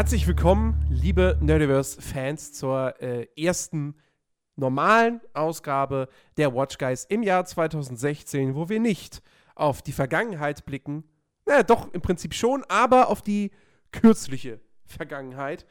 Herzlich 0.00 0.26
willkommen, 0.26 0.82
liebe 0.88 1.36
Nerdiverse-Fans, 1.40 2.52
zur 2.52 3.00
äh, 3.02 3.26
ersten 3.36 3.94
normalen 4.60 5.20
Ausgabe 5.34 6.08
der 6.36 6.54
Watch 6.54 6.78
Guys 6.78 7.04
im 7.06 7.22
Jahr 7.22 7.44
2016, 7.44 8.54
wo 8.54 8.68
wir 8.68 8.78
nicht 8.78 9.22
auf 9.56 9.82
die 9.82 9.92
Vergangenheit 9.92 10.64
blicken, 10.64 11.04
naja, 11.46 11.64
doch 11.64 11.92
im 11.92 12.00
Prinzip 12.00 12.34
schon, 12.34 12.64
aber 12.68 13.08
auf 13.08 13.22
die 13.22 13.50
kürzliche 13.90 14.60
Vergangenheit, 14.86 15.66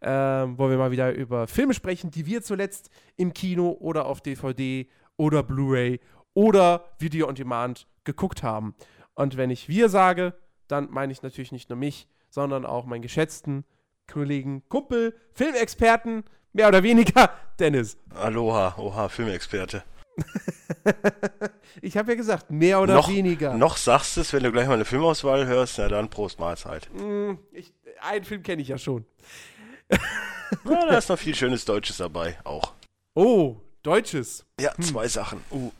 ähm, 0.00 0.58
wo 0.58 0.70
wir 0.70 0.76
mal 0.76 0.90
wieder 0.90 1.12
über 1.12 1.46
Filme 1.46 1.74
sprechen, 1.74 2.10
die 2.10 2.26
wir 2.26 2.42
zuletzt 2.42 2.90
im 3.16 3.32
Kino 3.32 3.76
oder 3.80 4.06
auf 4.06 4.20
DVD 4.20 4.88
oder 5.16 5.42
Blu-ray 5.42 6.00
oder 6.34 6.84
Video 6.98 7.28
on 7.28 7.34
Demand 7.34 7.86
geguckt 8.04 8.42
haben. 8.42 8.74
Und 9.14 9.36
wenn 9.36 9.50
ich 9.50 9.68
wir 9.68 9.88
sage, 9.88 10.34
dann 10.68 10.90
meine 10.90 11.12
ich 11.12 11.22
natürlich 11.22 11.52
nicht 11.52 11.70
nur 11.70 11.78
mich, 11.78 12.08
sondern 12.30 12.66
auch 12.66 12.84
meinen 12.84 13.02
geschätzten 13.02 13.64
Kollegen, 14.06 14.62
Kumpel, 14.68 15.14
Filmexperten, 15.32 16.24
mehr 16.54 16.68
oder 16.68 16.82
weniger, 16.82 17.30
Dennis. 17.58 17.98
Aloha, 18.14 18.74
oha, 18.78 19.08
Filmexperte. 19.10 19.84
ich 21.82 21.96
habe 21.96 22.12
ja 22.12 22.16
gesagt, 22.16 22.50
mehr 22.50 22.80
oder 22.80 22.94
noch, 22.94 23.08
weniger. 23.08 23.54
Noch 23.54 23.76
sagst 23.76 24.16
du 24.16 24.22
es, 24.22 24.32
wenn 24.32 24.42
du 24.42 24.52
gleich 24.52 24.68
mal 24.68 24.74
eine 24.74 24.84
Filmauswahl 24.84 25.46
hörst, 25.46 25.78
na 25.78 25.88
dann 25.88 26.08
Prost 26.08 26.38
Mahlzeit. 26.38 26.88
Mm, 26.94 27.32
ich, 27.52 27.74
einen 28.00 28.24
Film 28.24 28.42
kenne 28.42 28.62
ich 28.62 28.68
ja 28.68 28.78
schon. 28.78 29.04
Na, 30.64 30.86
da 30.86 30.98
ist 30.98 31.08
noch 31.08 31.18
viel 31.18 31.34
schönes 31.34 31.64
Deutsches 31.64 31.96
dabei, 31.96 32.38
auch. 32.44 32.74
Oh, 33.14 33.56
Deutsches. 33.82 34.46
Ja, 34.58 34.74
hm. 34.76 34.84
zwei 34.84 35.08
Sachen. 35.08 35.40
Uh. 35.50 35.72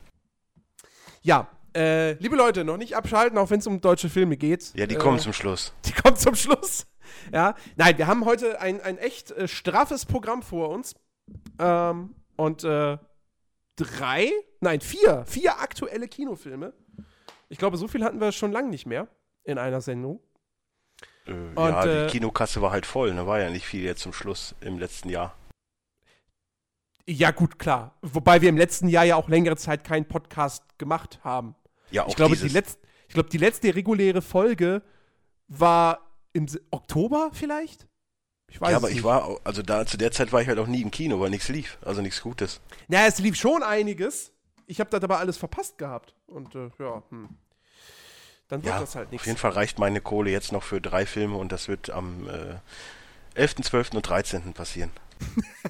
Ja, 1.22 1.48
äh, 1.77 2.12
liebe 2.14 2.36
Leute, 2.36 2.64
noch 2.64 2.77
nicht 2.77 2.97
abschalten, 2.97 3.38
auch 3.38 3.50
wenn 3.50 3.61
es 3.61 3.66
um 3.66 3.81
deutsche 3.81 4.09
Filme 4.09 4.36
geht. 4.36 4.72
Ja, 4.75 4.86
die 4.86 4.97
äh, 4.97 4.98
kommen 4.98 5.19
zum 5.19 5.33
Schluss. 5.33 5.72
Die 5.84 5.92
kommen 5.92 6.16
zum 6.16 6.34
Schluss. 6.34 6.86
Ja, 7.33 7.55
nein, 7.77 7.98
wir 7.98 8.06
haben 8.06 8.24
heute 8.24 8.60
ein, 8.60 8.80
ein 8.80 8.98
echt 8.98 9.30
äh, 9.33 9.48
straffes 9.48 10.06
Programm 10.06 10.42
vor 10.42 10.70
uns. 10.70 10.94
Ähm, 11.58 12.14
und 12.36 12.64
äh, 12.64 12.98
drei, 13.77 14.30
nein, 14.60 14.80
vier, 14.80 15.25
vier 15.27 15.60
aktuelle 15.60 16.08
Kinofilme. 16.08 16.72
Ich 17.48 17.58
glaube, 17.58 17.77
so 17.77 17.88
viel 17.88 18.05
hatten 18.05 18.20
wir 18.20 18.32
schon 18.32 18.52
lange 18.52 18.69
nicht 18.69 18.86
mehr 18.86 19.08
in 19.44 19.58
einer 19.58 19.80
Sendung. 19.80 20.20
Äh, 21.27 21.32
und, 21.32 21.56
ja, 21.56 21.82
die 21.82 21.88
äh, 21.88 22.06
Kinokasse 22.08 22.60
war 22.62 22.70
halt 22.70 22.86
voll, 22.86 23.14
ne? 23.14 23.27
War 23.27 23.41
ja 23.41 23.50
nicht 23.50 23.66
viel 23.66 23.82
jetzt 23.82 24.02
zum 24.02 24.12
Schluss 24.12 24.55
im 24.60 24.78
letzten 24.78 25.08
Jahr. 25.08 25.34
Ja, 27.06 27.30
gut, 27.32 27.58
klar. 27.58 27.97
Wobei 28.00 28.41
wir 28.41 28.48
im 28.48 28.56
letzten 28.56 28.88
Jahr 28.88 29.05
ja 29.05 29.16
auch 29.16 29.28
längere 29.28 29.56
Zeit 29.56 29.84
keinen 29.84 30.06
Podcast 30.06 30.64
gemacht 30.78 31.20
haben. 31.22 31.55
Ja, 31.91 32.05
auch 32.05 32.08
ich 32.08 32.16
glaube, 32.16 32.34
dieses. 32.34 32.48
die, 32.48 32.55
letzt, 32.55 32.78
ich 33.08 33.14
glaube, 33.14 33.28
die 33.28 33.38
letzte 33.38 33.75
reguläre 33.75 34.22
Folge 34.22 34.82
war 35.48 36.00
im 36.35 36.47
Oktober 36.71 37.31
vielleicht? 37.33 37.87
Ich 38.49 38.61
weiß 38.61 38.71
ja, 38.71 38.77
aber 38.77 38.89
nicht. 38.89 38.99
ich 38.99 39.05
war, 39.05 39.41
also 39.45 39.63
da 39.63 39.87
zu 39.87 39.97
der 39.97 40.13
Zeit 40.13 40.33
war 40.33 40.43
ich 40.43 40.49
halt 40.49 40.59
auch 40.59 40.67
nie 40.67 40.83
im 40.83 40.91
Kino, 40.91 41.19
weil 41.19 41.31
nichts 41.31 41.49
lief, 41.49 41.79
also 41.83 42.03
nichts 42.03 42.21
Gutes. 42.21 42.61
Naja, 42.89 43.07
es 43.07 43.19
lief 43.19 43.37
schon 43.37 43.63
einiges. 43.63 44.33
Ich 44.67 44.81
habe 44.81 44.91
das 44.91 45.03
aber 45.03 45.19
alles 45.19 45.37
verpasst 45.37 45.79
gehabt. 45.79 46.15
Und 46.27 46.55
äh, 46.55 46.71
ja, 46.79 47.03
hm. 47.09 47.31
Dann 48.49 48.62
wird 48.62 48.75
ja, 48.75 48.81
das 48.81 48.95
halt 48.95 49.11
nichts. 49.11 49.23
Auf 49.23 49.27
jeden 49.27 49.39
Fall 49.39 49.53
reicht 49.53 49.79
meine 49.79 50.01
Kohle 50.01 50.31
jetzt 50.31 50.53
noch 50.53 50.62
für 50.62 50.81
drei 50.81 51.07
Filme 51.07 51.37
und 51.37 51.51
das 51.51 51.69
wird 51.69 51.91
am 51.91 52.29
äh, 52.29 52.59
11., 53.35 53.56
12. 53.62 53.94
und 53.94 54.03
13. 54.09 54.53
passieren. 54.53 54.91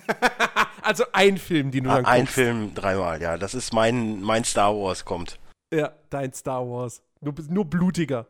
also 0.83 1.05
ein 1.13 1.39
Film, 1.39 1.71
den 1.71 1.85
du 1.85 1.91
ah, 1.91 1.97
dann 1.97 2.07
Ein 2.07 2.21
guckst. 2.23 2.35
Film 2.35 2.75
dreimal, 2.75 3.23
ja. 3.23 3.39
Das 3.39 3.55
ist 3.55 3.73
mein, 3.73 4.21
mein 4.21 4.45
Star 4.45 4.75
Wars 4.75 5.05
kommt. 5.05 5.39
Ja, 5.73 5.93
dein 6.11 6.33
Star 6.33 6.69
Wars. 6.69 7.03
Nur, 7.21 7.35
nur 7.49 7.65
blutiger. 7.65 8.27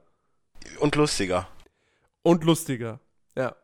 Und 0.79 0.95
lustiger. 0.95 1.49
Und 2.25 2.43
lustiger. 2.43 3.01
Ja. 3.37 3.55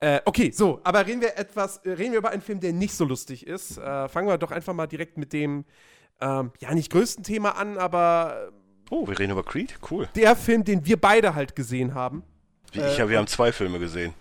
Äh, 0.00 0.20
okay, 0.24 0.50
so, 0.50 0.80
aber 0.84 1.06
reden 1.06 1.20
wir 1.20 1.36
etwas, 1.36 1.78
äh, 1.78 1.90
reden 1.90 2.12
wir 2.12 2.18
über 2.18 2.30
einen 2.30 2.42
Film, 2.42 2.60
der 2.60 2.72
nicht 2.72 2.94
so 2.94 3.04
lustig 3.04 3.46
ist. 3.46 3.76
Äh, 3.76 4.08
fangen 4.08 4.28
wir 4.28 4.38
doch 4.38 4.50
einfach 4.50 4.72
mal 4.72 4.86
direkt 4.86 5.18
mit 5.18 5.32
dem, 5.32 5.64
ähm, 6.20 6.52
ja, 6.60 6.72
nicht 6.74 6.92
größten 6.92 7.24
Thema 7.24 7.56
an, 7.56 7.76
aber. 7.76 8.52
Oh, 8.90 9.06
wir 9.08 9.18
reden 9.18 9.32
über 9.32 9.42
Creed? 9.42 9.78
Cool. 9.90 10.08
Der 10.14 10.36
Film, 10.36 10.64
den 10.64 10.86
wir 10.86 11.00
beide 11.00 11.34
halt 11.34 11.56
gesehen 11.56 11.94
haben. 11.94 12.22
Wie 12.72 12.80
ich 12.80 12.98
ja, 12.98 13.08
wir 13.08 13.18
haben 13.18 13.26
zwei 13.26 13.50
Filme 13.50 13.78
gesehen. 13.78 14.14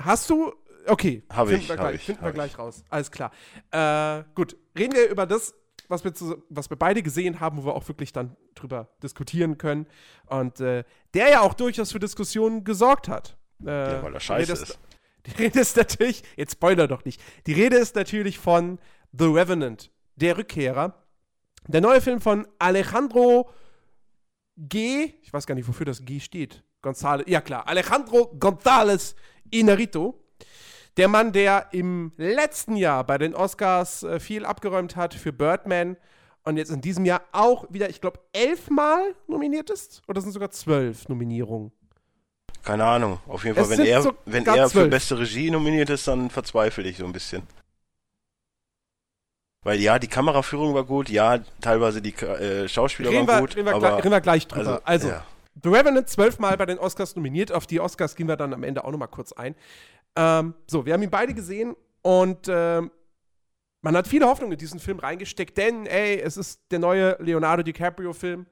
Hast 0.00 0.30
du? 0.30 0.54
Okay. 0.86 1.22
Habe 1.30 1.54
ich. 1.54 1.68
Wir 1.68 1.76
hab 1.76 1.82
gleich, 1.82 1.94
ich, 1.96 2.04
finden 2.04 2.24
wir 2.24 2.32
gleich 2.32 2.58
raus. 2.58 2.82
Alles 2.88 3.10
klar. 3.10 3.32
Äh, 3.70 4.24
gut. 4.34 4.56
Reden 4.78 4.94
wir 4.94 5.08
über 5.08 5.26
das, 5.26 5.54
was 5.90 6.04
wir, 6.04 6.14
zu, 6.14 6.42
was 6.48 6.70
wir 6.70 6.76
beide 6.76 7.02
gesehen 7.02 7.40
haben, 7.40 7.58
wo 7.58 7.66
wir 7.66 7.74
auch 7.74 7.86
wirklich 7.88 8.12
dann 8.12 8.36
drüber 8.54 8.88
diskutieren 9.02 9.58
können. 9.58 9.86
Und 10.26 10.60
äh, 10.60 10.84
der 11.14 11.30
ja 11.30 11.40
auch 11.40 11.54
durchaus 11.54 11.92
für 11.92 11.98
Diskussionen 11.98 12.64
gesorgt 12.64 13.08
hat. 13.08 13.36
Äh, 13.64 13.94
ja, 13.94 14.02
weil 14.02 14.14
er 14.14 14.20
scheiße 14.20 14.52
ist. 14.52 14.78
Die 15.26 15.32
Rede 15.32 15.60
ist 15.60 15.76
natürlich, 15.76 16.22
jetzt 16.36 16.52
spoiler 16.52 16.88
doch 16.88 17.04
nicht, 17.04 17.20
die 17.46 17.52
Rede 17.52 17.76
ist 17.76 17.94
natürlich 17.94 18.38
von 18.38 18.78
The 19.12 19.26
Revenant, 19.26 19.90
der 20.16 20.38
Rückkehrer. 20.38 20.94
Der 21.66 21.82
neue 21.82 22.00
Film 22.00 22.22
von 22.22 22.48
Alejandro 22.58 23.50
G. 24.56 25.12
Ich 25.22 25.30
weiß 25.30 25.46
gar 25.46 25.54
nicht, 25.54 25.68
wofür 25.68 25.84
das 25.84 26.06
G 26.06 26.20
steht. 26.20 26.64
González, 26.82 27.28
ja 27.28 27.42
klar, 27.42 27.68
Alejandro 27.68 28.34
González 28.38 29.14
Inarito. 29.50 30.24
Der 30.96 31.08
Mann, 31.08 31.32
der 31.32 31.68
im 31.72 32.12
letzten 32.16 32.76
Jahr 32.76 33.04
bei 33.04 33.18
den 33.18 33.34
Oscars 33.34 34.02
äh, 34.02 34.20
viel 34.20 34.44
abgeräumt 34.44 34.96
hat 34.96 35.14
für 35.14 35.32
Birdman 35.32 35.96
und 36.44 36.56
jetzt 36.56 36.70
in 36.70 36.80
diesem 36.80 37.04
Jahr 37.04 37.22
auch 37.32 37.66
wieder, 37.70 37.88
ich 37.88 38.00
glaube, 38.00 38.20
elfmal 38.32 39.14
nominiert 39.26 39.70
ist. 39.70 40.02
Oder 40.08 40.20
sind 40.20 40.32
sogar 40.32 40.50
zwölf 40.50 41.08
Nominierungen? 41.08 41.72
Keine 42.64 42.84
Ahnung. 42.84 43.20
Auf 43.26 43.44
jeden 43.44 43.56
Fall, 43.56 43.64
es 43.64 43.70
wenn 43.70 43.86
er, 43.86 44.02
so 44.02 44.12
wenn 44.26 44.46
er 44.46 44.68
für 44.68 44.86
beste 44.86 45.18
Regie 45.18 45.50
nominiert 45.50 45.90
ist, 45.90 46.06
dann 46.08 46.30
verzweifle 46.30 46.84
ich 46.84 46.98
so 46.98 47.04
ein 47.04 47.12
bisschen. 47.12 47.42
Weil 49.62 49.78
ja, 49.80 49.98
die 49.98 50.08
Kameraführung 50.08 50.74
war 50.74 50.84
gut, 50.84 51.10
ja, 51.10 51.38
teilweise 51.60 52.00
die 52.00 52.14
äh, 52.14 52.66
Schauspieler 52.66 53.10
reden 53.10 53.28
waren 53.28 53.36
wir, 53.36 53.40
gut. 53.40 53.56
Reden 53.56 53.66
wir, 53.66 53.74
aber, 53.74 53.98
reden 53.98 54.10
wir 54.10 54.20
gleich 54.20 54.46
drüber. 54.46 54.80
Also, 54.84 55.08
also 55.08 55.08
ja. 55.08 55.24
The 55.62 55.68
Revenant 55.68 56.08
zwölfmal 56.08 56.56
bei 56.56 56.66
den 56.66 56.78
Oscars 56.78 57.16
nominiert. 57.16 57.52
Auf 57.52 57.66
die 57.66 57.80
Oscars 57.80 58.14
gehen 58.14 58.28
wir 58.28 58.36
dann 58.36 58.54
am 58.54 58.62
Ende 58.62 58.84
auch 58.84 58.90
nochmal 58.90 59.08
kurz 59.08 59.32
ein. 59.32 59.54
Ähm, 60.16 60.54
so, 60.66 60.86
wir 60.86 60.94
haben 60.94 61.02
ihn 61.02 61.10
beide 61.10 61.34
gesehen 61.34 61.76
und 62.02 62.46
ähm, 62.48 62.90
man 63.82 63.96
hat 63.96 64.06
viele 64.06 64.26
Hoffnungen 64.26 64.52
in 64.52 64.58
diesen 64.58 64.80
Film 64.80 64.98
reingesteckt, 64.98 65.56
denn, 65.56 65.86
ey, 65.86 66.20
es 66.20 66.36
ist 66.36 66.60
der 66.70 66.78
neue 66.78 67.16
Leonardo 67.20 67.62
DiCaprio-Film. 67.62 68.46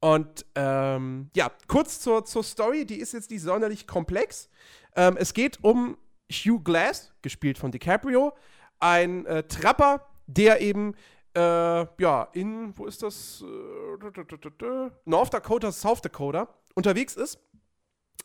Und 0.00 0.46
ähm, 0.54 1.30
ja, 1.34 1.50
kurz 1.68 2.00
zur, 2.00 2.24
zur 2.24 2.42
Story, 2.42 2.84
die 2.84 2.96
ist 2.96 3.12
jetzt 3.12 3.30
nicht 3.30 3.42
sonderlich 3.42 3.86
komplex. 3.86 4.48
Ähm, 4.96 5.16
es 5.16 5.32
geht 5.32 5.62
um 5.62 5.96
Hugh 6.30 6.62
Glass, 6.62 7.12
gespielt 7.22 7.58
von 7.58 7.70
DiCaprio, 7.70 8.32
ein 8.80 9.26
äh, 9.26 9.44
Trapper, 9.44 10.06
der 10.26 10.60
eben 10.60 10.94
äh, 11.34 11.86
ja, 12.02 12.28
in, 12.32 12.76
wo 12.76 12.86
ist 12.86 13.02
das? 13.02 13.42
Äh, 13.42 14.90
North 15.04 15.34
Dakota, 15.34 15.72
South 15.72 16.00
Dakota 16.00 16.48
unterwegs 16.74 17.16
ist 17.16 17.38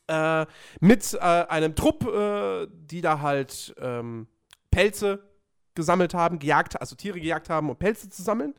äh, 0.07 0.45
mit 0.79 1.13
äh, 1.13 1.17
einem 1.17 1.75
Trupp, 1.75 2.06
äh, 2.07 2.67
die 2.72 3.01
da 3.01 3.19
halt 3.19 3.75
ähm, 3.79 4.28
Pelze 4.72 5.23
gesammelt 5.75 6.13
haben, 6.13 6.40
gejagt, 6.40 6.79
also 6.79 6.96
Tiere 6.96 7.19
gejagt 7.19 7.50
haben, 7.50 7.69
um 7.69 7.75
Pelze 7.75 8.09
zu 8.09 8.22
sammeln. 8.23 8.55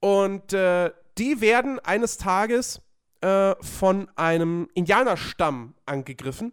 Und 0.00 0.52
äh, 0.52 0.90
die 1.16 1.40
werden 1.40 1.78
eines 1.80 2.18
Tages 2.18 2.80
von 3.60 4.10
einem 4.16 4.68
Indianerstamm 4.74 5.72
angegriffen. 5.86 6.52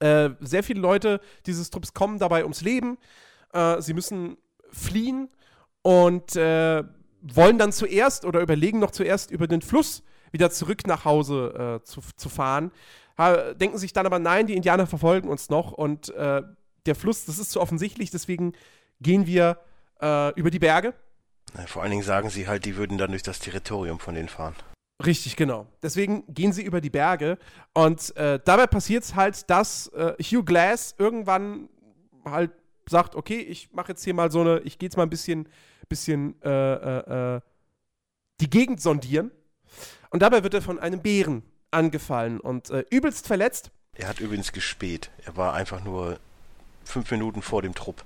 Sehr 0.00 0.62
viele 0.62 0.80
Leute 0.80 1.20
dieses 1.44 1.68
Trupps 1.68 1.92
kommen 1.92 2.18
dabei 2.18 2.44
ums 2.44 2.62
Leben. 2.62 2.96
sie 3.80 3.92
müssen 3.92 4.38
fliehen 4.70 5.28
und 5.88 6.36
wollen 6.36 7.58
dann 7.58 7.72
zuerst 7.72 8.24
oder 8.24 8.40
überlegen 8.40 8.78
noch 8.78 8.90
zuerst 8.90 9.30
über 9.30 9.46
den 9.46 9.62
Fluss 9.62 10.02
wieder 10.32 10.50
zurück 10.50 10.86
nach 10.86 11.04
Hause 11.04 11.80
äh, 11.80 11.84
zu, 11.84 12.00
zu 12.16 12.28
fahren. 12.28 12.70
Ha, 13.16 13.54
denken 13.54 13.78
sich 13.78 13.92
dann 13.92 14.06
aber, 14.06 14.18
nein, 14.18 14.46
die 14.46 14.54
Indianer 14.54 14.86
verfolgen 14.86 15.28
uns 15.28 15.48
noch 15.50 15.72
und 15.72 16.10
äh, 16.10 16.42
der 16.86 16.94
Fluss, 16.94 17.24
das 17.24 17.38
ist 17.38 17.50
zu 17.50 17.60
offensichtlich, 17.60 18.10
deswegen 18.10 18.52
gehen 19.00 19.26
wir 19.26 19.58
äh, 20.00 20.32
über 20.34 20.50
die 20.50 20.58
Berge. 20.58 20.94
Vor 21.66 21.82
allen 21.82 21.90
Dingen 21.90 22.02
sagen 22.02 22.30
sie 22.30 22.46
halt, 22.46 22.64
die 22.64 22.76
würden 22.76 22.98
dann 22.98 23.10
durch 23.10 23.22
das 23.22 23.38
Territorium 23.38 23.98
von 23.98 24.14
denen 24.14 24.28
fahren. 24.28 24.54
Richtig, 25.04 25.36
genau. 25.36 25.66
Deswegen 25.82 26.24
gehen 26.28 26.52
sie 26.52 26.62
über 26.62 26.80
die 26.80 26.90
Berge 26.90 27.38
und 27.72 28.14
äh, 28.16 28.38
dabei 28.44 28.66
passiert 28.66 29.04
es 29.04 29.14
halt, 29.14 29.48
dass 29.48 29.88
äh, 29.88 30.14
Hugh 30.22 30.44
Glass 30.44 30.94
irgendwann 30.98 31.68
halt 32.24 32.50
sagt, 32.88 33.14
okay, 33.14 33.38
ich 33.38 33.72
mache 33.72 33.92
jetzt 33.92 34.04
hier 34.04 34.14
mal 34.14 34.30
so 34.30 34.40
eine, 34.40 34.60
ich 34.60 34.78
gehe 34.78 34.88
jetzt 34.88 34.96
mal 34.96 35.04
ein 35.04 35.10
bisschen, 35.10 35.48
bisschen 35.88 36.40
äh, 36.42 36.48
äh, 36.50 37.36
äh, 37.36 37.40
die 38.40 38.50
Gegend 38.50 38.80
sondieren. 38.80 39.30
Und 40.10 40.22
dabei 40.22 40.42
wird 40.42 40.54
er 40.54 40.62
von 40.62 40.78
einem 40.78 41.00
Bären 41.00 41.42
angefallen 41.70 42.40
und 42.40 42.70
äh, 42.70 42.84
übelst 42.90 43.26
verletzt. 43.26 43.70
Er 43.94 44.08
hat 44.08 44.20
übrigens 44.20 44.52
gespäht. 44.52 45.10
Er 45.24 45.36
war 45.36 45.54
einfach 45.54 45.82
nur 45.82 46.18
fünf 46.84 47.10
Minuten 47.10 47.42
vor 47.42 47.62
dem 47.62 47.74
Trupp. 47.74 48.04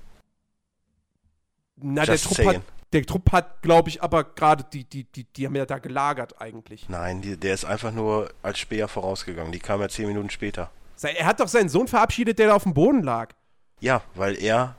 Na, 1.75 2.05
der 2.05 2.17
Trupp, 2.17 2.45
hat, 2.45 2.61
der 2.91 3.05
Trupp 3.05 3.31
hat, 3.31 3.61
glaube 3.61 3.89
ich, 3.89 4.03
aber 4.03 4.23
gerade 4.23 4.65
die, 4.71 4.83
die, 4.83 5.05
die, 5.05 5.23
die 5.23 5.45
haben 5.45 5.55
ja 5.55 5.65
da 5.65 5.79
gelagert 5.79 6.39
eigentlich. 6.41 6.89
Nein, 6.89 7.21
die, 7.21 7.37
der 7.37 7.53
ist 7.53 7.65
einfach 7.65 7.91
nur 7.91 8.29
als 8.41 8.59
Späher 8.59 8.87
vorausgegangen. 8.87 9.51
Die 9.51 9.59
kam 9.59 9.81
ja 9.81 9.89
zehn 9.89 10.07
Minuten 10.07 10.29
später. 10.29 10.71
Er 11.01 11.25
hat 11.25 11.39
doch 11.39 11.47
seinen 11.47 11.69
Sohn 11.69 11.87
verabschiedet, 11.87 12.39
der 12.39 12.47
da 12.47 12.55
auf 12.55 12.63
dem 12.63 12.73
Boden 12.73 13.03
lag. 13.03 13.33
Ja, 13.79 14.01
weil 14.15 14.41
er 14.41 14.75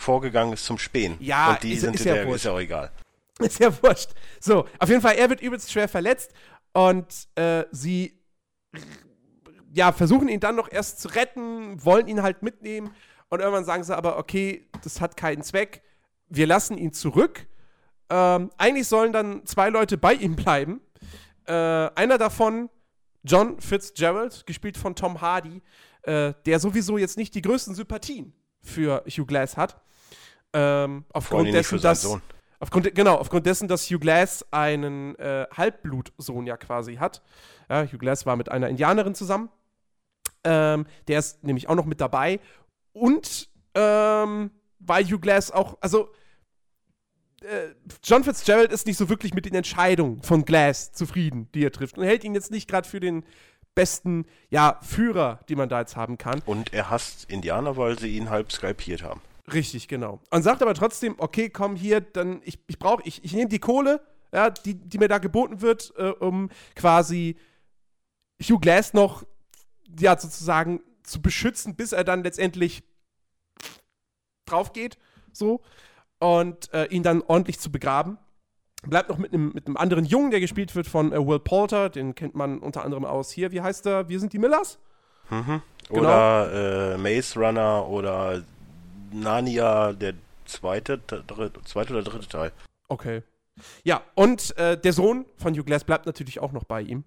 vorgegangen 0.00 0.52
ist 0.54 0.64
zum 0.64 0.78
Spähen. 0.78 1.16
Ja, 1.20 1.50
Und 1.50 1.62
die 1.62 1.74
ist, 1.74 1.82
sind 1.82 1.94
ist 1.94 2.04
ja 2.04 2.14
der, 2.14 2.28
ist 2.28 2.44
ja 2.44 2.52
auch 2.52 2.60
egal. 2.60 2.90
Ist 3.40 3.58
ja 3.58 3.70
wurscht. 3.82 4.10
So, 4.38 4.66
auf 4.78 4.88
jeden 4.90 5.00
Fall, 5.00 5.14
er 5.14 5.30
wird 5.30 5.40
übelst 5.40 5.72
schwer 5.72 5.88
verletzt 5.88 6.34
und 6.74 7.06
äh, 7.36 7.64
sie 7.70 8.20
ja, 9.72 9.92
versuchen 9.92 10.28
ihn 10.28 10.40
dann 10.40 10.56
noch 10.56 10.70
erst 10.70 11.00
zu 11.00 11.08
retten, 11.08 11.82
wollen 11.82 12.06
ihn 12.06 12.22
halt 12.22 12.42
mitnehmen 12.42 12.94
und 13.30 13.40
irgendwann 13.40 13.64
sagen 13.64 13.82
sie 13.82 13.96
aber, 13.96 14.18
okay, 14.18 14.68
das 14.84 15.00
hat 15.00 15.16
keinen 15.16 15.42
Zweck, 15.42 15.82
wir 16.28 16.46
lassen 16.46 16.76
ihn 16.76 16.92
zurück. 16.92 17.46
Ähm, 18.10 18.50
eigentlich 18.58 18.88
sollen 18.88 19.12
dann 19.12 19.46
zwei 19.46 19.70
Leute 19.70 19.96
bei 19.96 20.12
ihm 20.12 20.36
bleiben. 20.36 20.82
Äh, 21.46 21.52
einer 21.52 22.18
davon, 22.18 22.68
John 23.22 23.58
Fitzgerald, 23.60 24.46
gespielt 24.46 24.76
von 24.76 24.94
Tom 24.94 25.20
Hardy, 25.20 25.62
äh, 26.02 26.34
der 26.44 26.60
sowieso 26.60 26.98
jetzt 26.98 27.16
nicht 27.16 27.34
die 27.34 27.42
größten 27.42 27.74
Sympathien 27.74 28.34
für 28.62 29.02
Hugh 29.06 29.26
Glass 29.26 29.56
hat. 29.56 29.80
Ähm, 30.52 31.04
aufgrund 31.12 31.52
dessen, 31.52 31.80
dass. 31.80 32.08
Aufgrund, 32.62 32.94
genau, 32.94 33.14
aufgrund 33.14 33.46
dessen, 33.46 33.68
dass 33.68 33.86
Hugh 33.90 33.98
Glass 33.98 34.44
einen 34.50 35.18
äh, 35.18 35.46
Halbblutsohn 35.56 36.46
ja 36.46 36.58
quasi 36.58 36.96
hat. 36.96 37.22
Ja, 37.70 37.84
Hugh 37.84 37.96
Glass 37.96 38.26
war 38.26 38.36
mit 38.36 38.50
einer 38.50 38.68
Indianerin 38.68 39.14
zusammen. 39.14 39.48
Ähm, 40.44 40.86
der 41.08 41.20
ist 41.20 41.42
nämlich 41.42 41.70
auch 41.70 41.74
noch 41.74 41.86
mit 41.86 42.02
dabei. 42.02 42.38
Und 42.92 43.48
ähm, 43.74 44.50
weil 44.78 45.04
Hugh 45.04 45.20
Glass 45.20 45.50
auch, 45.50 45.78
also 45.80 46.10
äh, 47.40 47.68
John 48.04 48.24
Fitzgerald 48.24 48.72
ist 48.72 48.86
nicht 48.86 48.98
so 48.98 49.08
wirklich 49.08 49.32
mit 49.32 49.46
den 49.46 49.54
Entscheidungen 49.54 50.22
von 50.22 50.44
Glass 50.44 50.92
zufrieden, 50.92 51.48
die 51.54 51.64
er 51.64 51.72
trifft. 51.72 51.96
Und 51.96 52.04
hält 52.04 52.24
ihn 52.24 52.34
jetzt 52.34 52.50
nicht 52.50 52.68
gerade 52.68 52.88
für 52.88 53.00
den 53.00 53.24
besten, 53.74 54.26
ja, 54.50 54.78
Führer, 54.82 55.40
die 55.48 55.56
man 55.56 55.68
da 55.68 55.80
jetzt 55.80 55.96
haben 55.96 56.18
kann. 56.18 56.42
Und 56.44 56.74
er 56.74 56.90
hasst 56.90 57.30
Indianer, 57.30 57.76
weil 57.76 57.98
sie 57.98 58.16
ihn 58.16 58.28
halb 58.28 58.52
skalpiert 58.52 59.02
haben. 59.02 59.22
Richtig, 59.52 59.88
genau. 59.88 60.20
Und 60.30 60.42
sagt 60.42 60.62
aber 60.62 60.74
trotzdem, 60.74 61.14
okay, 61.18 61.50
komm 61.50 61.76
hier, 61.76 62.00
dann, 62.00 62.40
ich, 62.44 62.58
ich 62.66 62.78
brauche, 62.78 63.02
ich, 63.04 63.24
ich 63.24 63.32
nehme 63.32 63.48
die 63.48 63.58
Kohle, 63.58 64.00
ja, 64.32 64.50
die, 64.50 64.74
die 64.74 64.98
mir 64.98 65.08
da 65.08 65.18
geboten 65.18 65.60
wird, 65.60 65.92
äh, 65.96 66.10
um 66.10 66.50
quasi 66.76 67.36
Hugh 68.40 68.60
Glass 68.60 68.92
noch, 68.92 69.24
ja, 69.98 70.16
sozusagen 70.18 70.80
zu 71.02 71.20
beschützen, 71.20 71.74
bis 71.74 71.92
er 71.92 72.04
dann 72.04 72.22
letztendlich 72.22 72.82
drauf 74.46 74.72
geht, 74.72 74.98
so, 75.32 75.60
und 76.18 76.72
äh, 76.72 76.86
ihn 76.86 77.02
dann 77.02 77.22
ordentlich 77.22 77.58
zu 77.58 77.72
begraben. 77.72 78.18
Bleibt 78.82 79.10
noch 79.10 79.18
mit 79.18 79.34
einem 79.34 79.52
mit 79.52 79.68
anderen 79.76 80.04
Jungen, 80.04 80.30
der 80.30 80.40
gespielt 80.40 80.74
wird 80.74 80.86
von 80.86 81.12
äh, 81.12 81.26
Will 81.26 81.40
Poulter, 81.40 81.90
den 81.90 82.14
kennt 82.14 82.34
man 82.34 82.60
unter 82.60 82.84
anderem 82.84 83.04
aus 83.04 83.30
hier, 83.30 83.52
wie 83.52 83.60
heißt 83.60 83.86
er? 83.86 84.08
Wir 84.08 84.20
sind 84.20 84.32
die 84.32 84.38
Millers? 84.38 84.78
Mhm. 85.28 85.62
Genau. 85.88 86.00
Oder 86.00 86.94
äh, 86.94 86.98
Maze 86.98 87.38
Runner 87.38 87.86
oder 87.88 88.42
Narnia, 89.12 89.92
der 89.92 90.14
zweite, 90.44 90.98
dritte, 90.98 91.62
zweite 91.64 91.92
oder 91.92 92.02
dritte 92.02 92.28
Teil. 92.28 92.52
Okay. 92.88 93.22
Ja, 93.84 94.02
und 94.14 94.56
äh, 94.56 94.78
der 94.78 94.92
Sohn 94.92 95.26
von 95.36 95.54
Hugh 95.54 95.64
Glass 95.64 95.84
bleibt 95.84 96.06
natürlich 96.06 96.40
auch 96.40 96.52
noch 96.52 96.64
bei 96.64 96.80
ihm. 96.82 97.04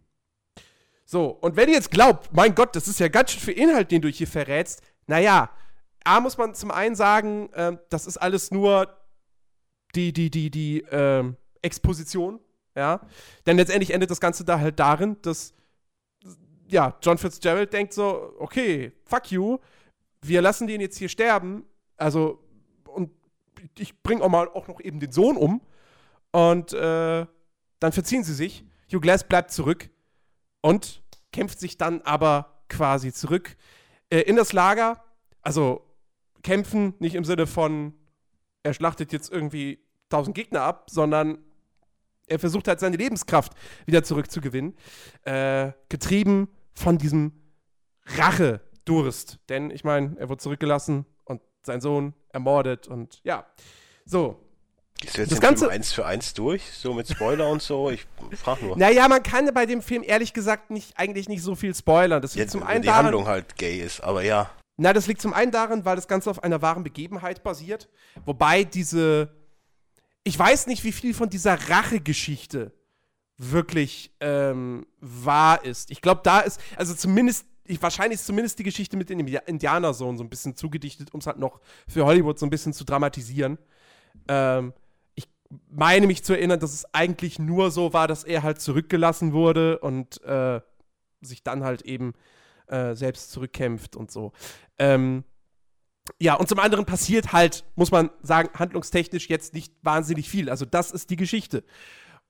So, 1.06 1.28
und 1.28 1.56
wenn 1.56 1.70
ihr 1.70 1.76
jetzt 1.76 1.92
glaubt, 1.92 2.32
mein 2.34 2.56
Gott, 2.56 2.76
das 2.76 2.88
ist 2.88 3.00
ja 3.00 3.08
ganz 3.08 3.32
schön 3.32 3.42
viel 3.42 3.62
Inhalt, 3.62 3.92
den 3.92 4.02
du 4.02 4.08
hier 4.08 4.28
verrätst, 4.28 4.82
naja, 5.08 5.50
A 6.06 6.20
muss 6.20 6.38
man 6.38 6.54
zum 6.54 6.72
einen 6.72 6.96
sagen, 6.96 7.52
äh, 7.54 7.78
das 7.90 8.08
ist 8.08 8.18
alles 8.18 8.52
nur 8.52 8.88
die, 9.96 10.14
die, 10.14 10.30
die, 10.30 10.50
die 10.50 10.82
äh, 10.82 11.24
Exposition, 11.62 12.40
ja. 12.76 13.02
Denn 13.46 13.58
letztendlich 13.58 13.92
endet 13.92 14.12
das 14.12 14.20
Ganze 14.20 14.44
da 14.44 14.60
halt 14.60 14.80
darin, 14.80 15.18
dass 15.22 15.54
ja, 16.68 16.98
John 17.02 17.18
Fitzgerald 17.18 17.72
denkt 17.74 17.94
so, 17.94 18.34
okay, 18.40 18.92
fuck 19.06 19.32
you, 19.32 19.60
wir 20.22 20.42
lassen 20.42 20.68
den 20.68 20.82
jetzt 20.82 20.98
hier 20.98 21.10
sterben, 21.10 21.66
also, 21.98 22.44
und 22.86 23.12
ich 23.78 24.02
bringe 24.02 24.24
auch 24.24 24.30
mal 24.30 24.48
auch 24.50 24.68
noch 24.68 24.80
eben 24.80 25.00
den 25.00 25.12
Sohn 25.12 25.38
um. 25.38 25.62
Und 26.32 26.74
äh, 26.74 27.26
dann 27.80 27.92
verziehen 27.92 28.24
sie 28.24 28.34
sich. 28.34 28.66
Hugh 28.92 29.00
Glass 29.00 29.24
bleibt 29.24 29.52
zurück 29.52 29.90
und 30.62 31.02
kämpft 31.32 31.60
sich 31.60 31.78
dann 31.78 32.02
aber 32.02 32.64
quasi 32.70 33.14
zurück 33.14 33.56
äh, 34.10 34.22
in 34.22 34.36
das 34.36 34.54
Lager. 34.54 35.04
Also 35.42 35.86
kämpfen 36.42 36.96
nicht 37.00 37.16
im 37.16 37.24
Sinne 37.24 37.48
von, 37.48 37.94
er 38.64 38.74
schlachtet 38.74 39.12
jetzt 39.12 39.32
irgendwie 39.32 39.80
tausend 40.10 40.36
Gegner 40.36 40.62
ab, 40.62 40.90
sondern 40.90 41.40
er 42.28 42.40
versucht 42.40 42.68
halt 42.68 42.80
seine 42.80 42.98
Lebenskraft 42.98 43.54
wieder 43.86 44.04
zurückzugewinnen. 44.04 44.76
Äh, 45.24 45.74
getrieben 45.90 46.50
von 46.74 46.98
diesem 46.98 47.34
Rache-Durst. 48.06 49.40
Denn 49.50 49.70
ich 49.72 49.84
meine, 49.84 50.18
er 50.18 50.30
wurde 50.30 50.42
zurückgelassen, 50.42 51.06
sein 51.66 51.82
Sohn 51.82 52.14
ermordet 52.30 52.88
und 52.88 53.20
ja. 53.24 53.46
So. 54.06 54.40
Ist 55.04 55.18
jetzt 55.18 55.32
das 55.34 55.42
Ganze 55.42 55.70
eins 55.70 55.92
für 55.92 56.06
eins 56.06 56.34
durch, 56.34 56.64
so 56.72 56.94
mit 56.94 57.10
Spoiler 57.10 57.50
und 57.50 57.62
so? 57.62 57.90
Ich 57.90 58.06
frag 58.38 58.62
nur. 58.62 58.78
Naja, 58.78 59.08
man 59.10 59.22
kann 59.22 59.54
bei 59.54 59.66
dem 59.66 59.82
Film 59.82 60.02
ehrlich 60.06 60.34
gesagt 60.34 60.72
nicht, 60.72 60.98
eigentlich 60.98 61.28
nicht 61.28 61.44
so 61.44 61.56
viel 61.56 61.76
spoilern. 61.76 62.22
Das 62.22 62.36
liegt 62.36 62.48
ja, 62.48 62.52
zum 62.52 62.64
einen 62.64 62.84
die 62.84 62.88
daran, 62.88 63.08
Handlung 63.08 63.28
halt 63.28 63.58
gay 63.58 63.80
ist, 63.80 64.02
aber 64.02 64.24
ja. 64.24 64.50
Na, 64.78 64.94
das 64.94 65.08
liegt 65.08 65.22
zum 65.22 65.34
einen 65.34 65.52
daran, 65.52 65.84
weil 65.84 65.98
das 65.98 66.08
Ganze 66.08 66.30
auf 66.30 66.44
einer 66.44 66.62
wahren 66.62 66.84
Begebenheit 66.84 67.44
basiert. 67.44 67.90
Wobei 68.26 68.64
diese. 68.64 69.30
Ich 70.24 70.40
weiß 70.40 70.68
nicht, 70.68 70.86
wie 70.86 70.94
viel 70.94 71.14
von 71.14 71.30
dieser 71.30 71.70
Rachegeschichte 71.70 72.72
wirklich 73.38 74.12
ähm, 74.22 74.86
wahr 75.02 75.66
ist. 75.66 75.92
Ich 75.92 76.02
glaube, 76.02 76.22
da 76.24 76.40
ist, 76.40 76.62
also 76.78 76.94
zumindest 76.94 77.46
ich, 77.66 77.82
wahrscheinlich 77.82 78.20
ist 78.20 78.26
zumindest 78.26 78.60
die 78.60 78.64
Geschichte 78.64 78.98
mit 78.98 79.10
dem 79.10 79.20
Indianersohn 79.20 80.18
so 80.18 80.24
ein 80.24 80.30
bisschen 80.30 80.56
zugedichtet, 80.56 81.14
um 81.14 81.20
es 81.20 81.28
halt 81.28 81.40
noch 81.40 81.62
für 81.88 82.06
Hollywood 82.06 82.40
so 82.40 82.46
ein 82.46 82.50
bisschen 82.50 82.74
zu 82.74 82.84
dramatisieren. 82.84 83.58
Ähm, 84.28 84.74
ich 85.16 85.28
meine 85.70 86.08
mich 86.08 86.24
zu 86.24 86.34
erinnern, 86.34 86.60
dass 86.60 86.74
es 86.74 86.94
eigentlich 86.94 87.40
nur 87.40 87.72
so 87.72 87.94
war, 87.94 88.08
dass 88.08 88.24
er 88.24 88.44
halt 88.44 88.62
zurückgelassen 88.62 89.34
wurde 89.34 89.80
und 89.80 90.22
äh, 90.24 90.62
sich 91.22 91.44
dann 91.44 91.64
halt 91.64 91.84
eben 91.84 92.14
äh, 92.68 92.96
selbst 92.96 93.32
zurückkämpft 93.32 93.96
und 93.96 94.12
so. 94.12 94.34
Ähm, 94.78 95.24
ja, 96.20 96.36
und 96.36 96.50
zum 96.50 96.60
anderen 96.60 96.86
passiert 96.86 97.32
halt, 97.32 97.64
muss 97.76 97.92
man 97.92 98.10
sagen, 98.22 98.50
handlungstechnisch 98.58 99.30
jetzt 99.30 99.54
nicht 99.54 99.74
wahnsinnig 99.84 100.30
viel. 100.30 100.50
Also 100.50 100.66
das 100.66 100.92
ist 100.92 101.10
die 101.10 101.16
Geschichte. 101.16 101.64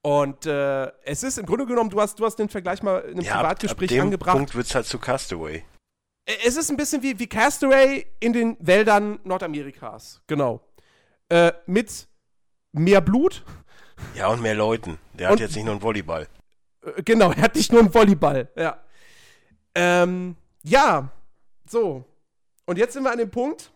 Und 0.05 0.45
äh, 0.45 0.91
es 1.05 1.23
ist 1.23 1.37
im 1.37 1.45
Grunde 1.45 1.65
genommen, 1.65 1.89
du 1.89 1.99
hast, 1.99 2.19
du 2.19 2.25
hast 2.25 2.35
den 2.35 2.49
Vergleich 2.49 2.83
mal 2.83 2.99
in 2.99 3.13
einem 3.13 3.21
ja, 3.21 3.37
Privatgespräch 3.37 3.89
ab, 3.89 3.93
ab 3.93 3.97
dem 3.97 4.01
angebracht. 4.01 4.35
Punkt 4.35 4.53
wird 4.55 4.67
es 4.67 4.75
halt 4.75 4.85
zu 4.85 4.99
Castaway. 4.99 5.63
Es 6.45 6.57
ist 6.57 6.69
ein 6.69 6.75
bisschen 6.75 7.01
wie, 7.03 7.17
wie 7.19 7.27
Castaway 7.27 8.05
in 8.19 8.33
den 8.33 8.57
Wäldern 8.59 9.19
Nordamerikas. 9.23 10.21
Genau. 10.27 10.61
Äh, 11.29 11.53
mit 11.67 12.07
mehr 12.73 12.99
Blut. 12.99 13.45
Ja, 14.13 14.27
und 14.27 14.41
mehr 14.41 14.55
Leuten. 14.55 14.99
Der 15.13 15.29
und, 15.29 15.35
hat 15.35 15.39
jetzt 15.39 15.55
nicht 15.55 15.63
nur 15.63 15.73
einen 15.73 15.81
Volleyball. 15.81 16.27
Äh, 16.81 17.03
genau, 17.03 17.31
er 17.31 17.41
hat 17.41 17.55
nicht 17.55 17.71
nur 17.71 17.81
einen 17.81 17.93
Volleyball. 17.93 18.49
Ja. 18.57 18.83
Ähm, 19.73 20.35
ja, 20.63 21.11
so. 21.65 22.03
Und 22.65 22.77
jetzt 22.77 22.93
sind 22.93 23.03
wir 23.03 23.11
an 23.11 23.19
dem 23.19 23.31
Punkt, 23.31 23.71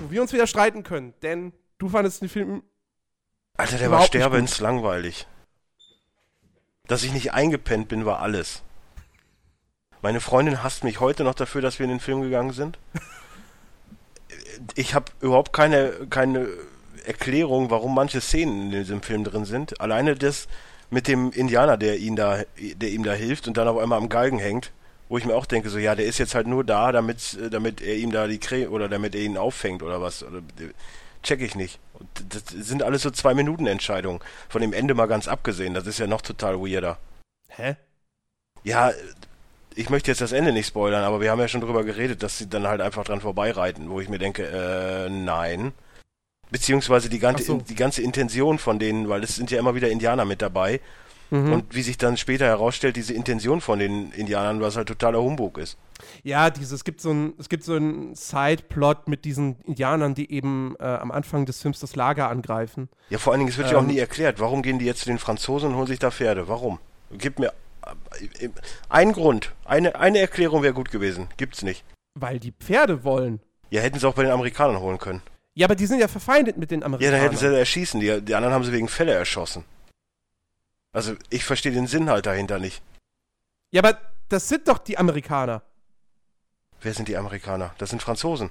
wo 0.00 0.10
wir 0.10 0.22
uns 0.22 0.32
wieder 0.32 0.46
streiten 0.46 0.82
können. 0.82 1.12
Denn 1.20 1.52
du 1.76 1.90
fandest 1.90 2.22
den 2.22 2.30
Film. 2.30 2.62
Alter, 3.58 3.76
der 3.76 3.90
war 3.90 4.02
sterbenslangweilig. 4.02 5.26
Dass 6.88 7.02
ich 7.02 7.12
nicht 7.12 7.32
eingepennt 7.32 7.88
bin, 7.88 8.06
war 8.06 8.20
alles. 8.20 8.62
Meine 10.02 10.20
Freundin 10.20 10.62
hasst 10.62 10.84
mich 10.84 11.00
heute 11.00 11.24
noch 11.24 11.34
dafür, 11.34 11.62
dass 11.62 11.78
wir 11.78 11.84
in 11.84 11.90
den 11.90 12.00
Film 12.00 12.22
gegangen 12.22 12.52
sind. 12.52 12.78
Ich 14.74 14.94
habe 14.94 15.06
überhaupt 15.20 15.52
keine, 15.52 15.92
keine 16.10 16.48
Erklärung, 17.04 17.70
warum 17.70 17.94
manche 17.94 18.20
Szenen 18.20 18.64
in 18.64 18.70
diesem 18.70 19.02
Film 19.02 19.24
drin 19.24 19.44
sind. 19.44 19.80
Alleine 19.80 20.14
das 20.14 20.48
mit 20.90 21.08
dem 21.08 21.32
Indianer, 21.32 21.76
der 21.76 21.98
ihn 21.98 22.16
da, 22.16 22.42
der 22.58 22.90
ihm 22.90 23.02
da 23.02 23.12
hilft 23.12 23.48
und 23.48 23.56
dann 23.56 23.68
auf 23.68 23.78
einmal 23.78 23.98
am 23.98 24.08
Galgen 24.08 24.38
hängt, 24.38 24.72
wo 25.08 25.18
ich 25.18 25.24
mir 25.24 25.34
auch 25.34 25.46
denke, 25.46 25.70
so 25.70 25.78
ja, 25.78 25.94
der 25.94 26.06
ist 26.06 26.18
jetzt 26.18 26.34
halt 26.34 26.46
nur 26.46 26.64
da, 26.64 26.92
damit, 26.92 27.38
damit 27.50 27.80
er 27.80 27.96
ihm 27.96 28.12
da 28.12 28.26
die 28.26 28.38
Creme 28.38 28.70
oder 28.70 28.88
damit 28.88 29.14
er 29.14 29.22
ihn 29.22 29.36
auffängt 29.36 29.82
oder 29.82 30.00
was. 30.00 30.22
Oder, 30.22 30.42
check 31.22 31.40
ich 31.40 31.54
nicht. 31.54 31.78
Das 32.28 32.42
sind 32.48 32.82
alles 32.82 33.02
so 33.02 33.10
zwei 33.10 33.34
Minuten 33.34 33.66
Entscheidungen. 33.66 34.20
Von 34.48 34.60
dem 34.60 34.72
Ende 34.72 34.94
mal 34.94 35.06
ganz 35.06 35.28
abgesehen. 35.28 35.74
Das 35.74 35.86
ist 35.86 35.98
ja 35.98 36.06
noch 36.06 36.22
total 36.22 36.60
weirder. 36.60 36.98
Hä? 37.48 37.76
Ja, 38.64 38.92
ich 39.74 39.90
möchte 39.90 40.10
jetzt 40.10 40.20
das 40.20 40.32
Ende 40.32 40.52
nicht 40.52 40.66
spoilern, 40.66 41.04
aber 41.04 41.20
wir 41.20 41.30
haben 41.30 41.38
ja 41.38 41.48
schon 41.48 41.60
drüber 41.60 41.84
geredet, 41.84 42.22
dass 42.22 42.38
sie 42.38 42.48
dann 42.48 42.66
halt 42.66 42.80
einfach 42.80 43.04
dran 43.04 43.20
vorbeireiten, 43.20 43.90
wo 43.90 44.00
ich 44.00 44.08
mir 44.08 44.18
denke, 44.18 44.46
äh, 44.46 45.10
nein. 45.10 45.72
Beziehungsweise 46.50 47.08
die 47.08 47.18
ganze, 47.18 47.44
so. 47.44 47.56
die 47.58 47.74
ganze 47.74 48.02
Intention 48.02 48.58
von 48.58 48.78
denen, 48.78 49.08
weil 49.08 49.22
es 49.22 49.36
sind 49.36 49.50
ja 49.50 49.58
immer 49.58 49.74
wieder 49.74 49.90
Indianer 49.90 50.24
mit 50.24 50.42
dabei. 50.42 50.80
Mhm. 51.30 51.52
Und 51.52 51.74
wie 51.74 51.82
sich 51.82 51.98
dann 51.98 52.16
später 52.16 52.46
herausstellt, 52.46 52.96
diese 52.96 53.12
Intention 53.12 53.60
von 53.60 53.78
den 53.78 54.12
Indianern, 54.12 54.60
was 54.60 54.76
halt 54.76 54.88
totaler 54.88 55.20
Humbug 55.20 55.58
ist. 55.58 55.76
Ja, 56.22 56.50
dieses, 56.50 56.72
es 56.72 56.84
gibt 56.84 57.00
so 57.00 57.10
ein, 57.10 57.34
es 57.38 57.48
gibt 57.48 57.64
so 57.64 57.74
einen 57.74 58.14
Side-Plot 58.14 59.08
mit 59.08 59.24
diesen 59.24 59.56
Indianern, 59.64 60.14
die 60.14 60.30
eben 60.30 60.76
äh, 60.78 60.84
am 60.84 61.10
Anfang 61.10 61.46
des 61.46 61.60
Films 61.60 61.80
das 61.80 61.96
Lager 61.96 62.28
angreifen. 62.28 62.88
Ja, 63.10 63.18
vor 63.18 63.32
allen 63.32 63.40
Dingen, 63.40 63.50
es 63.50 63.58
wird 63.58 63.68
ähm, 63.68 63.72
ja 63.72 63.78
auch 63.78 63.82
ähm, 63.82 63.88
nie 63.88 63.98
erklärt, 63.98 64.38
warum 64.40 64.62
gehen 64.62 64.78
die 64.78 64.84
jetzt 64.84 65.00
zu 65.00 65.06
den 65.06 65.18
Franzosen 65.18 65.70
und 65.70 65.76
holen 65.76 65.86
sich 65.86 65.98
da 65.98 66.10
Pferde? 66.10 66.48
Warum? 66.48 66.78
Gib 67.12 67.38
mir 67.38 67.52
äh, 67.82 68.48
einen 68.88 69.12
Grund, 69.12 69.52
eine, 69.64 69.96
eine 69.96 70.18
Erklärung 70.18 70.62
wäre 70.62 70.74
gut 70.74 70.90
gewesen. 70.90 71.28
Gibt's 71.36 71.62
nicht. 71.62 71.84
Weil 72.14 72.38
die 72.38 72.52
Pferde 72.52 73.04
wollen. 73.04 73.40
Ja, 73.70 73.80
hätten 73.80 73.98
sie 73.98 74.06
auch 74.06 74.14
bei 74.14 74.22
den 74.22 74.32
Amerikanern 74.32 74.80
holen 74.80 74.98
können. 74.98 75.22
Ja, 75.54 75.66
aber 75.66 75.74
die 75.74 75.86
sind 75.86 75.98
ja 75.98 76.08
verfeindet 76.08 76.58
mit 76.58 76.70
den 76.70 76.82
Amerikanern. 76.82 77.14
Ja, 77.14 77.18
dann 77.18 77.30
hätten 77.30 77.40
sie 77.40 77.58
erschießen. 77.58 77.98
Die, 77.98 78.20
die 78.20 78.34
anderen 78.34 78.54
haben 78.54 78.64
sie 78.64 78.72
wegen 78.72 78.88
Fälle 78.88 79.12
erschossen. 79.12 79.64
Also, 80.96 81.14
ich 81.28 81.44
verstehe 81.44 81.72
den 81.72 81.86
Sinn 81.86 82.08
halt 82.08 82.24
dahinter 82.24 82.58
nicht. 82.58 82.80
Ja, 83.70 83.82
aber 83.82 83.98
das 84.30 84.48
sind 84.48 84.66
doch 84.66 84.78
die 84.78 84.96
Amerikaner. 84.96 85.60
Wer 86.80 86.94
sind 86.94 87.08
die 87.08 87.18
Amerikaner? 87.18 87.74
Das 87.76 87.90
sind 87.90 88.00
Franzosen. 88.00 88.48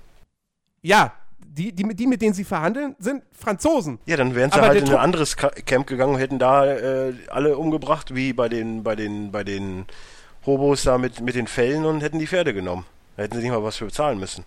Ja, 0.84 1.14
die, 1.40 1.72
die, 1.72 1.96
die 1.96 2.06
mit 2.06 2.22
denen 2.22 2.36
sie 2.36 2.44
verhandeln, 2.44 2.96
sind 3.00 3.24
Franzosen. 3.34 3.98
Ja, 4.06 4.16
dann 4.16 4.36
wären 4.36 4.52
sie 4.52 4.60
aber 4.60 4.68
halt 4.68 4.84
in 4.84 4.90
ein 4.90 4.96
anderes 4.96 5.38
Camp 5.38 5.88
gegangen 5.88 6.14
und 6.14 6.20
hätten 6.20 6.38
da 6.38 6.68
äh, 6.68 7.16
alle 7.30 7.58
umgebracht, 7.58 8.14
wie 8.14 8.32
bei 8.32 8.48
den, 8.48 8.84
bei 8.84 8.96
den, 8.96 9.32
bei 9.32 9.44
den 9.44 9.88
Hobos 10.46 10.84
da 10.84 11.00
mit, 11.00 11.22
mit 11.22 11.34
den 11.34 11.48
Fällen 11.48 11.84
und 11.84 12.02
hätten 12.02 12.20
die 12.20 12.28
Pferde 12.28 12.54
genommen. 12.54 12.86
Da 13.18 13.24
hätten 13.24 13.38
sie 13.38 13.42
nicht 13.42 13.52
mal 13.52 13.64
was 13.64 13.78
für 13.78 13.86
bezahlen 13.86 14.20
müssen. 14.20 14.46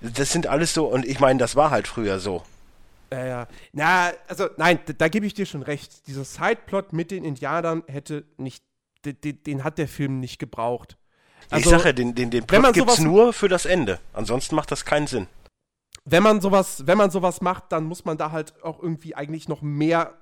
Das 0.00 0.32
sind 0.32 0.46
alles 0.46 0.72
so, 0.72 0.86
und 0.86 1.04
ich 1.04 1.20
meine, 1.20 1.38
das 1.38 1.54
war 1.54 1.70
halt 1.70 1.86
früher 1.86 2.18
so. 2.18 2.44
Ja, 3.12 3.26
ja. 3.26 3.48
Na, 3.72 4.12
also, 4.26 4.48
nein, 4.56 4.80
da, 4.86 4.92
da 4.92 5.08
gebe 5.08 5.26
ich 5.26 5.34
dir 5.34 5.46
schon 5.46 5.62
recht. 5.62 6.06
Dieser 6.06 6.24
Sideplot 6.24 6.92
mit 6.92 7.10
den 7.10 7.24
Indianern 7.24 7.82
hätte 7.86 8.24
nicht, 8.36 8.62
den, 9.04 9.42
den 9.42 9.64
hat 9.64 9.78
der 9.78 9.88
Film 9.88 10.20
nicht 10.20 10.38
gebraucht. 10.38 10.98
Also, 11.50 11.70
ich 11.70 11.76
sage 11.76 11.88
ja, 11.88 11.92
den, 11.92 12.14
den, 12.14 12.30
den 12.30 12.44
Plot 12.44 12.74
gibt's 12.74 12.98
nur 12.98 13.32
für 13.32 13.48
das 13.48 13.64
Ende. 13.64 14.00
Ansonsten 14.12 14.54
macht 14.54 14.70
das 14.70 14.84
keinen 14.84 15.06
Sinn. 15.06 15.26
Wenn 16.04 16.22
man 16.22 16.40
sowas, 16.40 16.86
wenn 16.86 16.98
man 16.98 17.10
sowas 17.10 17.40
macht, 17.40 17.64
dann 17.70 17.84
muss 17.84 18.04
man 18.04 18.18
da 18.18 18.30
halt 18.30 18.62
auch 18.62 18.82
irgendwie 18.82 19.14
eigentlich 19.14 19.48
noch 19.48 19.62
mehr 19.62 20.14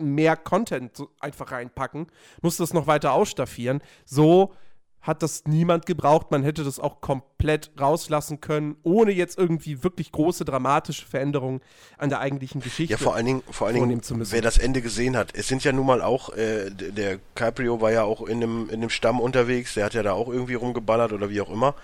mehr 0.00 0.36
Content 0.36 1.02
einfach 1.20 1.50
reinpacken, 1.50 2.06
muss 2.40 2.56
das 2.56 2.72
noch 2.72 2.86
weiter 2.86 3.12
ausstaffieren. 3.12 3.82
So 4.04 4.54
hat 5.00 5.22
das 5.22 5.44
niemand 5.46 5.86
gebraucht. 5.86 6.30
Man 6.30 6.42
hätte 6.42 6.64
das 6.64 6.78
auch 6.78 7.00
komplett 7.00 7.70
rauslassen 7.80 8.40
können, 8.40 8.76
ohne 8.82 9.12
jetzt 9.12 9.38
irgendwie 9.38 9.82
wirklich 9.82 10.12
große 10.12 10.44
dramatische 10.44 11.06
Veränderungen 11.06 11.60
an 11.96 12.08
der 12.10 12.20
eigentlichen 12.20 12.60
Geschichte. 12.60 12.92
Ja, 12.92 12.98
vor 12.98 13.14
allen 13.14 13.26
Dingen, 13.26 13.42
vor 13.50 13.68
allen 13.68 13.76
Dingen 13.76 14.02
wer 14.08 14.42
das 14.42 14.58
Ende 14.58 14.82
gesehen 14.82 15.16
hat. 15.16 15.34
Es 15.34 15.48
sind 15.48 15.64
ja 15.64 15.72
nun 15.72 15.86
mal 15.86 16.02
auch, 16.02 16.30
äh, 16.30 16.70
der 16.70 17.18
Caprio 17.34 17.80
war 17.80 17.92
ja 17.92 18.02
auch 18.02 18.26
in 18.26 18.40
dem, 18.40 18.68
in 18.70 18.80
dem 18.80 18.90
Stamm 18.90 19.20
unterwegs, 19.20 19.74
der 19.74 19.84
hat 19.84 19.94
ja 19.94 20.02
da 20.02 20.12
auch 20.12 20.28
irgendwie 20.28 20.54
rumgeballert 20.54 21.12
oder 21.12 21.30
wie 21.30 21.40
auch 21.40 21.50
immer. 21.50 21.74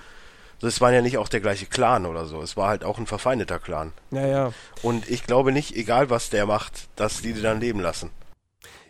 Es 0.62 0.80
war 0.80 0.92
ja 0.92 1.02
nicht 1.02 1.18
auch 1.18 1.28
der 1.28 1.40
gleiche 1.40 1.66
Clan 1.66 2.06
oder 2.06 2.25
so. 2.25 2.40
Es 2.40 2.56
war 2.56 2.68
halt 2.68 2.85
auch 2.85 2.99
ein 2.99 3.06
verfeindeter 3.06 3.59
Clan. 3.59 3.92
Ja, 4.11 4.26
ja. 4.26 4.52
Und 4.83 5.09
ich 5.11 5.25
glaube 5.25 5.52
nicht, 5.52 5.76
egal 5.76 6.11
was 6.11 6.30
der 6.30 6.47
macht, 6.47 6.88
dass 6.97 7.21
die 7.21 7.35
die 7.35 7.42
dann 7.42 7.61
leben 7.61 7.80
lassen. 7.80 8.11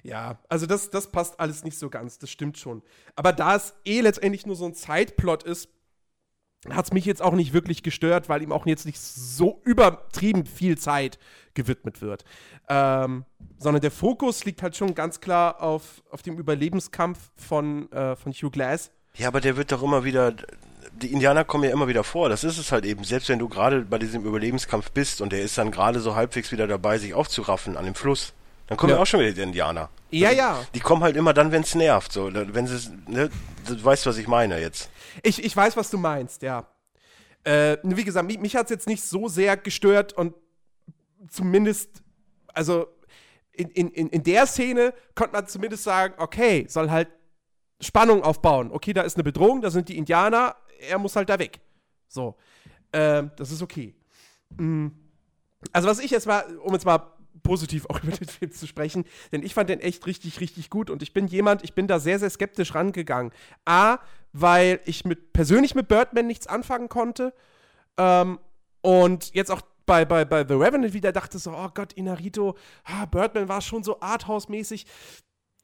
Ja, 0.05 0.39
also 0.51 0.67
das, 0.67 0.91
das 0.91 1.11
passt 1.11 1.41
alles 1.41 1.65
nicht 1.65 1.79
so 1.79 1.89
ganz, 1.89 2.19
das 2.19 2.31
stimmt 2.31 2.59
schon. 2.59 2.83
Aber 3.17 3.33
da 3.33 3.57
es 3.57 3.75
eh 3.87 4.03
letztendlich 4.03 4.45
nur 4.45 4.55
so 4.55 4.67
ein 4.67 4.75
Zeitplot 4.75 5.43
ist, 5.43 5.71
hat 6.69 6.85
es 6.85 6.93
mich 6.93 7.07
jetzt 7.07 7.23
auch 7.23 7.33
nicht 7.33 7.55
wirklich 7.55 7.83
gestört, 7.83 8.29
weil 8.29 8.43
ihm 8.43 8.53
auch 8.53 8.67
jetzt 8.67 8.85
nicht 8.85 9.01
so 9.01 9.63
übertrieben 9.65 10.45
viel 10.45 10.77
Zeit 10.77 11.19
gewidmet 11.55 12.03
wird. 12.03 12.25
Ähm, 12.69 13.25
sondern 13.59 13.81
der 13.81 13.91
Fokus 13.91 14.45
liegt 14.45 14.63
halt 14.63 14.77
schon 14.77 14.95
ganz 14.95 15.21
klar 15.21 15.63
auf, 15.63 16.03
auf 16.11 16.21
dem 16.23 16.39
Überlebenskampf 16.39 17.19
von, 17.37 17.91
äh, 17.93 18.15
von 18.15 18.33
Hugh 18.33 18.51
Glass. 18.51 18.91
Ja, 19.17 19.29
aber 19.29 19.41
der 19.41 19.57
wird 19.57 19.73
doch 19.73 19.83
immer 19.83 20.05
wieder. 20.05 20.35
Die 20.93 21.13
Indianer 21.13 21.45
kommen 21.45 21.65
ja 21.65 21.71
immer 21.71 21.89
wieder 21.89 22.05
vor. 22.05 22.29
Das 22.29 22.45
ist 22.45 22.59
es 22.59 22.73
halt 22.73 22.85
eben. 22.85 23.05
Selbst 23.05 23.31
wenn 23.31 23.39
du 23.39 23.49
gerade 23.49 23.83
bei 23.83 23.99
diesem 23.99 24.25
Überlebenskampf 24.25 24.91
bist 24.91 25.23
und 25.23 25.33
der 25.33 25.41
ist 25.41 25.57
dann 25.57 25.71
gerade 25.71 26.01
so 26.01 26.15
halbwegs 26.15 26.53
wieder 26.53 26.67
dabei, 26.67 26.99
sich 26.99 27.15
aufzuraffen 27.15 27.79
an 27.79 27.87
dem 27.87 27.95
Fluss 27.95 28.35
dann 28.67 28.79
kommen 28.79 28.93
ja, 28.93 28.99
auch 28.99 29.07
schon 29.07 29.21
wieder 29.21 29.33
die 29.33 29.43
Indianer. 29.43 29.91
Ja, 30.11 30.29
also, 30.29 30.39
ja. 30.39 30.67
Die 30.75 30.81
kommen 30.81 31.03
halt 31.03 31.17
immer 31.17 31.35
dann, 31.35 31.53
wenn 31.53 31.63
es 31.63 31.75
nervt. 31.75 32.13
So, 32.13 32.31
wenn 32.33 32.67
sie, 32.67 32.91
ne, 33.07 33.31
du 33.67 33.85
weißt, 33.85 34.07
was 34.07 34.17
ich 34.17 34.27
meine 34.27 34.61
jetzt. 34.61 34.91
Ich, 35.23 35.45
ich 35.45 35.55
weiß, 35.57 35.77
was 35.77 35.91
du 35.91 35.99
meinst, 35.99 36.43
ja. 36.43 36.67
Äh, 37.45 37.77
wie 37.83 38.05
gesagt, 38.05 38.27
mich, 38.27 38.39
mich 38.39 38.57
hat 38.57 38.65
es 38.65 38.71
jetzt 38.71 38.87
nicht 38.87 39.05
so 39.05 39.29
sehr 39.29 39.57
gestört 39.57 40.15
und 40.15 40.35
zumindest, 41.29 42.03
also 42.55 42.87
in, 43.53 43.69
in, 43.71 44.09
in 44.09 44.23
der 44.23 44.47
Szene 44.47 44.95
konnte 45.15 45.33
man 45.33 45.47
zumindest 45.47 45.85
sagen, 45.85 46.15
okay, 46.17 46.67
soll 46.69 46.91
halt 46.91 47.09
Spannung 47.81 48.23
aufbauen. 48.23 48.71
Okay, 48.73 48.93
da 48.93 49.03
ist 49.03 49.17
eine 49.17 49.25
Bedrohung, 49.25 49.61
da 49.61 49.71
sind 49.71 49.89
die 49.89 49.99
Indianer, 49.99 50.57
er 50.89 50.99
muss 50.99 51.17
halt 51.17 51.29
da 51.29 51.39
weg. 51.39 51.61
So, 52.09 52.37
äh, 52.93 53.25
das 53.37 53.51
ist 53.51 53.63
okay. 53.63 53.95
Mhm. 54.57 54.93
Also 55.73 55.89
was 55.89 55.99
ich 55.99 56.11
jetzt 56.11 56.27
mal, 56.27 56.45
um 56.59 56.73
jetzt 56.73 56.85
mal 56.85 57.14
positiv 57.45 57.87
auch 57.87 58.01
über 58.03 58.11
den 58.11 58.27
Film 58.27 58.51
zu 58.51 58.67
sprechen, 58.67 59.05
denn 59.31 59.45
ich 59.45 59.55
fand 59.55 59.71
den 59.71 59.79
echt 59.79 60.07
richtig, 60.07 60.41
richtig 60.41 60.69
gut 60.71 60.91
und 60.91 61.03
ich 61.03 61.13
bin 61.13 61.29
jemand, 61.29 61.63
ich 61.63 61.75
bin 61.75 61.87
da 61.87 62.01
sehr, 62.01 62.19
sehr 62.19 62.31
skeptisch 62.31 62.75
rangegangen. 62.75 63.31
A, 63.65 63.99
weil 64.33 64.81
ich 64.85 65.05
mit, 65.05 65.33
persönlich 65.33 65.77
mit 65.77 65.87
Birdman 65.87 66.27
nichts 66.27 66.49
anfangen 66.49 66.89
konnte 66.89 67.33
ähm, 67.97 68.41
und 68.81 69.33
jetzt 69.33 69.53
auch 69.53 69.63
bei, 69.87 70.05
bei, 70.05 70.25
bei 70.25 70.47
The 70.47 70.55
Revenant 70.55 70.95
wieder 70.95 71.13
dachte 71.13 71.39
so, 71.39 71.53
oh 71.53 71.69
Gott, 71.73 71.93
Inarito, 71.93 72.57
ah, 72.85 73.05
Birdman 73.07 73.49
war 73.49 73.61
schon 73.61 73.85
so 73.85 74.01
Arthouse-mäßig. 74.01 74.87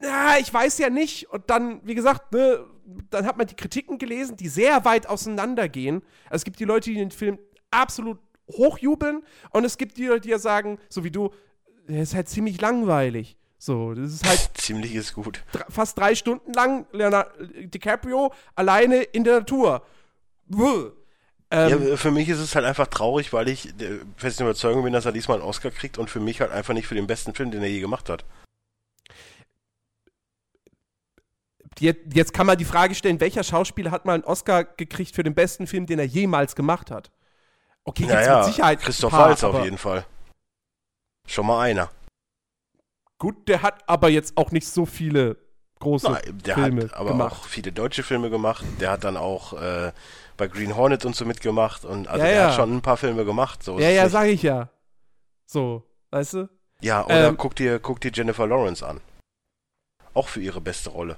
Ja, 0.01 0.35
ich 0.39 0.53
weiß 0.53 0.77
ja 0.77 0.89
nicht. 0.89 1.29
Und 1.29 1.49
dann, 1.49 1.81
wie 1.83 1.95
gesagt, 1.95 2.31
ne, 2.33 2.65
dann 3.09 3.25
hat 3.25 3.37
man 3.37 3.47
die 3.47 3.55
Kritiken 3.55 3.97
gelesen, 3.97 4.37
die 4.37 4.47
sehr 4.47 4.85
weit 4.85 5.07
auseinandergehen. 5.07 6.03
Also 6.25 6.41
es 6.41 6.43
gibt 6.43 6.59
die 6.59 6.65
Leute, 6.65 6.89
die 6.91 6.97
den 6.97 7.11
Film 7.11 7.39
absolut 7.71 8.19
hochjubeln 8.51 9.23
und 9.51 9.65
es 9.65 9.77
gibt 9.77 9.97
die 9.97 10.07
Leute, 10.07 10.21
die 10.21 10.29
ja 10.29 10.39
sagen, 10.39 10.77
so 10.89 11.03
wie 11.03 11.11
du, 11.11 11.31
der 11.87 12.03
ist 12.03 12.15
halt 12.15 12.29
ziemlich 12.29 12.59
langweilig. 12.61 13.37
So, 13.57 13.93
das 13.93 14.13
ist 14.13 14.27
halt. 14.27 14.49
ziemlich 14.55 14.95
ist 14.95 15.13
gut. 15.13 15.43
Fast 15.69 15.97
drei 15.97 16.15
Stunden 16.15 16.51
lang 16.53 16.87
Leonardo 16.91 17.29
DiCaprio 17.45 18.33
alleine 18.55 19.03
in 19.03 19.23
der 19.23 19.39
Natur. 19.39 19.85
Ähm, 21.51 21.89
ja, 21.89 21.97
für 21.97 22.11
mich 22.11 22.29
ist 22.29 22.39
es 22.39 22.55
halt 22.55 22.65
einfach 22.65 22.87
traurig, 22.87 23.33
weil 23.33 23.49
ich 23.49 23.75
der 23.75 23.99
festen 24.15 24.43
Überzeugung 24.43 24.83
bin, 24.83 24.93
dass 24.93 25.05
er 25.05 25.11
diesmal 25.11 25.37
einen 25.39 25.47
Oscar 25.47 25.69
kriegt 25.69 25.97
und 25.97 26.09
für 26.09 26.19
mich 26.19 26.41
halt 26.41 26.51
einfach 26.51 26.73
nicht 26.73 26.87
für 26.87 26.95
den 26.95 27.07
besten 27.07 27.33
Film, 27.33 27.51
den 27.51 27.61
er 27.61 27.69
je 27.69 27.81
gemacht 27.81 28.09
hat. 28.09 28.25
Jetzt 31.79 32.33
kann 32.33 32.47
man 32.47 32.57
die 32.57 32.65
Frage 32.65 32.95
stellen, 32.95 33.19
welcher 33.19 33.43
Schauspieler 33.43 33.91
hat 33.91 34.05
mal 34.05 34.13
einen 34.13 34.23
Oscar 34.23 34.63
gekriegt 34.63 35.15
für 35.15 35.23
den 35.23 35.33
besten 35.33 35.67
Film, 35.67 35.85
den 35.85 35.99
er 35.99 36.05
jemals 36.05 36.55
gemacht 36.55 36.91
hat? 36.91 37.11
Okay, 37.83 38.03
gibt's 38.03 38.13
naja, 38.13 38.37
mit 38.37 38.45
Sicherheit. 38.45 38.81
Christoph 38.81 39.13
Waltz 39.13 39.43
auf 39.43 39.63
jeden 39.63 39.77
Fall. 39.77 40.05
Schon 41.31 41.45
mal 41.45 41.61
einer. 41.61 41.89
Gut, 43.17 43.47
der 43.47 43.61
hat 43.61 43.87
aber 43.87 44.09
jetzt 44.09 44.35
auch 44.35 44.51
nicht 44.51 44.67
so 44.67 44.85
viele 44.85 45.37
große 45.79 46.11
Nein, 46.11 46.41
der 46.43 46.55
Filme 46.55 46.83
hat 46.83 46.93
aber 46.93 47.11
gemacht. 47.11 47.31
auch 47.31 47.45
viele 47.45 47.71
deutsche 47.71 48.03
Filme 48.03 48.29
gemacht. 48.29 48.65
Der 48.81 48.91
hat 48.91 49.05
dann 49.05 49.15
auch 49.15 49.53
äh, 49.53 49.93
bei 50.35 50.49
Green 50.49 50.75
Hornet 50.75 51.05
und 51.05 51.15
so 51.15 51.23
mitgemacht 51.23 51.85
und 51.85 52.09
also 52.09 52.25
ja, 52.25 52.31
er 52.31 52.35
ja. 52.35 52.47
hat 52.47 52.55
schon 52.55 52.75
ein 52.75 52.81
paar 52.81 52.97
Filme 52.97 53.23
gemacht. 53.23 53.63
So 53.63 53.79
ja, 53.79 53.89
ja, 53.89 54.09
sag 54.09 54.27
ich 54.27 54.43
ja. 54.43 54.69
So, 55.45 55.83
weißt 56.09 56.33
du? 56.33 56.49
Ja, 56.81 57.05
oder 57.05 57.29
ähm, 57.29 57.37
guck 57.37 57.55
dir, 57.55 57.79
guck 57.79 58.01
dir 58.01 58.11
Jennifer 58.13 58.45
Lawrence 58.45 58.85
an. 58.85 58.99
Auch 60.13 60.27
für 60.27 60.41
ihre 60.41 60.59
beste 60.59 60.89
Rolle. 60.89 61.15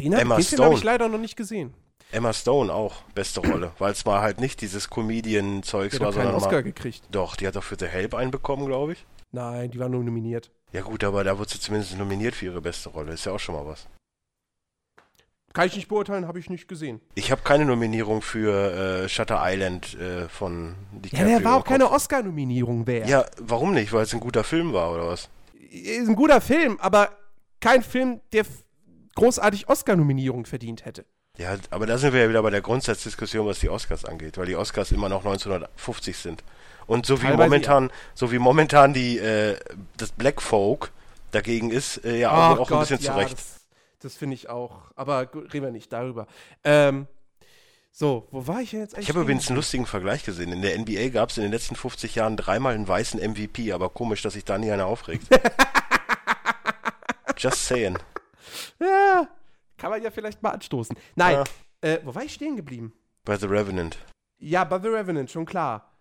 Den, 0.00 0.16
habe 0.16 0.40
ich 0.40 0.84
leider 0.84 1.08
noch 1.10 1.18
nicht 1.18 1.36
gesehen. 1.36 1.74
Emma 2.12 2.32
Stone 2.32 2.72
auch, 2.72 3.02
beste 3.14 3.40
Rolle, 3.40 3.72
weil 3.78 3.92
es 3.92 4.04
mal 4.04 4.20
halt 4.20 4.40
nicht 4.40 4.60
dieses 4.60 4.90
Comedian-Zeugs 4.90 5.98
war, 6.00 6.12
sondern 6.12 6.34
Oscar 6.34 6.52
mal, 6.52 6.62
gekriegt. 6.62 7.02
Doch, 7.10 7.36
die 7.36 7.46
hat 7.46 7.56
doch 7.56 7.64
für 7.64 7.76
The 7.78 7.86
Help 7.86 8.14
einen 8.14 8.30
bekommen, 8.30 8.66
glaube 8.66 8.92
ich. 8.92 9.06
Nein, 9.32 9.70
die 9.70 9.78
war 9.78 9.88
nur 9.88 10.04
nominiert. 10.04 10.50
Ja 10.72 10.82
gut, 10.82 11.04
aber 11.04 11.24
da 11.24 11.38
wurde 11.38 11.50
sie 11.50 11.60
zumindest 11.60 11.96
nominiert 11.96 12.34
für 12.34 12.46
ihre 12.46 12.60
beste 12.60 12.90
Rolle. 12.90 13.12
Ist 13.12 13.24
ja 13.24 13.32
auch 13.32 13.40
schon 13.40 13.54
mal 13.54 13.66
was. 13.66 13.86
Kann 15.52 15.66
ich 15.66 15.76
nicht 15.76 15.88
beurteilen, 15.88 16.26
habe 16.26 16.38
ich 16.38 16.48
nicht 16.48 16.66
gesehen. 16.66 17.00
Ich 17.14 17.30
habe 17.30 17.42
keine 17.42 17.66
Nominierung 17.66 18.22
für 18.22 19.04
äh, 19.04 19.08
Shutter 19.08 19.40
Island 19.42 19.94
äh, 19.94 20.28
von 20.28 20.74
DiCaprio. 20.92 21.28
Ja, 21.28 21.38
der 21.38 21.44
war 21.44 21.56
auch 21.58 21.64
keine 21.64 21.90
Oscar-Nominierung 21.90 22.86
wert. 22.86 23.08
Ja, 23.08 23.26
warum 23.38 23.74
nicht? 23.74 23.92
Weil 23.92 24.04
es 24.04 24.14
ein 24.14 24.20
guter 24.20 24.44
Film 24.44 24.72
war, 24.72 24.92
oder 24.92 25.08
was? 25.08 25.28
Ist 25.70 26.08
ein 26.08 26.16
guter 26.16 26.40
Film, 26.40 26.78
aber 26.80 27.10
kein 27.60 27.82
Film, 27.82 28.20
der 28.32 28.44
großartig 29.14 29.68
Oscar-Nominierung 29.68 30.46
verdient 30.46 30.86
hätte. 30.86 31.04
Ja, 31.38 31.56
aber 31.70 31.86
da 31.86 31.96
sind 31.96 32.12
wir 32.12 32.20
ja 32.20 32.28
wieder 32.28 32.42
bei 32.42 32.50
der 32.50 32.60
Grundsatzdiskussion, 32.60 33.46
was 33.46 33.60
die 33.60 33.70
Oscars 33.70 34.04
angeht, 34.04 34.36
weil 34.36 34.46
die 34.46 34.56
Oscars 34.56 34.92
immer 34.92 35.08
noch 35.08 35.24
1950 35.24 36.16
sind. 36.16 36.44
Und 36.86 37.06
so 37.06 37.22
wie 37.22 37.26
Teilweise 37.26 37.44
momentan, 37.44 37.88
ja. 37.88 37.94
so 38.14 38.32
wie 38.32 38.38
momentan 38.38 38.92
die 38.92 39.18
äh, 39.18 39.56
das 39.96 40.12
Black 40.12 40.42
Folk 40.42 40.92
dagegen 41.30 41.70
ist, 41.70 42.04
äh, 42.04 42.18
ja 42.18 42.30
oh 42.30 42.60
auch, 42.60 42.68
Gott, 42.68 42.72
ein 42.72 42.78
bisschen 42.80 43.00
ja, 43.00 43.12
zurecht. 43.12 43.38
Das, 43.38 43.60
Das 44.00 44.14
finde 44.14 44.34
ich 44.34 44.50
auch. 44.50 44.82
Aber 44.94 45.28
reden 45.32 45.64
wir 45.64 45.70
nicht 45.70 45.92
darüber. 45.92 46.26
Ähm, 46.64 47.06
so, 47.92 48.28
wo 48.30 48.46
war 48.46 48.60
ich 48.60 48.72
jetzt 48.72 48.94
eigentlich? 48.94 49.04
Ich 49.04 49.08
habe 49.10 49.20
übrigens 49.20 49.48
einen 49.48 49.56
lustigen 49.56 49.86
Vergleich 49.86 50.24
gesehen. 50.24 50.52
In 50.52 50.60
der 50.60 50.78
NBA 50.78 51.08
gab 51.08 51.30
es 51.30 51.38
in 51.38 51.44
den 51.44 51.52
letzten 51.52 51.76
50 51.76 52.14
Jahren 52.14 52.36
dreimal 52.36 52.74
einen 52.74 52.88
weißen 52.88 53.20
MVP, 53.20 53.72
aber 53.72 53.88
komisch, 53.88 54.20
dass 54.20 54.34
sich 54.34 54.44
da 54.44 54.58
nie 54.58 54.70
einer 54.70 54.86
aufregt. 54.86 55.28
Just 57.38 57.66
saying. 57.66 57.98
Ja, 58.80 59.28
kann 59.82 59.90
man 59.90 60.00
ja 60.00 60.12
vielleicht 60.12 60.40
mal 60.44 60.50
anstoßen. 60.50 60.96
Nein, 61.16 61.44
ja. 61.82 61.90
äh, 61.90 62.00
wo 62.04 62.14
war 62.14 62.22
ich 62.22 62.32
stehen 62.32 62.54
geblieben? 62.54 62.92
Bei 63.24 63.36
The 63.36 63.46
Revenant. 63.46 63.98
Ja, 64.38 64.62
bei 64.62 64.78
The 64.78 64.86
Revenant, 64.86 65.28
schon 65.28 65.44
klar. 65.44 65.98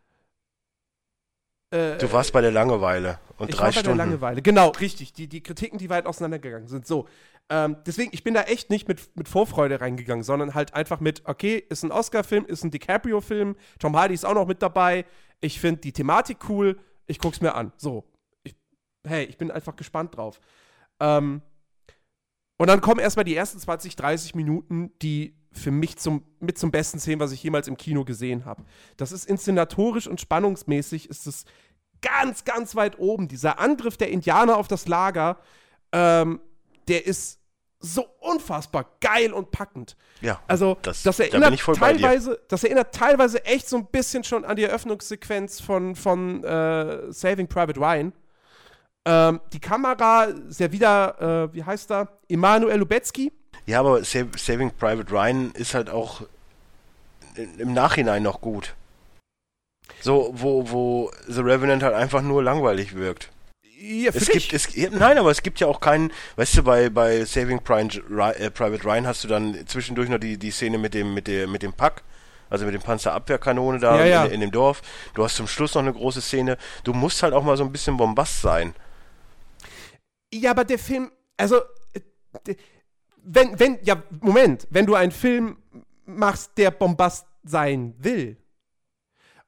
Äh, 1.72 1.98
du 1.98 2.14
warst 2.14 2.32
bei 2.32 2.42
der 2.42 2.52
Langeweile 2.52 3.20
und 3.40 3.50
ich 3.50 3.56
drei 3.56 3.66
war 3.66 3.72
Stunden. 3.72 3.90
Bei 3.90 3.96
der 3.96 4.06
Langeweile, 4.06 4.42
genau, 4.44 4.70
richtig. 4.70 5.14
Die, 5.14 5.28
die 5.28 5.42
Kritiken, 5.42 5.80
die 5.80 5.90
weit 5.90 6.06
auseinandergegangen 6.06 6.68
sind. 6.68 6.86
So, 6.86 7.08
ähm, 7.50 7.78
deswegen, 7.88 8.12
ich 8.14 8.24
bin 8.24 8.36
da 8.36 8.44
echt 8.44 8.70
nicht 8.70 8.88
mit, 8.88 9.18
mit 9.18 9.28
Vorfreude 9.28 9.82
reingegangen, 9.82 10.24
sondern 10.24 10.54
halt 10.54 10.76
einfach 10.76 11.00
mit, 11.00 11.24
okay, 11.26 11.58
ist 11.58 11.84
ein 11.84 11.92
Oscar-Film, 11.92 12.46
ist 12.46 12.64
ein 12.64 12.70
DiCaprio-Film, 12.70 13.56
Tom 13.80 13.98
Hardy 13.98 14.14
ist 14.14 14.28
auch 14.28 14.36
noch 14.36 14.46
mit 14.46 14.62
dabei. 14.62 15.06
Ich 15.40 15.60
finde 15.60 15.82
die 15.82 15.92
Thematik 15.92 16.48
cool, 16.50 16.80
ich 17.08 17.18
guck's 17.18 17.42
mir 17.42 17.56
an. 17.56 17.74
So, 17.78 18.04
ich, 18.44 18.56
hey, 19.08 19.24
ich 19.24 19.40
bin 19.40 19.50
einfach 19.50 19.76
gespannt 19.76 20.16
drauf. 20.16 20.40
Ähm, 21.00 21.42
und 22.62 22.68
dann 22.68 22.80
kommen 22.80 23.00
erstmal 23.00 23.26
die 23.26 23.36
ersten 23.36 23.58
20, 23.58 23.96
30 23.96 24.36
Minuten, 24.36 24.92
die 25.02 25.36
für 25.52 25.72
mich 25.72 25.98
zum, 25.98 26.24
mit 26.40 26.60
zum 26.60 26.70
besten 26.70 27.00
Szenen, 27.00 27.20
was 27.20 27.32
ich 27.32 27.42
jemals 27.42 27.68
im 27.68 27.76
Kino 27.76 28.06
gesehen 28.06 28.46
habe. 28.46 28.64
Das 28.98 29.12
ist 29.12 29.26
inszenatorisch 29.26 30.06
und 30.06 30.22
spannungsmäßig, 30.22 31.10
ist 31.10 31.26
es 31.26 31.46
ganz, 32.04 32.46
ganz 32.46 32.76
weit 32.76 33.00
oben. 33.00 33.28
Dieser 33.28 33.58
Angriff 33.58 33.98
der 33.98 34.12
Indianer 34.12 34.58
auf 34.58 34.68
das 34.68 34.88
Lager, 34.88 35.40
ähm, 35.92 36.40
der 36.88 37.08
ist 37.08 37.40
so 37.80 38.06
unfassbar 38.20 38.86
geil 39.00 39.34
und 39.34 39.50
packend. 39.50 39.98
Ja. 40.22 40.40
Also, 40.48 40.78
das, 40.84 41.02
das 41.02 41.20
erinnert 41.20 41.60
da 41.68 41.74
teilweise, 41.74 42.40
das 42.48 42.64
erinnert 42.64 42.94
teilweise 42.94 43.44
echt 43.44 43.68
so 43.68 43.78
ein 43.78 43.88
bisschen 43.88 44.24
schon 44.24 44.46
an 44.46 44.56
die 44.56 44.66
Eröffnungssequenz 44.66 45.62
von, 45.62 45.96
von 45.96 46.44
äh, 46.44 47.12
Saving 47.12 47.48
Private 47.48 47.80
Ryan. 47.80 48.14
Ähm, 49.06 49.42
die 49.52 49.60
Kamera 49.60 50.26
ist 50.26 50.60
ja 50.60 50.72
wieder, 50.72 51.50
äh, 51.50 51.54
wie 51.54 51.64
heißt 51.64 51.92
er? 51.92 52.08
Emanuel 52.30 52.78
Lubetzky. 52.78 53.32
Ja, 53.66 53.80
aber 53.80 54.04
Saving 54.04 54.72
Private 54.72 55.12
Ryan 55.12 55.52
ist 55.54 55.74
halt 55.74 55.90
auch 55.90 56.22
im 57.36 57.74
Nachhinein 57.74 58.24
noch 58.24 58.42
gut. 58.42 58.76
So, 60.02 60.32
wo, 60.34 60.70
wo 60.70 61.12
The 61.28 61.42
Revenant 61.42 61.84
halt 61.84 61.94
einfach 61.94 62.22
nur 62.22 62.44
langweilig 62.44 62.96
wirkt. 62.96 63.30
Ja, 63.64 64.12
es 64.14 64.30
gibt, 64.30 64.54
es, 64.54 64.68
nein, 64.92 65.18
aber 65.18 65.32
es 65.32 65.42
gibt 65.42 65.60
ja 65.60 65.68
auch 65.68 65.80
keinen, 65.80 66.12
weißt 66.36 66.58
du, 66.58 66.64
bei, 66.64 66.90
bei 66.90 67.26
Saving 67.26 67.64
Private, 67.64 68.04
äh, 68.38 68.52
Private 68.52 68.84
Ryan 68.84 69.08
hast 69.08 69.24
du 69.24 69.28
dann 69.28 69.58
zwischendurch 69.66 70.08
noch 70.08 70.20
die, 70.20 70.38
die 70.38 70.52
Szene 70.52 70.78
mit 70.78 70.94
dem, 70.94 71.16
mit 71.16 71.28
der, 71.28 71.48
mit 71.48 71.64
dem 71.64 71.74
Pack, 71.74 72.04
also 72.52 72.66
mit 72.66 72.76
dem 72.76 72.82
Panzerabwehrkanone 72.82 73.80
da 73.80 73.98
ja, 74.00 74.06
ja. 74.06 74.26
In, 74.26 74.34
in, 74.34 74.42
dem 74.42 74.52
Dorf. 74.52 74.84
Du 75.16 75.24
hast 75.24 75.36
zum 75.36 75.48
Schluss 75.48 75.74
noch 75.74 75.82
eine 75.82 75.94
große 75.94 76.22
Szene. 76.22 76.58
Du 76.84 76.94
musst 76.94 77.24
halt 77.24 77.34
auch 77.34 77.44
mal 77.44 77.58
so 77.58 77.64
ein 77.64 77.72
bisschen 77.72 77.98
Bombast 77.98 78.42
sein. 78.42 78.76
Ja, 80.34 80.52
aber 80.52 80.64
der 80.64 80.80
Film, 80.80 81.12
also, 81.38 81.58
äh, 81.94 82.56
wenn, 83.24 83.60
wenn, 83.60 83.80
ja, 83.84 84.02
Moment, 84.22 84.68
wenn 84.70 84.86
du 84.86 84.96
einen 84.96 85.12
Film 85.12 85.58
machst, 86.06 86.52
der 86.58 86.72
Bombast 86.72 87.28
sein 87.44 87.94
will 87.98 88.38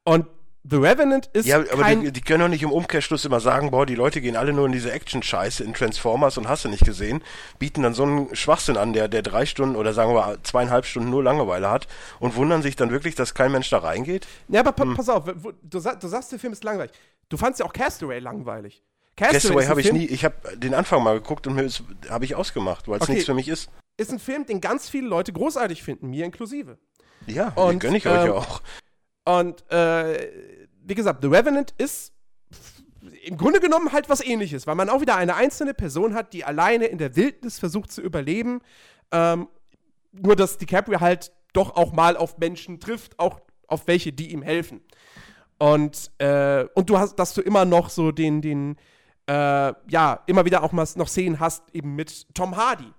und 0.04 0.28
The 0.66 0.78
Revenant 0.78 1.30
ist 1.34 1.46
Ja, 1.46 1.58
aber 1.58 1.94
die, 1.94 2.14
die, 2.14 2.22
können 2.22 2.40
doch 2.40 2.48
nicht 2.48 2.64
im 2.64 2.72
Umkehrschluss 2.72 3.26
immer 3.26 3.42
sagen, 3.42 3.72
boah, 3.72 3.86
die 3.86 3.96
Leute 3.96 4.22
gehen 4.22 4.38
alle 4.38 4.54
nur 4.54 4.66
in 4.66 4.72
diese 4.72 4.94
Action-Scheiße 4.94 5.62
in 5.62 5.74
Transformers 5.74 6.38
und 6.38 6.48
hast 6.48 6.64
du 6.64 6.70
nicht 6.70 6.86
gesehen, 6.86 7.22
bieten 7.60 7.84
dann 7.84 7.94
so 7.94 8.04
einen 8.04 8.34
Schwachsinn 8.34 8.78
an, 8.78 8.94
der, 8.94 9.10
der 9.10 9.24
drei 9.24 9.46
Stunden 9.46 9.76
oder 9.76 9.94
sagen 9.94 10.14
wir 10.14 10.38
zweieinhalb 10.44 10.86
Stunden 10.86 11.10
nur 11.10 11.22
Langeweile 11.22 11.70
hat 11.70 11.88
und 12.22 12.38
wundern 12.38 12.62
sich 12.62 12.78
dann 12.78 12.92
wirklich, 12.92 13.16
dass 13.16 13.34
kein 13.34 13.52
Mensch 13.52 13.70
da 13.70 13.80
reingeht. 13.80 14.26
Ja, 14.48 14.62
aber 14.62 14.82
hm. 14.82 14.96
pass 14.96 15.10
auf, 15.10 15.26
du, 15.26 15.54
du 15.62 15.80
sagst, 16.08 16.32
der 16.32 16.40
Film 16.40 16.54
ist 16.54 16.64
langweilig. 16.64 16.94
Du 17.28 17.36
fandst 17.36 17.60
ja 17.60 17.66
auch 17.66 17.74
Castaway 17.74 18.20
langweilig. 18.20 18.82
Castaway, 19.16 19.34
Castaway 19.34 19.66
habe 19.68 19.82
ich 19.82 19.94
nie, 19.94 20.06
ich 20.06 20.26
habe 20.26 20.58
den 20.58 20.74
Anfang 20.74 21.04
mal 21.04 21.14
geguckt 21.14 21.46
und 21.46 21.58
habe 22.10 22.26
ich 22.26 22.36
ausgemacht, 22.36 22.88
weil 22.88 22.98
es 22.98 23.04
okay. 23.04 23.14
nichts 23.14 23.26
für 23.26 23.34
mich 23.34 23.48
ist. 23.48 23.70
Ist 23.98 24.12
ein 24.12 24.20
Film, 24.20 24.46
den 24.46 24.60
ganz 24.60 24.90
viele 24.90 25.08
Leute 25.08 25.32
großartig 25.32 25.84
finden, 25.84 26.10
mir 26.10 26.26
inklusive. 26.26 26.80
Ja, 27.28 27.50
und, 27.50 27.74
den 27.74 27.80
gönne 27.80 27.98
ich 27.98 28.06
ähm, 28.06 28.12
euch 28.12 28.26
ja 28.26 28.34
auch. 28.34 28.62
Und 29.26 29.72
äh, 29.72 30.32
wie 30.82 30.96
gesagt, 30.96 31.22
The 31.22 31.28
Revenant 31.28 31.74
ist 31.78 32.14
im 33.24 33.38
Grunde 33.38 33.60
genommen 33.60 33.92
halt 33.92 34.10
was 34.10 34.22
ähnliches, 34.24 34.68
weil 34.68 34.76
man 34.76 34.90
auch 34.90 35.02
wieder 35.02 35.16
eine 35.16 35.36
einzelne 35.36 35.74
Person 35.74 36.14
hat, 36.14 36.34
die 36.34 36.44
alleine 36.44 36.86
in 36.86 36.98
der 36.98 37.16
Wildnis 37.16 37.60
versucht 37.60 37.92
zu 37.92 38.02
überleben. 38.02 38.62
Ähm, 39.12 39.48
nur, 40.12 40.36
dass 40.36 40.58
DiCaprio 40.58 41.00
halt 41.00 41.32
doch 41.54 41.76
auch 41.76 41.94
mal 41.94 42.18
auf 42.18 42.38
Menschen 42.38 42.80
trifft, 42.80 43.20
auch 43.20 43.40
auf 43.68 43.88
welche, 43.88 44.12
die 44.12 44.32
ihm 44.32 44.42
helfen. 44.42 44.82
Und, 45.58 46.12
äh, 46.18 46.66
und 46.74 46.90
du 46.90 46.98
hast, 46.98 47.16
dass 47.16 47.34
du 47.34 47.42
immer 47.42 47.66
noch 47.66 47.90
so 47.90 48.12
den, 48.12 48.42
den, 48.42 48.76
äh, 49.28 49.74
ja, 49.88 50.20
immer 50.28 50.46
wieder 50.46 50.64
auch 50.64 50.72
mal 50.72 50.88
noch 50.96 51.08
Szenen 51.08 51.40
hast, 51.40 51.64
eben 51.74 51.96
mit 51.96 52.34
Tom 52.34 52.56
Hardy. 52.56 52.92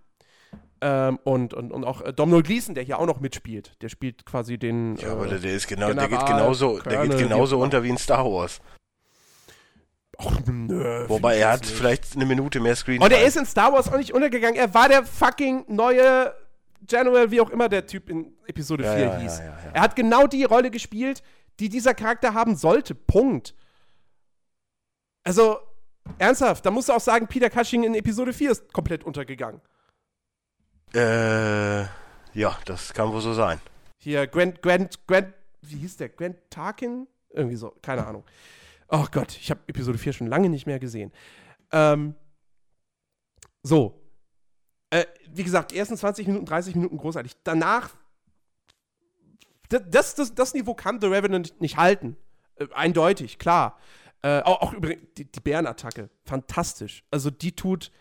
Ähm, 0.80 1.18
und, 1.24 1.54
und, 1.54 1.72
und 1.72 1.84
auch 1.84 2.02
äh, 2.02 2.12
Domhnall 2.12 2.42
Gleeson, 2.42 2.74
der 2.74 2.84
hier 2.84 2.98
auch 2.98 3.06
noch 3.06 3.20
mitspielt. 3.20 3.72
Der 3.80 3.88
spielt 3.88 4.26
quasi 4.26 4.58
den. 4.58 4.96
Ja, 4.96 5.12
aber 5.12 5.26
der, 5.26 5.38
der 5.38 5.54
ist 5.54 5.66
genau, 5.66 5.88
General, 5.88 6.08
der 6.08 6.18
geht 6.18 6.26
genauso, 6.26 6.76
Colonel, 6.76 6.90
der 6.90 7.08
geht 7.08 7.28
genauso 7.28 7.60
unter 7.60 7.82
wie 7.82 7.88
in 7.88 7.98
Star 7.98 8.24
Wars. 8.24 8.60
Och, 10.18 10.40
nö, 10.46 11.08
Wobei 11.08 11.38
er 11.38 11.52
hat 11.52 11.62
nicht. 11.62 11.74
vielleicht 11.74 12.14
eine 12.14 12.26
Minute 12.26 12.60
mehr 12.60 12.76
Screen. 12.76 13.02
Und 13.02 13.12
er 13.12 13.24
ist 13.24 13.36
in 13.36 13.46
Star 13.46 13.72
Wars 13.72 13.90
auch 13.90 13.96
nicht 13.96 14.12
untergegangen. 14.12 14.56
Er 14.56 14.72
war 14.74 14.88
der 14.88 15.04
fucking 15.04 15.64
neue 15.68 16.34
General, 16.86 17.30
wie 17.30 17.40
auch 17.40 17.50
immer 17.50 17.68
der 17.68 17.86
Typ 17.86 18.10
in 18.10 18.32
Episode 18.46 18.84
ja, 18.84 18.94
4 18.94 19.04
ja, 19.04 19.18
hieß. 19.18 19.38
Ja, 19.38 19.56
er 19.72 19.80
hat 19.80 19.96
genau 19.96 20.26
die 20.26 20.44
Rolle 20.44 20.70
gespielt, 20.70 21.22
die 21.60 21.68
dieser 21.68 21.94
Charakter 21.94 22.34
haben 22.34 22.56
sollte. 22.56 22.94
Punkt. 22.94 23.54
Also, 25.24 25.58
ernsthaft, 26.18 26.64
da 26.64 26.70
musst 26.70 26.88
du 26.88 26.92
auch 26.92 27.00
sagen, 27.00 27.26
Peter 27.26 27.50
Cushing 27.50 27.84
in 27.84 27.94
Episode 27.94 28.32
4 28.32 28.50
ist 28.50 28.72
komplett 28.72 29.04
untergegangen. 29.04 29.60
Äh, 30.94 31.82
ja, 32.34 32.58
das 32.64 32.92
kann 32.92 33.12
wohl 33.12 33.20
so 33.20 33.34
sein. 33.34 33.60
Hier, 33.98 34.26
Grant, 34.26 34.62
Grant, 34.62 35.06
Grant, 35.06 35.34
wie 35.62 35.76
hieß 35.76 35.96
der? 35.96 36.08
Grant 36.08 36.36
Tarkin? 36.50 37.06
Irgendwie 37.30 37.56
so, 37.56 37.74
keine 37.82 38.06
Ahnung. 38.06 38.24
Oh 38.88 39.06
Gott, 39.10 39.36
ich 39.36 39.50
habe 39.50 39.60
Episode 39.66 39.98
4 39.98 40.12
schon 40.12 40.26
lange 40.26 40.48
nicht 40.48 40.66
mehr 40.66 40.78
gesehen. 40.78 41.12
Ähm, 41.72 42.14
so. 43.62 44.00
Äh, 44.90 45.06
wie 45.32 45.42
gesagt, 45.42 45.72
ersten 45.72 45.96
20 45.96 46.26
Minuten, 46.26 46.46
30 46.46 46.76
Minuten 46.76 46.98
großartig. 46.98 47.32
Danach 47.42 47.90
das, 49.68 50.14
das, 50.14 50.34
das 50.34 50.54
Niveau 50.54 50.74
kann 50.74 51.00
The 51.00 51.06
Revenant 51.06 51.60
nicht 51.60 51.76
halten. 51.76 52.16
Äh, 52.56 52.66
eindeutig, 52.74 53.38
klar. 53.38 53.78
Äh, 54.24 54.40
auch, 54.40 54.62
auch 54.62 54.72
übrigens 54.72 55.02
die, 55.18 55.26
die 55.26 55.40
Bärenattacke. 55.40 56.08
Fantastisch. 56.24 57.04
Also 57.10 57.30
die 57.30 57.54
tut 57.54 57.92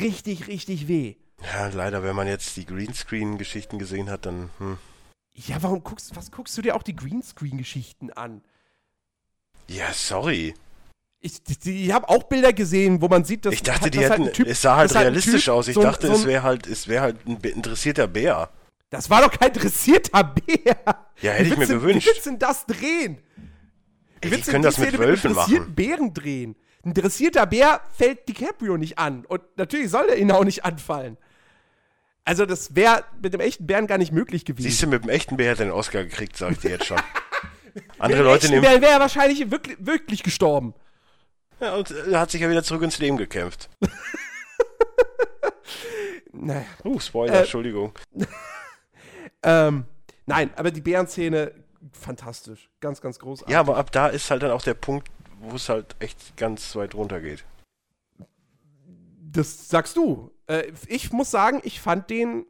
richtig, 0.00 0.48
richtig 0.48 0.88
weh. 0.88 1.14
Ja, 1.40 1.68
leider, 1.68 2.02
wenn 2.02 2.16
man 2.16 2.26
jetzt 2.26 2.56
die 2.56 2.66
Greenscreen-Geschichten 2.66 3.78
gesehen 3.78 4.10
hat, 4.10 4.26
dann. 4.26 4.50
Hm. 4.58 4.76
Ja, 5.34 5.62
warum 5.62 5.84
guckst, 5.84 6.16
was 6.16 6.32
guckst 6.32 6.58
du 6.58 6.62
dir 6.62 6.74
auch 6.74 6.82
die 6.82 6.96
Greenscreen-Geschichten 6.96 8.10
an? 8.12 8.42
Ja, 9.68 9.92
sorry. 9.92 10.54
Ich, 11.20 11.40
ich 11.64 11.92
habe 11.92 12.08
auch 12.08 12.24
Bilder 12.24 12.52
gesehen, 12.52 13.00
wo 13.00 13.06
man 13.06 13.24
sieht, 13.24 13.44
dass 13.44 13.54
ich 13.54 13.62
dachte, 13.62 13.88
die 13.88 14.00
hätten, 14.00 14.24
halt 14.24 14.34
typ, 14.34 14.48
es 14.48 14.62
sah 14.62 14.76
halt 14.76 14.94
realistisch 14.94 15.32
halt 15.32 15.44
typ, 15.44 15.54
aus. 15.54 15.68
Ich 15.68 15.74
so 15.74 15.82
dachte, 15.82 16.08
so 16.08 16.14
es 16.14 16.26
wäre 16.26 16.42
halt, 16.42 16.66
es 16.66 16.88
wäre 16.88 17.02
halt 17.02 17.24
ein 17.24 17.36
interessierter 17.36 18.08
Bär. 18.08 18.50
Das 18.90 19.10
war 19.10 19.22
doch 19.22 19.30
kein 19.30 19.52
dressierter 19.52 20.24
Bär. 20.46 20.76
Ja, 21.20 21.32
hätte 21.32 21.50
ich 21.50 21.56
mir 21.56 21.68
gewünscht. 21.68 22.04
Wie 22.04 22.10
willst 22.10 22.26
du 22.26 22.30
denn 22.30 22.38
das 22.40 22.66
drehen? 22.66 23.22
Ey, 24.20 24.30
die 24.30 24.40
können 24.42 24.62
das 24.62 24.78
mit 24.78 24.98
Wölfen 24.98 25.30
mit 25.30 25.36
machen. 25.36 25.74
Bären 25.74 26.14
drehen. 26.14 26.56
Ein 26.84 26.94
dressierter 26.94 27.46
Bär 27.46 27.80
fällt 27.96 28.28
DiCaprio 28.28 28.76
nicht 28.76 28.98
an. 28.98 29.24
Und 29.26 29.42
natürlich 29.56 29.90
soll 29.90 30.08
er 30.08 30.16
ihn 30.16 30.30
auch 30.30 30.44
nicht 30.44 30.64
anfallen. 30.64 31.16
Also, 32.24 32.46
das 32.46 32.74
wäre 32.74 33.04
mit 33.22 33.34
dem 33.34 33.40
echten 33.40 33.66
Bären 33.66 33.86
gar 33.86 33.98
nicht 33.98 34.12
möglich 34.12 34.44
gewesen. 34.44 34.68
Siehst 34.68 34.82
du, 34.82 34.86
mit 34.86 35.04
dem 35.04 35.10
echten 35.10 35.36
Bär 35.36 35.52
hat 35.52 35.60
er 35.60 35.66
den 35.66 35.72
Oscar 35.72 36.04
gekriegt, 36.04 36.36
sag 36.36 36.52
ich 36.52 36.58
dir 36.58 36.70
jetzt 36.70 36.86
schon. 36.86 36.98
Andere 37.98 38.20
mit 38.20 38.26
Leute 38.26 38.48
nehmen. 38.48 38.62
Bär 38.62 38.80
wäre 38.80 38.92
er 38.92 39.00
wahrscheinlich 39.00 39.50
wirklich, 39.50 39.76
wirklich 39.80 40.22
gestorben. 40.22 40.74
Ja, 41.60 41.74
und 41.74 41.90
er 41.90 42.20
hat 42.20 42.30
sich 42.30 42.40
ja 42.40 42.50
wieder 42.50 42.62
zurück 42.62 42.82
ins 42.82 42.98
Leben 42.98 43.16
gekämpft. 43.16 43.70
naja. 46.32 46.64
Uh, 46.84 46.98
Spoiler, 47.00 47.34
äh, 47.34 47.38
Entschuldigung. 47.40 47.92
Ähm, 49.42 49.84
nein, 50.26 50.50
aber 50.56 50.72
die 50.72 50.80
Bärenszene, 50.80 51.52
fantastisch. 51.92 52.70
Ganz, 52.80 53.00
ganz 53.00 53.18
großartig. 53.18 53.52
Ja, 53.52 53.60
aber 53.60 53.76
ab 53.76 53.92
da 53.92 54.08
ist 54.08 54.30
halt 54.30 54.42
dann 54.42 54.50
auch 54.50 54.62
der 54.62 54.74
Punkt, 54.74 55.08
wo 55.40 55.56
es 55.56 55.68
halt 55.68 55.96
echt 55.98 56.36
ganz 56.36 56.74
weit 56.76 56.94
runter 56.94 57.20
geht. 57.20 57.44
Das 59.20 59.68
sagst 59.68 59.96
du. 59.96 60.30
Äh, 60.46 60.72
ich 60.86 61.12
muss 61.12 61.30
sagen, 61.30 61.60
ich 61.64 61.80
fand 61.80 62.10
den. 62.10 62.46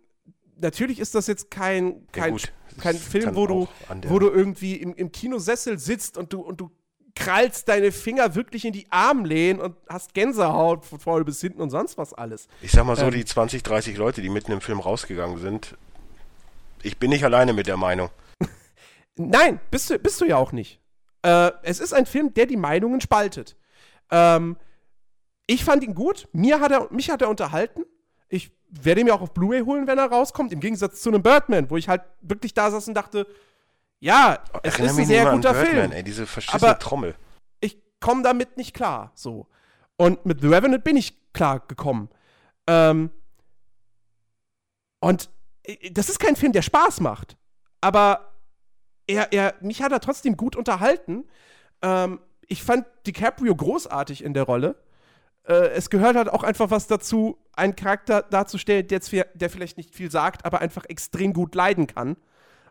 Natürlich 0.59 1.01
ist 1.01 1.14
das 1.14 1.27
jetzt 1.27 1.51
kein, 1.51 2.07
kein, 2.12 2.37
ja, 2.37 2.46
kein 2.79 2.96
Film, 2.96 3.35
wo 3.37 3.46
du, 3.46 3.68
wo 4.07 4.18
du 4.18 4.31
irgendwie 4.31 4.77
im, 4.77 4.94
im 4.94 5.12
Kinosessel 5.12 5.79
sitzt 5.79 6.16
und 6.16 6.33
du, 6.33 6.40
und 6.40 6.61
du 6.61 6.70
krallst 7.14 7.68
deine 7.68 7.92
Finger 7.92 8.35
wirklich 8.35 8.64
in 8.64 8.72
die 8.72 8.87
Armlehnen 8.90 9.61
und 9.61 9.77
hast 9.88 10.14
Gänsehaut 10.14 10.85
von 10.85 11.01
vorne 11.01 11.25
bis 11.25 11.40
hinten 11.40 11.61
und 11.61 11.70
sonst 11.70 11.99
was 11.99 12.14
alles. 12.14 12.49
Ich 12.62 12.70
sag 12.70 12.87
mal 12.87 12.96
so, 12.96 13.07
ähm, 13.07 13.11
die 13.11 13.25
20, 13.25 13.62
30 13.62 13.96
Leute, 13.96 14.22
die 14.22 14.29
mitten 14.29 14.53
im 14.53 14.61
Film 14.61 14.81
rausgegangen 14.81 15.38
sind, 15.38 15.77
ich 16.83 16.99
bin 16.99 17.11
nicht 17.11 17.25
alleine 17.25 17.53
mit 17.53 17.66
der 17.66 17.77
Meinung. 17.77 18.11
Nein, 19.16 19.61
bist 19.70 19.90
du, 19.90 19.98
bist 19.98 20.20
du 20.20 20.24
ja 20.24 20.37
auch 20.37 20.52
nicht. 20.52 20.81
Äh, 21.22 21.52
es 21.62 21.81
ist 21.81 21.92
ein 21.92 22.07
Film, 22.07 22.35
der 22.35 22.46
die 22.46 22.57
Meinungen 22.57 23.00
spaltet. 23.00 23.57
Ähm, 24.11 24.57
ich 25.46 25.64
fand 25.64 25.85
ihn 25.85 25.94
gut, 25.94 26.29
Mir 26.33 26.61
hat 26.61 26.72
er, 26.72 26.92
mich 26.92 27.11
hat 27.11 27.22
er 27.22 27.29
unterhalten. 27.29 27.85
Ich 28.29 28.52
werde 28.68 29.00
ihn 29.00 29.07
mir 29.07 29.14
auch 29.14 29.20
auf 29.20 29.33
Blu-ray 29.33 29.62
holen, 29.62 29.87
wenn 29.87 29.98
er 29.98 30.07
rauskommt, 30.07 30.52
im 30.52 30.61
Gegensatz 30.61 31.00
zu 31.00 31.09
einem 31.09 31.22
Birdman, 31.22 31.70
wo 31.70 31.76
ich 31.76 31.88
halt 31.88 32.02
wirklich 32.20 32.52
da 32.52 32.70
saß 32.70 32.88
und 32.88 32.94
dachte, 32.94 33.26
ja, 34.00 34.38
es 34.62 34.74
Erinnere 34.74 34.92
ist 34.92 34.98
ein 34.98 35.07
sehr 35.07 35.31
guter 35.33 35.52
Birdman, 35.52 35.74
Film. 35.74 35.92
Ey, 35.92 36.02
diese 36.02 36.26
verschissene 36.26 36.79
Trommel. 36.79 37.14
Ich 37.61 37.79
komme 38.00 38.22
damit 38.22 38.57
nicht 38.57 38.74
klar, 38.74 39.12
so. 39.14 39.46
Und 39.96 40.26
mit 40.26 40.40
The 40.42 40.48
Revenant 40.48 40.85
bin 40.85 40.96
ich 40.96 41.14
klar 41.33 41.61
gekommen. 41.66 42.11
Ähm, 42.66 43.11
und 45.00 45.31
äh, 45.62 45.90
das 45.90 46.09
ist 46.09 46.18
kein 46.18 46.37
Film, 46.37 46.52
der 46.52 46.62
Spaß 46.62 47.00
macht. 47.00 47.37
Aber 47.81 48.33
er, 49.07 49.33
er, 49.33 49.55
mich 49.61 49.83
hat 49.83 49.92
er 49.92 50.01
trotzdem 50.01 50.37
gut 50.37 50.57
unterhalten. 50.57 51.25
Ähm, 51.83 52.21
ich 52.47 52.62
fand 52.62 52.87
DiCaprio 53.07 53.55
großartig 53.55 54.23
in 54.23 54.35
der 54.35 54.45
Rolle. 54.45 54.77
Äh, 55.47 55.69
es 55.71 55.90
gehört 55.90 56.16
halt 56.16 56.29
auch 56.29 56.42
einfach 56.42 56.71
was 56.71 56.87
dazu, 56.87 57.38
einen 57.55 57.77
Charakter 57.77 58.23
darzustellen, 58.23 58.87
der, 58.88 59.01
der 59.35 59.51
vielleicht 59.51 59.77
nicht 59.77 59.95
viel 59.95 60.11
sagt, 60.11 60.45
aber 60.45 60.61
einfach 60.61 60.85
extrem 60.87 61.33
gut 61.33 61.55
leiden 61.55 61.87
kann. 61.87 62.16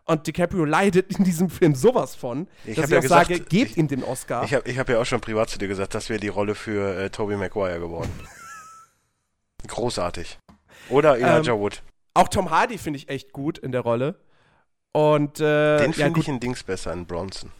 Und 0.04 0.26
DiCaprio 0.26 0.64
leidet 0.64 1.18
in 1.18 1.24
diesem 1.24 1.50
Film 1.50 1.74
sowas 1.74 2.14
von, 2.14 2.46
ich 2.64 2.76
dass 2.76 2.84
ich 2.84 2.90
ja 2.92 2.98
auch 2.98 3.02
gesagt, 3.02 3.28
sage, 3.28 3.40
gebt 3.40 3.72
ich, 3.72 3.76
ihm 3.76 3.88
den 3.88 4.04
Oscar. 4.04 4.44
Ich 4.44 4.54
habe 4.54 4.70
hab 4.78 4.88
ja 4.88 5.00
auch 5.00 5.04
schon 5.04 5.20
privat 5.20 5.50
zu 5.50 5.58
dir 5.58 5.66
gesagt, 5.66 5.94
das 5.94 6.08
wäre 6.08 6.20
die 6.20 6.28
Rolle 6.28 6.54
für 6.54 6.96
äh, 6.96 7.10
Tobey 7.10 7.36
Maguire 7.36 7.80
geworden. 7.80 8.12
Großartig. 9.66 10.38
Oder 10.90 11.16
Elijah 11.16 11.54
ähm, 11.54 11.58
Wood. 11.58 11.82
Auch 12.14 12.28
Tom 12.28 12.50
Hardy 12.50 12.78
finde 12.78 12.98
ich 12.98 13.08
echt 13.08 13.32
gut 13.32 13.58
in 13.58 13.72
der 13.72 13.80
Rolle. 13.80 14.20
Und 14.92 15.40
äh, 15.40 15.78
den 15.78 15.92
finde 15.92 16.18
ja, 16.18 16.22
ich 16.22 16.28
in 16.28 16.40
Dings 16.40 16.62
besser, 16.62 16.92
in 16.92 17.06
Bronson. 17.06 17.52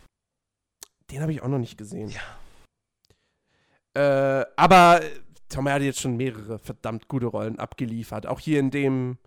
Den 1.11 1.21
habe 1.21 1.33
ich 1.33 1.43
auch 1.43 1.49
noch 1.49 1.59
nicht 1.59 1.77
gesehen. 1.77 2.09
Ja. 2.09 4.41
Äh, 4.41 4.47
aber 4.57 5.01
Tom 5.49 5.69
Hardy 5.69 5.85
hat 5.85 5.87
jetzt 5.87 6.01
schon 6.01 6.17
mehrere 6.17 6.59
verdammt 6.59 7.09
gute 7.09 7.27
Rollen 7.27 7.59
abgeliefert. 7.59 8.27
Auch 8.27 8.41
hier 8.41 8.59
in 8.59 8.71
dem, 8.71 9.19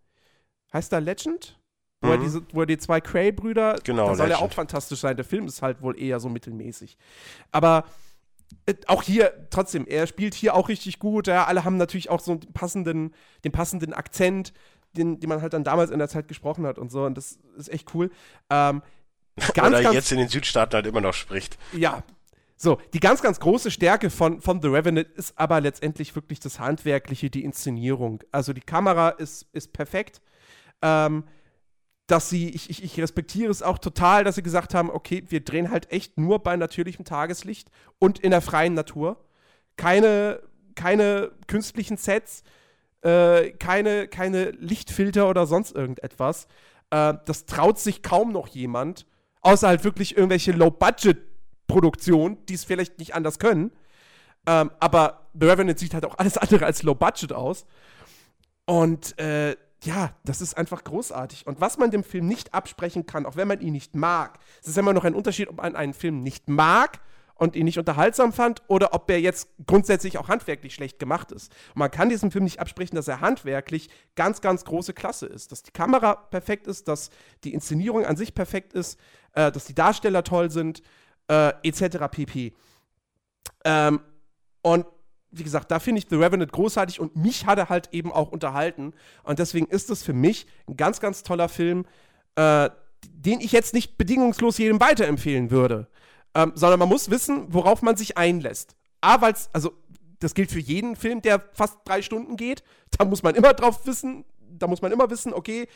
heißt 0.74 0.92
da 0.92 1.00
Legend? 1.00 1.58
Wo, 2.02 2.08
mhm. 2.08 2.14
er 2.14 2.18
diese, 2.20 2.42
wo 2.54 2.62
er 2.62 2.66
die 2.66 2.78
zwei 2.78 3.02
Cray-Brüder, 3.02 3.80
genau, 3.84 4.08
da 4.08 4.16
soll 4.16 4.32
er 4.32 4.40
auch 4.40 4.54
fantastisch 4.54 5.00
sein. 5.00 5.16
Der 5.16 5.26
Film 5.26 5.48
ist 5.48 5.62
halt 5.62 5.82
wohl 5.82 6.00
eher 6.00 6.20
so 6.20 6.30
mittelmäßig. 6.30 6.98
Aber 7.52 7.86
äh, 8.66 8.76
auch 8.88 9.04
hier, 9.04 9.48
trotzdem, 9.50 9.86
er 9.86 10.08
spielt 10.08 10.34
hier 10.34 10.56
auch 10.56 10.70
richtig 10.70 11.00
gut. 11.00 11.28
Ja, 11.28 11.46
alle 11.46 11.64
haben 11.64 11.78
natürlich 11.78 12.10
auch 12.10 12.22
so 12.22 12.34
einen 12.34 12.54
passenden, 12.54 13.14
den 13.44 13.52
passenden 13.52 13.94
Akzent 13.94 14.54
den, 14.94 15.20
den 15.20 15.30
man 15.30 15.42
halt 15.42 15.54
dann 15.54 15.64
damals 15.64 15.92
in 15.92 16.00
der 16.00 16.10
Zeit 16.10 16.28
gesprochen 16.28 16.66
hat 16.66 16.78
und 16.78 16.92
so. 16.92 17.06
Und 17.06 17.16
das 17.16 17.40
ist 17.58 17.70
echt 17.70 17.94
cool. 17.94 18.12
Ähm, 18.50 18.82
ganz, 19.54 19.68
Oder 19.70 19.84
ganz, 19.84 19.96
jetzt 19.96 20.12
in 20.12 20.18
den 20.18 20.30
Südstaaten 20.30 20.74
halt 20.74 20.88
immer 20.88 21.02
noch 21.02 21.14
spricht. 21.14 21.58
Ja. 21.74 22.04
So, 22.56 22.78
die 22.94 23.00
ganz, 23.00 23.22
ganz 23.22 23.40
große 23.40 23.72
Stärke 23.72 24.10
von, 24.10 24.42
von 24.42 24.62
The 24.62 24.68
Revenant 24.68 25.08
ist 25.16 25.38
aber 25.40 25.62
letztendlich 25.62 26.14
wirklich 26.16 26.42
das 26.42 26.60
Handwerkliche, 26.60 27.30
die 27.30 27.46
Inszenierung. 27.46 28.22
Also 28.34 28.52
die 28.52 28.62
Kamera 28.62 29.10
ist, 29.10 29.48
ist 29.54 29.72
perfekt. 29.72 30.22
Ähm, 30.82 31.24
dass 32.10 32.30
sie, 32.30 32.50
ich, 32.50 32.70
ich, 32.70 32.84
ich 32.84 33.00
respektiere 33.00 33.52
es 33.52 33.62
auch 33.62 33.78
total, 33.78 34.24
dass 34.24 34.36
sie 34.36 34.42
gesagt 34.42 34.74
haben, 34.74 34.90
okay, 34.90 35.24
wir 35.30 35.42
drehen 35.42 35.70
halt 35.70 35.92
echt 35.92 36.18
nur 36.18 36.40
bei 36.40 36.58
natürlichem 36.58 37.06
Tageslicht 37.06 37.70
und 38.00 38.20
in 38.20 38.32
der 38.32 38.42
freien 38.42 38.74
Natur. 38.74 39.24
Keine, 39.78 40.42
keine 40.76 41.32
künstlichen 41.48 41.98
Sets, 41.98 42.44
äh, 43.02 43.52
keine, 43.52 44.08
keine 44.08 44.52
Lichtfilter 44.52 45.30
oder 45.30 45.46
sonst 45.46 45.76
irgendetwas. 45.76 46.48
Äh, 46.90 47.16
das 47.26 47.46
traut 47.46 47.80
sich 47.80 48.04
kaum 48.04 48.32
noch 48.32 48.48
jemand, 48.48 49.06
außer 49.42 49.68
halt 49.68 49.84
wirklich 49.84 50.18
irgendwelche 50.18 50.52
Low-Budget-Produktionen, 50.52 52.46
die 52.48 52.56
es 52.56 52.66
vielleicht 52.66 53.00
nicht 53.00 53.16
anders 53.16 53.40
können. 53.40 53.72
Ähm, 54.46 54.72
aber 54.80 55.30
The 55.40 55.48
Revenant 55.48 55.80
sieht 55.80 55.94
halt 55.94 56.06
auch 56.06 56.18
alles 56.18 56.38
andere 56.38 56.66
als 56.66 56.84
Low-Budget 56.84 57.34
aus. 57.34 57.66
Und 58.66 59.18
äh, 59.20 59.56
ja, 59.84 60.14
das 60.26 60.42
ist 60.42 60.58
einfach 60.58 60.84
großartig. 60.84 61.48
Und 61.48 61.62
was 61.62 61.78
man 61.78 61.92
dem 61.92 62.04
Film 62.04 62.28
nicht 62.28 62.54
absprechen 62.54 63.06
kann, 63.06 63.26
auch 63.26 63.36
wenn 63.36 63.48
man 63.48 63.62
ihn 63.62 63.74
nicht 63.74 63.96
mag, 63.96 64.40
es 64.62 64.68
ist 64.68 64.78
immer 64.78 64.94
noch 64.94 65.06
ein 65.06 65.16
Unterschied, 65.16 65.48
ob 65.48 65.58
man 65.58 65.76
einen 65.76 65.94
Film 65.94 66.22
nicht 66.22 66.50
mag 66.50 67.00
und 67.40 67.56
ihn 67.56 67.66
nicht 67.66 67.80
unterhaltsam 67.80 68.34
fand 68.34 68.62
oder 68.68 68.94
ob 68.94 69.10
er 69.10 69.20
jetzt 69.20 69.50
grundsätzlich 69.66 70.18
auch 70.18 70.28
handwerklich 70.28 70.74
schlecht 70.74 71.00
gemacht 71.00 71.32
ist. 71.32 71.52
Und 71.74 71.80
man 71.80 71.90
kann 71.90 72.10
diesem 72.10 72.32
Film 72.32 72.44
nicht 72.44 72.60
absprechen, 72.60 72.96
dass 72.96 73.08
er 73.08 73.22
handwerklich 73.22 73.90
ganz, 74.16 74.42
ganz 74.42 74.66
große 74.66 74.94
Klasse 74.94 75.26
ist. 75.26 75.52
Dass 75.52 75.64
die 75.64 75.72
Kamera 75.72 76.16
perfekt 76.16 76.68
ist, 76.68 76.90
dass 76.90 77.10
die 77.46 77.54
Inszenierung 77.54 78.06
an 78.06 78.18
sich 78.18 78.36
perfekt 78.36 78.74
ist, 78.74 79.00
äh, 79.34 79.52
dass 79.52 79.66
die 79.66 79.74
Darsteller 79.74 80.24
toll 80.24 80.52
sind, 80.52 80.84
äh, 81.30 81.54
etc. 81.64 82.10
pp. 82.12 82.54
Ähm, 83.64 84.02
und 84.62 84.86
wie 85.32 85.44
gesagt, 85.44 85.72
da 85.72 85.80
finde 85.80 86.00
ich 86.00 86.08
The 86.10 86.18
Revenant 86.18 86.52
großartig 86.52 87.00
und 87.00 87.16
mich 87.16 87.46
hat 87.46 87.58
er 87.58 87.70
halt 87.70 87.90
eben 87.94 88.12
auch 88.12 88.32
unterhalten. 88.32 88.94
Und 89.24 89.40
deswegen 89.40 89.68
ist 89.68 89.90
es 89.90 90.04
für 90.04 90.14
mich 90.14 90.46
ein 90.68 90.76
ganz, 90.76 91.00
ganz 91.00 91.24
toller 91.24 91.48
Film, 91.48 91.86
äh, 92.36 92.70
den 93.06 93.40
ich 93.40 93.54
jetzt 93.54 93.74
nicht 93.74 93.98
bedingungslos 93.98 94.58
jedem 94.58 94.82
weiterempfehlen 94.82 95.52
würde 95.52 95.88
ähm, 96.36 96.52
sondern 96.56 96.80
man 96.80 96.90
muss 96.90 97.10
wissen, 97.10 97.54
worauf 97.54 97.82
man 97.82 97.96
sich 97.96 98.18
einlässt. 98.18 98.76
A, 99.02 99.22
weil 99.22 99.34
es, 99.34 99.50
also 99.54 99.74
das 100.20 100.34
gilt 100.34 100.52
für 100.52 100.60
jeden 100.60 100.96
Film, 100.96 101.22
der 101.22 101.44
fast 101.54 101.78
drei 101.86 102.02
Stunden 102.02 102.36
geht. 102.36 102.64
Da 102.98 103.06
muss 103.06 103.24
man 103.24 103.36
immer 103.36 103.54
drauf 103.54 103.86
wissen, 103.86 104.26
da 104.40 104.68
muss 104.68 104.82
man 104.82 104.92
immer 104.92 105.10
wissen, 105.10 105.34
okay, 105.34 105.68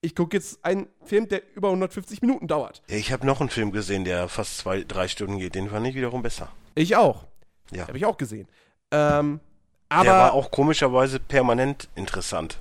ich 0.00 0.14
gucke 0.14 0.36
jetzt 0.36 0.64
einen 0.64 0.88
Film, 1.04 1.28
der 1.28 1.42
über 1.54 1.68
150 1.68 2.20
Minuten 2.20 2.46
dauert. 2.46 2.82
Ja, 2.88 2.96
ich 2.96 3.12
habe 3.12 3.26
noch 3.26 3.40
einen 3.40 3.48
Film 3.48 3.72
gesehen, 3.72 4.04
der 4.04 4.28
fast 4.28 4.58
zwei, 4.58 4.84
drei 4.84 5.08
Stunden 5.08 5.38
geht. 5.38 5.54
Den 5.54 5.70
fand 5.70 5.86
ich 5.86 5.94
wiederum 5.94 6.22
besser. 6.22 6.50
Ich 6.74 6.94
auch. 6.96 7.24
Ja. 7.70 7.88
Habe 7.88 7.96
ich 7.96 8.04
auch 8.04 8.18
gesehen. 8.18 8.46
Ähm, 8.90 9.40
aber 9.88 10.04
der 10.04 10.12
war 10.12 10.32
auch 10.34 10.50
komischerweise 10.50 11.20
permanent 11.20 11.88
interessant. 11.94 12.60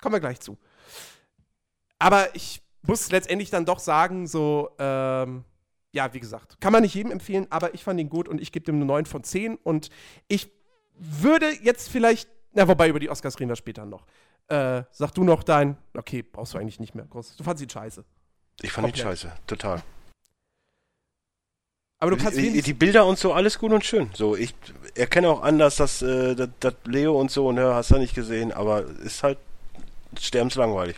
Kommen 0.00 0.14
wir 0.14 0.20
gleich 0.20 0.40
zu. 0.40 0.56
Aber 1.98 2.34
ich 2.34 2.60
muss 2.86 3.10
letztendlich 3.10 3.50
dann 3.50 3.64
doch 3.64 3.78
sagen, 3.78 4.26
so, 4.26 4.70
ähm, 4.78 5.44
ja, 5.92 6.12
wie 6.12 6.20
gesagt, 6.20 6.60
kann 6.60 6.72
man 6.72 6.82
nicht 6.82 6.94
jedem 6.94 7.12
empfehlen, 7.12 7.46
aber 7.50 7.74
ich 7.74 7.84
fand 7.84 8.00
ihn 8.00 8.08
gut 8.08 8.28
und 8.28 8.40
ich 8.40 8.52
gebe 8.52 8.64
dem 8.64 8.76
eine 8.76 8.84
9 8.84 9.06
von 9.06 9.22
10 9.22 9.56
und 9.56 9.90
ich 10.28 10.50
würde 10.96 11.50
jetzt 11.62 11.88
vielleicht, 11.88 12.28
na, 12.52 12.68
wobei 12.68 12.88
über 12.88 13.00
die 13.00 13.10
Oscars 13.10 13.38
reden 13.38 13.50
wir 13.50 13.56
später 13.56 13.84
noch. 13.86 14.06
Äh, 14.48 14.82
sag 14.90 15.12
du 15.12 15.24
noch 15.24 15.42
dein, 15.42 15.76
okay, 15.96 16.22
brauchst 16.22 16.54
du 16.54 16.58
eigentlich 16.58 16.80
nicht 16.80 16.94
mehr 16.94 17.06
groß. 17.06 17.36
Du 17.36 17.44
fandst 17.44 17.62
ihn 17.62 17.70
scheiße. 17.70 18.04
Ich 18.60 18.72
fand 18.72 18.86
Komplett. 18.86 19.04
ihn 19.04 19.08
scheiße, 19.08 19.32
total. 19.46 19.82
Aber 22.00 22.10
du 22.10 22.16
kannst 22.18 22.36
die, 22.36 22.60
die 22.60 22.74
Bilder 22.74 23.06
und 23.06 23.18
so, 23.18 23.32
alles 23.32 23.58
gut 23.58 23.72
und 23.72 23.84
schön. 23.84 24.10
So, 24.14 24.36
ich 24.36 24.54
erkenne 24.94 25.30
auch 25.30 25.42
anders, 25.42 25.76
dass, 25.76 26.02
äh, 26.02 26.34
dass, 26.34 26.50
dass 26.60 26.74
Leo 26.84 27.18
und 27.18 27.30
so, 27.30 27.50
ne, 27.50 27.74
hast 27.74 27.92
du 27.92 27.98
nicht 27.98 28.14
gesehen, 28.14 28.52
aber 28.52 28.84
ist 28.84 29.22
halt 29.22 29.38
sterbenslangweilig. 30.20 30.96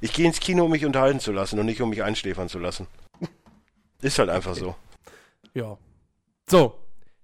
Ich 0.00 0.12
gehe 0.12 0.26
ins 0.26 0.40
Kino, 0.40 0.64
um 0.64 0.70
mich 0.70 0.84
unterhalten 0.84 1.20
zu 1.20 1.32
lassen 1.32 1.58
und 1.58 1.66
nicht 1.66 1.80
um 1.80 1.90
mich 1.90 2.02
einschläfern 2.02 2.48
zu 2.48 2.58
lassen. 2.58 2.86
Ist 4.02 4.18
halt 4.18 4.30
einfach 4.30 4.54
so. 4.54 4.74
Ja. 5.52 5.76
So, 6.48 6.78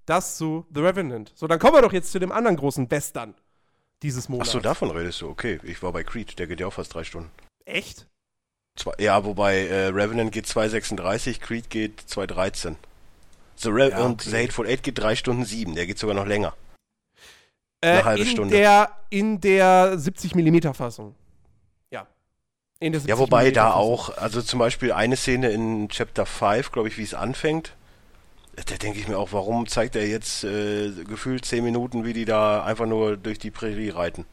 das 0.04 0.36
zu 0.36 0.66
The 0.74 0.80
Revenant. 0.80 1.32
So, 1.34 1.46
dann 1.46 1.58
kommen 1.58 1.74
wir 1.74 1.82
doch 1.82 1.92
jetzt 1.92 2.12
zu 2.12 2.18
dem 2.18 2.32
anderen 2.32 2.56
großen 2.56 2.90
Western 2.90 3.34
dieses 4.02 4.28
Monats. 4.28 4.50
Ach 4.50 4.52
so, 4.54 4.60
davon 4.60 4.90
redest 4.90 5.20
du. 5.20 5.28
Okay, 5.28 5.58
ich 5.62 5.82
war 5.82 5.92
bei 5.92 6.04
Creed, 6.04 6.38
der 6.38 6.46
geht 6.46 6.60
ja 6.60 6.66
auch 6.66 6.72
fast 6.72 6.94
drei 6.94 7.04
Stunden. 7.04 7.30
Echt? 7.64 8.06
Zwei, 8.76 8.92
ja, 8.98 9.24
wobei 9.24 9.66
äh, 9.66 9.86
Revenant 9.86 10.32
geht 10.32 10.46
2,36, 10.46 11.40
Creed 11.40 11.70
geht 11.70 12.02
2,13. 12.02 12.76
The 13.56 13.70
Re 13.70 13.90
ja, 13.90 13.96
okay. 13.96 14.04
Und 14.04 14.22
The 14.22 14.36
Hateful 14.36 14.66
Eight 14.66 14.82
geht 14.82 14.98
drei 14.98 15.16
Stunden 15.16 15.44
sieben, 15.46 15.74
der 15.74 15.86
geht 15.86 15.98
sogar 15.98 16.14
noch 16.14 16.26
länger. 16.26 16.54
Äh, 17.80 17.88
Eine 17.88 18.04
halbe 18.04 18.22
in 18.22 18.28
Stunde. 18.28 18.54
Der, 18.54 18.90
in 19.08 19.40
der 19.40 19.98
70 19.98 20.34
mm 20.34 20.72
Fassung. 20.74 21.14
Ja, 22.80 23.18
wobei 23.18 23.50
da 23.52 23.72
auch, 23.72 24.16
also 24.18 24.42
zum 24.42 24.58
Beispiel 24.58 24.92
eine 24.92 25.16
Szene 25.16 25.48
in 25.50 25.88
Chapter 25.88 26.26
5, 26.26 26.72
glaube 26.72 26.88
ich, 26.88 26.98
wie 26.98 27.04
es 27.04 27.14
anfängt, 27.14 27.74
da 28.54 28.76
denke 28.76 28.98
ich 28.98 29.08
mir 29.08 29.18
auch, 29.18 29.32
warum 29.32 29.66
zeigt 29.66 29.96
er 29.96 30.06
jetzt 30.06 30.44
äh, 30.44 30.90
gefühlt 31.04 31.44
10 31.44 31.64
Minuten, 31.64 32.04
wie 32.04 32.12
die 32.12 32.24
da 32.24 32.64
einfach 32.64 32.86
nur 32.86 33.16
durch 33.16 33.38
die 33.38 33.50
Prärie 33.50 33.90
reiten. 33.90 34.26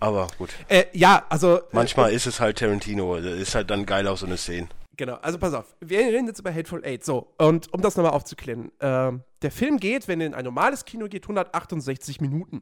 Aber 0.00 0.28
gut. 0.38 0.50
Äh, 0.68 0.86
ja, 0.92 1.24
also. 1.28 1.58
Äh, 1.58 1.62
Manchmal 1.72 2.10
äh, 2.10 2.14
ist 2.14 2.26
es 2.26 2.40
halt 2.40 2.58
Tarantino, 2.58 3.16
ist 3.16 3.54
halt 3.54 3.70
dann 3.70 3.84
geil 3.84 4.06
auf 4.08 4.18
so 4.18 4.26
eine 4.26 4.38
Szene. 4.38 4.68
Genau, 5.00 5.14
also 5.22 5.38
pass 5.38 5.54
auf, 5.54 5.74
wir 5.80 6.00
reden 6.00 6.26
jetzt 6.26 6.40
über 6.40 6.52
Hateful 6.52 6.84
Eight. 6.84 7.06
So, 7.06 7.32
und 7.38 7.72
um 7.72 7.80
das 7.80 7.96
nochmal 7.96 8.12
aufzuklären, 8.12 8.70
äh, 8.80 9.12
der 9.40 9.50
Film 9.50 9.78
geht, 9.78 10.08
wenn 10.08 10.20
er 10.20 10.26
in 10.26 10.34
ein 10.34 10.44
normales 10.44 10.84
Kino 10.84 11.08
geht, 11.08 11.24
168 11.24 12.20
Minuten. 12.20 12.60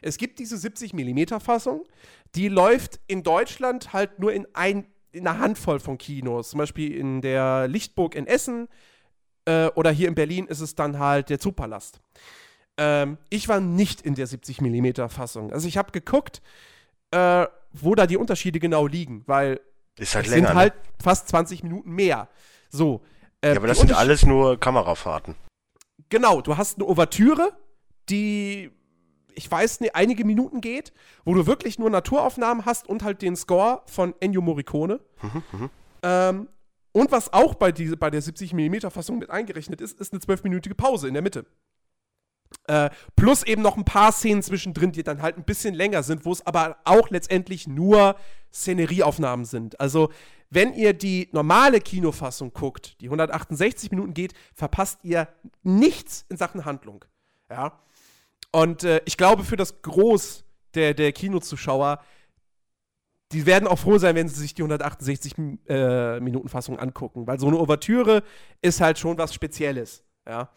Es 0.00 0.16
gibt 0.16 0.38
diese 0.38 0.56
70 0.56 0.94
mm 0.94 1.38
Fassung, 1.38 1.84
die 2.34 2.48
läuft 2.48 2.98
in 3.08 3.22
Deutschland 3.22 3.92
halt 3.92 4.18
nur 4.18 4.32
in, 4.32 4.46
ein, 4.54 4.86
in 5.12 5.26
einer 5.26 5.38
Handvoll 5.38 5.78
von 5.78 5.98
Kinos. 5.98 6.48
Zum 6.48 6.56
Beispiel 6.56 6.96
in 6.96 7.20
der 7.20 7.68
Lichtburg 7.68 8.14
in 8.14 8.26
Essen, 8.26 8.68
Äh, 9.44 9.68
oder 9.74 9.90
hier 9.90 10.08
in 10.08 10.14
Berlin 10.14 10.46
ist 10.46 10.60
es 10.62 10.74
dann 10.76 10.98
halt 10.98 11.28
der 11.28 11.38
Zoopalast. 11.38 12.00
Ähm, 12.78 13.18
ich 13.28 13.48
war 13.48 13.60
nicht 13.60 14.00
in 14.00 14.14
der 14.14 14.26
70 14.26 14.62
mm 14.62 15.08
Fassung. 15.08 15.52
Also 15.52 15.68
ich 15.68 15.76
habe 15.76 15.92
geguckt, 15.92 16.40
äh, 17.10 17.46
wo 17.72 17.94
da 17.94 18.06
die 18.06 18.16
Unterschiede 18.16 18.60
genau 18.60 18.86
liegen, 18.86 19.24
weil 19.26 19.60
Ist 19.98 20.14
halt 20.14 20.26
es 20.26 20.32
länger. 20.32 20.48
sind 20.48 20.56
halt 20.56 20.74
ne? 20.74 20.80
fast 21.02 21.28
20 21.28 21.62
Minuten 21.62 21.90
mehr. 21.90 22.28
So. 22.70 23.02
äh, 23.40 23.50
Ja, 23.50 23.56
aber 23.56 23.66
das 23.66 23.80
sind 23.80 23.92
alles 23.92 24.24
nur 24.24 24.58
Kamerafahrten. 24.58 25.34
Genau, 26.08 26.40
du 26.40 26.56
hast 26.56 26.78
eine 26.78 26.86
Ouvertüre, 26.86 27.52
die, 28.08 28.70
ich 29.34 29.50
weiß 29.50 29.80
nicht, 29.80 29.96
einige 29.96 30.24
Minuten 30.24 30.60
geht, 30.60 30.92
wo 31.24 31.34
du 31.34 31.46
wirklich 31.46 31.78
nur 31.78 31.90
Naturaufnahmen 31.90 32.64
hast 32.64 32.88
und 32.88 33.02
halt 33.02 33.22
den 33.22 33.36
Score 33.36 33.82
von 33.86 34.14
Ennio 34.20 34.40
Morricone. 34.40 35.00
Ähm, 36.02 36.48
und 36.92 37.10
was 37.10 37.32
auch 37.32 37.54
bei, 37.54 37.72
diese, 37.72 37.96
bei 37.96 38.10
der 38.10 38.22
70mm-Fassung 38.22 39.18
mit 39.18 39.30
eingerechnet 39.30 39.80
ist, 39.80 40.00
ist 40.00 40.12
eine 40.12 40.20
12-minütige 40.20 40.74
Pause 40.74 41.08
in 41.08 41.14
der 41.14 41.22
Mitte. 41.22 41.44
Äh, 42.64 42.90
plus 43.14 43.44
eben 43.44 43.62
noch 43.62 43.76
ein 43.76 43.84
paar 43.84 44.10
Szenen 44.12 44.42
zwischendrin, 44.42 44.92
die 44.92 45.02
dann 45.02 45.22
halt 45.22 45.36
ein 45.36 45.44
bisschen 45.44 45.74
länger 45.74 46.02
sind, 46.02 46.24
wo 46.24 46.32
es 46.32 46.44
aber 46.46 46.78
auch 46.84 47.10
letztendlich 47.10 47.68
nur 47.68 48.16
Szenerieaufnahmen 48.52 49.44
sind. 49.44 49.78
Also, 49.78 50.10
wenn 50.50 50.74
ihr 50.74 50.92
die 50.92 51.28
normale 51.32 51.80
Kinofassung 51.80 52.52
guckt, 52.52 53.00
die 53.00 53.06
168 53.06 53.90
Minuten 53.90 54.14
geht, 54.14 54.32
verpasst 54.54 55.00
ihr 55.02 55.28
nichts 55.62 56.24
in 56.28 56.36
Sachen 56.36 56.64
Handlung. 56.64 57.04
Ja. 57.50 57.78
Und 58.52 58.84
äh, 58.84 59.00
ich 59.04 59.16
glaube, 59.16 59.44
für 59.44 59.56
das 59.56 59.82
Groß 59.82 60.44
der, 60.74 60.94
der 60.94 61.12
Kinozuschauer, 61.12 62.00
die 63.32 63.44
werden 63.44 63.66
auch 63.66 63.78
froh 63.78 63.98
sein, 63.98 64.14
wenn 64.14 64.28
sie 64.28 64.40
sich 64.40 64.54
die 64.54 64.62
168 64.62 65.34
äh, 65.68 66.20
Minuten 66.20 66.48
Fassung 66.48 66.78
angucken, 66.78 67.26
weil 67.26 67.40
so 67.40 67.48
eine 67.48 67.58
Ouvertüre 67.58 68.22
ist 68.62 68.80
halt 68.80 68.98
schon 68.98 69.18
was 69.18 69.34
Spezielles. 69.34 70.04
Ja. 70.26 70.50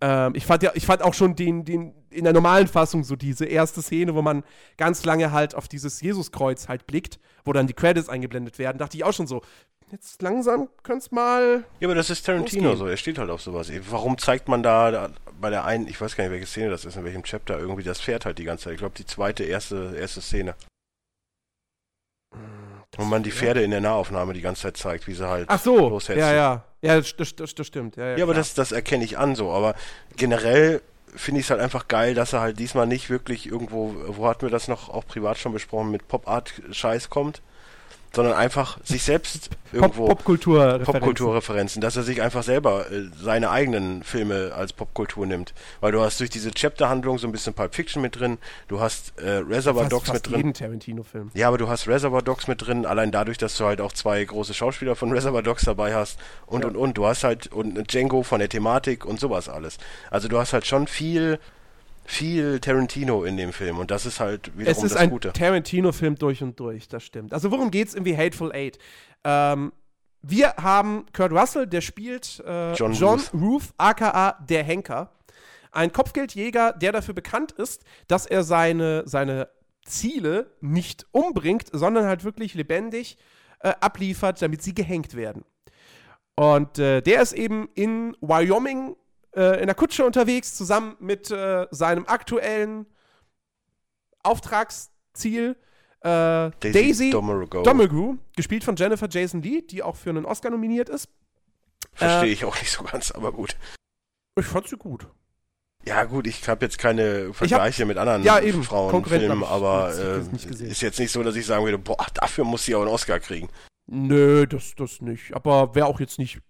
Ähm, 0.00 0.34
ich, 0.34 0.44
fand 0.44 0.62
ja, 0.62 0.72
ich 0.74 0.86
fand 0.86 1.02
auch 1.02 1.14
schon 1.14 1.36
den, 1.36 1.64
den, 1.64 1.94
in 2.10 2.24
der 2.24 2.32
normalen 2.32 2.66
Fassung 2.66 3.04
so 3.04 3.16
diese 3.16 3.46
erste 3.46 3.82
Szene, 3.82 4.14
wo 4.14 4.22
man 4.22 4.44
ganz 4.76 5.04
lange 5.04 5.32
halt 5.32 5.54
auf 5.54 5.68
dieses 5.68 6.00
Jesuskreuz 6.00 6.68
halt 6.68 6.86
blickt, 6.86 7.18
wo 7.44 7.52
dann 7.52 7.66
die 7.66 7.74
Credits 7.74 8.08
eingeblendet 8.08 8.58
werden, 8.58 8.78
dachte 8.78 8.96
ich 8.96 9.04
auch 9.04 9.12
schon 9.12 9.26
so, 9.26 9.42
jetzt 9.90 10.20
langsam 10.22 10.68
könnte 10.82 11.14
mal. 11.14 11.64
Ja, 11.80 11.88
aber 11.88 11.94
das 11.94 12.10
ist 12.10 12.24
Tarantino 12.26 12.64
Losgehen. 12.64 12.78
so, 12.78 12.86
er 12.86 12.96
steht 12.96 13.18
halt 13.18 13.30
auf 13.30 13.40
sowas. 13.40 13.70
Warum 13.90 14.18
zeigt 14.18 14.48
man 14.48 14.62
da, 14.62 14.90
da 14.90 15.10
bei 15.40 15.50
der 15.50 15.64
einen, 15.64 15.86
ich 15.86 16.00
weiß 16.00 16.16
gar 16.16 16.24
nicht, 16.24 16.32
welche 16.32 16.46
Szene 16.46 16.70
das 16.70 16.84
ist, 16.84 16.96
in 16.96 17.04
welchem 17.04 17.22
Chapter 17.22 17.58
irgendwie 17.58 17.82
das 17.82 18.00
Pferd 18.00 18.24
halt 18.26 18.38
die 18.38 18.44
ganze 18.44 18.64
Zeit. 18.64 18.74
Ich 18.74 18.78
glaube, 18.78 18.94
die 18.96 19.06
zweite, 19.06 19.44
erste, 19.44 19.94
erste 19.98 20.20
Szene. 20.20 20.54
Wo 22.96 23.04
man 23.04 23.22
die 23.22 23.30
Pferde 23.30 23.62
in 23.62 23.70
der 23.70 23.80
Nahaufnahme 23.80 24.32
die 24.32 24.40
ganze 24.40 24.62
Zeit 24.62 24.76
zeigt, 24.76 25.06
wie 25.06 25.14
sie 25.14 25.28
halt 25.28 25.46
Ach 25.48 25.60
so, 25.60 25.88
loshetzen. 25.88 26.20
ja, 26.20 26.32
ja. 26.32 26.64
Ja, 26.82 26.96
das, 26.96 27.16
das, 27.16 27.54
das, 27.54 27.66
stimmt. 27.66 27.96
Ja, 27.96 28.10
ja, 28.10 28.16
Ja, 28.18 28.24
aber 28.24 28.34
das, 28.34 28.54
das 28.54 28.70
erkenne 28.70 29.04
ich 29.04 29.18
an 29.18 29.34
so. 29.34 29.50
Aber 29.50 29.74
generell 30.16 30.82
finde 31.14 31.40
ich 31.40 31.46
es 31.46 31.50
halt 31.50 31.60
einfach 31.60 31.88
geil, 31.88 32.14
dass 32.14 32.32
er 32.32 32.40
halt 32.40 32.58
diesmal 32.58 32.86
nicht 32.86 33.10
wirklich 33.10 33.46
irgendwo, 33.46 33.94
wo 34.08 34.28
hatten 34.28 34.42
wir 34.42 34.50
das 34.50 34.68
noch 34.68 34.88
auch 34.88 35.06
privat 35.06 35.38
schon 35.38 35.52
besprochen, 35.52 35.90
mit 35.90 36.06
Pop-Art-Scheiß 36.08 37.10
kommt, 37.10 37.42
sondern 38.16 38.34
einfach 38.34 38.78
sich 38.82 39.02
selbst 39.02 39.50
Pop, 39.50 39.74
irgendwo 39.74 40.06
Popkultur. 40.06 40.78
Popkulturreferenzen, 40.78 41.82
dass 41.82 41.96
er 41.96 42.02
sich 42.02 42.22
einfach 42.22 42.42
selber 42.42 42.90
äh, 42.90 43.04
seine 43.22 43.50
eigenen 43.50 44.02
Filme 44.02 44.52
als 44.56 44.72
Popkultur 44.72 45.26
nimmt. 45.26 45.52
Weil 45.80 45.92
du 45.92 46.00
hast 46.00 46.18
durch 46.18 46.30
diese 46.30 46.50
Chapter-Handlung 46.50 47.18
so 47.18 47.28
ein 47.28 47.32
bisschen 47.32 47.52
Pulp 47.52 47.74
Fiction 47.74 48.00
mit 48.00 48.18
drin, 48.18 48.38
du 48.68 48.80
hast 48.80 49.18
äh, 49.20 49.30
Reservoir 49.46 49.84
fast, 49.84 49.92
Dogs 49.92 50.08
fast 50.08 50.24
mit 50.24 50.32
drin. 50.32 50.36
jeden 50.38 50.54
Tarantino-Film. 50.54 51.30
Ja, 51.34 51.48
aber 51.48 51.58
du 51.58 51.68
hast 51.68 51.86
Reservoir 51.86 52.22
Dogs 52.22 52.48
mit 52.48 52.66
drin, 52.66 52.86
allein 52.86 53.12
dadurch, 53.12 53.36
dass 53.38 53.56
du 53.58 53.64
halt 53.66 53.80
auch 53.82 53.92
zwei 53.92 54.24
große 54.24 54.54
Schauspieler 54.54 54.96
von 54.96 55.12
Reservoir 55.12 55.42
Dogs 55.42 55.64
dabei 55.64 55.94
hast 55.94 56.18
und 56.46 56.62
Ja. 56.62 56.68
und 56.68 56.76
und. 56.76 56.96
Du 56.96 57.06
hast 57.06 57.22
halt 57.24 57.52
und 57.52 57.92
Django 57.92 58.22
von 58.22 58.38
der 58.38 58.48
Thematik 58.48 59.04
und 59.04 59.20
sowas 59.20 59.50
alles. 59.50 59.76
Also 60.10 60.28
du 60.28 60.38
hast 60.38 60.54
halt 60.54 60.66
schon 60.66 60.86
viel, 60.86 61.38
viel 62.06 62.60
Tarantino 62.60 63.24
in 63.24 63.36
dem 63.36 63.52
Film 63.52 63.78
und 63.78 63.90
das 63.90 64.06
ist 64.06 64.20
halt 64.20 64.48
Es 64.48 64.58
wiederum 64.58 64.84
ist 64.84 64.94
das 64.94 65.00
ein 65.00 65.10
Gute. 65.10 65.32
Tarantino-Film 65.32 66.16
durch 66.16 66.42
und 66.42 66.58
durch, 66.58 66.88
das 66.88 67.04
stimmt. 67.04 67.32
Also 67.32 67.50
worum 67.50 67.70
geht's 67.70 67.94
in 67.94 68.04
The 68.04 68.16
Hateful 68.16 68.52
Eight? 68.52 68.78
Ähm, 69.24 69.72
wir 70.22 70.54
haben 70.56 71.06
Kurt 71.12 71.32
Russell, 71.32 71.66
der 71.66 71.80
spielt 71.80 72.42
äh, 72.46 72.72
John 72.74 72.92
John, 72.92 73.20
Ruth. 73.32 73.34
Ruth, 73.34 73.64
aka 73.76 74.38
der 74.48 74.64
Henker. 74.64 75.12
Ein 75.72 75.92
Kopfgeldjäger, 75.92 76.72
der 76.72 76.92
dafür 76.92 77.14
bekannt 77.14 77.52
ist, 77.52 77.84
dass 78.08 78.26
er 78.26 78.42
seine, 78.44 79.02
seine 79.06 79.48
Ziele 79.84 80.50
nicht 80.60 81.06
umbringt, 81.12 81.68
sondern 81.72 82.06
halt 82.06 82.24
wirklich 82.24 82.54
lebendig 82.54 83.18
äh, 83.60 83.72
abliefert, 83.80 84.40
damit 84.40 84.62
sie 84.62 84.74
gehängt 84.74 85.14
werden. 85.14 85.44
Und 86.34 86.78
äh, 86.78 87.00
der 87.02 87.22
ist 87.22 87.32
eben 87.32 87.68
in 87.74 88.16
Wyoming 88.20 88.96
äh, 89.36 89.60
in 89.60 89.66
der 89.66 89.74
Kutsche 89.74 90.04
unterwegs, 90.04 90.54
zusammen 90.54 90.96
mit 90.98 91.30
äh, 91.30 91.66
seinem 91.70 92.06
aktuellen 92.06 92.86
Auftragsziel 94.22 95.56
äh, 96.00 96.50
Daisy, 96.60 97.10
Domergo. 97.10 97.62
Domergue, 97.62 98.18
gespielt 98.34 98.64
von 98.64 98.76
Jennifer 98.76 99.08
Jason 99.08 99.42
Lee, 99.42 99.62
die 99.62 99.82
auch 99.82 99.96
für 99.96 100.10
einen 100.10 100.24
Oscar 100.24 100.50
nominiert 100.50 100.88
ist. 100.88 101.08
Verstehe 101.92 102.30
äh, 102.30 102.32
ich 102.32 102.44
auch 102.44 102.58
nicht 102.58 102.70
so 102.70 102.82
ganz, 102.84 103.10
aber 103.10 103.32
gut. 103.32 103.56
Ich 104.38 104.46
fand 104.46 104.68
sie 104.68 104.76
gut. 104.76 105.06
Ja 105.86 106.04
gut, 106.04 106.26
ich 106.26 106.48
habe 106.48 106.64
jetzt 106.64 106.78
keine 106.78 107.32
Vergleiche 107.32 107.84
mit 107.84 107.96
anderen 107.96 108.24
ja, 108.24 108.40
eben, 108.40 108.64
Frauenfilmen, 108.64 109.42
hab 109.42 109.50
aber 109.52 109.94
äh, 109.94 110.36
ist 110.64 110.82
jetzt 110.82 110.98
nicht 110.98 111.12
so, 111.12 111.22
dass 111.22 111.36
ich 111.36 111.46
sagen 111.46 111.64
würde, 111.64 111.78
boah, 111.78 112.04
dafür 112.14 112.44
muss 112.44 112.64
sie 112.64 112.74
auch 112.74 112.80
einen 112.80 112.90
Oscar 112.90 113.20
kriegen. 113.20 113.48
Nö, 113.86 114.46
das, 114.48 114.74
das 114.74 115.00
nicht. 115.00 115.32
Aber 115.34 115.76
wäre 115.76 115.86
auch 115.86 116.00
jetzt 116.00 116.18
nicht 116.18 116.40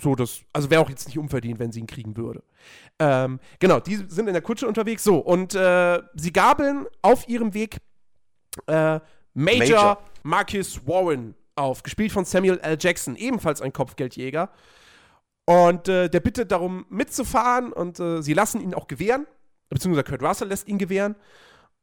so, 0.00 0.14
dass. 0.14 0.40
Also 0.52 0.70
wäre 0.70 0.82
auch 0.82 0.90
jetzt 0.90 1.06
nicht 1.06 1.18
unverdient, 1.18 1.58
wenn 1.58 1.72
sie 1.72 1.80
ihn 1.80 1.86
kriegen 1.86 2.16
würde. 2.16 2.42
Ähm, 2.98 3.40
genau, 3.58 3.80
die 3.80 3.96
sind 3.96 4.26
in 4.26 4.32
der 4.32 4.42
Kutsche 4.42 4.66
unterwegs. 4.66 5.04
So, 5.04 5.18
und 5.18 5.54
äh, 5.54 6.02
sie 6.14 6.32
gabeln 6.32 6.86
auf 7.02 7.28
ihrem 7.28 7.54
Weg 7.54 7.78
äh, 8.66 8.72
Major, 8.72 9.02
Major. 9.34 9.98
Marcus 10.22 10.86
Warren 10.86 11.34
auf, 11.54 11.82
gespielt 11.82 12.12
von 12.12 12.24
Samuel 12.24 12.58
L. 12.58 12.76
Jackson, 12.80 13.16
ebenfalls 13.16 13.60
ein 13.60 13.72
Kopfgeldjäger. 13.72 14.50
Und 15.46 15.88
äh, 15.88 16.08
der 16.08 16.20
bittet 16.20 16.50
darum 16.50 16.86
mitzufahren 16.88 17.72
und 17.72 18.00
äh, 18.00 18.20
sie 18.22 18.34
lassen 18.34 18.60
ihn 18.60 18.74
auch 18.74 18.88
gewähren, 18.88 19.26
beziehungsweise 19.68 20.04
Kurt 20.04 20.22
Russell 20.22 20.48
lässt 20.48 20.66
ihn 20.66 20.78
gewähren. 20.78 21.14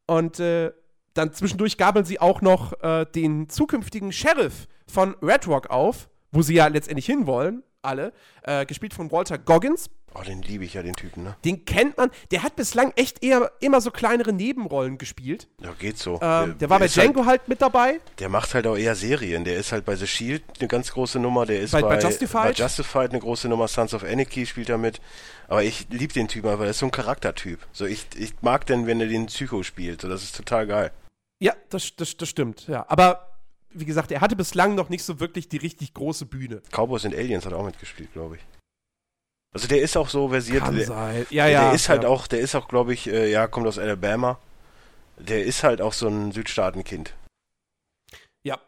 Und 0.05 0.39
äh, 0.39 0.71
dann 1.13 1.31
zwischendurch 1.31 1.77
gabeln 1.77 2.05
sie 2.05 2.19
auch 2.19 2.41
noch 2.41 2.73
äh, 2.81 3.05
den 3.05 3.47
zukünftigen 3.49 4.11
Sheriff 4.11 4.67
von 4.87 5.15
Red 5.21 5.47
Rock 5.47 5.69
auf, 5.69 6.09
wo 6.31 6.41
sie 6.41 6.55
ja 6.55 6.67
letztendlich 6.67 7.05
hinwollen, 7.05 7.63
alle, 7.83 8.13
äh, 8.43 8.65
gespielt 8.65 8.93
von 8.93 9.11
Walter 9.11 9.37
Goggins. 9.37 9.89
Oh, 10.15 10.21
den 10.21 10.43
liebe 10.43 10.63
ich 10.63 10.75
ja, 10.75 10.83
den 10.83 10.93
Typen, 10.95 11.23
ne? 11.23 11.35
Den 11.43 11.65
kennt 11.65 11.97
man, 11.97 12.11
der 12.29 12.43
hat 12.43 12.55
bislang 12.55 12.93
echt 12.95 13.23
eher 13.23 13.51
immer 13.61 13.81
so 13.81 13.89
kleinere 13.89 14.31
Nebenrollen 14.31 14.99
gespielt. 14.99 15.47
Ja, 15.59 15.71
geht 15.73 15.97
so. 15.97 16.19
Ähm, 16.21 16.55
der 16.59 16.69
war 16.69 16.77
bei 16.77 16.85
halt- 16.85 16.95
Django 16.95 17.25
halt, 17.25 17.47
mit 17.47 17.63
dabei. 17.63 17.99
Der 18.19 18.29
macht 18.29 18.53
halt 18.53 18.67
auch 18.67 18.77
eher 18.77 18.93
Serien. 18.93 19.43
Der 19.43 19.55
ist 19.57 19.71
halt 19.71 19.85
bei 19.85 19.95
The 19.95 20.05
Shield 20.05 20.43
eine 20.59 20.67
ganz 20.67 20.91
große 20.91 21.17
Nummer. 21.17 21.47
Der 21.47 21.61
ist 21.61 21.71
Bei- 21.71 21.81
bei, 21.81 21.95
bei 21.95 21.99
Justified? 22.01 22.43
bei 22.57 22.63
Justified 22.63 23.09
eine 23.09 23.19
große 23.21 23.49
Nummer. 23.49 23.67
Sons 23.67 23.95
of 23.95 24.03
Anarchy 24.03 24.45
spielt 24.45 24.69
er 24.69 24.77
mit. 24.77 25.01
Aber 25.47 25.63
ich 25.63 25.87
liebe 25.89 26.13
den 26.13 26.27
Typen, 26.27 26.47
weil 26.59 26.67
er 26.67 26.69
ist 26.71 26.79
so 26.79 26.85
ein 26.85 26.91
Charaktertyp. 26.91 27.65
So, 27.71 27.85
ich, 27.85 28.05
ich 28.15 28.33
mag 28.41 28.67
den, 28.67 28.85
wenn 28.85 29.01
er 29.01 29.07
den 29.07 29.25
Psycho 29.25 29.63
spielt. 29.63 30.01
So, 30.01 30.09
das 30.09 30.21
ist 30.21 30.35
total 30.35 30.67
geil. 30.67 30.91
Ja, 31.39 31.53
das, 31.69 31.95
das, 31.95 32.15
das 32.17 32.29
stimmt, 32.29 32.67
ja. 32.67 32.85
Aber 32.87 33.32
wie 33.73 33.85
gesagt, 33.85 34.11
er 34.11 34.21
hatte 34.21 34.35
bislang 34.35 34.75
noch 34.75 34.89
nicht 34.89 35.03
so 35.03 35.19
wirklich 35.19 35.49
die 35.49 35.57
richtig 35.57 35.93
große 35.93 36.25
Bühne. 36.25 36.61
Cowboys 36.71 37.05
and 37.05 37.15
Aliens 37.15 37.45
hat 37.45 37.53
er 37.53 37.59
auch 37.59 37.65
mitgespielt, 37.65 38.13
glaube 38.13 38.37
ich. 38.37 38.41
Also 39.53 39.67
der 39.67 39.81
ist 39.81 39.95
auch 39.95 40.09
so 40.09 40.29
versiert. 40.29 40.63
Kann 40.63 40.75
der, 40.75 40.85
sein. 40.85 41.25
Ja, 41.29 41.45
der, 41.45 41.53
ja. 41.53 41.63
der 41.65 41.73
ist 41.73 41.89
halt 41.89 42.03
ja. 42.03 42.09
auch, 42.09 42.27
der 42.27 42.39
ist 42.39 42.55
auch, 42.55 42.67
glaube 42.67 42.93
ich, 42.93 43.07
äh, 43.07 43.31
ja, 43.31 43.47
kommt 43.47 43.67
aus 43.67 43.77
Alabama. 43.77 44.39
Der 45.17 45.43
ist 45.43 45.63
halt 45.63 45.79
auch 45.79 45.93
so 45.93 46.07
ein 46.07 46.31
Südstaatenkind. 46.31 47.13
Ja, 48.43 48.59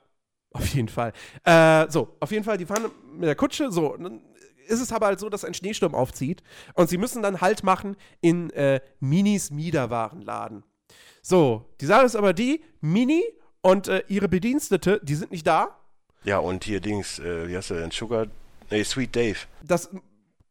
auf 0.52 0.68
jeden 0.68 0.90
Fall. 0.90 1.12
Äh, 1.44 1.90
so, 1.90 2.16
auf 2.20 2.32
jeden 2.32 2.44
Fall, 2.44 2.58
die 2.58 2.68
fahren 2.68 2.92
mit 3.14 3.28
der 3.28 3.36
Kutsche. 3.36 3.72
So, 3.72 3.98
dann 3.98 4.22
ist 4.68 4.80
es 4.80 4.92
aber 4.92 5.08
halt 5.08 5.20
so, 5.20 5.30
dass 5.30 5.44
ein 5.44 5.56
Schneesturm 5.56 5.96
aufzieht. 5.96 6.44
Und 6.76 6.88
sie 6.90 6.98
müssen 6.98 7.24
dann 7.24 7.42
Halt 7.42 7.64
machen 7.64 7.96
in 8.22 8.52
äh, 8.52 8.80
Minis 9.00 9.50
Miederwarenladen. 9.50 10.64
So, 11.24 11.66
die 11.82 11.88
Sache 11.88 12.06
ist 12.06 12.16
aber 12.16 12.34
die, 12.34 12.64
Mini 12.82 13.24
und 13.66 13.88
äh, 13.88 14.04
ihre 14.08 14.28
Bedienstete, 14.28 15.02
die 15.02 15.16
sind 15.16 15.32
nicht 15.32 15.48
da. 15.48 15.76
Ja, 16.24 16.38
und 16.38 16.64
hier 16.64 16.80
Dings, 16.80 17.18
äh, 17.18 17.48
wie 17.48 17.58
heißt 17.58 17.72
der 17.72 17.80
denn? 17.80 17.90
Sugar, 17.90 18.28
nee, 18.70 18.84
Sweet 18.84 19.16
Dave. 19.16 19.38
Das, 19.64 19.90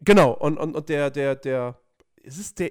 genau, 0.00 0.32
und, 0.32 0.58
und, 0.58 0.74
und 0.74 0.88
der, 0.88 1.10
der, 1.10 1.36
der, 1.36 1.76
ist 2.24 2.38
es 2.38 2.54
der, 2.56 2.70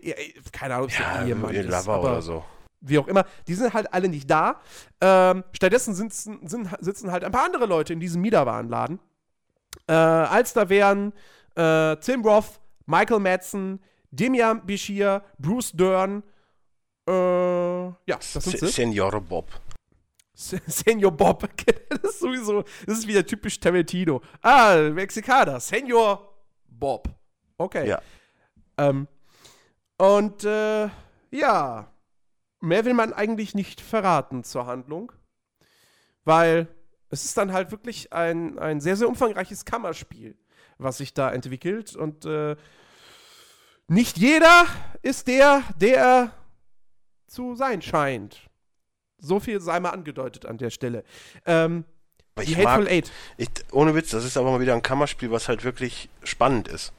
keine 0.51 0.75
Ahnung, 0.75 0.86
ob 0.88 0.91
es 0.91 0.99
Ja, 0.99 1.19
der 1.19 1.27
Ehemann 1.27 1.56
ist, 1.56 1.69
Lover 1.69 1.93
aber 1.93 2.12
oder 2.12 2.21
so. 2.21 2.43
wie 2.82 2.99
auch 2.99 3.08
immer, 3.08 3.25
die 3.47 3.53
sind 3.53 3.73
halt 3.73 3.93
alle 3.93 4.10
nicht 4.10 4.29
da. 4.29 4.60
Ähm, 4.99 5.45
stattdessen 5.53 5.95
sitzen, 5.95 6.45
sind, 6.45 6.67
sitzen 6.82 7.10
halt 7.10 7.23
ein 7.23 7.32
paar 7.32 7.45
andere 7.45 7.65
Leute 7.65 7.93
in 7.93 8.01
diesem 8.01 8.21
Miederwarenladen. 8.21 8.99
Äh, 9.88 9.93
als 9.93 10.51
da 10.51 10.67
wären 10.67 11.13
äh, 11.56 11.95
Tim 11.97 12.21
Roth, 12.21 12.60
Michael 12.86 13.21
Madsen, 13.21 13.82
Demian 14.12 14.65
Bishir, 14.65 15.23
Bruce 15.39 15.71
Dern, 15.71 16.21
äh, 17.08 17.12
ja, 17.13 17.95
das 18.08 18.34
sind 18.34 18.60
sie. 18.60 18.67
Senior 18.67 19.21
Bob. 19.21 19.47
Se- 20.33 20.61
Senior 20.65 21.11
Bob, 21.11 21.47
das 21.89 22.11
ist 22.11 22.19
sowieso, 22.19 22.63
das 22.85 22.99
ist 22.99 23.07
wieder 23.07 23.25
typisch 23.25 23.59
Tarantino. 23.59 24.21
Ah, 24.41 24.75
Mexikaner, 24.91 25.59
Senior 25.59 26.33
Bob. 26.67 27.07
Okay. 27.57 27.87
Ja. 27.87 28.01
Ähm, 28.77 29.07
und 29.97 30.43
äh, 30.43 30.89
ja, 31.31 31.91
mehr 32.59 32.85
will 32.85 32.93
man 32.93 33.13
eigentlich 33.13 33.53
nicht 33.53 33.79
verraten 33.79 34.43
zur 34.43 34.65
Handlung, 34.65 35.11
weil 36.25 36.67
es 37.09 37.25
ist 37.25 37.37
dann 37.37 37.53
halt 37.53 37.69
wirklich 37.71 38.11
ein, 38.11 38.57
ein 38.57 38.81
sehr, 38.81 38.95
sehr 38.95 39.07
umfangreiches 39.07 39.65
Kammerspiel, 39.65 40.35
was 40.79 40.97
sich 40.97 41.13
da 41.13 41.31
entwickelt 41.31 41.95
und 41.95 42.25
äh, 42.25 42.55
nicht 43.87 44.17
jeder 44.17 44.65
ist 45.03 45.27
der, 45.27 45.61
der 45.77 45.97
er 45.97 46.31
zu 47.27 47.55
sein 47.55 47.81
scheint. 47.83 48.49
So 49.23 49.39
viel 49.39 49.62
sei 49.62 49.79
mal 49.79 49.91
angedeutet 49.91 50.45
an 50.45 50.57
der 50.57 50.69
Stelle. 50.69 51.03
Ähm, 51.45 51.86
Aber 52.36 52.45
die 52.45 52.51
ich 52.51 52.57
Hateful 52.57 52.83
mag, 52.83 52.91
Eight. 52.91 53.12
ich, 53.38 53.47
ohne 53.71 53.95
Witz, 53.95 54.09
das 54.12 54.25
ist 54.25 54.36
aber 54.38 54.51
mal 54.51 54.59
wieder 54.59 54.73
ein 54.75 54.81
Kammerspiel, 54.83 55.31
was 55.31 55.47
halt 55.47 55.63
wirklich 55.63 56.09
spannend 56.23 56.67
ist. 56.67 56.91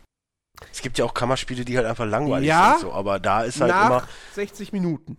Es 0.73 0.81
gibt 0.83 0.97
ja 0.99 1.05
auch 1.05 1.13
Kammerspiele, 1.15 1.65
die 1.65 1.77
halt 1.77 1.87
einfach 1.87 2.07
langweilig 2.07 2.49
Ja. 2.49 2.77
sind, 2.79 2.89
so, 2.89 2.93
aber 2.93 3.19
da 3.21 3.43
ist 3.43 3.61
halt 3.61 3.73
Nach 3.73 4.09
60 4.33 4.73
Minuten. 4.73 5.19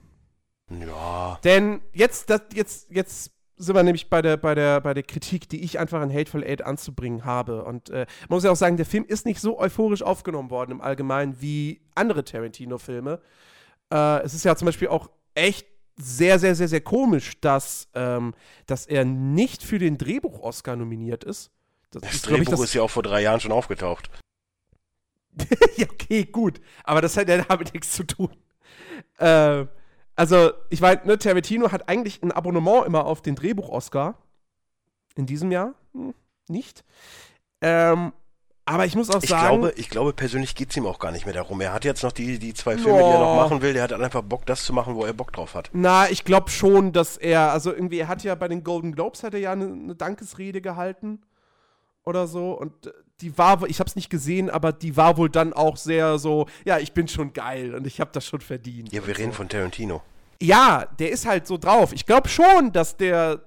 immer, 0.69 0.87
ja, 0.87 1.39
Denn 1.43 1.81
jetzt, 1.93 2.29
das, 2.29 2.41
jetzt, 2.53 2.89
jetzt 2.89 3.31
sind 3.57 3.75
wir 3.75 3.83
nämlich 3.83 4.09
bei 4.09 4.21
der, 4.21 4.37
bei, 4.37 4.55
der, 4.55 4.81
bei 4.81 4.93
der 4.95 5.03
Kritik, 5.03 5.47
die 5.47 5.61
ich 5.63 5.77
einfach 5.77 6.01
an 6.01 6.11
Hateful 6.11 6.43
Eight 6.43 6.61
anzubringen 6.63 7.23
habe. 7.23 7.63
Und 7.65 7.89
äh, 7.89 8.05
man 8.27 8.37
muss 8.37 8.43
ja 8.43 8.51
auch 8.51 8.55
sagen, 8.55 8.77
der 8.77 8.85
Film 8.85 9.05
ist 9.05 9.25
nicht 9.25 9.39
so 9.41 9.59
euphorisch 9.59 10.01
aufgenommen 10.01 10.49
worden 10.49 10.71
im 10.71 10.81
Allgemeinen 10.81 11.39
wie 11.39 11.81
andere 11.93 12.23
Tarantino-Filme. 12.23 13.21
Äh, 13.93 14.21
es 14.23 14.33
ist 14.33 14.43
ja 14.43 14.55
zum 14.55 14.65
Beispiel 14.65 14.87
auch 14.87 15.09
echt 15.35 15.67
sehr, 15.97 16.39
sehr, 16.39 16.55
sehr, 16.55 16.67
sehr 16.67 16.81
komisch, 16.81 17.39
dass, 17.41 17.87
ähm, 17.93 18.33
dass 18.65 18.85
er 18.85 19.05
nicht 19.05 19.63
für 19.63 19.79
den 19.79 19.97
Drehbuch-Oscar 19.97 20.75
nominiert 20.75 21.23
ist. 21.23 21.51
Das, 21.91 22.01
das 22.01 22.13
ist, 22.13 22.25
ich, 22.27 22.33
Drehbuch 22.33 22.51
das, 22.51 22.59
ist 22.61 22.73
ja 22.73 22.81
auch 22.81 22.89
vor 22.89 23.03
drei 23.03 23.21
Jahren 23.21 23.39
schon 23.39 23.51
aufgetaucht. 23.51 24.09
ja, 25.77 25.87
okay, 25.89 26.25
gut. 26.25 26.59
Aber 26.83 27.01
das 27.01 27.15
hat 27.17 27.29
ja 27.29 27.41
damit 27.41 27.73
nichts 27.73 27.91
zu 27.91 28.03
tun. 28.03 28.35
Äh, 29.17 29.65
also, 30.15 30.51
ich 30.69 30.81
weiß, 30.81 31.05
ne, 31.05 31.17
Tarantino 31.17 31.71
hat 31.71 31.89
eigentlich 31.89 32.23
ein 32.23 32.31
Abonnement 32.31 32.85
immer 32.85 33.05
auf 33.05 33.21
den 33.21 33.35
Drehbuch-Oscar. 33.35 34.17
In 35.15 35.25
diesem 35.25 35.51
Jahr? 35.51 35.75
Hm, 35.93 36.13
nicht. 36.47 36.83
Ähm, 37.61 38.11
aber 38.65 38.85
ich 38.85 38.95
muss 38.95 39.09
auch 39.09 39.21
Ich 39.21 39.29
sagen. 39.29 39.59
glaube, 39.61 39.73
ich 39.77 39.89
glaube 39.89 40.13
persönlich 40.13 40.55
geht's 40.55 40.75
ihm 40.75 40.85
auch 40.87 40.99
gar 40.99 41.11
nicht 41.11 41.25
mehr 41.25 41.35
darum. 41.35 41.61
Er 41.61 41.71
hat 41.73 41.85
jetzt 41.85 42.03
noch 42.03 42.11
die, 42.11 42.39
die 42.39 42.53
zwei 42.53 42.77
Filme, 42.77 42.97
die 42.97 43.03
er 43.05 43.19
noch 43.19 43.35
machen 43.35 43.61
will. 43.61 43.73
Der 43.73 43.83
hat 43.83 43.93
einfach 43.93 44.23
Bock, 44.23 44.45
das 44.45 44.63
zu 44.63 44.73
machen, 44.73 44.95
wo 44.95 45.05
er 45.05 45.13
Bock 45.13 45.31
drauf 45.33 45.53
hat. 45.53 45.69
Na, 45.73 46.09
ich 46.09 46.25
glaube 46.25 46.49
schon, 46.49 46.91
dass 46.91 47.15
er, 47.17 47.51
also 47.51 47.71
irgendwie, 47.71 47.99
er 47.99 48.07
hat 48.07 48.23
ja 48.23 48.33
bei 48.35 48.47
den 48.47 48.63
Golden 48.63 48.93
Globes 48.93 49.23
hat 49.23 49.33
er 49.35 49.39
ja 49.39 49.51
eine, 49.51 49.65
eine 49.65 49.95
Dankesrede 49.95 50.61
gehalten 50.61 51.21
oder 52.03 52.27
so 52.27 52.53
und 52.53 52.87
äh, 52.87 52.91
die 53.21 53.37
war, 53.37 53.63
ich 53.67 53.79
habe 53.79 53.87
es 53.87 53.95
nicht 53.95 54.09
gesehen, 54.09 54.49
aber 54.49 54.73
die 54.73 54.97
war 54.97 55.15
wohl 55.17 55.29
dann 55.29 55.53
auch 55.53 55.77
sehr 55.77 56.17
so, 56.19 56.47
ja, 56.65 56.79
ich 56.79 56.91
bin 56.93 57.07
schon 57.07 57.31
geil 57.33 57.73
und 57.73 57.87
ich 57.87 58.01
habe 58.01 58.11
das 58.13 58.25
schon 58.25 58.41
verdient. 58.41 58.91
Ja, 58.91 59.05
wir 59.07 59.17
reden 59.17 59.31
so. 59.31 59.37
von 59.37 59.49
Tarantino. 59.49 60.01
Ja, 60.41 60.85
der 60.99 61.11
ist 61.11 61.25
halt 61.25 61.47
so 61.47 61.57
drauf. 61.57 61.93
Ich 61.93 62.05
glaube 62.05 62.27
schon, 62.27 62.73
dass 62.73 62.97
der, 62.97 63.45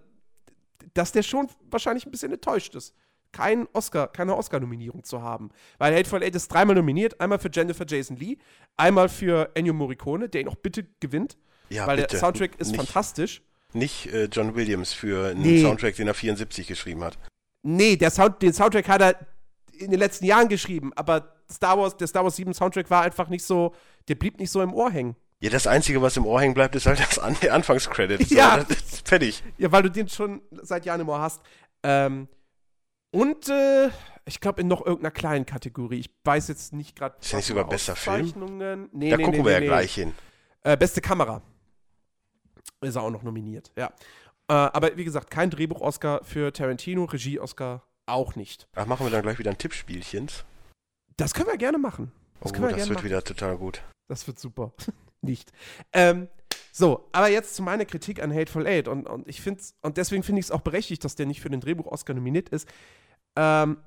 dass 0.94 1.12
der 1.12 1.22
schon 1.22 1.48
wahrscheinlich 1.70 2.06
ein 2.06 2.10
bisschen 2.10 2.32
enttäuscht 2.32 2.74
ist, 2.76 2.94
kein 3.32 3.66
Oscar, 3.72 4.08
keine 4.08 4.36
Oscar-Nominierung 4.36 5.04
zu 5.04 5.22
haben. 5.22 5.50
Weil 5.78 5.94
Hateful 5.94 6.22
Eight 6.22 6.34
ist 6.34 6.48
dreimal 6.48 6.76
nominiert, 6.76 7.20
einmal 7.20 7.38
für 7.38 7.50
Jennifer 7.52 7.84
Jason 7.86 8.16
Lee, 8.16 8.36
einmal 8.76 9.08
für 9.08 9.50
Ennio 9.54 9.74
Morricone, 9.74 10.28
der 10.28 10.40
ihn 10.42 10.48
auch 10.48 10.56
bitte 10.56 10.86
gewinnt, 11.00 11.36
Ja, 11.68 11.86
weil 11.86 11.96
bitte. 11.96 12.08
der 12.08 12.20
Soundtrack 12.20 12.58
ist 12.58 12.68
nicht, 12.72 12.76
fantastisch. 12.78 13.42
Nicht 13.74 14.06
äh, 14.12 14.24
John 14.32 14.54
Williams 14.54 14.92
für 14.92 15.28
einen 15.30 15.42
Nee. 15.42 15.62
Soundtrack, 15.62 15.96
den 15.96 16.08
er 16.08 16.14
74 16.14 16.66
geschrieben 16.66 17.04
hat. 17.04 17.18
Nee, 17.62 17.96
der 17.96 18.10
Sound, 18.10 18.40
den 18.40 18.52
Soundtrack 18.52 18.88
hat 18.88 19.02
er 19.02 19.16
in 19.78 19.90
den 19.90 20.00
letzten 20.00 20.24
Jahren 20.24 20.48
geschrieben, 20.48 20.92
aber 20.96 21.34
Star 21.50 21.78
Wars, 21.78 21.96
der 21.96 22.06
Star 22.06 22.24
Wars 22.24 22.36
7 22.36 22.52
Soundtrack 22.54 22.90
war 22.90 23.02
einfach 23.02 23.28
nicht 23.28 23.44
so, 23.44 23.74
der 24.08 24.14
blieb 24.16 24.38
nicht 24.38 24.50
so 24.50 24.62
im 24.62 24.72
Ohr 24.74 24.90
hängen. 24.90 25.16
Ja, 25.40 25.50
das 25.50 25.66
Einzige, 25.68 26.02
was 26.02 26.16
im 26.16 26.26
Ohr 26.26 26.40
hängen 26.40 26.54
bleibt, 26.54 26.74
ist 26.74 26.86
halt 26.86 26.98
das 26.98 27.18
An 27.18 27.36
der 27.42 27.54
Anfangscredit. 27.54 28.28
So, 28.28 28.34
Ja. 28.36 28.64
Fertig. 29.04 29.42
Ja, 29.56 29.70
weil 29.70 29.82
du 29.84 29.90
den 29.90 30.08
schon 30.08 30.42
seit 30.62 30.84
Jahren 30.84 31.00
im 31.02 31.08
Ohr 31.08 31.20
hast. 31.20 31.40
Ähm, 31.84 32.26
und 33.10 33.48
äh, 33.48 33.90
ich 34.24 34.40
glaube 34.40 34.60
in 34.60 34.68
noch 34.68 34.84
irgendeiner 34.84 35.10
kleinen 35.10 35.46
Kategorie. 35.46 36.00
Ich 36.00 36.10
weiß 36.24 36.48
jetzt 36.48 36.72
nicht 36.72 36.96
gerade. 36.96 37.16
Ist 37.20 37.32
ja 37.32 37.38
nicht 37.38 37.46
sogar 37.46 37.68
bester 37.68 37.96
Film? 37.96 38.26
Nee, 38.92 39.10
da 39.10 39.16
nee, 39.16 39.24
gucken 39.24 39.40
nee, 39.40 39.44
wir 39.46 39.52
ja 39.52 39.60
gleich 39.60 39.94
hin. 39.94 40.14
Äh, 40.62 40.76
beste 40.76 41.00
Kamera. 41.00 41.42
Ist 42.80 42.96
er 42.96 43.02
auch 43.02 43.10
noch 43.10 43.22
nominiert, 43.22 43.72
ja. 43.76 43.86
Äh, 44.48 44.52
aber 44.52 44.96
wie 44.96 45.04
gesagt, 45.04 45.30
kein 45.30 45.50
Drehbuch-Oscar 45.50 46.20
für 46.24 46.52
Tarantino, 46.52 47.04
Regie-Oscar 47.04 47.82
auch 48.06 48.36
nicht. 48.36 48.68
Ach, 48.74 48.86
machen 48.86 49.06
wir 49.06 49.10
dann 49.10 49.22
gleich 49.22 49.38
wieder 49.38 49.50
ein 49.50 49.58
Tippspielchen. 49.58 50.28
Das 51.16 51.34
können 51.34 51.48
wir 51.48 51.58
gerne 51.58 51.78
machen. 51.78 52.12
Das 52.40 52.52
Oh, 52.52 52.54
das 52.54 52.76
wird 52.76 52.90
machen. 52.90 53.04
wieder 53.04 53.22
total 53.22 53.56
gut. 53.56 53.82
Das 54.08 54.26
wird 54.26 54.38
super. 54.38 54.72
nicht. 55.20 55.52
Ähm, 55.92 56.28
so, 56.78 57.08
aber 57.10 57.28
jetzt 57.28 57.56
zu 57.56 57.62
meiner 57.62 57.84
Kritik 57.84 58.22
an 58.22 58.32
Hateful 58.32 58.64
Eight. 58.66 58.86
Und, 58.86 59.08
und 59.08 59.28
ich 59.28 59.40
finde 59.40 59.60
und 59.82 59.96
deswegen 59.96 60.22
finde 60.22 60.38
ich 60.38 60.46
es 60.46 60.50
auch 60.52 60.60
berechtigt, 60.60 61.04
dass 61.04 61.16
der 61.16 61.26
nicht 61.26 61.40
für 61.40 61.50
den 61.50 61.60
Drehbuch-Oscar 61.60 62.14
nominiert 62.14 62.48
ist. 62.50 62.68
Ähm, 63.36 63.78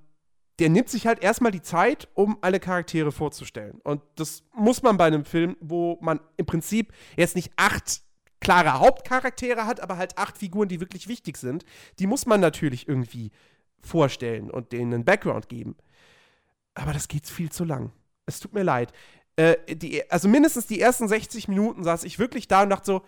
der 0.59 0.69
nimmt 0.69 0.89
sich 0.89 1.07
halt 1.07 1.23
erstmal 1.23 1.53
die 1.53 1.61
Zeit, 1.61 2.09
um 2.13 2.37
alle 2.41 2.59
Charaktere 2.59 3.13
vorzustellen. 3.13 3.79
Und 3.83 4.01
das 4.15 4.43
muss 4.53 4.83
man 4.83 4.97
bei 4.97 5.05
einem 5.05 5.23
Film, 5.23 5.55
wo 5.61 5.97
man 6.01 6.19
im 6.35 6.45
Prinzip 6.45 6.91
jetzt 7.15 7.37
nicht 7.37 7.53
acht 7.55 8.01
klare 8.41 8.79
Hauptcharaktere 8.79 9.65
hat, 9.65 9.79
aber 9.79 9.95
halt 9.95 10.17
acht 10.17 10.37
Figuren, 10.37 10.67
die 10.67 10.81
wirklich 10.81 11.07
wichtig 11.07 11.37
sind. 11.37 11.63
Die 11.97 12.07
muss 12.07 12.25
man 12.25 12.41
natürlich 12.41 12.89
irgendwie 12.89 13.31
vorstellen 13.79 14.51
und 14.51 14.73
denen 14.73 14.93
einen 14.93 15.05
Background 15.05 15.47
geben. 15.47 15.77
Aber 16.73 16.91
das 16.91 17.07
geht 17.07 17.25
viel 17.27 17.51
zu 17.51 17.63
lang. 17.63 17.93
Es 18.25 18.41
tut 18.41 18.53
mir 18.53 18.63
leid. 18.63 18.91
Äh, 19.35 19.75
die, 19.75 20.09
also 20.11 20.27
mindestens 20.27 20.67
die 20.67 20.79
ersten 20.79 21.07
60 21.07 21.47
Minuten 21.47 21.83
saß 21.83 22.03
ich 22.03 22.19
wirklich 22.19 22.47
da 22.47 22.63
und 22.63 22.69
dachte 22.69 22.85
so, 22.85 23.01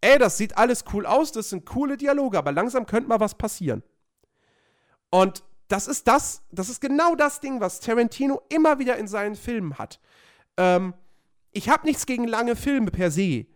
ey, 0.00 0.18
das 0.18 0.36
sieht 0.36 0.56
alles 0.56 0.84
cool 0.92 1.06
aus, 1.06 1.32
das 1.32 1.50
sind 1.50 1.66
coole 1.66 1.96
Dialoge, 1.96 2.38
aber 2.38 2.52
langsam 2.52 2.86
könnte 2.86 3.08
mal 3.08 3.20
was 3.20 3.34
passieren. 3.34 3.82
Und 5.10 5.42
das 5.68 5.88
ist 5.88 6.06
das, 6.06 6.42
das 6.50 6.68
ist 6.68 6.80
genau 6.80 7.14
das 7.14 7.40
Ding, 7.40 7.60
was 7.60 7.80
Tarantino 7.80 8.42
immer 8.48 8.78
wieder 8.78 8.96
in 8.96 9.08
seinen 9.08 9.34
Filmen 9.34 9.78
hat. 9.78 10.00
Ähm, 10.56 10.94
ich 11.52 11.68
habe 11.68 11.86
nichts 11.86 12.06
gegen 12.06 12.26
lange 12.26 12.56
Filme 12.56 12.90
per 12.90 13.10
se. 13.10 13.46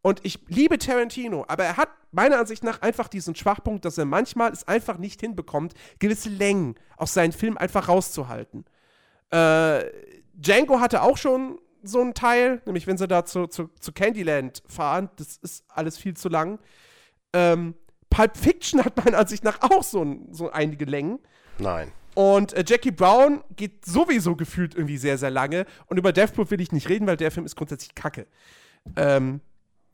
Und 0.00 0.24
ich 0.24 0.40
liebe 0.46 0.78
Tarantino, 0.78 1.44
aber 1.48 1.64
er 1.64 1.76
hat 1.76 1.88
meiner 2.12 2.38
Ansicht 2.38 2.62
nach 2.62 2.82
einfach 2.82 3.08
diesen 3.08 3.34
Schwachpunkt, 3.34 3.84
dass 3.84 3.98
er 3.98 4.04
manchmal 4.04 4.52
es 4.52 4.66
einfach 4.66 4.96
nicht 4.96 5.20
hinbekommt, 5.20 5.74
gewisse 5.98 6.30
Längen 6.30 6.76
aus 6.96 7.14
seinen 7.14 7.32
Filmen 7.32 7.58
einfach 7.58 7.88
rauszuhalten. 7.88 8.64
Äh, 9.30 9.84
Django 10.34 10.80
hatte 10.80 11.02
auch 11.02 11.16
schon 11.16 11.58
so 11.82 12.00
einen 12.00 12.14
Teil, 12.14 12.60
nämlich 12.66 12.86
wenn 12.86 12.98
sie 12.98 13.08
da 13.08 13.24
zu, 13.24 13.46
zu, 13.46 13.70
zu 13.80 13.92
Candyland 13.92 14.62
fahren, 14.66 15.08
das 15.16 15.36
ist 15.38 15.64
alles 15.68 15.98
viel 15.98 16.14
zu 16.14 16.28
lang. 16.28 16.58
Ähm, 17.32 17.74
Pulp 18.10 18.36
Fiction 18.36 18.84
hat 18.84 18.96
meiner 19.04 19.18
Ansicht 19.18 19.44
nach 19.44 19.60
auch 19.62 19.82
so, 19.82 20.02
ein, 20.02 20.28
so 20.32 20.50
einige 20.50 20.84
Längen. 20.84 21.18
Nein. 21.58 21.92
Und 22.14 22.52
äh, 22.54 22.64
Jackie 22.66 22.90
Brown 22.90 23.44
geht 23.54 23.84
sowieso 23.84 24.34
gefühlt 24.34 24.74
irgendwie 24.74 24.96
sehr, 24.96 25.18
sehr 25.18 25.30
lange. 25.30 25.66
Und 25.86 25.98
über 25.98 26.12
Death 26.12 26.34
Proof 26.34 26.50
will 26.50 26.60
ich 26.60 26.72
nicht 26.72 26.88
reden, 26.88 27.06
weil 27.06 27.16
der 27.16 27.30
Film 27.30 27.46
ist 27.46 27.54
grundsätzlich 27.56 27.94
kacke. 27.94 28.26
Ähm, 28.96 29.40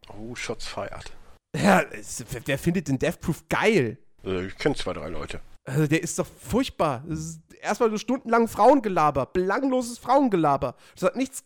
Oh, 0.08 0.34
Shots 0.34 0.66
fired. 0.66 1.12
ja, 1.56 1.80
es, 1.90 2.24
wer, 2.30 2.42
wer 2.44 2.58
findet 2.58 2.88
den 2.88 2.98
Death 2.98 3.20
Proof 3.20 3.44
geil? 3.48 3.98
Äh, 4.24 4.46
ich 4.46 4.56
kenne 4.56 4.74
zwei, 4.74 4.92
drei 4.92 5.08
Leute. 5.08 5.40
Also 5.64 5.86
der 5.86 6.02
ist 6.02 6.18
doch 6.18 6.26
furchtbar. 6.26 7.02
Das 7.08 7.18
ist 7.18 7.40
erstmal 7.60 7.90
so 7.90 7.96
stundenlang 7.96 8.48
Frauengelaber, 8.48 9.26
belangloses 9.26 9.98
Frauengelaber. 9.98 10.76
Das 10.94 11.04
hat 11.04 11.16
nichts, 11.16 11.42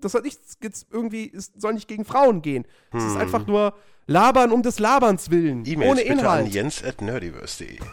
das 0.00 0.14
hat 0.14 0.24
nichts 0.24 0.56
jetzt 0.62 0.86
irgendwie, 0.90 1.32
es 1.34 1.52
soll 1.56 1.74
nicht 1.74 1.88
gegen 1.88 2.04
Frauen 2.04 2.42
gehen. 2.42 2.66
Es 2.92 3.02
ist 3.04 3.14
Hm. 3.14 3.20
einfach 3.20 3.46
nur 3.46 3.74
Labern 4.06 4.52
um 4.52 4.62
des 4.62 4.78
Laberns 4.78 5.30
willen. 5.30 5.64
E-Mails 5.66 5.90
ohne 5.90 6.04
bitte 6.04 6.28
an 6.30 6.46
jens 6.46 6.82
at 6.84 7.00
nerdiverse.de. 7.02 7.78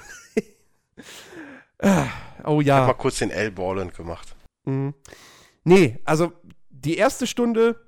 Oh 2.46 2.62
Ich 2.62 2.70
hab 2.70 2.82
ja. 2.82 2.88
mal 2.88 2.94
kurz 2.94 3.20
den 3.20 3.30
L 3.32 3.52
Borland 3.52 3.94
gemacht. 3.96 4.36
Mhm. 4.66 4.94
Nee, 5.64 6.00
also 6.06 6.32
die 6.70 6.96
erste 6.98 7.28
Stunde 7.28 7.80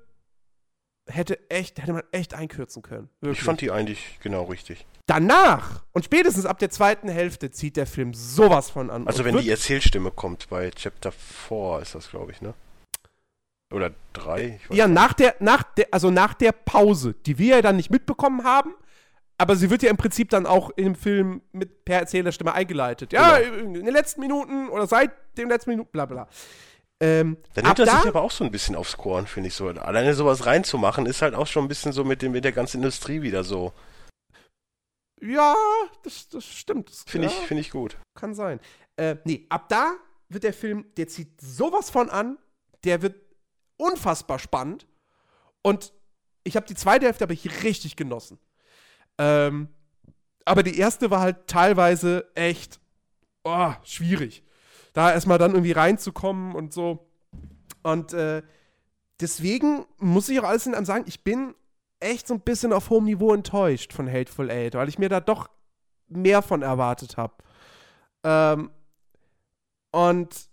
hätte 1.08 1.38
echt, 1.50 1.80
hätte 1.80 1.92
man 1.92 2.02
echt 2.10 2.34
einkürzen 2.34 2.82
können. 2.82 3.08
Wirklich. 3.20 3.38
Ich 3.38 3.44
fand 3.44 3.60
die 3.60 3.70
eigentlich 3.70 4.18
genau 4.22 4.44
richtig. 4.44 4.86
Danach 5.06 5.84
und 5.92 6.04
spätestens 6.04 6.46
ab 6.46 6.58
der 6.58 6.70
zweiten 6.70 7.08
Hälfte 7.08 7.50
zieht 7.50 7.76
der 7.76 7.86
Film 7.86 8.12
sowas 8.12 8.70
von 8.70 8.90
an. 8.90 9.06
Also 9.06 9.24
wenn 9.24 9.36
die 9.38 9.48
Erzählstimme 9.50 10.10
kommt 10.10 10.48
bei 10.48 10.70
Chapter 10.70 11.12
4 11.12 11.78
ist 11.82 11.94
das, 11.94 12.10
glaube 12.10 12.32
ich, 12.32 12.42
ne? 12.42 12.54
Oder 13.74 13.92
3? 14.12 14.60
Ich 14.62 14.70
weiß 14.70 14.76
Ja, 14.76 14.86
nach 14.88 15.12
der, 15.12 15.34
nach 15.40 15.62
der, 15.62 15.88
also 15.90 16.10
nach 16.10 16.34
der 16.34 16.52
Pause, 16.52 17.14
die 17.26 17.38
wir 17.38 17.56
ja 17.56 17.62
dann 17.62 17.76
nicht 17.76 17.90
mitbekommen 17.90 18.44
haben, 18.44 18.74
aber 19.38 19.56
sie 19.56 19.70
wird 19.70 19.82
ja 19.82 19.90
im 19.90 19.96
Prinzip 19.96 20.30
dann 20.30 20.46
auch 20.46 20.70
im 20.70 20.94
Film 20.94 21.42
mit 21.52 21.84
per 21.84 21.98
Erzählerstimme 22.00 22.52
eingeleitet. 22.54 23.12
Ja, 23.12 23.38
Genau. 23.38 23.56
in 23.64 23.74
den 23.74 23.92
letzten 23.92 24.20
Minuten 24.20 24.68
oder 24.68 24.86
seit 24.86 25.10
den 25.36 25.48
letzten 25.48 25.70
Minuten, 25.70 25.90
bla 25.92 26.06
bla. 26.06 26.28
Ähm, 27.02 27.36
Da 27.54 27.60
ab 27.60 27.66
nimmt 27.66 27.78
er 27.80 27.86
da, 27.86 27.98
sich 27.98 28.08
aber 28.08 28.22
auch 28.22 28.30
so 28.30 28.44
ein 28.44 28.50
bisschen 28.50 28.74
aufs 28.76 28.96
Korn, 28.96 29.26
finde 29.26 29.48
ich 29.48 29.54
so. 29.54 29.68
Alleine 29.68 30.14
sowas 30.14 30.46
reinzumachen, 30.46 31.04
ist 31.04 31.20
halt 31.20 31.34
auch 31.34 31.46
schon 31.46 31.64
ein 31.64 31.68
bisschen 31.68 31.92
so 31.92 32.04
mit, 32.04 32.22
dem, 32.22 32.32
mit 32.32 32.44
der 32.44 32.52
ganzen 32.52 32.78
Industrie 32.78 33.20
wieder 33.20 33.44
so. 33.44 33.72
ja, 35.20 35.54
das, 36.02 36.28
das 36.28 36.44
stimmt. 36.46 36.88
Das, 36.88 37.04
Finde 37.06 37.28
ja, 37.28 37.32
ich, 37.34 37.46
finde 37.46 37.60
ich 37.62 37.70
gut. 37.70 37.98
kann 38.18 38.34
sein. 38.34 38.60
Äh, 38.96 39.16
nee, 39.24 39.44
ab 39.50 39.68
da 39.68 39.92
wird 40.30 40.44
der 40.44 40.54
Film, 40.54 40.86
der 40.96 41.08
zieht 41.08 41.38
sowas 41.40 41.90
von 41.90 42.08
an, 42.08 42.38
der 42.84 43.02
wird 43.02 43.14
unfassbar 43.76 44.38
spannend. 44.38 44.86
Und 45.62 45.92
ich 46.44 46.56
habe 46.56 46.66
die 46.66 46.74
zweite 46.74 47.06
Hälfte 47.06 47.22
habe 47.22 47.34
ich 47.34 47.64
richtig 47.64 47.96
genossen. 47.96 48.38
Ähm, 49.18 49.68
aber 50.44 50.62
die 50.62 50.78
erste 50.78 51.10
war 51.10 51.20
halt 51.20 51.48
teilweise 51.48 52.30
echt 52.34 52.80
oh, 53.44 53.72
schwierig. 53.82 54.44
Da 54.92 55.12
erstmal 55.12 55.38
dann 55.38 55.52
irgendwie 55.52 55.72
reinzukommen 55.72 56.54
und 56.54 56.72
so. 56.72 57.10
Und 57.82 58.12
äh, 58.12 58.42
deswegen 59.20 59.86
muss 59.98 60.28
ich 60.28 60.40
auch 60.40 60.48
alles 60.48 60.66
in 60.66 60.74
einem 60.74 60.86
sagen, 60.86 61.04
ich 61.06 61.22
bin 61.24 61.54
echt 62.00 62.26
so 62.26 62.34
ein 62.34 62.40
bisschen 62.40 62.72
auf 62.72 62.90
hohem 62.90 63.04
Niveau 63.04 63.32
enttäuscht 63.32 63.92
von 63.92 64.10
Hateful 64.10 64.50
Eight, 64.50 64.74
weil 64.74 64.88
ich 64.88 64.98
mir 64.98 65.08
da 65.08 65.20
doch 65.20 65.48
mehr 66.08 66.42
von 66.42 66.62
erwartet 66.62 67.16
habe. 67.16 67.34
Ähm, 68.24 68.70
und 69.92 70.48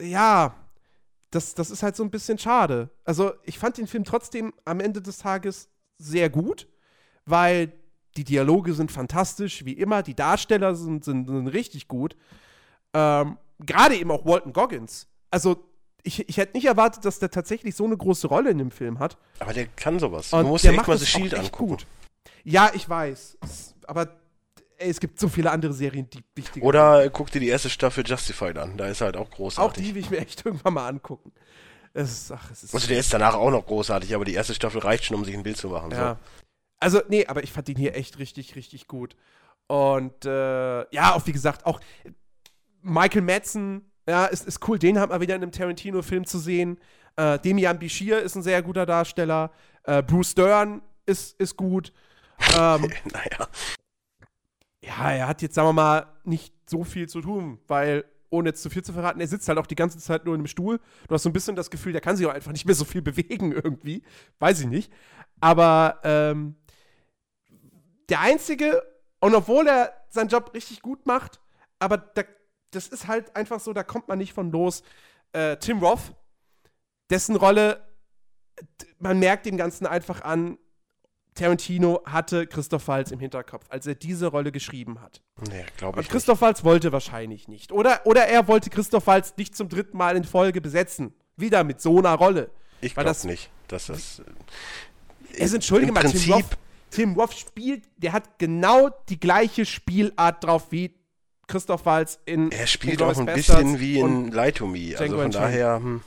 ja, 0.00 0.54
das, 1.36 1.54
das 1.54 1.70
ist 1.70 1.82
halt 1.82 1.94
so 1.94 2.02
ein 2.02 2.10
bisschen 2.10 2.38
schade. 2.38 2.90
Also, 3.04 3.32
ich 3.44 3.58
fand 3.58 3.76
den 3.78 3.86
Film 3.86 4.04
trotzdem 4.04 4.52
am 4.64 4.80
Ende 4.80 5.02
des 5.02 5.18
Tages 5.18 5.68
sehr 5.98 6.30
gut, 6.30 6.66
weil 7.26 7.72
die 8.16 8.24
Dialoge 8.24 8.72
sind 8.72 8.90
fantastisch, 8.90 9.64
wie 9.64 9.74
immer, 9.74 10.02
die 10.02 10.14
Darsteller 10.14 10.74
sind, 10.74 11.04
sind, 11.04 11.26
sind 11.26 11.48
richtig 11.48 11.88
gut. 11.88 12.16
Ähm, 12.94 13.36
Gerade 13.58 13.96
eben 13.96 14.10
auch 14.10 14.24
Walton 14.24 14.52
Goggins. 14.52 15.06
Also, 15.30 15.62
ich, 16.02 16.28
ich 16.28 16.36
hätte 16.38 16.56
nicht 16.56 16.66
erwartet, 16.66 17.04
dass 17.04 17.18
der 17.18 17.30
tatsächlich 17.30 17.74
so 17.76 17.84
eine 17.84 17.96
große 17.96 18.28
Rolle 18.28 18.50
in 18.50 18.58
dem 18.58 18.70
Film 18.70 18.98
hat. 18.98 19.18
Aber 19.38 19.52
der 19.52 19.66
kann 19.66 19.98
sowas. 19.98 20.32
Und 20.32 20.46
musst 20.46 20.64
der 20.64 20.72
dir 20.72 20.74
echt 20.74 20.78
macht 20.78 20.88
mal 20.88 20.94
das 20.94 21.02
The 21.02 21.06
Shield 21.06 21.34
angucken. 21.34 21.68
gut. 21.68 21.86
Ja, 22.44 22.70
ich 22.72 22.88
weiß. 22.88 23.38
Aber 23.86 24.08
ey, 24.78 24.90
es 24.90 25.00
gibt 25.00 25.18
so 25.18 25.28
viele 25.28 25.50
andere 25.50 25.72
Serien, 25.72 26.08
die 26.10 26.22
wichtig 26.34 26.62
Oder 26.62 27.08
guck 27.10 27.30
dir 27.30 27.40
die 27.40 27.48
erste 27.48 27.70
Staffel 27.70 28.04
Justified 28.06 28.56
an. 28.58 28.76
Da 28.76 28.86
ist 28.86 29.00
halt 29.00 29.16
auch 29.16 29.26
Auch 29.26 29.30
großartig. 29.30 29.84
die 29.84 29.94
will 29.94 30.02
ich 30.02 30.10
mir 30.10 30.18
echt 30.18 30.44
irgendwann 30.44 30.74
mal 30.74 30.88
angucken. 30.88 31.32
Es 31.92 32.12
ist, 32.12 32.32
ach, 32.32 32.50
es 32.50 32.62
ist 32.64 32.74
also 32.74 32.86
der 32.88 32.98
ist 32.98 33.12
danach 33.12 33.34
auch 33.34 33.50
noch 33.50 33.64
großartig, 33.64 34.14
aber 34.14 34.24
die 34.26 34.34
erste 34.34 34.54
Staffel 34.54 34.80
reicht 34.80 35.04
schon, 35.04 35.16
um 35.16 35.24
sich 35.24 35.34
ein 35.34 35.42
Bild 35.42 35.56
zu 35.56 35.68
machen. 35.68 35.90
Ja. 35.92 36.18
Also, 36.78 37.00
nee, 37.08 37.26
aber 37.26 37.42
ich 37.42 37.52
fand 37.52 37.68
ihn 37.70 37.76
hier 37.76 37.96
echt 37.96 38.18
richtig, 38.18 38.54
richtig 38.54 38.86
gut. 38.86 39.16
Und 39.66 40.26
äh, 40.26 40.94
ja, 40.94 41.14
auch 41.14 41.26
wie 41.26 41.32
gesagt, 41.32 41.64
auch 41.64 41.80
Michael 42.82 43.22
Madsen, 43.22 43.90
ja, 44.06 44.26
ist, 44.26 44.46
ist 44.46 44.66
cool, 44.68 44.78
den 44.78 44.98
haben 44.98 45.10
wir 45.10 45.20
wieder 45.20 45.34
in 45.34 45.42
einem 45.42 45.52
Tarantino-Film 45.52 46.26
zu 46.26 46.38
sehen. 46.38 46.78
Äh, 47.16 47.38
Demian 47.38 47.78
Bichir 47.78 48.20
ist 48.20 48.36
ein 48.36 48.42
sehr 48.42 48.62
guter 48.62 48.84
Darsteller. 48.84 49.50
Äh, 49.84 50.02
Bruce 50.02 50.34
Dern 50.34 50.82
ist, 51.06 51.38
ist 51.40 51.56
gut. 51.56 51.92
Ähm, 52.54 52.82
So. 52.82 52.88
naja. 53.14 53.48
Ja, 54.86 55.10
er 55.10 55.26
hat 55.26 55.42
jetzt, 55.42 55.54
sagen 55.54 55.68
wir 55.68 55.72
mal, 55.72 56.06
nicht 56.24 56.54
so 56.68 56.84
viel 56.84 57.08
zu 57.08 57.20
tun, 57.20 57.58
weil, 57.66 58.04
ohne 58.30 58.50
jetzt 58.50 58.62
zu 58.62 58.70
viel 58.70 58.84
zu 58.84 58.92
verraten, 58.92 59.20
er 59.20 59.26
sitzt 59.26 59.48
halt 59.48 59.58
auch 59.58 59.66
die 59.66 59.74
ganze 59.74 59.98
Zeit 59.98 60.24
nur 60.24 60.34
in 60.34 60.40
einem 60.40 60.46
Stuhl. 60.46 60.80
Du 61.08 61.14
hast 61.14 61.24
so 61.24 61.28
ein 61.28 61.32
bisschen 61.32 61.56
das 61.56 61.70
Gefühl, 61.70 61.92
der 61.92 62.00
kann 62.00 62.16
sich 62.16 62.26
auch 62.26 62.32
einfach 62.32 62.52
nicht 62.52 62.66
mehr 62.66 62.74
so 62.74 62.84
viel 62.84 63.02
bewegen 63.02 63.52
irgendwie. 63.52 64.02
Weiß 64.38 64.60
ich 64.60 64.66
nicht. 64.66 64.92
Aber 65.40 66.00
ähm, 66.04 66.56
der 68.08 68.20
Einzige, 68.20 68.82
und 69.20 69.34
obwohl 69.34 69.66
er 69.66 69.92
seinen 70.08 70.28
Job 70.28 70.52
richtig 70.54 70.82
gut 70.82 71.04
macht, 71.06 71.40
aber 71.78 71.98
da, 71.98 72.22
das 72.70 72.88
ist 72.88 73.08
halt 73.08 73.34
einfach 73.34 73.60
so, 73.60 73.72
da 73.72 73.82
kommt 73.82 74.08
man 74.08 74.18
nicht 74.18 74.32
von 74.32 74.50
los. 74.50 74.82
Äh, 75.32 75.56
Tim 75.56 75.80
Roth, 75.80 76.14
dessen 77.10 77.36
Rolle, 77.36 77.84
man 78.98 79.18
merkt 79.18 79.46
dem 79.46 79.56
Ganzen 79.56 79.86
einfach 79.86 80.22
an, 80.22 80.58
Tarantino 81.36 82.02
hatte 82.04 82.46
Christoph 82.46 82.88
Waltz 82.88 83.12
im 83.12 83.20
Hinterkopf, 83.20 83.64
als 83.68 83.86
er 83.86 83.94
diese 83.94 84.26
Rolle 84.26 84.50
geschrieben 84.50 85.00
hat. 85.00 85.20
Nee, 85.48 85.64
glaube 85.76 85.98
Und 85.98 86.04
ich 86.04 86.08
Christoph 86.10 86.40
Waltz 86.40 86.64
wollte 86.64 86.90
wahrscheinlich 86.92 87.46
nicht. 87.46 87.70
Oder, 87.70 88.00
oder 88.04 88.26
er 88.26 88.48
wollte 88.48 88.70
Christoph 88.70 89.06
Waltz 89.06 89.34
nicht 89.36 89.54
zum 89.56 89.68
dritten 89.68 89.96
Mal 89.96 90.16
in 90.16 90.24
Folge 90.24 90.60
besetzen. 90.60 91.14
Wieder 91.36 91.62
mit 91.62 91.80
so 91.80 91.98
einer 91.98 92.14
Rolle. 92.14 92.50
Ich 92.80 92.94
glaube 92.94 93.08
das- 93.08 93.24
nicht, 93.24 93.50
dass 93.68 93.86
das. 93.86 94.22
Es 95.38 95.52
entschuldige 95.52 95.88
im 95.90 95.94
mal, 95.94 96.00
Tim 96.00 96.10
Prinzip, 96.12 96.32
Roth, 96.34 96.44
Tim 96.90 97.12
Roth 97.14 97.34
spielt, 97.34 97.84
der 97.98 98.12
hat 98.12 98.38
genau 98.38 98.88
die 99.08 99.20
gleiche 99.20 99.66
Spielart 99.66 100.42
drauf 100.42 100.66
wie 100.70 100.94
Christoph 101.46 101.84
Waltz 101.86 102.18
in 102.24 102.50
er 102.50 102.66
spielt 102.66 103.00
auch 103.02 103.16
ein 103.16 103.26
Basterds 103.26 103.58
bisschen 103.58 103.80
wie 103.80 104.00
und 104.02 104.28
in 104.28 104.32
Lie 104.32 104.52
to 104.52 104.66
Me. 104.66 104.94
Also 104.98 105.16
von 105.16 105.30
daher, 105.30 105.76
hm, 105.76 106.02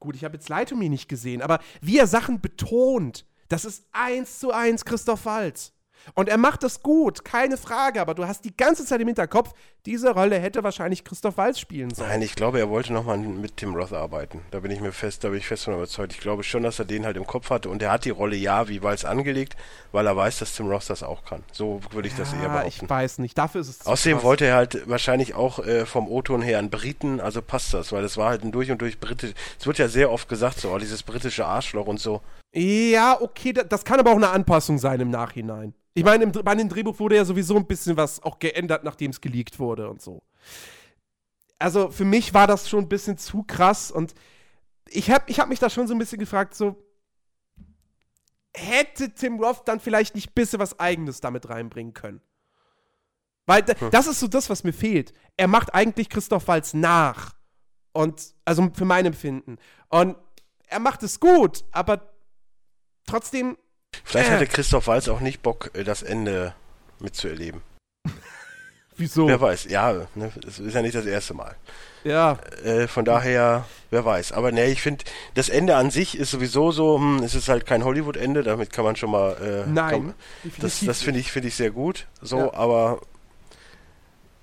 Gut, 0.00 0.16
ich 0.16 0.24
habe 0.24 0.34
jetzt 0.36 0.50
Light 0.50 0.68
to 0.68 0.76
Me 0.76 0.90
nicht 0.90 1.08
gesehen, 1.08 1.40
aber 1.40 1.60
wie 1.80 1.96
er 1.98 2.06
Sachen 2.06 2.40
betont, 2.42 3.24
das 3.48 3.64
ist 3.64 3.84
eins 3.92 4.38
zu 4.38 4.52
eins 4.52 4.84
Christoph 4.84 5.24
Waltz. 5.26 5.72
Und 6.12 6.28
er 6.28 6.36
macht 6.36 6.62
das 6.62 6.82
gut, 6.82 7.24
keine 7.24 7.56
Frage, 7.56 7.98
aber 7.98 8.12
du 8.12 8.26
hast 8.28 8.44
die 8.44 8.54
ganze 8.54 8.84
Zeit 8.84 9.00
im 9.00 9.06
Hinterkopf, 9.06 9.54
diese 9.86 10.10
Rolle 10.10 10.38
hätte 10.38 10.62
wahrscheinlich 10.62 11.02
Christoph 11.02 11.38
Waltz 11.38 11.58
spielen 11.58 11.94
sollen. 11.94 12.10
Nein, 12.10 12.20
ich 12.20 12.34
glaube, 12.34 12.58
er 12.58 12.68
wollte 12.68 12.92
nochmal 12.92 13.16
mit 13.16 13.56
Tim 13.56 13.74
Roth 13.74 13.94
arbeiten. 13.94 14.42
Da 14.50 14.60
bin 14.60 14.70
ich 14.70 14.80
mir 14.82 14.92
fest, 14.92 15.24
da 15.24 15.30
bin 15.30 15.38
ich 15.38 15.46
fest 15.46 15.64
von 15.64 15.72
überzeugt. 15.72 16.12
Ich 16.12 16.20
glaube 16.20 16.42
schon, 16.42 16.62
dass 16.62 16.78
er 16.78 16.84
den 16.84 17.06
halt 17.06 17.16
im 17.16 17.26
Kopf 17.26 17.48
hatte 17.48 17.70
und 17.70 17.80
er 17.80 17.90
hat 17.90 18.04
die 18.04 18.10
Rolle 18.10 18.36
ja 18.36 18.68
wie 18.68 18.82
Walz 18.82 19.06
angelegt, 19.06 19.56
weil 19.92 20.06
er 20.06 20.14
weiß, 20.14 20.40
dass 20.40 20.54
Tim 20.54 20.68
Roth 20.68 20.90
das 20.90 21.02
auch 21.02 21.24
kann. 21.24 21.42
So 21.52 21.80
würde 21.92 22.06
ich 22.08 22.14
das 22.16 22.34
eher 22.34 22.42
Ja, 22.42 22.48
behaupten. 22.48 22.84
ich 22.84 22.90
weiß 22.90 23.16
nicht, 23.20 23.38
dafür 23.38 23.62
ist 23.62 23.68
es 23.68 23.78
zu 23.78 23.88
Außerdem 23.88 24.18
krass. 24.18 24.24
wollte 24.26 24.44
er 24.44 24.56
halt 24.56 24.86
wahrscheinlich 24.86 25.34
auch 25.34 25.58
äh, 25.60 25.86
vom 25.86 26.06
O-Ton 26.08 26.42
her 26.42 26.58
einen 26.58 26.68
Briten, 26.68 27.18
also 27.18 27.40
passt 27.40 27.72
das, 27.72 27.92
weil 27.92 28.02
das 28.02 28.18
war 28.18 28.28
halt 28.28 28.42
ein 28.44 28.52
durch 28.52 28.70
und 28.70 28.82
durch 28.82 29.00
britisch. 29.00 29.32
Es 29.58 29.66
wird 29.66 29.78
ja 29.78 29.88
sehr 29.88 30.10
oft 30.12 30.28
gesagt, 30.28 30.60
so, 30.60 30.70
oh, 30.70 30.76
dieses 30.78 31.02
britische 31.02 31.46
Arschloch 31.46 31.86
und 31.86 31.98
so. 31.98 32.20
Ja, 32.54 33.20
okay, 33.20 33.52
da- 33.52 33.64
das 33.64 33.84
kann 33.84 33.98
aber 33.98 34.12
auch 34.12 34.16
eine 34.16 34.28
Anpassung 34.30 34.78
sein 34.78 35.00
im 35.00 35.10
Nachhinein. 35.10 35.74
Ich 35.94 36.04
meine, 36.04 36.24
im, 36.24 36.32
bei 36.32 36.54
dem 36.54 36.68
Drehbuch 36.68 36.98
wurde 36.98 37.16
ja 37.16 37.24
sowieso 37.24 37.56
ein 37.56 37.66
bisschen 37.66 37.96
was 37.96 38.22
auch 38.22 38.38
geändert, 38.38 38.84
nachdem 38.84 39.10
es 39.10 39.20
geleakt 39.20 39.58
wurde 39.58 39.88
und 39.88 40.00
so. 40.02 40.22
Also 41.58 41.90
für 41.90 42.04
mich 42.04 42.34
war 42.34 42.46
das 42.46 42.68
schon 42.68 42.84
ein 42.84 42.88
bisschen 42.88 43.16
zu 43.16 43.42
krass 43.44 43.90
und 43.90 44.14
ich 44.88 45.10
habe 45.10 45.24
ich 45.28 45.40
hab 45.40 45.48
mich 45.48 45.58
da 45.58 45.70
schon 45.70 45.86
so 45.88 45.94
ein 45.94 45.98
bisschen 45.98 46.18
gefragt, 46.18 46.54
so 46.54 46.76
hätte 48.54 49.10
Tim 49.14 49.40
Roth 49.40 49.66
dann 49.66 49.80
vielleicht 49.80 50.14
nicht 50.14 50.30
ein 50.30 50.34
bisschen 50.34 50.58
was 50.60 50.78
Eigenes 50.78 51.20
damit 51.20 51.48
reinbringen 51.48 51.94
können? 51.94 52.20
Weil 53.46 53.62
da, 53.62 53.74
das 53.90 54.06
ist 54.06 54.20
so 54.20 54.28
das, 54.28 54.48
was 54.48 54.64
mir 54.64 54.72
fehlt. 54.72 55.12
Er 55.36 55.48
macht 55.48 55.74
eigentlich 55.74 56.08
Christoph 56.08 56.48
Waltz 56.48 56.72
nach. 56.72 57.34
Und, 57.92 58.34
also 58.44 58.70
für 58.74 58.84
mein 58.84 59.06
Empfinden. 59.06 59.56
Und 59.88 60.16
er 60.66 60.80
macht 60.80 61.02
es 61.02 61.20
gut, 61.20 61.64
aber 61.72 62.13
trotzdem, 63.06 63.56
Vielleicht 64.02 64.28
Äh. 64.30 64.32
hatte 64.34 64.46
Christoph 64.48 64.86
Walz 64.88 65.08
auch 65.08 65.20
nicht 65.20 65.42
Bock, 65.42 65.70
äh, 65.74 65.84
das 65.84 66.02
Ende 66.02 66.54
mitzuerleben. 66.98 67.62
wieso? 68.96 69.28
Wer 69.28 69.40
weiß, 69.40 69.64
ja, 69.66 70.06
ne, 70.14 70.32
es 70.46 70.58
ist 70.58 70.74
ja 70.74 70.82
nicht 70.82 70.94
das 70.94 71.06
erste 71.06 71.34
Mal. 71.34 71.54
Ja, 72.04 72.38
Äh, 72.64 72.86
von 72.86 73.04
daher, 73.04 73.64
wer 73.90 74.04
weiß. 74.04 74.32
Aber 74.32 74.52
ne, 74.52 74.66
ich 74.66 74.82
finde, 74.82 75.04
das 75.34 75.48
Ende 75.48 75.76
an 75.76 75.90
sich 75.90 76.18
ist 76.18 76.30
sowieso 76.30 76.70
so, 76.70 76.98
hm, 76.98 77.22
es 77.22 77.34
ist 77.34 77.48
halt 77.48 77.64
kein 77.66 77.84
Hollywood-Ende, 77.84 78.42
damit 78.42 78.72
kann 78.72 78.84
man 78.84 78.94
schon 78.96 79.10
mal. 79.10 79.64
Äh, 79.66 79.70
nein. 79.70 79.90
Kann, 79.90 80.14
das 80.58 80.80
das 80.80 81.02
finde 81.02 81.20
ich, 81.20 81.32
finde 81.32 81.48
ich 81.48 81.54
sehr 81.54 81.70
gut. 81.70 82.06
So, 82.20 82.38
Ja. 82.38 82.54
aber 82.54 83.00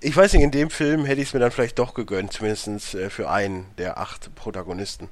ich 0.00 0.16
weiß 0.16 0.32
nicht, 0.32 0.42
in 0.42 0.50
dem 0.50 0.70
Film 0.70 1.04
hätte 1.04 1.20
ich 1.20 1.28
es 1.28 1.34
mir 1.34 1.40
dann 1.40 1.52
vielleicht 1.52 1.78
doch 1.78 1.94
gegönnt, 1.94 2.32
zumindest 2.32 2.94
äh, 2.94 3.10
für 3.10 3.30
einen 3.30 3.66
der 3.78 3.98
acht 3.98 4.34
Protagonisten. 4.34 5.08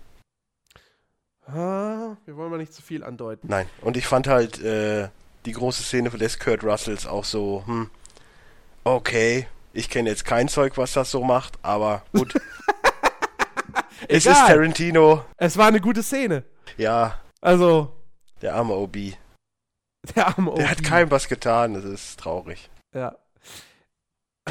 Ah, 1.55 2.17
wir 2.27 2.37
wollen 2.37 2.51
mal 2.51 2.59
nicht 2.59 2.73
zu 2.73 2.83
viel 2.83 3.03
andeuten. 3.05 3.49
Nein. 3.49 3.67
Und 3.81 3.97
ich 3.97 4.07
fand 4.07 4.27
halt 4.29 4.61
äh, 4.63 5.09
die 5.47 5.53
große 5.53 5.83
Szene 5.83 6.11
des 6.11 6.39
Kurt 6.39 6.63
Russells 6.65 7.07
auch 7.07 7.25
so, 7.25 7.63
hm, 7.67 7.91
okay, 8.85 9.47
ich 9.73 9.89
kenne 9.91 10.11
jetzt 10.11 10.25
kein 10.25 10.49
Zeug, 10.49 10.77
was 10.77 10.93
das 10.93 11.11
so 11.11 11.23
macht, 11.25 11.59
aber 11.63 12.03
gut. 12.13 12.35
es 14.09 14.27
ist. 14.27 14.35
Tarantino. 14.47 15.25
Es 15.37 15.57
war 15.57 15.69
eine 15.69 15.81
gute 15.81 16.03
Szene. 16.03 16.45
Ja, 16.77 17.21
Also, 17.41 17.93
der 18.43 18.55
arme 18.55 18.75
OB. 18.75 18.97
der 20.15 20.27
arme 20.29 20.53
Der 20.55 20.65
OB. 20.65 20.71
hat 20.71 20.83
keinem 20.85 21.11
was 21.11 21.29
getan, 21.29 21.75
das 21.75 21.85
ist 21.85 22.21
traurig. 22.21 22.71
Ja. 22.95 23.17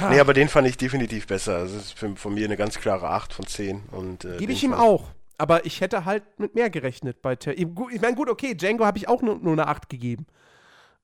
Nee, 0.10 0.20
aber 0.20 0.34
den 0.34 0.48
fand 0.48 0.68
ich 0.68 0.78
definitiv 0.78 1.28
besser. 1.28 1.60
Das 1.64 1.74
ist 1.74 1.98
für, 1.98 2.16
von 2.16 2.34
mir 2.34 2.46
eine 2.46 2.56
ganz 2.56 2.80
klare 2.80 3.10
8 3.10 3.34
von 3.34 3.46
10. 3.46 3.84
Und, 3.92 4.24
äh, 4.24 4.38
Gebe 4.38 4.54
ich 4.54 4.64
ihm 4.64 4.74
auch. 4.74 5.10
Aber 5.40 5.66
ich 5.66 5.80
hätte 5.80 6.04
halt 6.04 6.24
mit 6.38 6.54
mehr 6.54 6.70
gerechnet 6.70 7.22
bei 7.22 7.38
Ter 7.38 7.58
Ich 7.58 7.66
meine, 8.02 8.16
gut, 8.16 8.30
okay, 8.30 8.54
Django 8.56 8.86
habe 8.86 8.98
ich 8.98 9.08
auch 9.08 9.22
nur, 9.22 9.40
nur 9.40 9.54
eine 9.54 9.68
8 9.68 9.88
gegeben. 9.88 10.28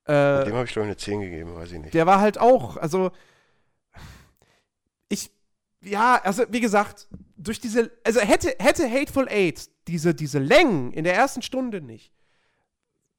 Äh, 0.03 0.43
Dem 0.43 0.53
habe 0.53 0.65
ich, 0.65 0.73
glaube 0.73 0.87
ich, 0.87 0.91
eine 0.91 0.97
10 0.97 1.21
gegeben, 1.21 1.55
weiß 1.55 1.71
ich 1.71 1.79
nicht. 1.79 1.93
der 1.93 2.05
war 2.05 2.19
halt 2.19 2.37
auch, 2.37 2.75
also 2.75 3.11
ich, 5.07 5.31
ja, 5.81 6.19
also 6.21 6.43
wie 6.49 6.59
gesagt, 6.59 7.07
durch 7.37 7.61
diese, 7.61 7.91
also 8.03 8.19
hätte, 8.19 8.53
hätte 8.59 8.91
Hateful 8.91 9.29
Eight 9.29 9.69
diese, 9.87 10.13
diese 10.13 10.39
Längen 10.39 10.91
in 10.91 11.05
der 11.05 11.15
ersten 11.15 11.41
Stunde 11.41 11.79
nicht, 11.79 12.11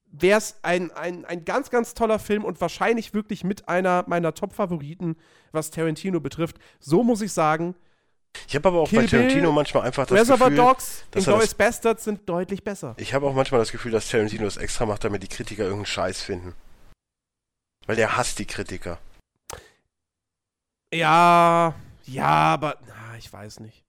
wäre 0.05 0.37
es 0.39 0.57
ein, 0.63 0.91
ein, 0.93 1.25
ein 1.25 1.47
ganz, 1.47 1.71
ganz 1.71 1.95
toller 1.95 2.19
Film 2.19 2.45
und 2.45 2.61
wahrscheinlich 2.61 3.15
wirklich 3.15 3.43
mit 3.43 3.71
einer 3.71 4.05
meiner 4.07 4.35
Top-Favoriten, 4.35 5.17
was 5.51 5.71
Tarantino 5.71 6.21
betrifft. 6.21 6.59
So 6.79 7.03
muss 7.03 7.23
ich 7.23 7.33
sagen, 7.33 7.75
Ich 8.49 8.55
habe 8.55 8.69
aber 8.69 8.81
auch 8.81 8.89
Kill 8.89 9.03
bei 9.03 9.07
Tarantino 9.07 9.43
Bill, 9.43 9.53
manchmal 9.53 9.85
einfach 9.85 10.07
das 10.07 10.19
Reservoir 10.19 10.51
Gefühl, 10.51 10.65
Dogs, 10.65 11.05
dass 11.11 11.25
Inglourious 11.25 11.55
Bastards 11.55 12.05
sind 12.05 12.29
deutlich 12.29 12.63
besser. 12.65 12.95
ich 12.99 13.15
habe 13.15 13.27
auch 13.27 13.35
manchmal 13.35 13.61
das 13.61 13.73
Gefühl, 13.73 13.93
dass 13.93 14.09
Tarantino 14.09 14.45
das 14.45 14.57
extra 14.57 14.87
macht, 14.87 15.05
damit 15.05 15.23
die 15.23 15.29
Kritiker 15.29 15.63
irgendeinen 15.65 15.87
Scheiß 15.87 16.23
finden. 16.23 16.55
Weil 17.87 17.97
der 17.97 18.17
hasst 18.17 18.39
die 18.39 18.47
Kritiker. 18.47 18.99
Ja, 20.93 21.75
ja, 22.05 22.25
aber 22.27 22.79
ich 23.19 23.33
weiß 23.33 23.61
nicht. 23.61 23.85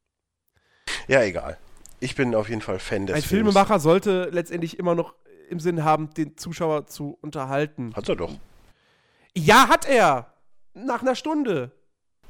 Ja, 1.07 1.21
egal. 1.23 1.57
Ich 1.99 2.15
bin 2.15 2.35
auf 2.35 2.49
jeden 2.49 2.61
Fall 2.61 2.79
Fan 2.79 3.07
des 3.07 3.15
Ein 3.15 3.21
Films. 3.21 3.29
Filmemacher 3.29 3.79
sollte 3.79 4.29
letztendlich 4.31 4.77
immer 4.77 4.93
noch 4.95 5.15
im 5.49 5.59
Sinn 5.59 5.83
haben, 5.83 6.13
den 6.13 6.37
Zuschauer 6.37 6.87
zu 6.87 7.17
unterhalten. 7.21 7.93
Hat 7.95 8.09
er 8.09 8.15
doch. 8.15 8.33
Ja, 9.35 9.67
hat 9.69 9.87
er. 9.87 10.31
Nach 10.73 11.01
einer 11.01 11.15
Stunde. 11.15 11.71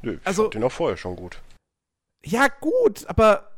Nö, 0.02 0.14
ich 0.22 0.28
Also- 0.28 0.44
fand 0.44 0.54
den 0.56 0.64
auch 0.64 0.72
vorher 0.72 0.98
schon 0.98 1.16
gut. 1.16 1.42
Ja, 2.26 2.48
gut, 2.60 3.06
aber 3.08 3.52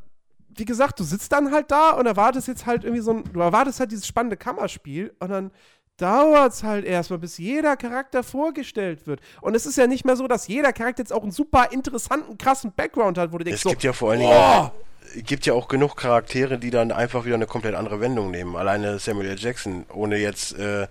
wie 0.49 0.65
gesagt, 0.65 0.99
du 0.99 1.03
sitzt 1.03 1.31
dann 1.31 1.51
halt 1.51 1.71
da 1.71 1.91
und 1.91 2.05
erwartest 2.05 2.47
jetzt 2.47 2.65
halt 2.65 2.83
irgendwie 2.83 3.01
so 3.01 3.11
ein, 3.11 3.23
du 3.31 3.39
erwartest 3.39 3.79
halt 3.79 3.91
dieses 3.91 4.05
spannende 4.05 4.37
Kammerspiel 4.37 5.13
und 5.19 5.29
dann 5.29 5.51
dauert 5.97 6.53
es 6.53 6.63
halt 6.63 6.85
erstmal, 6.85 7.19
bis 7.19 7.37
jeder 7.37 7.75
Charakter 7.75 8.23
vorgestellt 8.23 9.05
wird. 9.05 9.19
Und 9.41 9.55
es 9.55 9.65
ist 9.65 9.77
ja 9.77 9.85
nicht 9.85 10.05
mehr 10.05 10.15
so, 10.15 10.27
dass 10.27 10.47
jeder 10.47 10.71
Charakter 10.71 11.03
jetzt 11.03 11.11
auch 11.11 11.23
einen 11.23 11.31
super 11.31 11.71
interessanten, 11.71 12.37
krassen 12.37 12.71
Background 12.73 13.17
hat, 13.17 13.33
wo 13.33 13.37
du 13.37 13.43
denkst, 13.43 13.57
Es 13.57 13.63
so, 13.63 13.69
gibt 13.69 13.83
ja 13.83 13.93
vor 13.93 14.11
allen 14.11 14.21
Dingen 14.21 14.71
gibt 15.15 15.45
ja 15.45 15.53
auch 15.53 15.67
genug 15.67 15.95
Charaktere, 15.95 16.57
die 16.57 16.69
dann 16.69 16.91
einfach 16.91 17.25
wieder 17.25 17.35
eine 17.35 17.47
komplett 17.47 17.75
andere 17.75 17.99
Wendung 17.99 18.31
nehmen. 18.31 18.55
Alleine 18.55 18.99
Samuel 18.99 19.29
L. 19.29 19.39
Jackson, 19.39 19.85
ohne 19.93 20.17
jetzt 20.17 20.57
äh, 20.57 20.87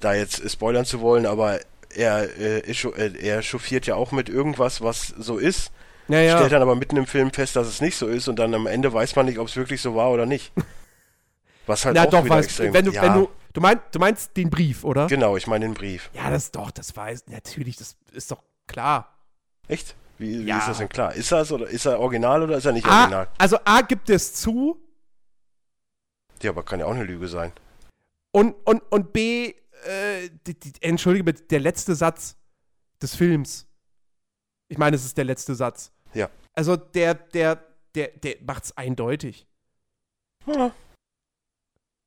da 0.00 0.14
jetzt 0.14 0.48
spoilern 0.50 0.84
zu 0.84 1.00
wollen, 1.00 1.26
aber 1.26 1.60
er, 1.94 2.28
äh, 2.38 2.58
äh, 2.58 3.12
er 3.20 3.42
chauffiert 3.42 3.86
ja 3.86 3.94
auch 3.94 4.12
mit 4.12 4.28
irgendwas, 4.28 4.80
was 4.82 5.08
so 5.18 5.38
ist, 5.38 5.70
ja, 6.08 6.20
ja. 6.20 6.36
stellt 6.36 6.52
dann 6.52 6.62
aber 6.62 6.74
mitten 6.74 6.96
im 6.96 7.06
Film 7.06 7.30
fest, 7.32 7.56
dass 7.56 7.66
es 7.66 7.80
nicht 7.80 7.96
so 7.96 8.06
ist 8.08 8.28
und 8.28 8.36
dann 8.38 8.54
am 8.54 8.66
Ende 8.66 8.92
weiß 8.92 9.14
man 9.16 9.26
nicht, 9.26 9.38
ob 9.38 9.48
es 9.48 9.56
wirklich 9.56 9.80
so 9.80 9.94
war 9.94 10.10
oder 10.10 10.26
nicht. 10.26 10.52
Was 11.66 11.84
halt 11.84 11.96
Na 11.96 12.04
auch 12.04 12.10
doch, 12.10 12.24
wieder 12.24 12.36
weißt, 12.36 12.48
extrem... 12.48 12.72
wenn 12.72 12.84
du, 12.86 12.92
ja, 12.92 13.02
wenn 13.02 13.12
du, 13.14 13.28
du 13.52 13.60
meinst, 13.60 13.82
du 13.92 13.98
meinst 13.98 14.36
den 14.36 14.48
Brief, 14.48 14.84
oder? 14.84 15.06
genau, 15.06 15.36
ich 15.36 15.46
meine 15.46 15.66
den 15.66 15.74
Brief. 15.74 16.08
Ja, 16.14 16.30
das 16.30 16.50
doch, 16.50 16.70
das 16.70 16.96
weiß, 16.96 17.26
natürlich, 17.26 17.76
das 17.76 17.96
ist 18.12 18.30
doch 18.30 18.42
klar. 18.66 19.14
Echt? 19.68 19.94
Wie, 20.16 20.44
wie 20.44 20.48
Ja. 20.48 20.58
ist 20.58 20.68
das 20.68 20.78
denn 20.78 20.88
klar? 20.88 21.14
Ist 21.14 21.30
das 21.30 21.52
oder 21.52 21.68
ist 21.68 21.84
er 21.84 22.00
original 22.00 22.42
oder 22.42 22.56
ist 22.56 22.64
er 22.64 22.72
nicht 22.72 22.86
A, 22.86 23.00
original? 23.02 23.28
also 23.36 23.58
A 23.66 23.82
gibt 23.82 24.08
es 24.08 24.32
zu 24.32 24.80
Ja, 26.42 26.50
aber 26.50 26.62
kann 26.62 26.80
ja 26.80 26.86
auch 26.86 26.94
eine 26.94 27.04
Lüge 27.04 27.28
sein. 27.28 27.52
und, 28.32 28.54
und, 28.64 28.82
und 28.90 29.12
B, 29.12 29.48
äh, 29.84 30.30
die, 30.46 30.58
die, 30.58 30.72
entschuldige 30.80 31.24
bitte, 31.24 31.42
der 31.44 31.60
letzte 31.60 31.94
Satz 31.94 32.36
des 33.02 33.14
Films. 33.14 33.66
Ich 34.68 34.78
meine, 34.78 34.96
es 34.96 35.04
ist 35.04 35.16
der 35.18 35.24
letzte 35.24 35.54
Satz. 35.54 35.92
Ja. 36.14 36.30
Also 36.54 36.76
der, 36.76 37.14
der, 37.14 37.64
der, 37.94 38.08
der 38.08 38.36
macht's 38.42 38.76
eindeutig. 38.76 39.46
Ja. 40.46 40.74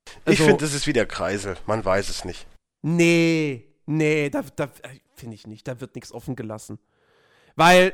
ich 0.08 0.16
Also- 0.26 0.43
finde, 0.45 0.64
das 0.66 0.74
ist 0.74 0.88
wie 0.88 0.93
der 0.93 1.06
Kreisel. 1.06 1.58
Man 1.66 1.84
weiß 1.84 2.10
es 2.10 2.26
nicht. 2.26 2.47
Nee, 2.82 3.68
nee, 3.86 4.30
da, 4.30 4.41
da 4.41 4.66
äh, 4.84 4.99
finde 5.14 5.36
ich 5.36 5.45
nicht. 5.47 5.68
Da 5.68 5.80
wird 5.80 5.95
nichts 5.95 6.12
offen 6.12 6.36
gelassen. 6.36 6.80
Weil 7.56 7.93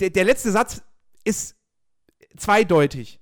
der, 0.00 0.10
der 0.10 0.24
letzte 0.24 0.50
Satz 0.50 0.82
ist 1.24 1.56
zweideutig. 2.36 3.20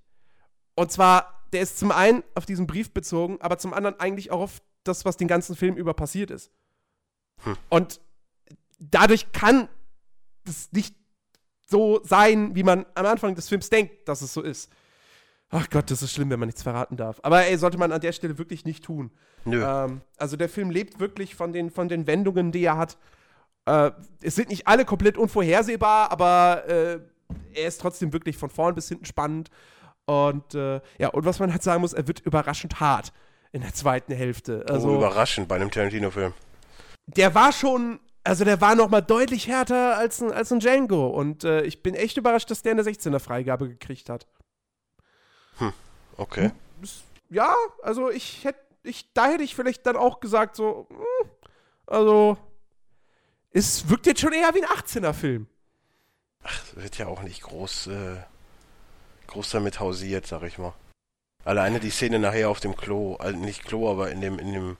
Und 0.76 0.92
zwar, 0.92 1.44
der 1.52 1.62
ist 1.62 1.78
zum 1.78 1.90
einen 1.90 2.22
auf 2.34 2.46
diesen 2.46 2.66
Brief 2.66 2.92
bezogen, 2.92 3.40
aber 3.40 3.58
zum 3.58 3.74
anderen 3.74 3.98
eigentlich 3.98 4.30
auch 4.30 4.40
auf 4.40 4.62
das, 4.84 5.04
was 5.04 5.16
den 5.16 5.28
ganzen 5.28 5.56
Film 5.56 5.76
über 5.76 5.94
passiert 5.94 6.30
ist. 6.30 6.50
Hm. 7.42 7.56
Und 7.68 8.00
dadurch 8.78 9.32
kann 9.32 9.68
es 10.46 10.70
nicht 10.72 10.94
so 11.70 12.00
sein, 12.04 12.54
wie 12.54 12.62
man 12.62 12.84
am 12.94 13.06
Anfang 13.06 13.34
des 13.34 13.48
Films 13.48 13.70
denkt, 13.70 14.08
dass 14.08 14.22
es 14.22 14.34
so 14.34 14.42
ist. 14.42 14.70
Ach 15.50 15.68
Gott, 15.70 15.90
das 15.90 16.02
ist 16.02 16.12
schlimm, 16.12 16.30
wenn 16.30 16.38
man 16.38 16.48
nichts 16.48 16.62
verraten 16.62 16.96
darf. 16.96 17.18
Aber 17.22 17.44
ey, 17.44 17.56
sollte 17.58 17.78
man 17.78 17.90
an 17.90 18.00
der 18.00 18.12
Stelle 18.12 18.38
wirklich 18.38 18.64
nicht 18.64 18.84
tun. 18.84 19.10
Nö. 19.44 19.64
Ähm, 19.64 20.00
also 20.16 20.36
der 20.36 20.48
Film 20.48 20.70
lebt 20.70 21.00
wirklich 21.00 21.34
von 21.34 21.52
den, 21.52 21.70
von 21.70 21.88
den 21.88 22.06
Wendungen, 22.06 22.52
die 22.52 22.62
er 22.62 22.76
hat. 22.76 22.96
Äh, 23.66 23.90
es 24.22 24.36
sind 24.36 24.48
nicht 24.50 24.68
alle 24.68 24.84
komplett 24.84 25.18
unvorhersehbar, 25.18 26.12
aber 26.12 26.64
äh, 26.68 27.00
er 27.54 27.66
ist 27.66 27.80
trotzdem 27.80 28.12
wirklich 28.12 28.36
von 28.36 28.48
vorn 28.50 28.74
bis 28.74 28.88
hinten 28.88 29.06
spannend. 29.06 29.50
Und 30.04 30.54
äh, 30.54 30.80
ja, 30.98 31.08
und 31.08 31.24
was 31.24 31.38
man 31.40 31.50
halt 31.52 31.62
sagen 31.62 31.80
muss, 31.80 31.92
er 31.92 32.06
wird 32.06 32.20
überraschend 32.20 32.78
hart 32.80 33.12
in 33.52 33.62
der 33.62 33.74
zweiten 33.74 34.12
Hälfte. 34.12 34.64
oh, 34.68 34.72
Also 34.72 34.94
überraschend 34.96 35.48
bei 35.48 35.56
einem 35.56 35.70
Tarantino-Film. 35.70 36.32
der 37.06 37.34
war 37.34 37.52
schon, 37.52 37.98
also 38.30 38.44
der 38.44 38.60
war 38.60 38.76
noch 38.76 38.88
mal 38.88 39.00
deutlich 39.00 39.48
härter 39.48 39.96
als 39.96 40.22
ein, 40.22 40.30
als 40.30 40.52
ein 40.52 40.60
Django. 40.60 41.08
Und 41.08 41.42
äh, 41.42 41.62
ich 41.62 41.82
bin 41.82 41.96
echt 41.96 42.16
überrascht, 42.16 42.48
dass 42.48 42.62
der 42.62 42.70
eine 42.70 42.82
16er 42.82 43.18
Freigabe 43.18 43.68
gekriegt 43.68 44.08
hat. 44.08 44.28
Okay. 46.16 46.52
Ja, 47.28 47.52
also 47.82 48.08
ich 48.08 48.44
hätte, 48.44 48.60
ich, 48.84 49.12
da 49.14 49.30
hätte 49.30 49.42
ich 49.42 49.56
vielleicht 49.56 49.84
dann 49.84 49.96
auch 49.96 50.20
gesagt, 50.20 50.54
so, 50.54 50.86
hm, 50.90 51.30
also, 51.86 52.38
es 53.50 53.88
wirkt 53.88 54.06
jetzt 54.06 54.20
schon 54.20 54.32
eher 54.32 54.54
wie 54.54 54.62
ein 54.62 54.78
18er-Film. 54.78 55.48
Es 56.44 56.76
wird 56.76 56.98
ja 56.98 57.08
auch 57.08 57.22
nicht 57.22 57.42
groß, 57.42 57.88
äh, 57.88 58.16
groß 59.26 59.50
damit 59.50 59.80
hausiert, 59.80 60.28
sag 60.28 60.44
ich 60.44 60.56
mal. 60.56 60.74
Alleine 61.44 61.80
die 61.80 61.90
Szene 61.90 62.20
nachher 62.20 62.48
auf 62.48 62.60
dem 62.60 62.76
Klo, 62.76 63.16
also 63.16 63.36
nicht 63.36 63.64
Klo, 63.64 63.90
aber 63.90 64.12
in 64.12 64.20
dem, 64.20 64.38
in 64.38 64.52
dem, 64.52 64.76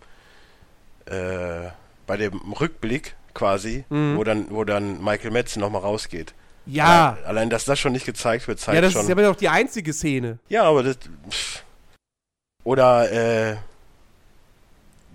äh, 1.07 1.70
bei 2.07 2.16
dem 2.16 2.53
Rückblick 2.53 3.16
quasi, 3.35 3.85
Mhm. 3.89 4.16
wo 4.16 4.24
dann, 4.24 4.51
wo 4.51 4.64
dann 4.64 5.03
Michael 5.03 5.31
Madsen 5.31 5.61
nochmal 5.61 5.83
rausgeht. 5.83 6.35
Ja, 6.66 7.12
Alle- 7.16 7.26
Allein, 7.26 7.51
dass 7.51 7.64
das 7.64 7.78
schon 7.78 7.93
nicht 7.93 8.07
gezeigt 8.07 8.47
wird, 8.47 8.61
zeigt 8.61 8.74
ja, 8.76 8.81
das 8.83 8.93
schon. 8.93 9.03
ist 9.03 9.09
ja 9.09 9.14
aber 9.14 9.22
doch 9.22 9.37
die 9.37 9.49
einzige 9.49 9.93
Szene. 9.93 10.39
Ja, 10.49 10.64
aber 10.64 10.83
das. 10.83 10.99
Pff. 11.31 11.64
Oder 12.64 13.11
äh, 13.11 13.57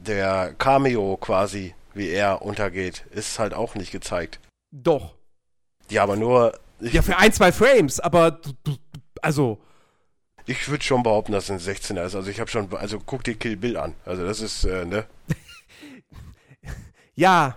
der 0.05 0.53
Cameo 0.57 1.17
quasi, 1.17 1.73
wie 1.93 2.09
er 2.09 2.41
untergeht, 2.41 3.05
ist 3.11 3.37
halt 3.39 3.53
auch 3.53 3.75
nicht 3.75 3.91
gezeigt. 3.91 4.39
Doch. 4.71 5.13
Ja, 5.89 6.03
aber 6.03 6.15
nur. 6.15 6.57
Ja, 6.81 7.01
für 7.01 7.17
ein, 7.17 7.31
zwei 7.31 7.51
Frames, 7.51 7.99
aber 7.99 8.39
also, 9.21 9.59
ich 10.45 10.67
würde 10.67 10.83
schon 10.83 11.03
behaupten, 11.03 11.31
dass 11.31 11.45
es 11.49 11.51
ein 11.51 11.59
16er 11.75 12.05
ist. 12.05 12.15
Also 12.15 12.29
ich 12.29 12.39
habe 12.39 12.49
schon. 12.49 12.73
Also 12.75 12.99
guck 12.99 13.23
dir 13.23 13.35
Kill 13.35 13.55
Bill 13.55 13.77
an. 13.77 13.93
Also 14.05 14.25
das 14.25 14.41
ist, 14.41 14.65
äh, 14.65 14.83
ne? 14.85 15.05
ja, 17.15 17.55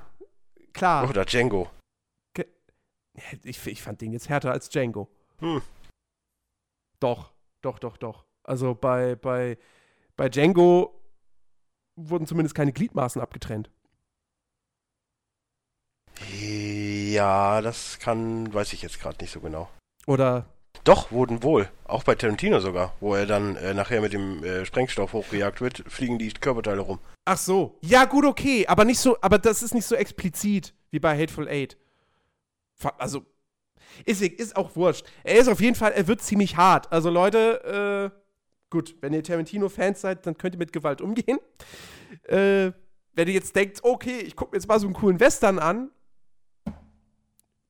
klar. 0.79 1.09
Oder 1.09 1.25
Django. 1.25 1.71
Ich, 3.43 3.67
ich 3.67 3.83
fand 3.83 4.01
den 4.01 4.13
jetzt 4.13 4.29
härter 4.29 4.53
als 4.53 4.69
Django. 4.69 5.09
Hm. 5.41 5.61
Doch, 7.01 7.33
doch, 7.63 7.79
doch, 7.79 7.97
doch. 7.97 8.25
Also 8.45 8.75
bei, 8.75 9.17
bei, 9.17 9.59
bei 10.17 10.29
Django 10.29 11.01
wurden 11.97 12.27
zumindest 12.27 12.55
keine 12.55 12.73
Gliedmaßen 12.73 13.21
abgetrennt. 13.21 13.71
Ja, 16.33 17.61
das 17.61 17.99
kann. 17.99 18.53
Weiß 18.53 18.73
ich 18.73 18.83
jetzt 18.83 19.01
gerade 19.01 19.19
nicht 19.21 19.33
so 19.33 19.41
genau. 19.41 19.69
Oder 20.07 20.47
Doch, 20.85 21.11
wurden 21.13 21.43
wohl. 21.43 21.69
Auch 21.85 22.03
bei 22.05 22.15
Tarantino 22.15 22.61
sogar. 22.61 22.95
Wo 23.01 23.15
er 23.15 23.27
dann 23.27 23.57
äh, 23.57 23.75
nachher 23.75 24.01
mit 24.01 24.13
dem 24.13 24.43
äh, 24.45 24.65
Sprengstoff 24.65 25.13
hochgejagt 25.13 25.61
wird, 25.61 25.85
fliegen 25.87 26.19
die 26.19 26.31
Körperteile 26.33 26.81
rum. 26.81 26.99
Ach 27.25 27.39
so. 27.39 27.79
Ja, 27.83 28.05
gut, 28.05 28.25
okay, 28.25 28.67
aber 28.67 28.85
nicht 28.85 28.99
so, 29.01 29.17
aber 29.21 29.39
das 29.39 29.63
ist 29.63 29.75
nicht 29.75 29.85
so 29.87 29.95
explizit 29.95 30.75
wie 30.91 30.99
bei 30.99 31.19
Hateful 31.19 31.49
Eight. 31.49 31.77
Also, 32.97 33.27
ist, 34.05 34.23
ist 34.23 34.57
auch 34.57 34.77
wurscht. 34.77 35.05
Er 35.25 35.39
ist 35.39 35.49
auf 35.49 35.61
jeden 35.61 35.75
Fall, 35.75 35.93
er 35.93 36.07
wird 36.07 36.23
ziemlich 36.23 36.57
hart. 36.57 36.91
Also, 36.93 37.11
Leute, 37.11 38.13
äh, 38.15 38.19
gut, 38.71 38.95
wenn 39.01 39.13
ihr 39.13 39.23
Tarantino-Fans 39.23 40.01
seid, 40.01 40.27
dann 40.27 40.39
könnt 40.39 40.55
ihr 40.55 40.59
mit 40.59 40.73
Gewalt 40.73 41.01
umgehen. 41.01 41.39
Äh, 42.25 42.73
wenn 43.15 43.27
ihr 43.29 43.35
jetzt 43.35 43.55
denkt, 43.57 43.81
okay, 43.83 44.21
ich 44.21 44.37
gucke 44.37 44.53
mir 44.53 44.59
jetzt 44.59 44.69
mal 44.69 44.79
so 44.79 44.87
einen 44.87 44.95
coolen 44.95 45.19
Western 45.21 45.59
an, 45.59 45.91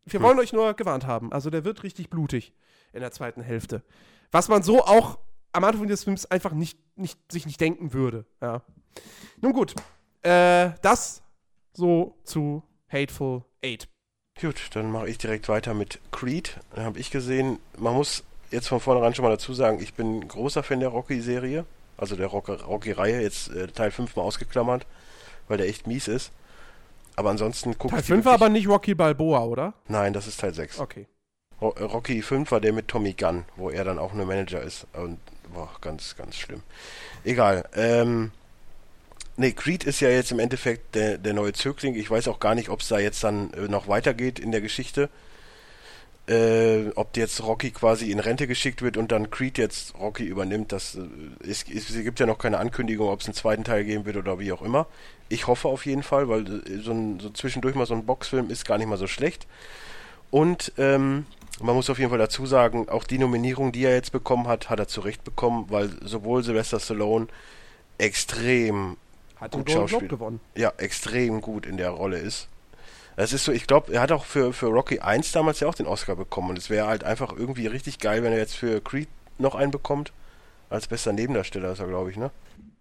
wir 0.04 0.20
Hm. 0.20 0.22
wollen 0.22 0.38
euch 0.38 0.52
nur 0.52 0.74
gewarnt 0.74 1.06
haben. 1.06 1.32
Also, 1.32 1.50
der 1.50 1.64
wird 1.64 1.82
richtig 1.82 2.10
blutig 2.10 2.52
in 2.92 3.00
der 3.00 3.10
zweiten 3.12 3.42
Hälfte. 3.42 3.82
Was 4.30 4.48
man 4.48 4.62
so 4.62 4.84
auch 4.84 5.18
am 5.52 5.64
Anfang 5.64 5.86
des 5.88 6.04
Films 6.04 6.26
einfach 6.26 6.52
nicht, 6.52 6.78
nicht, 6.96 7.18
sich 7.32 7.46
nicht 7.46 7.60
denken 7.60 7.92
würde. 7.92 8.26
Ja. 8.42 8.62
Nun 9.40 9.52
gut, 9.52 9.74
äh, 10.22 10.70
das 10.82 11.22
so 11.72 12.16
zu 12.24 12.62
Hateful 12.88 13.44
Eight. 13.64 13.88
Gut, 14.40 14.70
dann 14.74 14.90
mache 14.92 15.08
ich 15.08 15.18
direkt 15.18 15.48
weiter 15.48 15.74
mit 15.74 16.00
Creed. 16.12 16.58
Dann 16.74 16.84
habe 16.84 16.98
ich 16.98 17.10
gesehen, 17.10 17.58
man 17.76 17.94
muss 17.94 18.22
jetzt 18.50 18.68
von 18.68 18.80
vornherein 18.80 19.14
schon 19.14 19.24
mal 19.24 19.30
dazu 19.30 19.52
sagen, 19.52 19.80
ich 19.82 19.94
bin 19.94 20.26
großer 20.28 20.62
Fan 20.62 20.80
der 20.80 20.90
Rocky-Serie, 20.90 21.64
also 21.96 22.14
der 22.16 22.28
Rock- 22.28 22.48
Rocky-Reihe, 22.48 23.20
jetzt 23.20 23.48
äh, 23.50 23.66
Teil 23.68 23.90
5 23.90 24.14
mal 24.16 24.22
ausgeklammert, 24.22 24.86
weil 25.48 25.58
der 25.58 25.68
echt 25.68 25.86
mies 25.86 26.08
ist. 26.08 26.30
Aber 27.16 27.30
ansonsten 27.30 27.76
gucke 27.78 27.90
Teil 27.94 28.00
ich 28.00 28.06
die 28.06 28.12
5 28.12 28.24
war 28.24 28.34
aber 28.34 28.48
nicht 28.48 28.68
Rocky 28.68 28.94
Balboa, 28.94 29.44
oder? 29.44 29.74
Nein, 29.88 30.12
das 30.12 30.26
ist 30.28 30.38
Teil 30.40 30.54
6. 30.54 30.78
Okay. 30.78 31.08
Ro 31.60 31.74
äh, 31.76 31.82
Rocky 31.82 32.22
5 32.22 32.50
war 32.50 32.60
der 32.60 32.72
mit 32.72 32.88
Tommy 32.88 33.14
Gunn, 33.14 33.44
wo 33.56 33.70
er 33.70 33.84
dann 33.84 33.98
auch 33.98 34.12
nur 34.12 34.26
Manager 34.26 34.62
ist. 34.62 34.86
Und 34.92 35.18
boah, 35.52 35.70
ganz, 35.80 36.16
ganz 36.16 36.36
schlimm. 36.36 36.62
Egal. 37.24 37.68
Ähm, 37.74 38.30
nee, 39.36 39.52
Creed 39.52 39.84
ist 39.84 40.00
ja 40.00 40.08
jetzt 40.08 40.32
im 40.32 40.38
Endeffekt 40.38 40.94
der, 40.94 41.18
der 41.18 41.34
neue 41.34 41.52
Zögling. 41.52 41.94
Ich 41.94 42.10
weiß 42.10 42.28
auch 42.28 42.40
gar 42.40 42.54
nicht, 42.54 42.68
ob 42.68 42.80
es 42.80 42.88
da 42.88 42.98
jetzt 42.98 43.24
dann 43.24 43.52
äh, 43.54 43.68
noch 43.68 43.88
weitergeht 43.88 44.38
in 44.38 44.52
der 44.52 44.60
Geschichte. 44.60 45.08
Äh, 46.28 46.90
ob 46.94 47.16
jetzt 47.16 47.42
Rocky 47.42 47.70
quasi 47.70 48.10
in 48.10 48.20
Rente 48.20 48.46
geschickt 48.46 48.82
wird 48.82 48.98
und 48.98 49.12
dann 49.12 49.30
Creed 49.30 49.56
jetzt 49.56 49.94
Rocky 49.98 50.24
übernimmt, 50.24 50.72
das 50.72 50.94
äh, 50.94 51.48
ist, 51.48 51.70
ist, 51.70 51.88
es 51.88 52.02
gibt 52.02 52.20
ja 52.20 52.26
noch 52.26 52.36
keine 52.36 52.58
Ankündigung, 52.58 53.08
ob 53.08 53.20
es 53.20 53.26
einen 53.26 53.34
zweiten 53.34 53.64
Teil 53.64 53.84
geben 53.84 54.04
wird 54.04 54.18
oder 54.18 54.38
wie 54.38 54.52
auch 54.52 54.60
immer. 54.60 54.86
Ich 55.30 55.46
hoffe 55.46 55.68
auf 55.68 55.86
jeden 55.86 56.02
Fall, 56.02 56.28
weil 56.28 56.46
äh, 56.46 56.80
so, 56.82 56.92
ein, 56.92 57.18
so 57.18 57.30
zwischendurch 57.30 57.74
mal 57.74 57.86
so 57.86 57.94
ein 57.94 58.04
Boxfilm 58.04 58.50
ist 58.50 58.66
gar 58.66 58.76
nicht 58.76 58.88
mal 58.88 58.98
so 58.98 59.06
schlecht. 59.06 59.46
Und 60.30 60.72
ähm, 60.76 61.24
man 61.60 61.74
muss 61.74 61.90
auf 61.90 61.98
jeden 61.98 62.10
Fall 62.10 62.18
dazu 62.18 62.46
sagen, 62.46 62.88
auch 62.88 63.04
die 63.04 63.18
Nominierung, 63.18 63.72
die 63.72 63.84
er 63.84 63.94
jetzt 63.94 64.12
bekommen 64.12 64.46
hat, 64.48 64.70
hat 64.70 64.78
er 64.78 64.88
zu 64.88 65.00
Recht 65.00 65.24
bekommen, 65.24 65.66
weil 65.68 65.90
sowohl 66.04 66.42
Sylvester 66.42 66.80
Stallone 66.80 67.28
extrem 67.98 68.96
Hat 69.40 69.52
gut 69.52 69.70
Schauspiel. 69.70 70.08
Gewonnen. 70.08 70.40
ja, 70.54 70.72
extrem 70.76 71.40
gut 71.40 71.66
in 71.66 71.76
der 71.76 71.90
Rolle 71.90 72.18
ist. 72.18 72.48
Es 73.16 73.32
ist 73.32 73.44
so, 73.44 73.50
ich 73.50 73.66
glaube, 73.66 73.92
er 73.92 74.00
hat 74.00 74.12
auch 74.12 74.24
für, 74.24 74.52
für 74.52 74.66
Rocky 74.66 75.00
1 75.00 75.32
damals 75.32 75.58
ja 75.58 75.66
auch 75.66 75.74
den 75.74 75.86
Oscar 75.86 76.14
bekommen 76.14 76.50
und 76.50 76.58
es 76.58 76.70
wäre 76.70 76.86
halt 76.86 77.02
einfach 77.02 77.32
irgendwie 77.36 77.66
richtig 77.66 77.98
geil, 77.98 78.22
wenn 78.22 78.32
er 78.32 78.38
jetzt 78.38 78.54
für 78.54 78.80
Creed 78.80 79.08
noch 79.38 79.56
einen 79.56 79.72
bekommt. 79.72 80.12
Als 80.70 80.86
bester 80.86 81.12
Nebendarsteller 81.12 81.72
ist 81.72 81.80
er, 81.80 81.88
glaube 81.88 82.10
ich, 82.10 82.16
ne? 82.16 82.30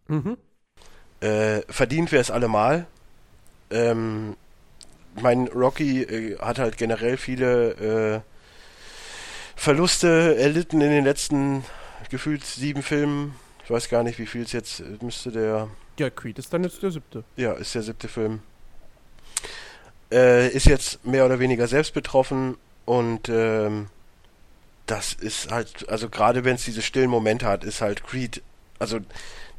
Mhm. 0.08 0.38
Äh, 1.22 1.62
verdient 1.70 2.12
wäre 2.12 2.22
es 2.22 2.30
allemal. 2.30 2.86
Ähm, 3.72 4.36
mein 5.20 5.48
Rocky 5.48 6.04
äh, 6.04 6.38
hat 6.38 6.60
halt 6.60 6.78
generell 6.78 7.18
viele 7.18 8.24
äh, 8.24 8.37
Verluste 9.58 10.38
erlitten 10.38 10.80
in 10.82 10.92
den 10.92 11.04
letzten 11.04 11.66
gefühlt 12.10 12.46
sieben 12.46 12.84
Filmen. 12.84 13.36
Ich 13.66 13.72
weiß 13.72 13.90
gar 13.90 14.04
nicht, 14.04 14.18
wie 14.20 14.28
viel 14.28 14.44
es 14.44 14.52
jetzt 14.54 14.80
äh, 14.80 14.84
müsste 15.02 15.32
der 15.32 15.68
Ja, 16.00 16.10
Creed 16.10 16.40
ist 16.40 16.54
dann 16.54 16.64
jetzt 16.64 16.82
der 16.82 16.92
siebte. 16.92 17.24
ja, 17.36 17.52
ist 17.54 17.76
der 17.76 17.82
siebte 17.82 18.08
Film. 18.08 18.42
Äh, 20.12 20.50
ist 20.50 20.68
jetzt 20.68 21.06
mehr 21.06 21.26
oder 21.26 21.40
weniger 21.40 21.68
selbst 21.68 21.94
betroffen 21.94 22.56
und 22.86 23.28
ähm, 23.28 23.88
das 24.86 25.14
ist 25.14 25.52
halt, 25.52 25.90
also 25.90 26.08
gerade 26.08 26.46
wenn 26.46 26.56
es 26.56 26.64
diese 26.64 26.82
stillen 26.82 27.10
Momente 27.10 27.46
hat, 27.46 27.66
ist 27.66 27.82
halt 27.82 28.06
Creed, 28.06 28.42
also 28.80 29.00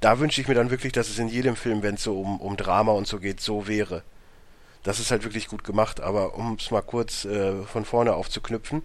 da 0.01 0.21
wünsche 0.21 0.41
ich 0.41 0.49
mir 0.49 0.55
dann 0.55 0.71
wirklich, 0.71 0.93
dass 0.95 1.11
es 1.11 1.19
in 1.19 1.29
jedem 1.29 1.55
Film, 1.55 1.83
wenn 1.83 1.97
es 1.97 2.05
so 2.05 2.19
um, 2.19 2.41
um 2.41 2.57
Drama 2.57 2.93
und 2.93 3.07
so 3.07 3.19
geht, 3.19 3.41
so 3.41 3.67
wäre. 3.69 4.03
Das 4.85 5.01
ist 5.01 5.11
halt 5.11 5.25
wirklich 5.25 5.49
gut 5.49 5.65
gemacht, 5.65 6.01
aber 6.01 6.35
um 6.37 6.55
es 6.55 6.71
mal 6.71 6.81
kurz 6.83 7.27
äh, 7.27 7.63
von 7.65 7.85
vorne 7.85 8.15
aufzuknüpfen, 8.15 8.83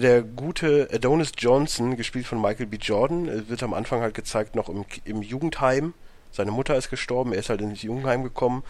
der 0.00 0.22
gute 0.22 0.88
Adonis 0.92 1.32
Johnson, 1.36 1.96
gespielt 1.96 2.26
von 2.26 2.40
Michael 2.40 2.66
B. 2.66 2.76
Jordan, 2.76 3.28
äh, 3.28 3.48
wird 3.48 3.62
am 3.62 3.74
Anfang 3.74 4.00
halt 4.00 4.14
gezeigt 4.14 4.54
noch 4.54 4.68
im, 4.68 4.84
im 5.04 5.22
Jugendheim. 5.22 5.94
Seine 6.32 6.50
Mutter 6.50 6.76
ist 6.76 6.90
gestorben, 6.90 7.32
er 7.32 7.40
ist 7.40 7.50
halt 7.50 7.60
ins 7.60 7.82
Jugendheim 7.82 8.22
gekommen 8.24 8.64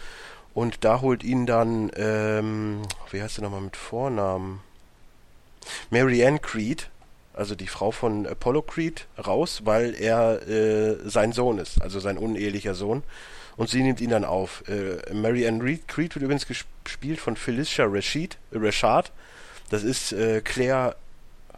und 0.53 0.83
da 0.83 1.01
holt 1.01 1.23
ihn 1.23 1.45
dann, 1.45 1.91
ähm, 1.95 2.81
wie 3.11 3.21
heißt 3.21 3.35
sie 3.35 3.41
nochmal 3.41 3.61
mit 3.61 3.75
Vornamen? 3.75 4.59
Marianne 5.89 6.39
Creed, 6.39 6.89
also 7.33 7.55
die 7.55 7.67
Frau 7.67 7.91
von 7.91 8.27
Apollo 8.27 8.61
Creed, 8.63 9.07
raus, 9.17 9.61
weil 9.65 9.95
er 9.95 10.47
äh, 10.47 10.97
sein 11.09 11.31
Sohn 11.33 11.57
ist, 11.57 11.81
also 11.81 11.99
sein 11.99 12.17
unehelicher 12.17 12.75
Sohn. 12.75 13.03
Und 13.57 13.69
sie 13.69 13.83
nimmt 13.83 14.01
ihn 14.01 14.09
dann 14.09 14.25
auf. 14.25 14.63
Äh, 14.67 15.13
Marianne 15.13 15.63
Reed 15.63 15.87
Creed 15.87 16.13
wird 16.13 16.23
übrigens 16.23 16.45
ges- 16.45 16.65
gespielt 16.83 17.19
von 17.19 17.35
Felicia 17.35 17.85
Rashid, 17.87 18.37
äh, 18.51 18.57
Rashad. 18.57 19.11
Das 19.69 19.83
ist 19.83 20.11
äh, 20.11 20.41
Claire 20.41 20.95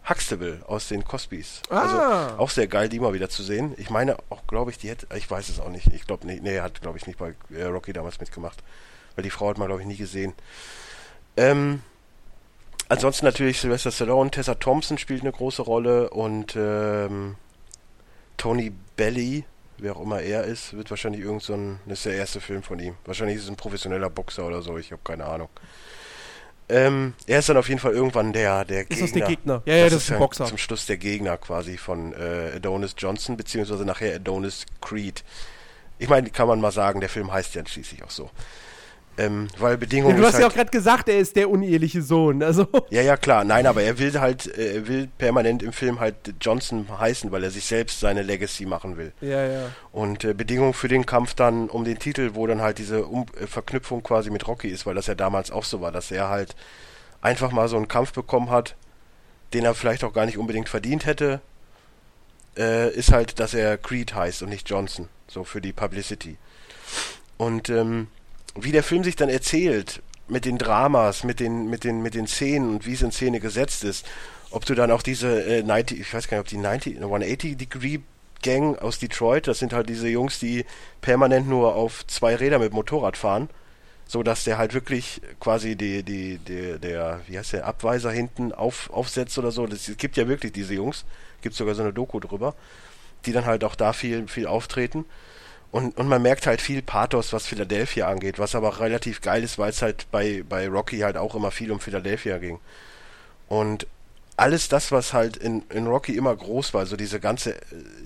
Huxtable 0.09 0.61
aus 0.67 0.87
den 0.87 1.03
Cosbys. 1.03 1.61
Ah. 1.69 1.81
Also 1.81 2.37
auch 2.37 2.49
sehr 2.49 2.67
geil, 2.67 2.89
die 2.89 2.99
mal 2.99 3.13
wieder 3.13 3.29
zu 3.29 3.43
sehen. 3.43 3.73
Ich 3.77 3.89
meine 3.89 4.17
auch, 4.29 4.47
glaube 4.47 4.71
ich, 4.71 4.77
die 4.77 4.89
hätte, 4.89 5.07
ich 5.15 5.29
weiß 5.29 5.49
es 5.49 5.59
auch 5.59 5.69
nicht. 5.69 5.87
Ich 5.87 6.07
glaube 6.07 6.25
nicht, 6.25 6.43
nee, 6.43 6.59
hat, 6.59 6.81
glaube 6.81 6.97
ich, 6.97 7.07
nicht 7.07 7.19
bei 7.19 7.33
äh, 7.53 7.63
Rocky 7.63 7.93
damals 7.93 8.19
mitgemacht. 8.19 8.63
Weil 9.15 9.23
die 9.23 9.29
Frau 9.29 9.49
hat 9.49 9.57
man, 9.57 9.67
glaube 9.67 9.81
ich, 9.81 9.87
nie 9.87 9.97
gesehen. 9.97 10.33
Ähm, 11.35 11.81
ansonsten 12.87 13.25
natürlich 13.25 13.59
Sylvester 13.59 13.91
Stallone, 13.91 14.31
Tessa 14.31 14.55
Thompson 14.55 14.97
spielt 14.97 15.21
eine 15.21 15.31
große 15.31 15.61
Rolle 15.61 16.09
und 16.09 16.55
ähm, 16.55 17.35
Tony 18.37 18.71
Belly, 18.95 19.43
wer 19.77 19.95
auch 19.95 20.01
immer 20.01 20.21
er 20.21 20.45
ist, 20.45 20.73
wird 20.73 20.89
wahrscheinlich 20.89 21.21
irgend 21.21 21.43
so 21.43 21.53
ein, 21.53 21.79
das 21.85 21.99
ist 21.99 22.05
der 22.05 22.15
erste 22.15 22.39
Film 22.39 22.63
von 22.63 22.79
ihm. 22.79 22.95
Wahrscheinlich 23.05 23.37
ist 23.37 23.43
es 23.43 23.49
ein 23.49 23.55
professioneller 23.55 24.09
Boxer 24.09 24.45
oder 24.45 24.61
so, 24.61 24.77
ich 24.77 24.91
habe 24.91 25.01
keine 25.03 25.25
Ahnung. 25.25 25.49
Ähm, 26.69 27.13
er 27.27 27.39
ist 27.39 27.47
dann 27.47 27.57
auf 27.57 27.69
jeden 27.69 27.79
Fall 27.79 27.93
irgendwann 27.93 28.33
der, 28.33 28.65
der 28.65 28.81
Ist 28.81 28.89
Gegner. 28.89 29.05
das 29.05 29.13
der 29.13 29.27
Gegner? 29.27 29.61
Ja, 29.65 29.75
ja, 29.75 29.83
das 29.85 29.93
ist 29.93 30.09
ein 30.09 30.13
ja 30.13 30.19
Boxer. 30.19 30.45
Zum 30.45 30.57
Schluss 30.57 30.85
der 30.85 30.97
Gegner 30.97 31.37
quasi 31.37 31.77
von 31.77 32.13
äh, 32.13 32.55
Adonis 32.55 32.93
Johnson, 32.97 33.37
beziehungsweise 33.37 33.85
nachher 33.85 34.15
Adonis 34.15 34.65
Creed. 34.81 35.23
Ich 35.97 36.09
meine, 36.09 36.29
kann 36.29 36.47
man 36.47 36.59
mal 36.59 36.71
sagen, 36.71 36.99
der 36.99 37.09
Film 37.09 37.31
heißt 37.31 37.55
ja 37.55 37.65
schließlich 37.65 38.03
auch 38.03 38.09
so. 38.09 38.29
Ähm, 39.19 39.47
weil 39.57 39.71
Ja, 39.71 39.77
Bedingungen 39.77 40.15
du 40.15 40.21
ist 40.21 40.27
hast 40.27 40.33
halt, 40.35 40.43
ja 40.43 40.49
auch 40.49 40.53
gerade 40.53 40.69
gesagt, 40.69 41.09
er 41.09 41.17
ist 41.17 41.35
der 41.35 41.49
uneheliche 41.49 42.03
Sohn. 42.03 42.43
Also. 42.43 42.67
ja, 42.91 43.01
ja, 43.01 43.17
klar. 43.17 43.43
Nein, 43.43 43.65
aber 43.65 43.81
er 43.81 43.97
will 43.97 44.19
halt, 44.19 44.45
äh, 44.57 44.75
er 44.75 44.87
will 44.87 45.09
permanent 45.17 45.63
im 45.63 45.73
Film 45.73 45.99
halt 45.99 46.15
Johnson 46.39 46.87
heißen, 46.99 47.31
weil 47.31 47.43
er 47.43 47.49
sich 47.49 47.65
selbst 47.65 47.99
seine 47.99 48.21
Legacy 48.21 48.65
machen 48.65 48.97
will. 48.97 49.13
Ja, 49.21 49.45
ja. 49.45 49.69
Und 49.91 50.23
äh, 50.23 50.33
Bedingung 50.33 50.73
für 50.73 50.87
den 50.87 51.05
Kampf 51.07 51.33
dann 51.33 51.69
um 51.69 51.83
den 51.83 51.97
Titel, 51.97 52.31
wo 52.35 52.45
dann 52.45 52.61
halt 52.61 52.77
diese 52.77 53.05
um 53.05 53.25
äh, 53.41 53.47
Verknüpfung 53.47 54.03
quasi 54.03 54.29
mit 54.29 54.47
Rocky 54.47 54.67
ist, 54.69 54.85
weil 54.85 54.95
das 54.95 55.07
ja 55.07 55.15
damals 55.15 55.49
auch 55.49 55.63
so 55.63 55.81
war, 55.81 55.91
dass 55.91 56.11
er 56.11 56.29
halt 56.29 56.55
einfach 57.21 57.51
mal 57.51 57.67
so 57.67 57.77
einen 57.77 57.87
Kampf 57.87 58.13
bekommen 58.13 58.51
hat, 58.51 58.75
den 59.53 59.65
er 59.65 59.73
vielleicht 59.73 60.03
auch 60.03 60.13
gar 60.13 60.25
nicht 60.27 60.37
unbedingt 60.37 60.69
verdient 60.69 61.05
hätte, 61.07 61.41
äh, 62.57 62.91
ist 62.93 63.11
halt, 63.11 63.39
dass 63.39 63.53
er 63.53 63.77
Creed 63.77 64.13
heißt 64.13 64.43
und 64.43 64.49
nicht 64.49 64.69
Johnson, 64.69 65.07
so 65.27 65.43
für 65.43 65.61
die 65.61 65.73
Publicity. 65.73 66.37
Und 67.37 67.69
ähm, 67.69 68.07
wie 68.63 68.71
der 68.71 68.83
Film 68.83 69.03
sich 69.03 69.15
dann 69.15 69.29
erzählt, 69.29 70.01
mit 70.27 70.45
den 70.45 70.57
Dramas, 70.57 71.23
mit 71.23 71.39
den, 71.39 71.69
mit 71.69 71.83
den, 71.83 72.01
mit 72.01 72.13
den 72.13 72.27
Szenen 72.27 72.69
und 72.69 72.85
wie 72.85 72.93
es 72.93 73.01
in 73.01 73.11
Szene 73.11 73.39
gesetzt 73.39 73.83
ist, 73.83 74.05
ob 74.51 74.65
du 74.65 74.75
dann 74.75 74.91
auch 74.91 75.01
diese 75.01 75.43
äh, 75.43 75.63
90, 75.63 75.99
ich 75.99 76.13
weiß 76.13 76.27
gar 76.27 76.37
nicht, 76.37 76.45
ob 76.45 76.49
die 76.49 76.57
90, 76.57 76.97
180 76.97 77.57
Degree 77.57 77.99
Gang 78.43 78.77
aus 78.79 78.99
Detroit, 78.99 79.47
das 79.47 79.59
sind 79.59 79.73
halt 79.73 79.89
diese 79.89 80.07
Jungs, 80.07 80.39
die 80.39 80.65
permanent 81.01 81.47
nur 81.49 81.75
auf 81.75 82.05
zwei 82.07 82.35
Räder 82.35 82.59
mit 82.59 82.71
Motorrad 82.71 83.17
fahren, 83.17 83.49
so 84.05 84.21
dass 84.21 84.43
der 84.43 84.57
halt 84.57 84.73
wirklich 84.73 85.21
quasi 85.39 85.75
die, 85.75 86.03
die, 86.03 86.37
die, 86.37 86.77
der, 86.79 87.21
wie 87.27 87.37
heißt 87.37 87.53
der, 87.53 87.65
Abweiser 87.65 88.11
hinten 88.11 88.53
auf, 88.53 88.89
aufsetzt 88.91 89.37
oder 89.37 89.51
so. 89.51 89.65
Es 89.65 89.91
gibt 89.97 90.17
ja 90.17 90.27
wirklich 90.27 90.53
diese 90.53 90.75
Jungs, 90.75 91.05
gibt 91.41 91.55
sogar 91.55 91.73
so 91.75 91.81
eine 91.81 91.93
Doku 91.93 92.19
drüber, 92.19 92.55
die 93.25 93.31
dann 93.31 93.45
halt 93.45 93.63
auch 93.63 93.75
da 93.75 93.91
viel, 93.91 94.27
viel 94.27 94.47
auftreten. 94.47 95.05
Und, 95.77 95.95
und 95.95 96.07
man 96.07 96.23
merkt 96.23 96.47
halt 96.47 96.59
viel 96.59 96.81
Pathos, 96.81 97.33
was 97.33 97.45
Philadelphia 97.45 98.07
angeht, 98.07 98.39
was 98.39 98.55
aber 98.55 98.69
auch 98.69 98.79
relativ 98.79 99.21
geil 99.21 99.43
ist, 99.43 99.59
weil 99.59 99.69
es 99.69 99.83
halt 99.83 100.07
bei, 100.09 100.43
bei 100.49 100.67
Rocky 100.67 101.01
halt 101.01 101.17
auch 101.17 101.35
immer 101.35 101.51
viel 101.51 101.71
um 101.71 101.79
Philadelphia 101.79 102.39
ging. 102.39 102.57
Und 103.47 103.85
alles 104.37 104.69
das, 104.69 104.91
was 104.91 105.13
halt 105.13 105.37
in, 105.37 105.61
in 105.69 105.85
Rocky 105.85 106.17
immer 106.17 106.35
groß 106.35 106.73
war, 106.73 106.87
so 106.87 106.95
diese 106.95 107.19
ganze 107.19 107.53
äh, 107.53 107.59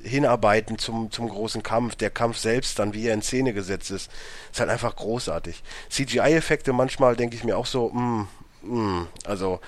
Hinarbeiten 0.04 0.80
zum, 0.80 1.12
zum 1.12 1.30
großen 1.30 1.64
Kampf, 1.64 1.96
der 1.96 2.10
Kampf 2.10 2.40
selbst 2.40 2.78
dann, 2.78 2.94
wie 2.94 3.08
er 3.08 3.14
in 3.14 3.22
Szene 3.22 3.54
gesetzt 3.54 3.90
ist, 3.90 4.12
ist 4.52 4.60
halt 4.60 4.70
einfach 4.70 4.98
großartig. 4.98 5.64
CGI-Effekte 5.90 6.74
manchmal 6.74 7.16
denke 7.16 7.38
ich 7.38 7.46
mir 7.46 7.56
auch 7.56 7.68
so, 7.68 7.88
mm, 7.88 8.28
mm, 8.64 9.08
also, 9.24 9.62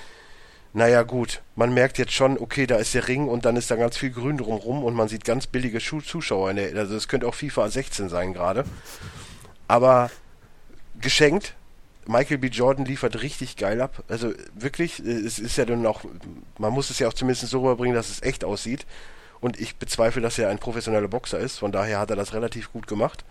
naja 0.73 1.03
gut, 1.03 1.41
man 1.55 1.73
merkt 1.73 1.99
jetzt 1.99 2.13
schon, 2.13 2.39
okay, 2.39 2.65
da 2.65 2.77
ist 2.77 2.95
der 2.95 3.07
Ring 3.07 3.27
und 3.27 3.45
dann 3.45 3.55
ist 3.55 3.69
da 3.69 3.75
ganz 3.75 3.95
viel 3.95 4.09
Grün 4.09 4.37
drumrum 4.37 4.83
und 4.83 4.95
man 4.95 5.07
sieht 5.07 5.23
ganz 5.23 5.45
billige 5.45 5.79
Schu 5.79 6.01
Zuschauer. 6.01 6.49
In 6.49 6.55
der, 6.55 6.75
also 6.75 6.95
es 6.95 7.07
könnte 7.07 7.27
auch 7.27 7.35
FIFA 7.35 7.69
16 7.69 8.09
sein 8.09 8.33
gerade. 8.33 8.65
Aber 9.67 10.09
geschenkt, 10.99 11.55
Michael 12.07 12.39
B. 12.39 12.47
Jordan 12.47 12.85
liefert 12.85 13.21
richtig 13.21 13.55
geil 13.55 13.81
ab. 13.81 14.03
Also 14.07 14.33
wirklich, 14.55 15.05
äh, 15.05 15.11
es 15.11 15.37
ist 15.37 15.57
ja 15.57 15.65
dann 15.65 15.85
auch, 15.85 16.01
man 16.57 16.73
muss 16.73 16.89
es 16.89 16.97
ja 16.99 17.07
auch 17.07 17.13
zumindest 17.13 17.47
so 17.47 17.59
rüberbringen, 17.59 17.95
dass 17.95 18.09
es 18.09 18.23
echt 18.23 18.43
aussieht. 18.43 18.85
Und 19.41 19.59
ich 19.59 19.75
bezweifle, 19.75 20.21
dass 20.21 20.39
er 20.39 20.49
ein 20.49 20.57
professioneller 20.57 21.07
Boxer 21.07 21.37
ist. 21.37 21.59
Von 21.59 21.71
daher 21.71 21.99
hat 21.99 22.09
er 22.09 22.15
das 22.15 22.33
relativ 22.33 22.71
gut 22.71 22.87
gemacht. 22.87 23.25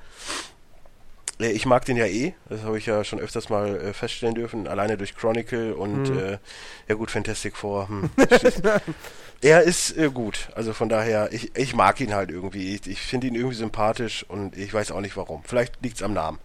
Äh, 1.41 1.51
Ich 1.53 1.67
mag 1.67 1.85
den 1.85 1.97
ja 1.97 2.07
eh, 2.07 2.35
das 2.49 2.63
habe 2.63 2.79
ich 2.79 2.87
ja 2.87 3.05
schon 3.05 3.21
öfters 3.21 3.49
mal 3.49 3.77
äh, 3.77 3.93
feststellen 3.93 4.35
dürfen, 4.35 4.67
alleine 4.69 4.97
durch 4.97 5.15
Chronicle 5.17 5.75
und 5.75 6.11
Mhm. 6.11 6.19
äh, 6.19 6.39
ja 6.89 6.95
gut, 6.95 7.11
Fantastic 7.11 7.57
Four. 7.57 7.89
Hm. 7.89 8.11
er 9.43 9.63
ist 9.63 9.97
äh, 9.97 10.11
gut, 10.11 10.49
also 10.55 10.73
von 10.73 10.89
daher, 10.89 11.33
ich, 11.33 11.57
ich 11.57 11.75
mag 11.75 12.01
ihn 12.01 12.15
halt 12.15 12.31
irgendwie. 12.31 12.75
Ich, 12.75 12.87
ich 12.87 13.01
finde 13.01 13.27
ihn 13.27 13.35
irgendwie 13.35 13.57
sympathisch 13.57 14.25
und 14.29 14.57
ich 14.57 14.73
weiß 14.73 14.93
auch 14.93 15.01
nicht 15.01 15.17
warum. 15.17 15.43
Vielleicht 15.45 15.83
liegt 15.83 15.97
es 15.97 16.03
am 16.03 16.13
Namen. 16.13 16.39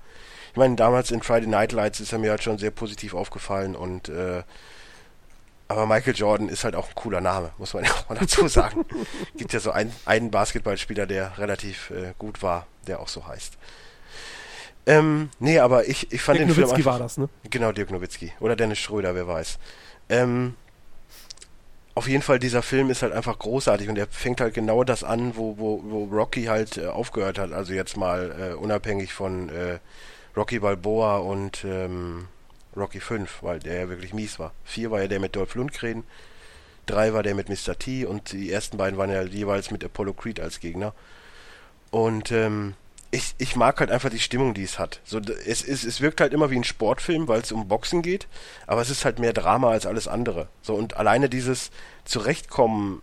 Ich 0.52 0.58
meine, 0.58 0.76
damals 0.76 1.12
in 1.12 1.22
Friday 1.22 1.48
Night 1.48 1.72
Lights 1.72 2.00
ist 2.00 2.12
er 2.12 2.18
mir 2.20 2.32
halt 2.32 2.42
schon 2.44 2.58
sehr 2.58 2.72
positiv 2.72 3.14
aufgefallen 3.14 3.76
und 3.76 4.10
äh, 4.10 4.42
aber 5.70 5.86
Michael 5.86 6.16
Jordan 6.16 6.48
ist 6.50 6.64
halt 6.64 6.76
auch 6.76 6.88
ein 6.88 6.96
cooler 6.96 7.20
Name, 7.22 7.52
muss 7.58 7.74
man 7.74 7.84
ja 7.86 7.92
auch 7.92 8.10
mal 8.10 8.18
dazu 8.18 8.48
sagen. 8.48 8.86
Gibt 9.38 9.54
ja 9.54 9.60
so 9.60 9.72
ein, 9.72 9.92
einen 10.06 10.32
Basketballspieler, 10.32 11.06
der 11.06 11.38
relativ 11.38 11.90
äh, 11.92 12.14
gut 12.18 12.42
war, 12.42 12.66
der 12.88 13.00
auch 13.02 13.10
so 13.10 13.28
heißt. 13.28 13.54
Ähm, 14.88 15.30
nee, 15.40 15.60
aber 15.60 15.88
ich, 15.88 16.12
ich 16.14 16.22
fand 16.22 16.40
Dirk 16.40 16.48
den 16.48 16.56
Film 16.56 16.68
Nowitzki 16.68 16.82
einfach, 16.82 16.94
war 16.94 17.00
das, 17.00 17.18
ne? 17.18 17.30
Genau, 17.50 17.74
Dirk 17.74 17.92
Nowitzki. 17.92 18.32
Oder 18.40 18.56
Dennis 18.56 18.80
Schröder, 18.80 19.14
wer 19.14 19.28
weiß. 19.28 19.60
Ähm, 20.08 20.56
auf 21.94 22.08
jeden 22.08 22.22
Fall, 22.22 22.40
dieser 22.40 22.62
Film 22.62 22.90
ist 22.90 23.02
halt 23.02 23.12
einfach 23.12 23.38
großartig 23.38 23.90
und 23.90 23.98
er 23.98 24.08
fängt 24.08 24.40
halt 24.40 24.54
genau 24.54 24.86
das 24.86 25.04
an, 25.04 25.36
wo, 25.36 25.58
wo, 25.58 25.82
wo 25.84 26.06
Rocky 26.06 26.46
halt 26.46 26.78
äh, 26.78 26.86
aufgehört 26.86 27.38
hat. 27.38 27.52
Also 27.52 27.74
jetzt 27.74 27.98
mal 27.98 28.52
äh, 28.52 28.54
unabhängig 28.54 29.14
von 29.14 29.50
äh, 29.50 29.80
Rocky 30.38 30.60
Balboa 30.60 31.18
und 31.18 31.66
ähm, 31.66 32.28
Rocky 32.78 33.02
5, 33.02 33.44
weil 33.44 33.60
der 33.60 33.82
ja 33.82 33.90
wirklich 33.90 34.14
mies 34.14 34.40
war. 34.40 34.54
4 34.64 34.92
war 34.92 35.02
ja 35.02 35.08
der 35.08 35.20
mit 35.20 35.36
Dolph 35.36 35.56
Lundgren, 35.56 36.04
3 36.86 37.14
war 37.14 37.24
der 37.24 37.36
mit 37.36 37.50
Mr. 37.50 37.78
T 37.78 38.06
und 38.06 38.32
die 38.32 38.52
ersten 38.52 38.78
beiden 38.78 38.98
waren 38.98 39.10
ja 39.10 39.24
jeweils 39.24 39.72
mit 39.72 39.84
Apollo 39.84 40.14
Creed 40.14 40.40
als 40.40 40.62
Gegner. 40.62 40.94
Und 41.92 42.32
ähm, 42.32 42.76
ich, 43.18 43.34
ich 43.39 43.55
mag 43.55 43.80
halt 43.80 43.89
einfach 43.89 44.11
die 44.11 44.20
Stimmung, 44.20 44.53
die 44.53 44.63
es 44.63 44.78
hat. 44.78 45.01
So, 45.03 45.18
es, 45.18 45.63
es, 45.68 45.84
es 45.84 46.01
wirkt 46.01 46.22
halt 46.22 46.34
immer 46.34 46.51
wie 46.51 46.55
ein 46.55 46.63
Sportfilm, 46.63 47.28
weil 47.28 47.41
es 47.41 47.51
um 47.51 47.68
Boxen 47.68 48.03
geht, 48.03 48.28
aber 48.68 48.82
es 48.82 48.91
ist 48.91 49.05
halt 49.05 49.18
mehr 49.18 49.34
Drama 49.34 49.72
als 49.72 49.88
alles 49.88 50.07
andere. 50.07 50.47
So, 50.61 50.76
und 50.76 50.97
alleine 50.97 51.28
dieses 51.28 51.72
Zurechtkommen, 52.05 53.01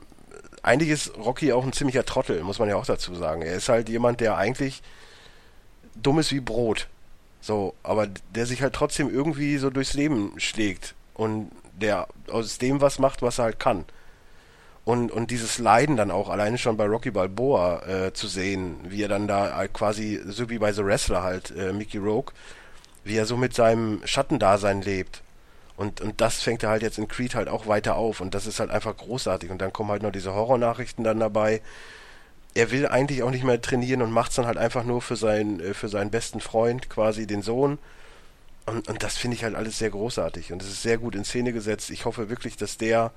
eigentlich 0.62 0.90
ist 0.90 1.16
Rocky 1.18 1.52
auch 1.52 1.64
ein 1.64 1.72
ziemlicher 1.72 2.04
Trottel, 2.04 2.44
muss 2.44 2.60
man 2.60 2.68
ja 2.68 2.76
auch 2.76 2.86
dazu 2.86 3.14
sagen. 3.16 3.42
Er 3.42 3.56
ist 3.56 3.68
halt 3.68 3.88
jemand, 3.88 4.20
der 4.20 4.36
eigentlich 4.36 4.82
dumm 5.96 6.20
ist 6.20 6.30
wie 6.30 6.40
Brot. 6.40 6.86
So, 7.40 7.74
aber 7.82 8.06
der 8.06 8.46
sich 8.46 8.62
halt 8.62 8.74
trotzdem 8.74 9.12
irgendwie 9.12 9.58
so 9.58 9.68
durchs 9.68 9.94
Leben 9.94 10.32
schlägt 10.38 10.94
und 11.14 11.50
der 11.72 12.06
aus 12.30 12.58
dem 12.58 12.80
was 12.80 13.00
macht, 13.00 13.20
was 13.20 13.38
er 13.38 13.46
halt 13.46 13.58
kann. 13.58 13.84
Und, 14.84 15.10
und 15.10 15.30
dieses 15.30 15.58
Leiden 15.58 15.96
dann 15.96 16.10
auch 16.10 16.28
alleine 16.28 16.58
schon 16.58 16.76
bei 16.76 16.84
Rocky 16.84 17.10
Balboa 17.10 17.82
äh, 17.86 18.12
zu 18.12 18.28
sehen, 18.28 18.76
wie 18.84 19.02
er 19.02 19.08
dann 19.08 19.26
da 19.26 19.56
halt 19.56 19.72
quasi, 19.72 20.20
so 20.26 20.50
wie 20.50 20.58
bei 20.58 20.72
The 20.72 20.84
Wrestler 20.84 21.22
halt, 21.22 21.52
äh, 21.56 21.72
Mickey 21.72 21.96
Rogue, 21.96 22.34
wie 23.02 23.16
er 23.16 23.24
so 23.24 23.36
mit 23.38 23.54
seinem 23.54 24.02
Schattendasein 24.04 24.82
lebt. 24.82 25.22
Und, 25.76 26.00
und 26.02 26.20
das 26.20 26.42
fängt 26.42 26.62
er 26.62 26.68
halt 26.68 26.82
jetzt 26.82 26.98
in 26.98 27.08
Creed 27.08 27.34
halt 27.34 27.48
auch 27.48 27.66
weiter 27.66 27.96
auf 27.96 28.20
und 28.20 28.34
das 28.34 28.46
ist 28.46 28.60
halt 28.60 28.70
einfach 28.70 28.96
großartig. 28.96 29.50
Und 29.50 29.58
dann 29.58 29.72
kommen 29.72 29.90
halt 29.90 30.02
noch 30.02 30.12
diese 30.12 30.34
Horrornachrichten 30.34 31.02
dann 31.02 31.18
dabei. 31.18 31.62
Er 32.54 32.70
will 32.70 32.86
eigentlich 32.86 33.22
auch 33.22 33.30
nicht 33.30 33.42
mehr 33.42 33.60
trainieren 33.60 34.02
und 34.02 34.12
macht 34.12 34.30
es 34.30 34.36
dann 34.36 34.46
halt 34.46 34.58
einfach 34.58 34.84
nur 34.84 35.02
für 35.02 35.16
seinen, 35.16 35.60
äh, 35.60 35.74
für 35.74 35.88
seinen 35.88 36.10
besten 36.10 36.40
Freund, 36.40 36.90
quasi 36.90 37.26
den 37.26 37.42
Sohn. 37.42 37.78
Und, 38.66 38.88
und 38.88 39.02
das 39.02 39.16
finde 39.16 39.36
ich 39.36 39.44
halt 39.44 39.54
alles 39.54 39.78
sehr 39.78 39.90
großartig 39.90 40.52
und 40.52 40.62
es 40.62 40.68
ist 40.68 40.82
sehr 40.82 40.98
gut 40.98 41.14
in 41.14 41.24
Szene 41.24 41.52
gesetzt. 41.52 41.90
Ich 41.90 42.04
hoffe 42.04 42.30
wirklich, 42.30 42.56
dass 42.56 42.78
der 42.78 43.12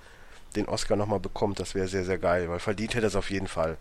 den 0.57 0.67
Oscar 0.67 0.95
nochmal 0.95 1.19
bekommt, 1.19 1.59
das 1.59 1.75
wäre 1.75 1.87
sehr, 1.87 2.03
sehr 2.03 2.17
geil, 2.17 2.49
weil 2.49 2.59
verdient 2.59 2.93
hätte 2.93 3.05
er 3.05 3.09
es 3.09 3.15
auf 3.15 3.31
jeden 3.31 3.47
Fall. 3.47 3.77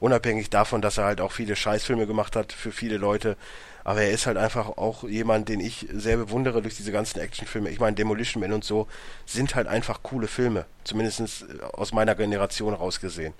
Unabhängig 0.00 0.50
davon, 0.50 0.82
dass 0.82 0.98
er 0.98 1.04
halt 1.04 1.20
auch 1.20 1.32
viele 1.32 1.56
Scheißfilme 1.56 2.06
gemacht 2.06 2.36
hat 2.36 2.52
für 2.52 2.72
viele 2.72 2.96
Leute. 2.96 3.36
Aber 3.84 4.02
er 4.02 4.10
ist 4.10 4.26
halt 4.26 4.36
einfach 4.36 4.68
auch 4.68 5.04
jemand, 5.04 5.48
den 5.48 5.60
ich 5.60 5.86
sehr 5.92 6.16
bewundere 6.16 6.62
durch 6.62 6.76
diese 6.76 6.92
ganzen 6.92 7.20
Actionfilme. 7.20 7.70
Ich 7.70 7.80
meine, 7.80 7.94
Demolition 7.94 8.40
Man 8.40 8.52
und 8.52 8.64
so 8.64 8.88
sind 9.26 9.54
halt 9.54 9.66
einfach 9.66 10.02
coole 10.02 10.26
Filme. 10.26 10.66
Zumindest 10.84 11.20
äh, 11.20 11.62
aus 11.62 11.92
meiner 11.92 12.14
Generation 12.14 12.74
rausgesehen. 12.74 13.34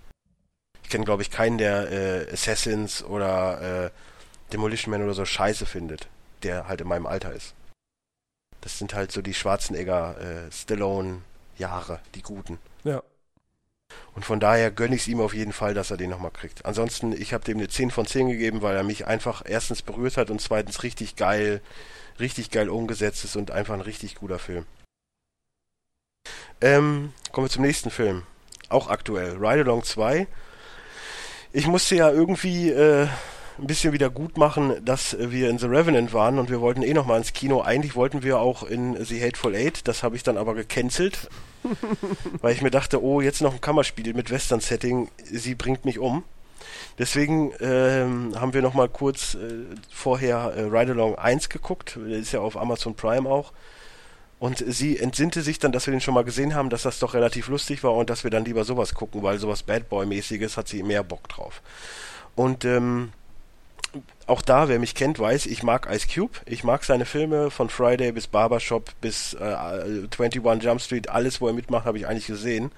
Ich 0.83 0.91
kenne, 0.91 1.05
glaube 1.05 1.23
ich, 1.23 1.31
keinen, 1.31 1.59
der 1.59 1.91
äh, 1.91 2.33
Assassins 2.33 3.03
oder 3.03 3.87
äh, 3.87 3.91
Demolition 4.53 4.91
Man 4.91 5.03
oder 5.03 5.15
so 5.15 5.25
scheiße 5.25 5.67
findet, 5.67 6.09
der 6.43 6.69
halt 6.69 6.83
in 6.83 6.89
meinem 6.89 7.07
Alter 7.07 7.33
ist. 7.33 7.55
Das 8.61 8.79
sind 8.79 8.95
halt 8.95 9.13
so 9.13 9.21
die 9.21 9.35
Schwarzenegger, 9.35 10.17
äh, 10.21 10.53
Stallone, 10.53 11.23
Jahre, 11.57 12.01
die 12.15 12.23
guten. 12.23 12.59
Ja. 12.85 13.03
Und 14.15 14.25
von 14.25 14.41
daher 14.41 14.71
gönne 14.71 14.95
ich 14.95 15.03
es 15.03 15.09
ihm 15.09 15.21
auf 15.21 15.35
jeden 15.35 15.53
Fall, 15.53 15.75
dass 15.75 15.91
er 15.91 15.97
den 15.97 16.11
nochmal 16.11 16.31
kriegt. 16.31 16.65
Ansonsten, 16.65 17.13
ich 17.13 17.33
habe 17.33 17.45
dem 17.45 17.59
eine 17.59 17.69
10 17.69 17.91
von 17.91 18.07
10 18.07 18.29
gegeben, 18.29 18.63
weil 18.63 18.77
er 18.77 18.83
mich 18.83 19.07
einfach 19.07 19.43
erstens 19.45 19.83
berührt 19.83 20.17
hat 20.17 20.31
und 20.31 20.41
zweitens 20.41 20.83
richtig 20.83 21.17
geil, 21.17 21.61
richtig 22.21 22.51
geil 22.51 22.69
umgesetzt 22.69 23.25
ist 23.25 23.37
und 23.37 23.51
einfach 23.51 23.75
ein 23.75 23.81
richtig 23.81 24.17
guter 24.17 24.39
Film. 24.39 24.67
Ähm, 26.61 27.13
kommen 27.33 27.47
wir 27.47 27.51
zum 27.51 27.63
nächsten 27.63 27.91
Film. 27.91 28.23
Auch 28.69 28.89
aktuell. 28.89 29.33
Ride 29.33 29.63
Along 29.63 29.83
2. 29.83 30.27
Ich 31.53 31.67
musste 31.67 31.97
ja 31.97 32.11
irgendwie 32.11 32.71
äh, 32.71 33.09
ein 33.59 33.67
bisschen 33.67 33.93
wieder 33.93 34.11
gut 34.11 34.37
machen, 34.37 34.85
dass 34.85 35.17
wir 35.19 35.49
in 35.49 35.59
The 35.59 35.67
Revenant 35.67 36.13
waren 36.13 36.39
und 36.39 36.51
wir 36.51 36.61
wollten 36.61 36.83
eh 36.83 36.93
nochmal 36.93 37.19
ins 37.19 37.33
Kino. 37.33 37.63
Eigentlich 37.63 37.95
wollten 37.95 38.23
wir 38.23 38.39
auch 38.39 38.65
in 38.65 39.03
The 39.03 39.23
Hateful 39.23 39.55
Eight, 39.55 39.87
das 39.87 40.03
habe 40.03 40.17
ich 40.17 40.23
dann 40.23 40.37
aber 40.37 40.55
gecancelt, 40.55 41.29
weil 42.41 42.53
ich 42.53 42.63
mir 42.63 42.71
dachte, 42.71 43.03
oh, 43.03 43.21
jetzt 43.21 43.43
noch 43.43 43.55
ein 43.55 43.61
Kammerspiel 43.61 44.13
mit 44.15 44.31
Western-Setting, 44.31 45.09
sie 45.25 45.55
bringt 45.55 45.85
mich 45.85 45.99
um. 45.99 46.25
Deswegen 46.99 47.53
ähm, 47.61 48.33
haben 48.39 48.55
wir 48.55 48.63
nochmal 48.63 48.89
kurz 48.89 49.35
äh, 49.35 49.65
vorher 49.91 50.55
äh, 50.57 50.63
Ride 50.63 50.93
Along 50.93 51.17
1 51.17 51.49
geguckt, 51.49 51.97
der 51.97 52.19
ist 52.19 52.33
ja 52.33 52.41
auf 52.41 52.57
Amazon 52.57 52.95
Prime 52.95 53.29
auch. 53.29 53.53
Und 54.39 54.63
sie 54.67 54.99
entsinnte 54.99 55.43
sich 55.43 55.59
dann, 55.59 55.73
dass 55.73 55.87
wir 55.87 55.93
den 55.93 56.01
schon 56.01 56.15
mal 56.15 56.25
gesehen 56.25 56.55
haben, 56.55 56.71
dass 56.71 56.83
das 56.83 56.99
doch 56.99 57.15
relativ 57.15 57.49
lustig 57.49 57.83
war 57.83 57.95
und 57.95 58.11
dass 58.11 58.25
wir 58.25 58.31
dann 58.31 58.45
lieber 58.45 58.65
sowas 58.65 58.95
gucken, 58.95 59.23
weil 59.23 59.39
sowas 59.39 59.63
Bad 59.63 59.89
Boy-mäßiges 59.89 60.57
hat 60.57 60.69
sie 60.69 60.83
mehr 60.83 61.03
Bock 61.03 61.29
drauf. 61.29 61.63
Und 62.35 62.65
ähm, 62.65 63.13
auch 64.27 64.43
da, 64.43 64.69
wer 64.69 64.79
mich 64.79 64.95
kennt, 64.95 65.19
weiß, 65.19 65.47
ich 65.47 65.63
mag 65.63 65.89
Ice 65.91 66.07
Cube. 66.13 66.39
Ich 66.47 66.65
mag 66.65 66.85
seine 66.85 67.05
Filme 67.05 67.51
von 67.51 67.69
Friday 67.69 68.13
bis 68.13 68.27
Barbershop 68.27 68.91
bis 69.01 69.35
äh, 69.35 69.45
21 69.45 70.43
Jump 70.63 70.81
Street. 70.81 71.09
Alles, 71.09 71.41
wo 71.41 71.47
er 71.47 71.53
mitmacht, 71.53 71.85
habe 71.85 71.99
ich 71.99 72.07
eigentlich 72.07 72.27
gesehen. 72.27 72.73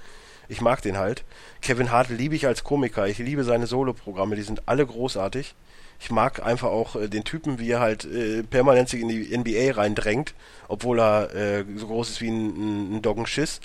Ich 0.49 0.61
mag 0.61 0.83
den 0.83 0.97
halt. 0.97 1.25
Kevin 1.61 1.91
Hart 1.91 2.09
liebe 2.09 2.35
ich 2.35 2.47
als 2.47 2.64
Komiker. 2.64 3.07
Ich 3.07 3.19
liebe 3.19 3.45
seine 3.45 3.67
Solo-Programme. 3.67 4.37
Die 4.37 4.43
sind 4.43 4.62
alle 4.67 4.87
großartig. 4.87 5.55
Ich 6.01 6.11
mag 6.11 6.45
einfach 6.45 6.69
auch 6.69 6.97
äh, 6.97 7.09
den 7.09 7.25
Typen, 7.25 7.59
wie 7.59 7.71
er 7.71 7.81
halt 7.81 8.05
äh, 8.05 8.43
permanent 8.43 8.89
sich 8.89 9.01
in 9.01 9.09
die 9.09 9.37
NBA 9.37 9.77
reindrängt, 9.77 10.35
obwohl 10.69 11.01
er 11.01 11.35
äh, 11.35 11.64
so 11.77 11.87
groß 11.87 12.11
ist 12.11 12.21
wie 12.21 12.31
ein, 12.31 12.97
ein 12.97 13.03
Doggenschiss. 13.03 13.61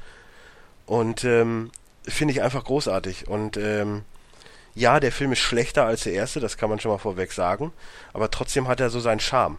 Und 0.86 1.24
ähm, 1.24 1.72
finde 2.08 2.34
ich 2.34 2.41
einfach 2.41 2.64
großartig. 2.64 3.28
Und 3.28 3.58
ähm, 3.58 4.04
ja, 4.76 4.99
der 4.99 5.11
Film 5.11 5.32
ist 5.32 5.39
schlechter 5.39 5.86
als 5.86 6.03
der 6.03 6.13
erste, 6.13 6.39
das 6.39 6.57
kann 6.57 6.69
man 6.69 6.80
schon 6.80 6.91
mal 6.91 6.97
vorweg 6.97 7.32
sagen, 7.32 7.72
aber 8.13 8.32
trotzdem 8.32 8.67
hat 8.67 8.80
er 8.80 8.89
so 8.89 8.99
seinen 8.99 9.19
Charme. 9.19 9.57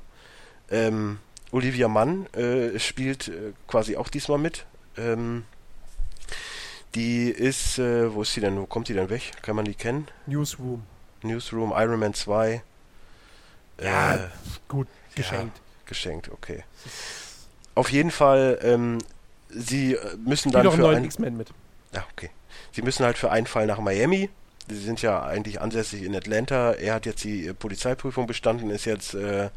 Ähm, 0.70 1.18
Olivia 1.50 1.88
Mann 1.88 2.26
äh, 2.34 2.78
spielt 2.78 3.28
äh, 3.28 3.52
quasi 3.68 3.96
auch 3.96 4.08
diesmal 4.08 4.38
mit. 4.38 4.64
Ähm, 4.96 5.44
die 6.94 7.28
ist, 7.30 7.78
äh, 7.78 8.12
wo 8.14 8.22
ist 8.22 8.32
sie 8.32 8.40
denn? 8.40 8.58
Wo 8.58 8.66
kommt 8.66 8.88
die 8.88 8.94
denn 8.94 9.10
weg? 9.10 9.32
Kann 9.42 9.56
man 9.56 9.64
die 9.64 9.74
kennen? 9.74 10.08
Newsroom. 10.26 10.82
Newsroom, 11.22 11.72
Iron 11.76 12.00
Man 12.00 12.14
2. 12.14 12.62
Ja, 13.82 14.14
äh, 14.14 14.18
gut, 14.68 14.88
geschenkt. 15.14 15.56
Ja, 15.56 15.62
geschenkt, 15.86 16.30
okay. 16.30 16.64
Auf 17.74 17.90
jeden 17.90 18.10
Fall, 18.10 18.58
ähm, 18.62 18.98
sie 19.48 19.94
äh, 19.94 20.16
müssen 20.16 20.50
Spiel 20.50 20.62
dann 20.62 20.72
für 20.72 20.88
einen 20.88 21.04
X-Men 21.04 21.36
mit. 21.36 21.50
Ja, 21.94 22.04
okay. 22.12 22.30
Sie 22.72 22.82
müssen 22.82 23.04
halt 23.04 23.18
für 23.18 23.30
einen 23.30 23.46
Fall 23.46 23.66
nach 23.66 23.78
Miami 23.78 24.30
Sie 24.68 24.76
sind 24.78 25.02
ja 25.02 25.22
eigentlich 25.22 25.60
ansässig 25.60 26.02
in 26.02 26.14
Atlanta. 26.14 26.72
Er 26.72 26.94
hat 26.94 27.06
jetzt 27.06 27.24
die 27.24 27.48
äh, 27.48 27.54
Polizeiprüfung 27.54 28.26
bestanden, 28.26 28.70
ist 28.70 28.84
jetzt 28.84 29.14
äh, 29.14 29.50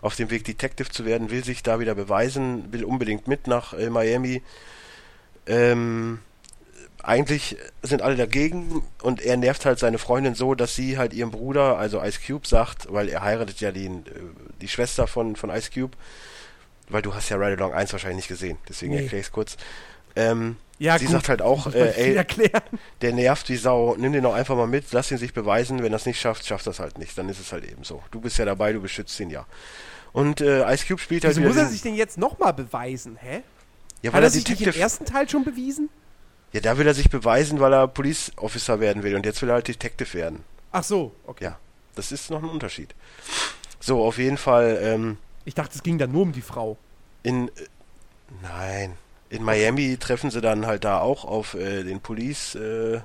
auf 0.00 0.16
dem 0.16 0.30
Weg, 0.30 0.44
Detective 0.44 0.90
zu 0.90 1.04
werden, 1.04 1.30
will 1.30 1.44
sich 1.44 1.62
da 1.62 1.80
wieder 1.80 1.94
beweisen, 1.94 2.72
will 2.72 2.84
unbedingt 2.84 3.28
mit 3.28 3.46
nach 3.46 3.72
äh, 3.72 3.88
Miami. 3.88 4.42
Ähm, 5.46 6.18
eigentlich 7.02 7.56
sind 7.82 8.02
alle 8.02 8.16
dagegen 8.16 8.82
und 9.02 9.20
er 9.20 9.36
nervt 9.36 9.64
halt 9.64 9.78
seine 9.78 9.98
Freundin 9.98 10.34
so, 10.34 10.54
dass 10.54 10.76
sie 10.76 10.98
halt 10.98 11.12
ihrem 11.12 11.30
Bruder, 11.30 11.76
also 11.78 12.02
Ice 12.02 12.20
Cube, 12.24 12.46
sagt, 12.46 12.92
weil 12.92 13.08
er 13.08 13.22
heiratet 13.22 13.60
ja 13.60 13.72
die, 13.72 13.86
äh, 13.86 13.90
die 14.60 14.68
Schwester 14.68 15.06
von, 15.06 15.36
von 15.36 15.50
Ice 15.50 15.70
Cube, 15.72 15.96
weil 16.88 17.02
du 17.02 17.14
hast 17.14 17.28
ja 17.28 17.36
Ride 17.36 17.56
Along 17.56 17.72
1 17.72 17.92
wahrscheinlich 17.92 18.18
nicht 18.18 18.28
gesehen, 18.28 18.58
deswegen 18.68 18.94
nee. 18.94 19.02
erkläre 19.02 19.20
ich 19.20 19.26
es 19.26 19.32
kurz. 19.32 19.56
Ähm, 20.16 20.56
ja, 20.82 20.98
sie 20.98 21.04
gut. 21.04 21.12
sagt 21.12 21.28
halt 21.28 21.42
auch, 21.42 21.72
äh, 21.72 21.92
ey, 21.92 22.14
erklären. 22.14 22.62
der 23.02 23.12
nervt 23.12 23.48
wie 23.48 23.56
Sau, 23.56 23.94
nimm 23.96 24.12
den 24.12 24.24
doch 24.24 24.34
einfach 24.34 24.56
mal 24.56 24.66
mit, 24.66 24.90
lass 24.92 25.12
ihn 25.12 25.18
sich 25.18 25.32
beweisen, 25.32 25.80
wenn 25.80 25.92
er 25.92 25.96
es 25.96 26.06
nicht 26.06 26.20
schafft, 26.20 26.44
schafft 26.44 26.66
das 26.66 26.80
halt 26.80 26.98
nicht, 26.98 27.16
dann 27.16 27.28
ist 27.28 27.38
es 27.38 27.52
halt 27.52 27.64
eben 27.64 27.84
so. 27.84 28.02
Du 28.10 28.20
bist 28.20 28.36
ja 28.36 28.44
dabei, 28.44 28.72
du 28.72 28.80
beschützt 28.80 29.18
ihn 29.20 29.30
ja. 29.30 29.46
Und 30.12 30.40
äh, 30.40 30.68
Ice 30.72 30.84
Cube 30.84 31.00
spielt 31.00 31.24
halt 31.24 31.36
Wieso 31.36 31.46
muss 31.46 31.56
er 31.56 31.68
sich 31.68 31.82
denn 31.82 31.94
jetzt 31.94 32.18
nochmal 32.18 32.52
beweisen, 32.52 33.16
hä? 33.20 33.42
Ja, 34.02 34.12
weil 34.12 34.14
Hat 34.14 34.22
er, 34.22 34.24
er 34.24 34.30
sich 34.30 34.42
Detective 34.42 34.70
nicht 34.70 34.76
im 34.76 34.82
ersten 34.82 35.04
Teil 35.04 35.28
schon 35.28 35.44
bewiesen? 35.44 35.88
Ja, 36.52 36.60
da 36.60 36.76
will 36.76 36.86
er 36.88 36.94
sich 36.94 37.08
beweisen, 37.08 37.60
weil 37.60 37.72
er 37.72 37.86
Police 37.86 38.32
Officer 38.34 38.80
werden 38.80 39.04
will 39.04 39.14
und 39.14 39.24
jetzt 39.24 39.40
will 39.40 39.50
er 39.50 39.54
halt 39.54 39.68
Detective 39.68 40.12
werden. 40.14 40.40
Ach 40.72 40.82
so, 40.82 41.14
okay. 41.28 41.44
Ja, 41.44 41.58
das 41.94 42.10
ist 42.10 42.28
noch 42.28 42.42
ein 42.42 42.48
Unterschied. 42.48 42.92
So, 43.78 44.04
auf 44.04 44.18
jeden 44.18 44.36
Fall. 44.36 44.80
Ähm, 44.82 45.18
ich 45.44 45.54
dachte, 45.54 45.76
es 45.76 45.82
ging 45.84 45.98
dann 45.98 46.10
nur 46.10 46.22
um 46.22 46.32
die 46.32 46.42
Frau. 46.42 46.76
In. 47.22 47.48
Äh, 47.48 47.52
nein 48.42 48.96
in 49.32 49.42
Miami 49.42 49.96
treffen 49.96 50.30
sie 50.30 50.42
dann 50.42 50.66
halt 50.66 50.84
da 50.84 51.00
auch 51.00 51.24
auf 51.24 51.54
äh, 51.54 51.84
den 51.84 52.00
Police 52.00 52.54
äh, 52.54 53.00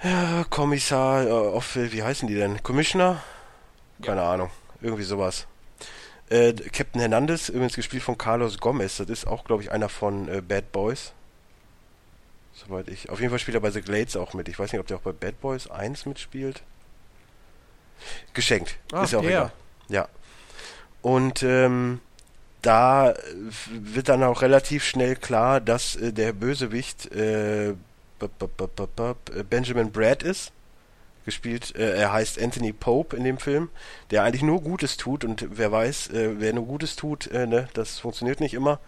ja, 0.00 0.44
Kommissar, 0.48 1.26
äh, 1.26 1.30
auf, 1.30 1.74
wie 1.74 2.04
heißen 2.04 2.28
die 2.28 2.36
denn? 2.36 2.62
Commissioner? 2.62 3.20
Keine 4.00 4.20
ja. 4.20 4.32
Ahnung, 4.32 4.50
irgendwie 4.80 5.02
sowas. 5.02 5.48
Äh, 6.30 6.52
Captain 6.52 7.00
Hernandez, 7.00 7.48
übrigens 7.48 7.74
gespielt 7.74 8.04
von 8.04 8.16
Carlos 8.16 8.58
Gomez, 8.58 8.98
das 8.98 9.08
ist 9.08 9.26
auch, 9.26 9.42
glaube 9.42 9.64
ich, 9.64 9.72
einer 9.72 9.88
von 9.88 10.28
äh, 10.28 10.40
Bad 10.40 10.70
Boys. 10.70 11.12
Soweit 12.52 12.86
ich. 12.88 13.10
Auf 13.10 13.18
jeden 13.18 13.30
Fall 13.30 13.40
spielt 13.40 13.56
er 13.56 13.60
bei 13.60 13.72
The 13.72 13.82
Glades 13.82 14.16
auch 14.16 14.34
mit. 14.34 14.48
Ich 14.48 14.56
weiß 14.58 14.72
nicht, 14.72 14.80
ob 14.80 14.86
der 14.86 14.98
auch 14.98 15.02
bei 15.02 15.12
Bad 15.12 15.40
Boys 15.40 15.68
1 15.68 16.06
mitspielt. 16.06 16.62
Geschenkt. 18.34 18.78
Ach, 18.92 19.02
ist 19.02 19.12
ja 19.12 19.18
auch 19.18 19.22
der. 19.22 19.30
egal. 19.30 19.52
Ja. 19.88 20.08
Und 21.02 21.42
ähm, 21.42 22.00
da 22.62 23.14
wird 23.70 24.08
dann 24.08 24.22
auch 24.24 24.42
relativ 24.42 24.84
schnell 24.84 25.16
klar, 25.16 25.60
dass 25.60 25.96
äh, 25.96 26.12
der 26.12 26.32
Bösewicht 26.32 27.10
äh, 27.12 27.74
Benjamin 29.48 29.92
Brad 29.92 30.22
ist. 30.22 30.52
Gespielt, 31.24 31.76
äh, 31.76 31.96
er 31.96 32.12
heißt 32.12 32.40
Anthony 32.40 32.72
Pope 32.72 33.14
in 33.14 33.24
dem 33.24 33.38
Film, 33.38 33.68
der 34.10 34.22
eigentlich 34.24 34.42
nur 34.42 34.62
Gutes 34.62 34.96
tut 34.96 35.24
und 35.24 35.46
wer 35.50 35.70
weiß, 35.70 36.08
äh, 36.08 36.40
wer 36.40 36.52
nur 36.54 36.66
Gutes 36.66 36.96
tut, 36.96 37.26
äh, 37.26 37.46
ne, 37.46 37.68
das 37.74 37.98
funktioniert 37.98 38.40
nicht 38.40 38.54
immer. 38.54 38.80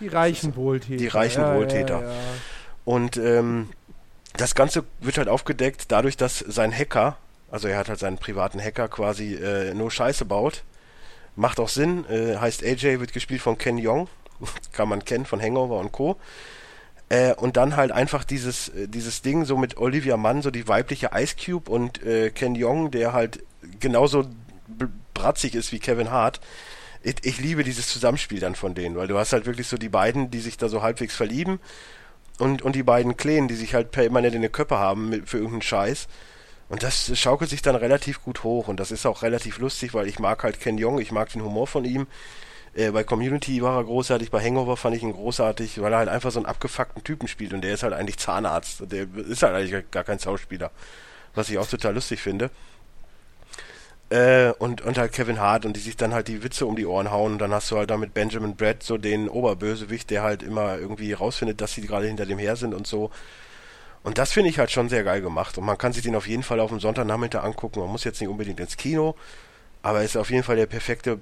Die 0.00 0.08
reichen 0.08 0.56
Wohltäter. 0.56 0.96
Die 0.96 1.06
reichen 1.06 1.42
ja, 1.42 1.54
Wohltäter. 1.54 2.00
Ja, 2.00 2.08
ja. 2.08 2.16
Und 2.84 3.16
ähm, 3.16 3.70
das 4.36 4.56
Ganze 4.56 4.84
wird 5.00 5.18
halt 5.18 5.28
aufgedeckt 5.28 5.84
dadurch, 5.88 6.16
dass 6.16 6.40
sein 6.40 6.72
Hacker, 6.72 7.16
Also 7.50 7.68
er 7.68 7.78
hat 7.78 7.88
halt 7.88 8.00
seinen 8.00 8.18
privaten 8.18 8.60
Hacker 8.60 8.88
quasi 8.88 9.34
äh, 9.34 9.72
nur 9.72 9.90
Scheiße 9.90 10.24
baut. 10.24 10.64
Macht 11.36 11.60
auch 11.60 11.68
Sinn. 11.68 12.04
Äh, 12.08 12.36
heißt 12.36 12.62
AJ, 12.62 13.00
wird 13.00 13.12
gespielt 13.12 13.42
von 13.42 13.58
Ken 13.58 13.78
Young. 13.80 14.08
Kann 14.72 14.88
man 14.88 15.04
kennen 15.04 15.26
von 15.26 15.40
Hangover 15.40 15.78
und 15.78 15.92
Co. 15.92 16.16
Äh, 17.08 17.34
und 17.34 17.56
dann 17.56 17.76
halt 17.76 17.92
einfach 17.92 18.24
dieses, 18.24 18.68
äh, 18.70 18.88
dieses 18.88 19.22
Ding 19.22 19.44
so 19.44 19.56
mit 19.56 19.76
Olivia 19.76 20.16
Mann, 20.16 20.42
so 20.42 20.50
die 20.50 20.66
weibliche 20.68 21.10
Ice 21.14 21.36
Cube 21.36 21.70
und 21.70 22.02
äh, 22.02 22.30
Ken 22.30 22.54
Young, 22.56 22.90
der 22.90 23.12
halt 23.12 23.44
genauso 23.80 24.24
bratzig 25.12 25.54
ist 25.54 25.72
wie 25.72 25.78
Kevin 25.78 26.10
Hart. 26.10 26.40
Ich, 27.02 27.16
ich, 27.22 27.38
liebe 27.38 27.64
dieses 27.64 27.88
Zusammenspiel 27.88 28.40
dann 28.40 28.54
von 28.54 28.74
denen, 28.74 28.96
weil 28.96 29.08
du 29.08 29.18
hast 29.18 29.32
halt 29.34 29.44
wirklich 29.44 29.68
so 29.68 29.76
die 29.76 29.90
beiden, 29.90 30.30
die 30.30 30.40
sich 30.40 30.56
da 30.56 30.68
so 30.68 30.82
halbwegs 30.82 31.14
verlieben 31.14 31.60
und, 32.38 32.62
und 32.62 32.74
die 32.74 32.82
beiden 32.82 33.16
Kleen, 33.16 33.46
die 33.46 33.54
sich 33.54 33.74
halt 33.74 33.90
permanent 33.90 34.34
in 34.34 34.42
den 34.42 34.52
Köpfe 34.52 34.78
haben 34.78 35.10
mit, 35.10 35.28
für 35.28 35.36
irgendeinen 35.36 35.62
Scheiß. 35.62 36.08
Und 36.74 36.82
das 36.82 37.16
schaukelt 37.16 37.50
sich 37.50 37.62
dann 37.62 37.76
relativ 37.76 38.20
gut 38.24 38.42
hoch 38.42 38.66
und 38.66 38.80
das 38.80 38.90
ist 38.90 39.06
auch 39.06 39.22
relativ 39.22 39.58
lustig, 39.58 39.94
weil 39.94 40.08
ich 40.08 40.18
mag 40.18 40.42
halt 40.42 40.58
Ken 40.58 40.76
Young, 40.76 40.98
ich 40.98 41.12
mag 41.12 41.28
den 41.28 41.44
Humor 41.44 41.68
von 41.68 41.84
ihm. 41.84 42.08
Äh, 42.74 42.90
bei 42.90 43.04
Community 43.04 43.62
war 43.62 43.76
er 43.76 43.84
großartig, 43.84 44.32
bei 44.32 44.42
Hangover 44.42 44.76
fand 44.76 44.96
ich 44.96 45.04
ihn 45.04 45.12
großartig, 45.12 45.80
weil 45.80 45.92
er 45.92 45.98
halt 45.98 46.08
einfach 46.08 46.32
so 46.32 46.40
einen 46.40 46.46
abgefuckten 46.46 47.04
Typen 47.04 47.28
spielt 47.28 47.52
und 47.52 47.60
der 47.60 47.74
ist 47.74 47.84
halt 47.84 47.92
eigentlich 47.92 48.18
Zahnarzt. 48.18 48.90
Der 48.90 49.06
ist 49.14 49.44
halt 49.44 49.54
eigentlich 49.54 49.88
gar 49.92 50.02
kein 50.02 50.18
Schauspieler. 50.18 50.72
Was 51.36 51.48
ich 51.48 51.58
auch 51.58 51.68
total 51.68 51.94
lustig 51.94 52.20
finde. 52.20 52.50
Äh, 54.10 54.50
und, 54.58 54.80
und 54.80 54.98
halt 54.98 55.12
Kevin 55.12 55.38
Hart 55.38 55.66
und 55.66 55.76
die 55.76 55.80
sich 55.80 55.96
dann 55.96 56.12
halt 56.12 56.26
die 56.26 56.42
Witze 56.42 56.66
um 56.66 56.74
die 56.74 56.86
Ohren 56.86 57.12
hauen 57.12 57.34
und 57.34 57.38
dann 57.38 57.52
hast 57.52 57.70
du 57.70 57.76
halt 57.76 57.90
da 57.90 57.96
mit 57.96 58.14
Benjamin 58.14 58.56
Brett 58.56 58.82
so 58.82 58.98
den 58.98 59.28
Oberbösewicht, 59.28 60.10
der 60.10 60.24
halt 60.24 60.42
immer 60.42 60.76
irgendwie 60.76 61.12
rausfindet, 61.12 61.60
dass 61.60 61.74
sie 61.74 61.82
gerade 61.82 62.08
hinter 62.08 62.26
dem 62.26 62.40
her 62.40 62.56
sind 62.56 62.74
und 62.74 62.88
so. 62.88 63.12
Und 64.04 64.18
das 64.18 64.32
finde 64.32 64.50
ich 64.50 64.58
halt 64.58 64.70
schon 64.70 64.88
sehr 64.88 65.02
geil 65.02 65.20
gemacht 65.20 65.58
und 65.58 65.64
man 65.64 65.78
kann 65.78 65.92
sich 65.92 66.02
den 66.02 66.14
auf 66.14 66.28
jeden 66.28 66.42
Fall 66.42 66.60
auf 66.60 66.70
dem 66.70 66.78
Sonntagnachmittag 66.78 67.42
angucken. 67.42 67.80
Man 67.80 67.88
muss 67.90 68.04
jetzt 68.04 68.20
nicht 68.20 68.28
unbedingt 68.28 68.60
ins 68.60 68.76
Kino, 68.76 69.16
aber 69.82 70.04
ist 70.04 70.16
auf 70.16 70.30
jeden 70.30 70.44
Fall 70.44 70.56
der 70.56 70.66
perfekte 70.66 71.18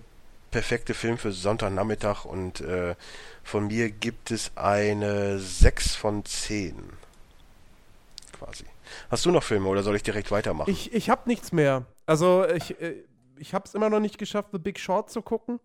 perfekte 0.53 0.95
Film 0.95 1.19
für 1.19 1.33
Sonntagnachmittag 1.33 2.25
und 2.25 2.61
äh, 2.61 2.95
von 3.43 3.67
mir 3.67 3.91
gibt 3.91 4.31
es 4.31 4.53
eine 4.55 5.39
6 5.39 5.97
von 5.97 6.25
10. 6.25 6.77
Quasi. 8.39 8.65
Hast 9.11 9.25
du 9.25 9.31
noch 9.31 9.43
Filme 9.43 9.69
oder 9.69 9.83
soll 9.83 9.97
ich 9.97 10.03
direkt 10.03 10.31
weitermachen? 10.31 10.71
Ich, 10.71 10.93
ich 10.93 11.09
habe 11.09 11.23
nichts 11.27 11.53
mehr. 11.53 11.87
Also 12.07 12.47
ich, 12.47 12.81
äh, 12.81 13.03
ich 13.39 13.55
habe 13.55 13.65
es 13.67 13.75
immer 13.75 13.91
noch 13.91 14.01
nicht 14.01 14.19
geschafft, 14.19 14.51
The 14.53 14.59
Big 14.59 14.79
Short 14.79 15.11
zu 15.11 15.23
gucken. 15.23 15.59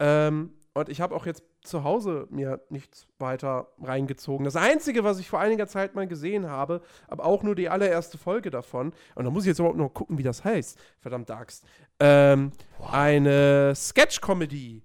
Ähm, 0.00 0.54
und 0.78 0.88
ich 0.88 1.00
habe 1.00 1.14
auch 1.14 1.26
jetzt 1.26 1.42
zu 1.62 1.84
Hause 1.84 2.26
mir 2.30 2.60
nichts 2.70 3.06
weiter 3.18 3.68
reingezogen. 3.82 4.44
Das 4.44 4.56
Einzige, 4.56 5.04
was 5.04 5.18
ich 5.18 5.28
vor 5.28 5.40
einiger 5.40 5.66
Zeit 5.66 5.94
mal 5.94 6.06
gesehen 6.06 6.48
habe, 6.48 6.82
aber 7.08 7.24
auch 7.24 7.42
nur 7.42 7.54
die 7.54 7.68
allererste 7.68 8.18
Folge 8.18 8.50
davon, 8.50 8.92
und 9.14 9.24
da 9.24 9.30
muss 9.30 9.44
ich 9.44 9.48
jetzt 9.48 9.58
überhaupt 9.58 9.78
noch 9.78 9.90
gucken, 9.90 10.18
wie 10.18 10.22
das 10.22 10.44
heißt, 10.44 10.78
verdammt 11.00 11.30
Axt, 11.30 11.64
ähm, 12.00 12.52
wow. 12.78 12.92
eine 12.92 13.74
Sketch-Comedy 13.74 14.82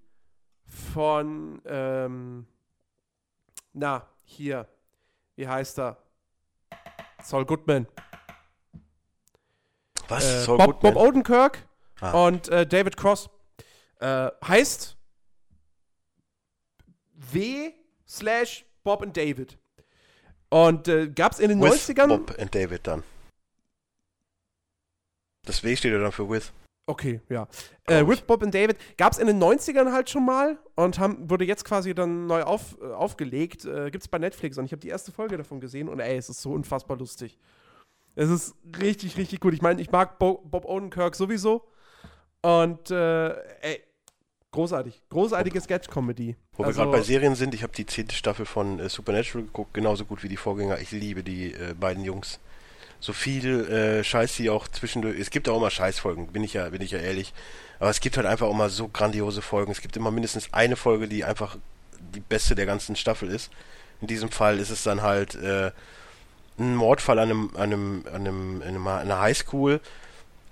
von, 0.65 1.61
ähm, 1.65 2.47
na, 3.73 4.07
hier, 4.23 4.67
wie 5.35 5.47
heißt 5.47 5.79
er? 5.79 5.97
Saul 7.21 7.45
Goodman. 7.45 7.87
Was? 10.07 10.25
Äh, 10.25 10.41
Saul 10.41 10.57
Bob, 10.57 10.67
Goodman? 10.67 10.93
Bob 10.93 11.03
Odenkirk 11.03 11.67
ah. 12.01 12.25
und 12.25 12.49
äh, 12.49 12.65
David 12.65 12.97
Cross. 12.97 13.29
Äh, 13.99 14.31
heißt 14.45 14.92
W 17.31 17.71
slash 18.07 18.65
Bob 18.83 19.01
und 19.01 19.15
David. 19.15 19.57
Und 20.49 20.87
äh, 20.87 21.09
gab 21.09 21.31
es 21.31 21.39
in 21.39 21.49
den 21.49 21.61
with 21.61 21.89
90ern. 21.89 22.07
Bob 22.07 22.37
und 22.39 22.53
David 22.53 22.85
dann. 22.85 23.03
Das 25.45 25.63
W 25.63 25.75
steht 25.75 25.91
ja 25.91 25.99
dann 25.99 26.11
für 26.11 26.29
with. 26.29 26.53
Okay, 26.85 27.21
ja. 27.29 27.47
Äh, 27.87 28.05
with 28.05 28.21
Bob 28.21 28.43
und 28.43 28.53
David 28.53 28.77
gab 28.97 29.13
es 29.13 29.19
in 29.19 29.27
den 29.27 29.41
90ern 29.41 29.91
halt 29.91 30.09
schon 30.09 30.25
mal 30.25 30.59
und 30.75 30.99
haben, 30.99 31.29
wurde 31.29 31.45
jetzt 31.45 31.63
quasi 31.63 31.95
dann 31.95 32.27
neu 32.27 32.43
auf, 32.43 32.77
äh, 32.81 32.85
aufgelegt. 32.85 33.65
Äh, 33.65 33.89
Gibt 33.89 34.03
es 34.03 34.07
bei 34.07 34.19
Netflix 34.19 34.57
und 34.57 34.65
ich 34.65 34.71
habe 34.73 34.81
die 34.81 34.89
erste 34.89 35.11
Folge 35.11 35.37
davon 35.37 35.61
gesehen 35.61 35.87
und 35.87 35.99
ey, 35.99 36.17
es 36.17 36.29
ist 36.29 36.41
so 36.41 36.51
unfassbar 36.51 36.97
lustig. 36.97 37.39
Es 38.15 38.29
ist 38.29 38.55
richtig, 38.79 39.17
richtig 39.17 39.39
gut. 39.39 39.53
Ich 39.53 39.61
meine, 39.61 39.81
ich 39.81 39.91
mag 39.91 40.19
Bo 40.19 40.43
Bob 40.45 40.65
Odenkirk 40.65 41.15
sowieso. 41.15 41.67
Und 42.41 42.91
äh, 42.91 43.29
ey, 43.61 43.81
Großartig. 44.53 45.01
Großartige 45.09 45.59
Sketch-Comedy. 45.59 46.35
Wo 46.55 46.63
also, 46.63 46.77
wir 46.77 46.83
gerade 46.83 46.97
bei 46.97 47.03
Serien 47.03 47.35
sind, 47.35 47.55
ich 47.55 47.63
habe 47.63 47.73
die 47.73 47.85
zehnte 47.85 48.15
Staffel 48.15 48.45
von 48.45 48.79
äh, 48.79 48.89
Supernatural 48.89 49.45
geguckt, 49.45 49.73
genauso 49.73 50.05
gut 50.05 50.23
wie 50.23 50.29
die 50.29 50.37
Vorgänger. 50.37 50.79
Ich 50.79 50.91
liebe 50.91 51.23
die 51.23 51.53
äh, 51.53 51.73
beiden 51.79 52.03
Jungs. 52.03 52.39
So 52.99 53.11
viel 53.11 53.65
äh, 53.69 54.03
Scheiß, 54.03 54.37
die 54.37 54.49
auch 54.49 54.67
zwischendurch. 54.67 55.19
Es 55.19 55.29
gibt 55.29 55.49
auch 55.49 55.57
immer 55.57 55.71
Scheißfolgen, 55.71 56.27
bin 56.27 56.43
ich 56.43 56.53
ja, 56.53 56.69
bin 56.69 56.81
ich 56.81 56.91
ja 56.91 56.99
ehrlich. 56.99 57.33
Aber 57.79 57.89
es 57.89 57.99
gibt 57.99 58.15
halt 58.17 58.27
einfach 58.27 58.47
auch 58.47 58.53
mal 58.53 58.69
so 58.69 58.87
grandiose 58.87 59.41
Folgen. 59.41 59.71
Es 59.71 59.81
gibt 59.81 59.97
immer 59.97 60.11
mindestens 60.11 60.53
eine 60.53 60.75
Folge, 60.75 61.07
die 61.07 61.25
einfach 61.25 61.57
die 62.13 62.21
beste 62.21 62.55
der 62.55 62.65
ganzen 62.65 62.95
Staffel 62.95 63.29
ist. 63.29 63.51
In 63.99 64.07
diesem 64.07 64.29
Fall 64.29 64.59
ist 64.59 64.69
es 64.69 64.83
dann 64.83 65.01
halt 65.01 65.35
äh, 65.35 65.71
ein 66.59 66.75
Mordfall 66.75 67.19
an 67.19 67.29
einem, 67.29 67.49
an 67.55 67.73
einem, 67.73 68.05
an 68.07 68.27
einem, 68.27 68.61
in 68.61 68.87
einer 68.87 69.19
Highschool 69.19 69.81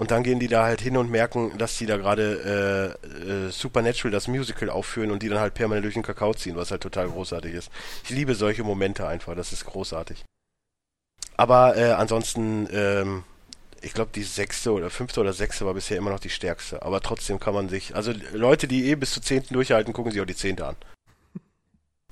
und 0.01 0.09
dann 0.09 0.23
gehen 0.23 0.39
die 0.39 0.47
da 0.47 0.63
halt 0.63 0.81
hin 0.81 0.97
und 0.97 1.11
merken, 1.11 1.55
dass 1.59 1.77
die 1.77 1.85
da 1.85 1.95
gerade 1.95 2.97
äh, 3.05 3.45
äh, 3.45 3.51
Supernatural, 3.51 4.11
das 4.11 4.27
Musical, 4.27 4.71
aufführen 4.71 5.11
und 5.11 5.21
die 5.21 5.29
dann 5.29 5.37
halt 5.37 5.53
permanent 5.53 5.85
durch 5.85 5.93
den 5.93 6.01
Kakao 6.01 6.33
ziehen, 6.33 6.55
was 6.55 6.71
halt 6.71 6.81
total 6.81 7.07
großartig 7.07 7.53
ist. 7.53 7.69
Ich 8.05 8.09
liebe 8.09 8.33
solche 8.33 8.63
Momente 8.63 9.07
einfach, 9.07 9.35
das 9.35 9.53
ist 9.53 9.63
großartig. 9.63 10.25
Aber 11.37 11.77
äh, 11.77 11.91
ansonsten, 11.91 12.67
ähm, 12.73 13.23
ich 13.83 13.93
glaube, 13.93 14.09
die 14.15 14.23
sechste 14.23 14.71
oder 14.71 14.89
fünfte 14.89 15.19
oder 15.19 15.33
sechste 15.33 15.67
war 15.67 15.75
bisher 15.75 15.97
immer 15.97 16.09
noch 16.09 16.19
die 16.19 16.31
stärkste. 16.31 16.81
Aber 16.81 17.01
trotzdem 17.01 17.39
kann 17.39 17.53
man 17.53 17.69
sich, 17.69 17.95
also 17.95 18.11
Leute, 18.33 18.67
die 18.67 18.89
eh 18.89 18.95
bis 18.95 19.11
zur 19.11 19.21
zehnten 19.21 19.53
durchhalten, 19.53 19.93
gucken 19.93 20.11
sich 20.11 20.19
auch 20.19 20.25
die 20.25 20.35
zehnte 20.35 20.65
an. 20.65 20.77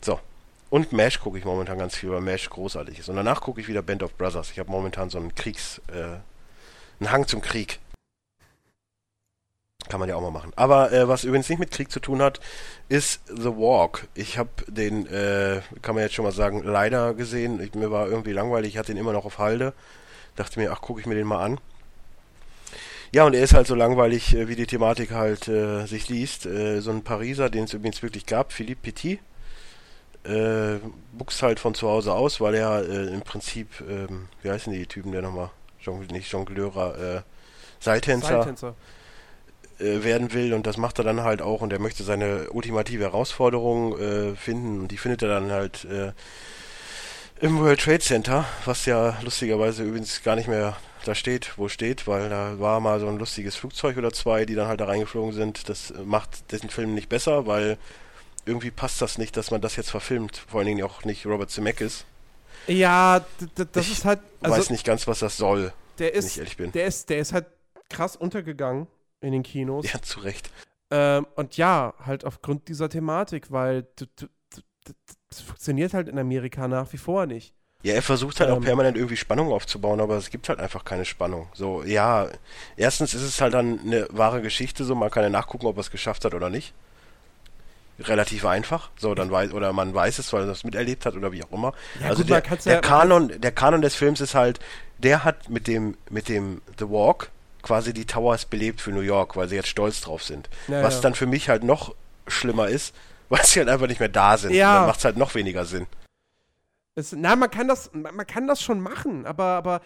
So. 0.01 0.19
Und 0.69 0.91
Mesh 0.91 1.19
gucke 1.19 1.39
ich 1.39 1.45
momentan 1.45 1.79
ganz 1.79 1.95
viel, 1.95 2.11
weil 2.11 2.21
Mesh 2.21 2.51
großartig 2.51 2.99
ist. 2.99 3.09
Und 3.09 3.15
danach 3.15 3.41
gucke 3.41 3.59
ich 3.59 3.67
wieder 3.67 3.81
Band 3.81 4.03
of 4.03 4.15
Brothers. 4.15 4.51
Ich 4.51 4.59
habe 4.59 4.69
momentan 4.69 5.09
so 5.09 5.17
einen 5.17 5.33
Kriegs, 5.33 5.81
äh, 5.87 6.17
ein 6.99 7.11
Hang 7.11 7.27
zum 7.27 7.41
Krieg. 7.41 7.79
Kann 9.87 9.99
man 9.99 10.09
ja 10.09 10.15
auch 10.15 10.21
mal 10.21 10.31
machen. 10.31 10.51
Aber 10.55 10.91
äh, 10.91 11.07
was 11.07 11.23
übrigens 11.23 11.49
nicht 11.49 11.57
mit 11.59 11.71
Krieg 11.71 11.91
zu 11.91 11.99
tun 11.99 12.21
hat, 12.21 12.39
ist 12.89 13.21
The 13.27 13.55
Walk. 13.55 14.07
Ich 14.13 14.37
habe 14.37 14.49
den, 14.67 15.07
äh, 15.07 15.61
kann 15.81 15.95
man 15.95 16.03
jetzt 16.03 16.13
schon 16.13 16.25
mal 16.25 16.31
sagen, 16.31 16.61
leider 16.63 17.13
gesehen. 17.15 17.59
Ich, 17.59 17.73
mir 17.73 17.89
war 17.89 18.07
irgendwie 18.07 18.33
langweilig, 18.33 18.73
ich 18.73 18.77
hatte 18.77 18.91
ihn 18.91 18.97
immer 18.97 19.13
noch 19.13 19.25
auf 19.25 19.39
Halde. 19.39 19.73
Dachte 20.35 20.59
mir, 20.59 20.71
ach, 20.71 20.81
gucke 20.81 20.99
ich 20.99 21.07
mir 21.07 21.15
den 21.15 21.25
mal 21.25 21.43
an. 21.43 21.59
Ja, 23.11 23.25
und 23.25 23.33
er 23.33 23.41
ist 23.41 23.55
halt 23.55 23.65
so 23.65 23.73
langweilig, 23.73 24.35
äh, 24.35 24.47
wie 24.47 24.55
die 24.55 24.67
Thematik 24.67 25.11
halt 25.11 25.47
äh, 25.47 25.85
sich 25.87 26.09
liest. 26.09 26.45
Äh, 26.45 26.81
so 26.81 26.91
ein 26.91 27.03
Pariser, 27.03 27.49
den 27.49 27.63
es 27.63 27.73
übrigens 27.73 28.03
wirklich 28.03 28.27
gab, 28.27 28.53
Philippe 28.53 28.81
Petit, 28.83 29.19
äh, 30.23 30.79
buchst 31.13 31.41
halt 31.41 31.59
von 31.59 31.73
zu 31.73 31.89
Hause 31.89 32.13
aus, 32.13 32.39
weil 32.41 32.53
er 32.53 32.87
äh, 32.87 33.07
im 33.07 33.21
Prinzip, 33.21 33.81
ähm, 33.89 34.27
wie 34.43 34.51
heißen 34.51 34.71
die 34.71 34.85
Typen 34.85 35.11
der 35.11 35.23
nochmal? 35.23 35.49
Jong 35.89 36.05
nicht 36.07 36.31
Jongleurer, 36.31 37.17
äh, 37.17 37.21
Seiltänzer, 37.79 38.27
Seiltänzer. 38.27 38.75
Äh, 39.79 40.03
werden 40.03 40.33
will 40.33 40.53
und 40.53 40.67
das 40.67 40.77
macht 40.77 40.97
er 40.99 41.03
dann 41.03 41.23
halt 41.23 41.41
auch 41.41 41.61
und 41.61 41.71
er 41.71 41.79
möchte 41.79 42.03
seine 42.03 42.49
ultimative 42.49 43.03
Herausforderung 43.03 43.97
äh, 43.97 44.35
finden 44.35 44.81
und 44.81 44.91
die 44.91 44.97
findet 44.97 45.21
er 45.21 45.29
dann 45.29 45.51
halt 45.51 45.85
äh, 45.85 46.11
im 47.39 47.59
World 47.59 47.79
Trade 47.79 47.99
Center, 47.99 48.45
was 48.65 48.85
ja 48.85 49.17
lustigerweise 49.23 49.83
übrigens 49.83 50.21
gar 50.23 50.35
nicht 50.35 50.49
mehr 50.49 50.75
da 51.05 51.15
steht, 51.15 51.57
wo 51.57 51.69
steht, 51.69 52.07
weil 52.07 52.29
da 52.29 52.59
war 52.59 52.81
mal 52.81 52.99
so 52.99 53.07
ein 53.07 53.17
lustiges 53.17 53.55
Flugzeug 53.55 53.97
oder 53.97 54.11
zwei, 54.11 54.45
die 54.45 54.55
dann 54.55 54.67
halt 54.67 54.81
da 54.81 54.85
reingeflogen 54.85 55.33
sind. 55.33 55.69
Das 55.69 55.93
macht 56.03 56.51
diesen 56.51 56.69
Film 56.69 56.93
nicht 56.93 57.07
besser, 57.07 57.47
weil 57.47 57.77
irgendwie 58.45 58.71
passt 58.71 59.01
das 59.01 59.17
nicht, 59.17 59.37
dass 59.37 59.51
man 59.51 59.61
das 59.61 59.77
jetzt 59.77 59.91
verfilmt. 59.91 60.43
Vor 60.49 60.59
allen 60.59 60.67
Dingen 60.67 60.83
auch 60.83 61.05
nicht 61.05 61.25
Robert 61.25 61.49
Zemeckis. 61.49 62.05
Ja, 62.67 63.25
das 63.55 63.87
ich 63.87 63.93
ist 63.93 64.05
halt. 64.05 64.19
Also, 64.41 64.57
weiß 64.57 64.69
nicht 64.69 64.85
ganz, 64.85 65.07
was 65.07 65.19
das 65.19 65.37
soll. 65.37 65.73
Der 65.97 66.13
ist, 66.13 66.25
wenn 66.25 66.31
ich 66.31 66.37
ehrlich 66.37 66.57
bin. 66.57 66.71
Der 66.71 66.85
ist, 66.85 67.09
der 67.09 67.19
ist 67.19 67.33
halt 67.33 67.45
krass 67.89 68.15
untergegangen 68.15 68.87
in 69.21 69.31
den 69.31 69.43
Kinos. 69.43 69.91
Ja, 69.91 70.01
zu 70.01 70.19
Recht. 70.19 70.49
Ähm, 70.91 71.27
und 71.35 71.57
ja, 71.57 71.93
halt 72.05 72.25
aufgrund 72.25 72.67
dieser 72.67 72.89
Thematik, 72.89 73.51
weil 73.51 73.87
das 75.29 75.41
funktioniert 75.41 75.93
halt 75.93 76.07
in 76.07 76.17
Amerika 76.17 76.67
nach 76.67 76.91
wie 76.93 76.97
vor 76.97 77.25
nicht. 77.25 77.53
Ja, 77.83 77.93
er 77.93 78.01
versucht 78.01 78.39
halt 78.39 78.49
ähm, 78.49 78.57
auch 78.57 78.61
permanent 78.61 78.97
irgendwie 78.97 79.15
Spannung 79.15 79.51
aufzubauen, 79.51 80.01
aber 80.01 80.17
es 80.17 80.29
gibt 80.29 80.49
halt 80.49 80.59
einfach 80.59 80.83
keine 80.83 81.05
Spannung. 81.05 81.47
So, 81.53 81.83
ja, 81.83 82.27
erstens 82.75 83.13
ist 83.13 83.21
es 83.21 83.39
halt 83.39 83.53
dann 83.53 83.79
eine 83.79 84.07
wahre 84.11 84.41
Geschichte, 84.41 84.83
so 84.83 84.95
man 84.95 85.11
kann 85.11 85.23
ja 85.23 85.29
nachgucken, 85.29 85.65
ob 85.67 85.77
er 85.77 85.81
es 85.81 85.91
geschafft 85.91 86.25
hat 86.25 86.33
oder 86.33 86.49
nicht 86.49 86.73
relativ 88.01 88.45
einfach. 88.45 88.89
So, 88.97 89.15
dann 89.15 89.31
weiß, 89.31 89.51
oder 89.53 89.73
man 89.73 89.93
weiß 89.93 90.19
es, 90.19 90.31
weil 90.33 90.41
er 90.41 90.47
das 90.47 90.63
miterlebt 90.63 91.05
hat 91.05 91.15
oder 91.15 91.31
wie 91.31 91.43
auch 91.43 91.51
immer. 91.51 91.73
Ja, 91.99 92.09
also 92.09 92.23
gut, 92.23 92.31
der, 92.31 92.41
der 92.41 92.73
ja 92.73 92.81
Kanon, 92.81 93.39
der 93.39 93.51
Kanon 93.51 93.81
des 93.81 93.95
Films 93.95 94.21
ist 94.21 94.35
halt, 94.35 94.59
der 94.97 95.23
hat 95.23 95.49
mit 95.49 95.67
dem, 95.67 95.97
mit 96.09 96.29
dem 96.29 96.61
The 96.77 96.89
Walk 96.89 97.29
quasi 97.61 97.93
die 97.93 98.05
Towers 98.05 98.45
belebt 98.45 98.81
für 98.81 98.91
New 98.91 99.01
York, 99.01 99.35
weil 99.35 99.49
sie 99.49 99.55
jetzt 99.55 99.67
stolz 99.67 100.01
drauf 100.01 100.23
sind. 100.23 100.49
Ja, 100.67 100.83
Was 100.83 101.01
dann 101.01 101.13
für 101.13 101.25
mich 101.25 101.49
halt 101.49 101.63
noch 101.63 101.95
schlimmer 102.27 102.67
ist, 102.67 102.95
weil 103.29 103.43
sie 103.45 103.59
halt 103.59 103.69
einfach 103.69 103.87
nicht 103.87 103.99
mehr 103.99 104.09
da 104.09 104.37
sind. 104.37 104.53
Ja. 104.53 104.75
dann 104.79 104.87
macht 104.87 104.99
es 104.99 105.05
halt 105.05 105.17
noch 105.17 105.35
weniger 105.35 105.65
Sinn. 105.65 105.87
Es, 106.95 107.11
na, 107.13 107.35
man 107.35 107.51
kann 107.51 107.67
das, 107.67 107.91
man 107.93 108.25
kann 108.25 108.47
das 108.47 108.61
schon 108.61 108.81
machen, 108.81 109.25
aber, 109.25 109.43
aber 109.43 109.81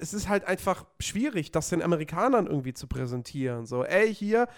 es 0.00 0.14
ist 0.14 0.28
halt 0.28 0.44
einfach 0.44 0.84
schwierig, 0.98 1.52
das 1.52 1.68
den 1.68 1.82
Amerikanern 1.82 2.46
irgendwie 2.46 2.74
zu 2.74 2.86
präsentieren. 2.86 3.66
So, 3.66 3.84
ey, 3.84 4.14
hier, 4.14 4.48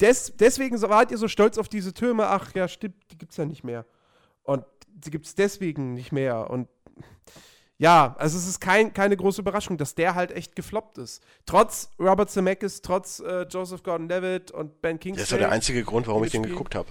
des, 0.00 0.34
deswegen 0.36 0.80
wart 0.82 1.10
ihr 1.10 1.18
so 1.18 1.28
stolz 1.28 1.58
auf 1.58 1.68
diese 1.68 1.92
Türme, 1.92 2.26
ach 2.26 2.54
ja, 2.54 2.68
stimmt, 2.68 2.96
die 3.10 3.18
gibt's 3.18 3.36
ja 3.36 3.44
nicht 3.44 3.64
mehr. 3.64 3.84
Und 4.42 4.64
die 4.88 5.10
gibt's 5.10 5.34
deswegen 5.34 5.94
nicht 5.94 6.12
mehr. 6.12 6.50
Und 6.50 6.68
ja, 7.78 8.14
also 8.18 8.36
es 8.36 8.46
ist 8.46 8.60
kein, 8.60 8.92
keine 8.92 9.16
große 9.16 9.40
Überraschung, 9.40 9.78
dass 9.78 9.94
der 9.94 10.14
halt 10.14 10.32
echt 10.32 10.54
gefloppt 10.54 10.98
ist. 10.98 11.22
Trotz 11.46 11.90
Robert 11.98 12.30
Zemeckis, 12.30 12.82
trotz 12.82 13.20
äh, 13.20 13.46
Joseph 13.48 13.82
Gordon-Levitt 13.82 14.50
und 14.50 14.82
Ben 14.82 15.00
Kingsley. 15.00 15.22
Das 15.22 15.28
ist 15.28 15.32
ja 15.32 15.38
der 15.38 15.50
einzige 15.50 15.82
Grund, 15.82 16.06
warum 16.06 16.24
ich 16.24 16.32
den 16.32 16.42
geguckt 16.42 16.74
habe. 16.74 16.88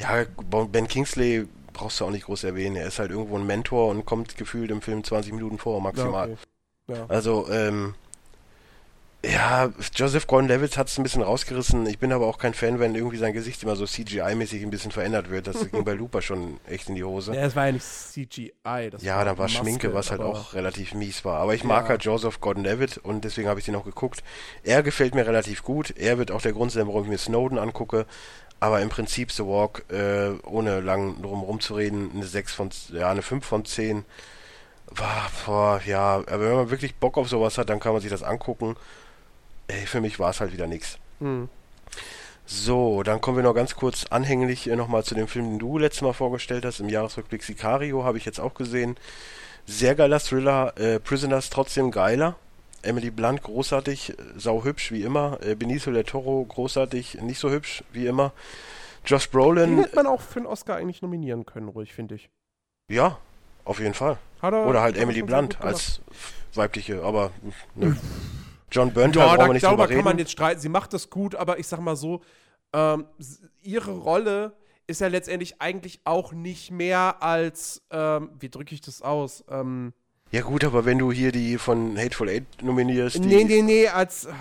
Ja, 0.00 0.24
Ben 0.72 0.88
Kingsley 0.88 1.46
brauchst 1.72 2.00
du 2.00 2.06
auch 2.06 2.10
nicht 2.10 2.24
groß 2.24 2.44
erwähnen. 2.44 2.74
Er 2.74 2.88
ist 2.88 2.98
halt 2.98 3.12
irgendwo 3.12 3.36
ein 3.36 3.46
Mentor 3.46 3.90
und 3.90 4.06
kommt 4.06 4.36
gefühlt 4.36 4.72
im 4.72 4.82
Film 4.82 5.04
20 5.04 5.32
Minuten 5.34 5.58
vor, 5.58 5.80
maximal. 5.80 6.30
Ja, 6.30 6.34
okay. 6.88 7.00
ja. 7.00 7.06
Also, 7.08 7.48
ähm, 7.48 7.94
ja, 9.30 9.70
Joseph 9.94 10.26
Gordon-Levitt 10.26 10.76
hat 10.76 10.88
es 10.88 10.98
ein 10.98 11.02
bisschen 11.02 11.22
rausgerissen. 11.22 11.86
Ich 11.86 11.98
bin 11.98 12.12
aber 12.12 12.26
auch 12.26 12.38
kein 12.38 12.54
Fan, 12.54 12.78
wenn 12.78 12.94
irgendwie 12.94 13.16
sein 13.16 13.32
Gesicht 13.32 13.62
immer 13.62 13.76
so 13.76 13.84
CGI-mäßig 13.84 14.62
ein 14.62 14.70
bisschen 14.70 14.90
verändert 14.90 15.30
wird. 15.30 15.46
Das 15.46 15.70
ging 15.70 15.84
bei 15.84 15.92
Looper 15.92 16.22
schon 16.22 16.58
echt 16.66 16.88
in 16.88 16.94
die 16.94 17.04
Hose. 17.04 17.34
Ja, 17.34 17.42
es 17.42 17.56
war 17.56 17.66
ja 17.66 17.72
nicht 17.72 17.84
CGI. 17.84 18.52
ja, 19.00 19.24
da 19.24 19.38
war 19.38 19.44
Maske, 19.44 19.58
Schminke, 19.58 19.94
was 19.94 20.10
halt 20.10 20.20
auch 20.20 20.54
relativ 20.54 20.94
mies 20.94 21.24
war. 21.24 21.38
Aber 21.38 21.54
ich 21.54 21.64
mag 21.64 21.88
halt 21.88 22.04
Joseph 22.04 22.40
Gordon-Levitt 22.40 22.98
und 22.98 23.24
deswegen 23.24 23.48
habe 23.48 23.60
ich 23.60 23.66
den 23.66 23.76
auch 23.76 23.84
geguckt. 23.84 24.22
Er 24.62 24.82
gefällt 24.82 25.14
mir 25.14 25.26
relativ 25.26 25.62
gut. 25.62 25.94
Er 25.96 26.18
wird 26.18 26.30
auch 26.30 26.42
der 26.42 26.52
Grund 26.52 26.72
sein, 26.72 26.86
warum 26.86 27.04
ich 27.04 27.08
mir 27.08 27.18
Snowden 27.18 27.58
angucke. 27.58 28.06
Aber 28.60 28.80
im 28.80 28.88
Prinzip 28.88 29.30
The 29.30 29.44
Walk, 29.44 29.84
äh, 29.90 30.30
ohne 30.46 30.80
lang 30.80 31.20
drum 31.20 31.42
rumzureden, 31.42 32.12
eine 32.14 32.24
6 32.24 32.54
von, 32.54 32.70
ja, 32.92 33.10
eine 33.10 33.22
5 33.22 33.44
von 33.44 33.64
10. 33.64 34.04
War, 34.86 35.30
boah, 35.44 35.80
ja, 35.84 36.16
aber 36.16 36.40
wenn 36.40 36.54
man 36.54 36.70
wirklich 36.70 36.94
Bock 36.94 37.18
auf 37.18 37.28
sowas 37.28 37.58
hat, 37.58 37.68
dann 37.68 37.80
kann 37.80 37.92
man 37.92 38.00
sich 38.00 38.10
das 38.10 38.22
angucken 38.22 38.76
ey, 39.68 39.86
für 39.86 40.00
mich 40.00 40.18
war 40.18 40.30
es 40.30 40.40
halt 40.40 40.52
wieder 40.52 40.66
nichts. 40.66 40.98
Mhm. 41.20 41.48
So, 42.46 43.02
dann 43.02 43.20
kommen 43.20 43.38
wir 43.38 43.44
noch 43.44 43.54
ganz 43.54 43.74
kurz 43.74 44.04
anhänglich 44.10 44.68
äh, 44.68 44.76
nochmal 44.76 45.02
zu 45.02 45.14
dem 45.14 45.28
Film, 45.28 45.50
den 45.50 45.58
du 45.58 45.78
letztes 45.78 46.02
Mal 46.02 46.12
vorgestellt 46.12 46.64
hast, 46.64 46.80
im 46.80 46.88
Jahresrückblick 46.88 47.42
Sicario, 47.42 48.04
habe 48.04 48.18
ich 48.18 48.26
jetzt 48.26 48.38
auch 48.38 48.54
gesehen. 48.54 48.96
Sehr 49.66 49.94
geiler 49.94 50.20
Thriller, 50.20 50.74
äh, 50.76 51.00
Prisoners 51.00 51.48
trotzdem 51.48 51.90
geiler. 51.90 52.36
Emily 52.82 53.10
Blunt 53.10 53.42
großartig, 53.42 54.10
äh, 54.10 54.14
sau 54.36 54.62
hübsch 54.62 54.92
wie 54.92 55.02
immer. 55.02 55.38
Äh, 55.42 55.54
Benicio 55.54 55.90
del 55.92 56.04
Toro 56.04 56.44
großartig, 56.44 57.22
nicht 57.22 57.38
so 57.38 57.50
hübsch 57.50 57.82
wie 57.92 58.06
immer. 58.06 58.32
Josh 59.06 59.30
Brolin. 59.30 59.76
Den 59.76 59.84
hätte 59.84 59.96
man 59.96 60.06
auch 60.06 60.20
für 60.20 60.40
einen 60.40 60.46
Oscar 60.46 60.76
eigentlich 60.76 61.00
nominieren 61.00 61.46
können, 61.46 61.68
ruhig, 61.68 61.94
finde 61.94 62.14
ich. 62.16 62.28
Ja, 62.88 63.18
auf 63.64 63.80
jeden 63.80 63.94
Fall. 63.94 64.18
Oder 64.42 64.82
halt 64.82 64.98
Emily 64.98 65.22
Blunt 65.22 65.62
als 65.62 66.02
weibliche, 66.54 67.02
aber 67.02 67.30
ne. 67.74 67.96
John 68.74 68.92
Berntal 68.92 69.38
ja, 69.38 69.48
nicht 69.52 69.64
darüber 69.64 69.86
kann 69.86 70.02
man 70.02 70.18
jetzt 70.18 70.32
streiten. 70.32 70.60
Sie 70.60 70.68
macht 70.68 70.92
das 70.92 71.08
gut, 71.08 71.36
aber 71.36 71.60
ich 71.60 71.66
sag 71.68 71.80
mal 71.80 71.94
so, 71.94 72.22
ähm, 72.72 73.06
ihre 73.62 73.92
Rolle 73.92 74.56
ist 74.88 75.00
ja 75.00 75.06
letztendlich 75.06 75.60
eigentlich 75.60 76.00
auch 76.04 76.32
nicht 76.32 76.72
mehr 76.72 77.22
als, 77.22 77.82
ähm, 77.90 78.30
wie 78.38 78.48
drücke 78.48 78.74
ich 78.74 78.80
das 78.80 79.00
aus? 79.00 79.44
Ähm, 79.48 79.92
ja 80.32 80.42
gut, 80.42 80.64
aber 80.64 80.84
wenn 80.84 80.98
du 80.98 81.12
hier 81.12 81.30
die 81.30 81.56
von 81.56 81.96
Hateful 81.96 82.28
Eight 82.28 82.44
nominierst. 82.62 83.20
Nee, 83.20 83.44
nee, 83.44 83.62
nee, 83.62 83.86
als. 83.86 84.24
Äh, 84.24 84.32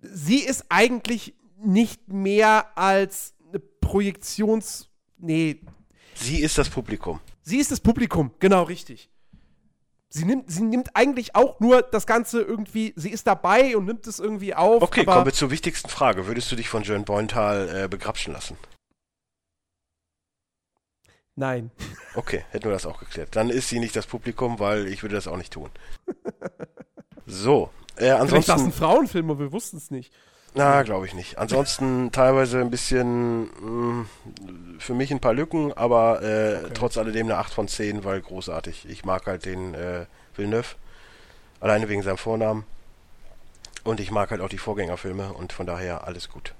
sie 0.00 0.40
ist 0.40 0.66
eigentlich 0.68 1.34
nicht 1.58 2.08
mehr 2.08 2.76
als 2.76 3.34
eine 3.48 3.60
Projektions. 3.60 4.90
Nee. 5.16 5.60
Sie 6.14 6.40
ist 6.40 6.58
das 6.58 6.68
Publikum. 6.68 7.20
Sie 7.42 7.58
ist 7.58 7.70
das 7.70 7.78
Publikum, 7.78 8.32
genau 8.40 8.64
richtig. 8.64 9.08
Sie 10.16 10.24
nimmt, 10.24 10.48
sie 10.48 10.62
nimmt 10.62 10.94
eigentlich 10.94 11.34
auch 11.34 11.58
nur 11.58 11.82
das 11.82 12.06
Ganze 12.06 12.40
irgendwie, 12.40 12.92
sie 12.94 13.10
ist 13.10 13.26
dabei 13.26 13.76
und 13.76 13.84
nimmt 13.84 14.06
es 14.06 14.20
irgendwie 14.20 14.54
auf. 14.54 14.80
Okay, 14.80 15.04
kommen 15.04 15.24
wir 15.24 15.32
zur 15.32 15.50
wichtigsten 15.50 15.88
Frage. 15.88 16.28
Würdest 16.28 16.52
du 16.52 16.56
dich 16.56 16.68
von 16.68 16.84
Joan 16.84 17.04
Boyntal 17.04 17.84
äh, 17.84 17.88
begrapschen 17.88 18.32
lassen? 18.32 18.56
Nein. 21.34 21.72
Okay, 22.14 22.44
hätten 22.50 22.66
wir 22.66 22.70
das 22.70 22.86
auch 22.86 23.00
geklärt. 23.00 23.34
Dann 23.34 23.50
ist 23.50 23.68
sie 23.68 23.80
nicht 23.80 23.96
das 23.96 24.06
Publikum, 24.06 24.60
weil 24.60 24.86
ich 24.86 25.02
würde 25.02 25.16
das 25.16 25.26
auch 25.26 25.36
nicht 25.36 25.52
tun. 25.52 25.70
So, 27.26 27.70
äh, 27.96 28.10
ansonsten. 28.10 28.28
Vielleicht 28.28 28.48
war 28.48 28.56
es 28.56 28.62
ein 28.64 28.72
Frauenfilm, 28.72 29.30
aber 29.30 29.40
wir 29.40 29.52
wussten 29.52 29.78
es 29.78 29.90
nicht. 29.90 30.12
Na, 30.54 30.82
glaube 30.82 31.06
ich 31.06 31.14
nicht. 31.14 31.38
Ansonsten 31.38 32.12
teilweise 32.12 32.60
ein 32.60 32.70
bisschen 32.70 33.44
mh, 33.60 33.70
mm, 33.70 34.06
für 34.78 34.94
mich 34.94 35.10
ein 35.10 35.20
paar 35.20 35.34
Lücken, 35.34 35.72
aber 35.72 36.22
äh, 36.22 36.58
okay. 36.58 36.70
trotz 36.74 36.96
alledem 36.96 37.26
eine 37.26 37.38
8 37.38 37.52
von 37.52 37.66
10, 37.66 38.04
weil 38.04 38.20
großartig. 38.20 38.86
Ich 38.88 39.04
mag 39.04 39.26
halt 39.26 39.44
den 39.46 39.74
äh, 39.74 40.06
Villeneuve. 40.36 40.76
Alleine 41.60 41.88
wegen 41.88 42.02
seinem 42.02 42.18
Vornamen. 42.18 42.64
Und 43.82 44.00
ich 44.00 44.10
mag 44.10 44.30
halt 44.30 44.40
auch 44.40 44.48
die 44.48 44.58
Vorgängerfilme 44.58 45.32
und 45.32 45.52
von 45.52 45.66
daher 45.66 46.06
alles 46.06 46.30
gut. 46.30 46.54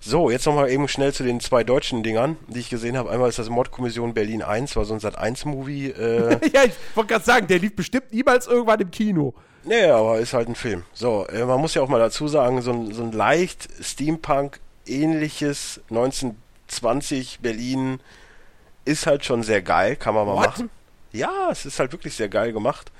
So, 0.00 0.30
jetzt 0.30 0.44
nochmal 0.44 0.70
eben 0.70 0.86
schnell 0.86 1.14
zu 1.14 1.22
den 1.22 1.40
zwei 1.40 1.64
deutschen 1.64 2.02
Dingern, 2.02 2.36
die 2.48 2.60
ich 2.60 2.68
gesehen 2.68 2.96
habe. 2.98 3.10
Einmal 3.10 3.30
ist 3.30 3.38
das 3.38 3.48
Mordkommission 3.48 4.12
Berlin 4.12 4.42
1, 4.42 4.76
war 4.76 4.84
so 4.84 4.92
ein 4.92 5.00
Sat 5.00 5.16
1 5.16 5.46
Movie. 5.46 5.88
Äh 5.88 6.38
ja, 6.52 6.64
ich 6.64 6.74
wollte 6.94 7.14
gerade 7.14 7.24
sagen, 7.24 7.46
der 7.46 7.58
lief 7.58 7.74
bestimmt 7.74 8.12
niemals 8.12 8.46
irgendwann 8.46 8.80
im 8.80 8.90
Kino. 8.90 9.34
Nee, 9.64 9.86
aber 9.86 10.18
ist 10.18 10.34
halt 10.34 10.48
ein 10.48 10.54
Film. 10.54 10.84
So, 10.92 11.26
äh, 11.28 11.44
man 11.44 11.60
muss 11.60 11.74
ja 11.74 11.82
auch 11.82 11.88
mal 11.88 11.98
dazu 11.98 12.28
sagen, 12.28 12.62
so 12.62 12.72
ein, 12.72 12.92
so 12.92 13.02
ein 13.02 13.12
leicht 13.12 13.68
Steampunk-ähnliches 13.82 15.80
1920 15.90 17.40
Berlin 17.40 18.00
ist 18.84 19.06
halt 19.06 19.24
schon 19.24 19.42
sehr 19.42 19.62
geil, 19.62 19.96
kann 19.96 20.14
man 20.14 20.26
mal 20.26 20.34
What? 20.34 20.46
machen. 20.46 20.70
Ja, 21.12 21.48
es 21.50 21.64
ist 21.64 21.78
halt 21.78 21.92
wirklich 21.92 22.14
sehr 22.14 22.28
geil 22.28 22.52
gemacht. 22.52 22.92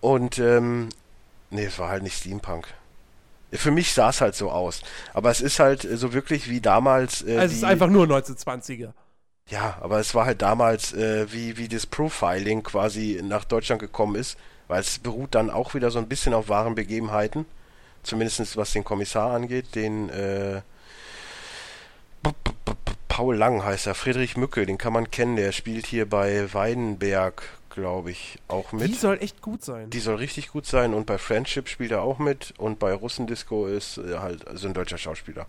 Und, 0.00 0.38
ähm, 0.38 0.90
nee, 1.50 1.64
es 1.64 1.78
war 1.78 1.88
halt 1.88 2.02
nicht 2.02 2.18
Steampunk. 2.18 2.68
Für 3.52 3.70
mich 3.70 3.92
sah 3.92 4.10
es 4.10 4.20
halt 4.20 4.34
so 4.34 4.50
aus. 4.50 4.82
Aber 5.12 5.30
es 5.30 5.40
ist 5.40 5.58
halt 5.58 5.84
äh, 5.84 5.96
so 5.96 6.12
wirklich 6.12 6.48
wie 6.48 6.60
damals. 6.60 7.22
Äh, 7.22 7.38
also 7.38 7.52
es 7.52 7.58
ist 7.58 7.64
einfach 7.64 7.88
nur 7.88 8.06
1920er. 8.06 8.92
Ja, 9.48 9.76
aber 9.80 9.98
es 9.98 10.14
war 10.14 10.24
halt 10.24 10.40
damals, 10.40 10.92
äh, 10.92 11.30
wie, 11.32 11.56
wie 11.58 11.68
das 11.68 11.84
Profiling 11.86 12.62
quasi 12.62 13.20
nach 13.22 13.44
Deutschland 13.44 13.80
gekommen 13.80 14.14
ist, 14.14 14.38
weil 14.68 14.80
es 14.80 14.98
beruht 14.98 15.34
dann 15.34 15.50
auch 15.50 15.74
wieder 15.74 15.90
so 15.90 15.98
ein 15.98 16.08
bisschen 16.08 16.34
auf 16.34 16.48
wahren 16.48 16.74
Begebenheiten. 16.74 17.46
Zumindest 18.02 18.56
was 18.56 18.72
den 18.72 18.84
Kommissar 18.84 19.32
angeht, 19.32 19.74
den 19.74 20.08
äh, 20.10 20.62
Paul 23.08 23.36
Lang 23.36 23.64
heißt 23.64 23.86
er, 23.86 23.94
Friedrich 23.94 24.36
Mücke, 24.36 24.66
den 24.66 24.78
kann 24.78 24.92
man 24.92 25.10
kennen, 25.10 25.36
der 25.36 25.52
spielt 25.52 25.86
hier 25.86 26.08
bei 26.08 26.52
Weidenberg 26.52 27.42
glaube 27.72 28.10
ich, 28.10 28.38
auch 28.48 28.72
mit. 28.72 28.88
Die 28.88 28.94
soll 28.94 29.18
echt 29.20 29.40
gut 29.40 29.64
sein. 29.64 29.90
Die 29.90 30.00
soll 30.00 30.16
richtig 30.16 30.48
gut 30.48 30.66
sein 30.66 30.94
und 30.94 31.06
bei 31.06 31.18
Friendship 31.18 31.68
spielt 31.68 31.90
er 31.90 32.02
auch 32.02 32.18
mit 32.18 32.54
und 32.58 32.78
bei 32.78 32.92
Russendisco 32.92 33.66
ist 33.66 33.98
äh, 33.98 34.18
halt 34.18 34.46
also 34.46 34.68
ein 34.68 34.74
deutscher 34.74 34.98
Schauspieler. 34.98 35.46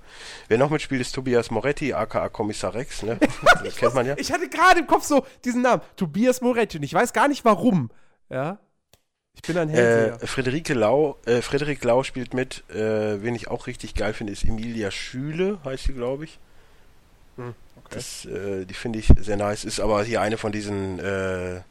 Wer 0.48 0.58
noch 0.58 0.70
mitspielt, 0.70 1.02
ist 1.02 1.14
Tobias 1.14 1.52
Moretti, 1.52 1.94
aka 1.94 2.30
Kommissar 2.30 2.74
Rex, 2.74 3.04
ne? 3.04 3.20
das 3.64 3.76
kennt 3.76 3.94
man 3.94 4.06
ja. 4.06 4.16
Ich 4.18 4.32
hatte 4.32 4.50
gerade 4.50 4.80
im 4.80 4.88
Kopf 4.88 5.04
so 5.04 5.26
diesen 5.44 5.62
Namen, 5.62 5.82
Tobias 5.96 6.42
Moretti 6.42 6.78
und 6.78 6.84
ich 6.84 6.94
weiß 6.94 7.14
gar 7.14 7.28
nicht 7.28 7.46
warum, 7.46 7.92
ja. 8.30 8.58
Ich 9.36 9.42
bin 9.42 9.58
ein 9.58 9.70
Hellseher. 9.70 10.22
Äh, 10.22 10.28
Friederike 10.28 10.74
Lau, 10.74 11.18
äh, 11.26 11.42
Frederik 11.42 11.84
Lau 11.84 12.04
spielt 12.04 12.34
mit, 12.34 12.64
äh, 12.70 13.22
wen 13.22 13.36
ich 13.36 13.50
auch 13.50 13.68
richtig 13.68 13.94
geil 13.94 14.14
finde, 14.14 14.32
ist 14.32 14.46
Emilia 14.46 14.90
Schüle, 14.90 15.60
heißt 15.66 15.86
sie, 15.86 15.94
glaube 15.94 16.24
ich. 16.26 16.40
Hm, 17.36 17.54
okay. 17.78 17.96
Das, 17.96 18.26
äh, 18.26 18.66
die 18.66 18.74
finde 18.74 19.00
ich 19.00 19.12
sehr 19.20 19.38
nice. 19.38 19.66
Ist 19.66 19.80
aber 19.80 20.04
hier 20.04 20.22
eine 20.22 20.38
von 20.38 20.52
diesen 20.52 21.00
äh, 21.00 21.62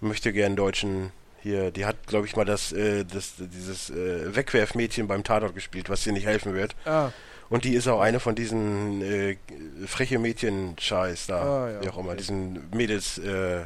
möchte 0.00 0.32
gern 0.32 0.56
deutschen 0.56 1.12
hier, 1.40 1.70
die 1.70 1.86
hat, 1.86 2.06
glaube 2.06 2.26
ich, 2.26 2.36
mal 2.36 2.44
das, 2.44 2.72
äh, 2.72 3.04
das 3.04 3.34
dieses 3.38 3.90
äh, 3.90 4.34
Wegwerfmädchen 4.34 5.06
beim 5.06 5.24
Tatort 5.24 5.54
gespielt, 5.54 5.88
was 5.88 6.02
dir 6.02 6.12
nicht 6.12 6.26
helfen 6.26 6.54
wird. 6.54 6.74
Ah. 6.84 7.12
Und 7.48 7.64
die 7.64 7.74
ist 7.74 7.88
auch 7.88 8.00
eine 8.00 8.20
von 8.20 8.34
diesen 8.34 9.00
äh, 9.00 9.36
freche 9.86 10.18
Mädchen-Scheiß 10.18 11.28
da, 11.28 11.42
ah, 11.42 11.70
ja, 11.70 11.82
wie 11.82 11.88
auch 11.88 11.96
immer, 11.96 12.08
okay. 12.08 12.18
diesen 12.18 12.68
Mädels 12.74 13.18
äh, 13.18 13.64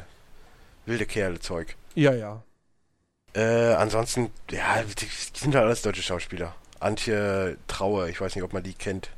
wilde 0.85 1.05
Kerle-Zeug. 1.05 1.75
Ja, 1.95 2.13
ja. 2.13 2.43
Äh, 3.35 3.73
ansonsten, 3.73 4.29
ja, 4.51 4.83
die, 4.83 5.07
sind 5.33 5.55
halt 5.55 5.65
alles 5.65 5.81
deutsche 5.81 6.03
Schauspieler. 6.03 6.55
Antje 6.79 7.57
Trauer, 7.67 8.07
ich 8.07 8.19
weiß 8.19 8.35
nicht, 8.35 8.43
ob 8.43 8.53
man 8.53 8.63
die 8.63 8.73
kennt. 8.73 9.09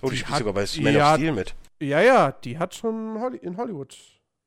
Oh, 0.00 0.08
die, 0.08 0.16
die 0.16 0.16
spielt 0.18 0.38
sogar 0.38 0.54
bei 0.54 0.66
Man 0.80 0.94
ja, 0.94 1.12
of 1.12 1.18
Steel 1.18 1.32
mit. 1.32 1.54
Ja, 1.80 2.00
ja, 2.00 2.32
die 2.32 2.58
hat 2.58 2.74
schon 2.74 3.16
in 3.42 3.56
Hollywood 3.56 3.96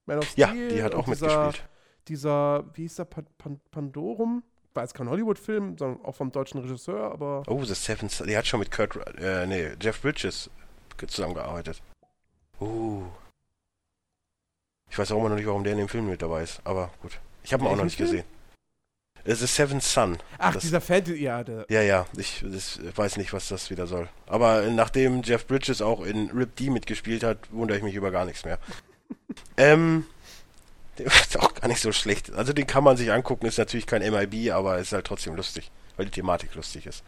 Man 0.06 0.20
of 0.20 0.30
Steel. 0.30 0.48
Ja, 0.48 0.76
die 0.76 0.82
hat 0.82 0.96
auch 0.96 1.08
mitgespielt 1.08 1.64
dieser, 2.08 2.66
wie 2.74 2.84
hieß 2.84 2.96
der, 2.96 3.06
Pan 3.06 3.60
Pandorum? 3.72 4.44
War 4.74 4.84
jetzt 4.84 4.94
kein 4.94 5.10
Hollywood-Film, 5.10 5.78
sondern 5.78 6.06
auch 6.06 6.16
vom 6.16 6.32
deutschen 6.32 6.62
Regisseur, 6.62 7.12
aber. 7.12 7.44
Oh, 7.48 7.64
The 7.64 7.74
Seven 7.74 8.08
Son. 8.08 8.28
Die 8.28 8.38
hat 8.38 8.48
schon 8.48 8.60
mit 8.60 8.72
Kurt, 8.72 8.96
äh, 9.18 9.46
nee, 9.46 9.72
Jeff 9.82 10.02
Bridges 10.02 10.50
zusammengearbeitet. 11.08 11.82
Uh. 12.60 13.04
Ich 14.90 14.98
weiß 14.98 15.12
auch 15.12 15.18
immer 15.18 15.30
noch 15.30 15.36
nicht, 15.36 15.48
warum 15.48 15.64
der 15.64 15.74
in 15.74 15.80
dem 15.80 15.90
Film 15.90 16.08
mit 16.08 16.22
dabei 16.22 16.44
ist, 16.44 16.62
aber 16.64 16.92
gut. 17.02 17.20
Ich 17.44 17.54
habe 17.54 17.64
ihn 17.64 17.68
auch 17.68 17.76
noch 17.76 17.86
nicht 17.86 17.98
gesehen. 17.98 18.24
The 19.26 19.46
Seven 19.46 19.82
Son. 19.82 20.18
Ach, 20.38 20.54
das, 20.54 20.64
dieser 20.64 20.82
Fantasy, 20.82 21.24
ja. 21.24 21.44
Ja, 21.70 21.82
ja, 21.82 22.06
ich 22.18 22.44
das, 22.46 22.80
weiß 22.96 23.18
nicht, 23.18 23.34
was 23.34 23.48
das 23.48 23.70
wieder 23.70 23.88
soll. 23.88 24.10
Aber 24.28 24.64
nachdem 24.64 25.22
Jeff 25.24 25.46
Bridges 25.46 25.82
auch 25.82 26.02
in 26.04 26.30
Rip 26.32 26.56
D 26.56 26.70
mitgespielt 26.70 27.24
hat, 27.24 27.38
wundere 27.52 27.78
ich 27.78 27.84
mich 27.84 27.96
über 27.96 28.12
gar 28.12 28.26
nichts 28.26 28.46
mehr. 28.46 28.58
ähm, 29.58 30.06
Der 30.98 31.06
ist 31.08 31.40
auch 31.40 31.54
gar 31.54 31.68
nicht 31.68 31.82
so 31.82 31.92
schlecht. 31.92 32.32
Also 32.34 32.54
den 32.54 32.68
kann 32.68 32.84
man 32.84 32.98
sich 32.98 33.12
angucken, 33.12 33.46
ist 33.46 33.58
natürlich 33.58 33.88
kein 33.88 34.02
MIB, 34.02 34.52
aber 34.52 34.78
ist 34.78 34.94
halt 34.94 35.06
trotzdem 35.06 35.36
lustig, 35.36 35.72
weil 35.98 36.06
die 36.06 36.12
Thematik 36.12 36.56
lustig 36.56 36.86
ist. 36.86 37.04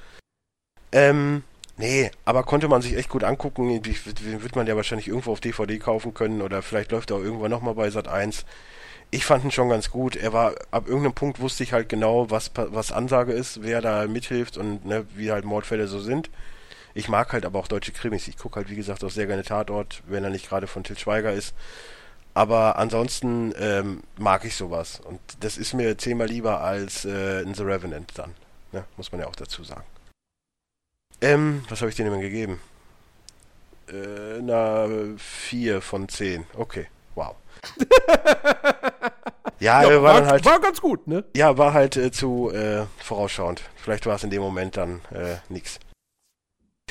Ähm, 0.91 1.43
nee, 1.77 2.11
aber 2.23 2.43
konnte 2.43 2.67
man 2.67 2.81
sich 2.81 2.95
echt 2.95 3.09
gut 3.09 3.23
angucken. 3.23 3.81
Die 3.81 3.95
wird 4.41 4.55
man 4.55 4.67
ja 4.67 4.75
wahrscheinlich 4.75 5.07
irgendwo 5.07 5.31
auf 5.31 5.39
DVD 5.39 5.79
kaufen 5.79 6.13
können 6.13 6.41
oder 6.41 6.61
vielleicht 6.61 6.91
läuft 6.91 7.09
er 7.09 7.17
auch 7.17 7.23
irgendwann 7.23 7.51
nochmal 7.51 7.73
bei 7.73 7.89
Sat 7.89 8.07
1. 8.07 8.45
Ich 9.13 9.25
fand 9.25 9.43
ihn 9.43 9.51
schon 9.51 9.69
ganz 9.69 9.91
gut. 9.91 10.15
Er 10.15 10.33
war, 10.33 10.55
ab 10.71 10.87
irgendeinem 10.87 11.13
Punkt 11.13 11.39
wusste 11.39 11.61
ich 11.61 11.71
halt 11.71 11.87
genau, 11.87 12.31
was, 12.31 12.49
was 12.55 12.91
Ansage 12.91 13.31
ist, 13.31 13.61
wer 13.61 13.79
da 13.79 14.07
mithilft 14.07 14.57
und 14.57 14.87
ne, 14.87 15.05
wie 15.13 15.31
halt 15.31 15.45
Mordfälle 15.45 15.87
so 15.87 15.99
sind. 15.99 16.31
Ich 16.95 17.09
mag 17.09 17.31
halt 17.31 17.45
aber 17.45 17.59
auch 17.59 17.67
deutsche 17.67 17.91
Krimis. 17.91 18.27
Ich 18.27 18.37
gucke 18.37 18.55
halt, 18.55 18.71
wie 18.71 18.75
gesagt, 18.75 19.03
auch 19.03 19.11
sehr 19.11 19.27
gerne 19.27 19.43
Tatort, 19.43 20.01
wenn 20.07 20.23
er 20.23 20.31
nicht 20.31 20.49
gerade 20.49 20.65
von 20.65 20.83
Til 20.83 20.97
Schweiger 20.97 21.31
ist. 21.31 21.53
Aber 22.33 22.79
ansonsten 22.79 23.53
ähm, 23.59 24.01
mag 24.17 24.45
ich 24.45 24.55
sowas. 24.55 24.99
Und 24.99 25.19
das 25.41 25.59
ist 25.59 25.75
mir 25.75 25.95
zehnmal 25.99 26.27
lieber 26.27 26.61
als 26.61 27.05
äh, 27.05 27.41
in 27.41 27.53
The 27.53 27.61
Revenant 27.61 28.13
dann. 28.15 28.33
Ne? 28.71 28.83
Muss 28.97 29.11
man 29.11 29.21
ja 29.21 29.27
auch 29.27 29.35
dazu 29.35 29.63
sagen. 29.63 29.85
Ähm, 31.21 31.63
was 31.69 31.81
habe 31.81 31.91
ich 31.91 31.95
dir 31.95 32.09
denn 32.09 32.19
gegeben? 32.19 32.59
Äh, 33.89 34.41
na, 34.41 34.87
vier 35.17 35.83
von 35.83 36.09
zehn. 36.09 36.47
Okay, 36.55 36.87
wow. 37.13 37.35
ja, 39.63 39.83
ja 39.83 40.01
war, 40.01 40.21
war, 40.21 40.25
halt, 40.25 40.45
war 40.45 40.59
ganz 40.59 40.81
gut, 40.81 41.07
ne? 41.07 41.23
Ja, 41.35 41.57
war 41.57 41.73
halt 41.73 41.95
äh, 41.97 42.11
zu 42.11 42.51
äh, 42.51 42.85
vorausschauend. 42.97 43.61
Vielleicht 43.75 44.05
war 44.05 44.15
es 44.15 44.23
in 44.23 44.29
dem 44.29 44.41
Moment 44.41 44.77
dann 44.77 45.01
äh, 45.11 45.37
nix. 45.49 45.79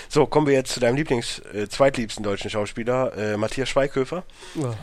So, 0.09 0.27
kommen 0.27 0.47
wir 0.47 0.55
jetzt 0.55 0.73
zu 0.73 0.81
deinem 0.81 0.97
Lieblings-, 0.97 1.43
äh, 1.55 1.69
zweitliebsten 1.69 2.23
deutschen 2.23 2.51
Schauspieler, 2.51 3.17
äh, 3.17 3.37
Matthias 3.37 3.69
Schweighöfer. 3.69 4.25
Oh. 4.59 4.75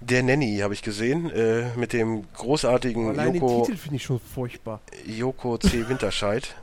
Der 0.00 0.22
Nanny 0.22 0.58
habe 0.58 0.74
ich 0.74 0.82
gesehen, 0.82 1.30
äh, 1.30 1.66
mit 1.76 1.92
dem 1.92 2.24
großartigen 2.34 3.10
Allein 3.10 3.34
Joko. 3.34 3.48
Den 3.48 3.64
Titel 3.64 3.78
finde 3.78 3.96
ich 3.96 4.02
schon 4.02 4.20
furchtbar. 4.20 4.80
Joko 5.06 5.58
C. 5.58 5.88
Winterscheid. 5.88 6.54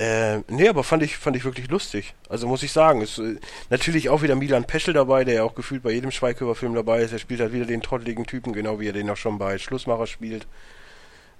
Äh, 0.00 0.44
nee, 0.48 0.66
aber 0.66 0.82
fand 0.82 1.02
ich, 1.02 1.18
fand 1.18 1.36
ich 1.36 1.44
wirklich 1.44 1.68
lustig. 1.68 2.14
Also 2.30 2.46
muss 2.46 2.62
ich 2.62 2.72
sagen, 2.72 3.02
ist 3.02 3.18
äh, 3.18 3.36
natürlich 3.68 4.08
auch 4.08 4.22
wieder 4.22 4.34
Milan 4.34 4.64
Peschel 4.64 4.94
dabei, 4.94 5.24
der 5.24 5.34
ja 5.34 5.42
auch 5.42 5.54
gefühlt 5.54 5.82
bei 5.82 5.90
jedem 5.90 6.10
Schweighöfer-Film 6.10 6.74
dabei 6.74 7.02
ist. 7.02 7.12
Er 7.12 7.18
spielt 7.18 7.40
halt 7.40 7.52
wieder 7.52 7.66
den 7.66 7.82
trotteligen 7.82 8.24
Typen, 8.24 8.54
genau 8.54 8.80
wie 8.80 8.86
er 8.86 8.94
den 8.94 9.10
auch 9.10 9.18
schon 9.18 9.36
bei 9.36 9.58
Schlussmacher 9.58 10.06
spielt. 10.06 10.46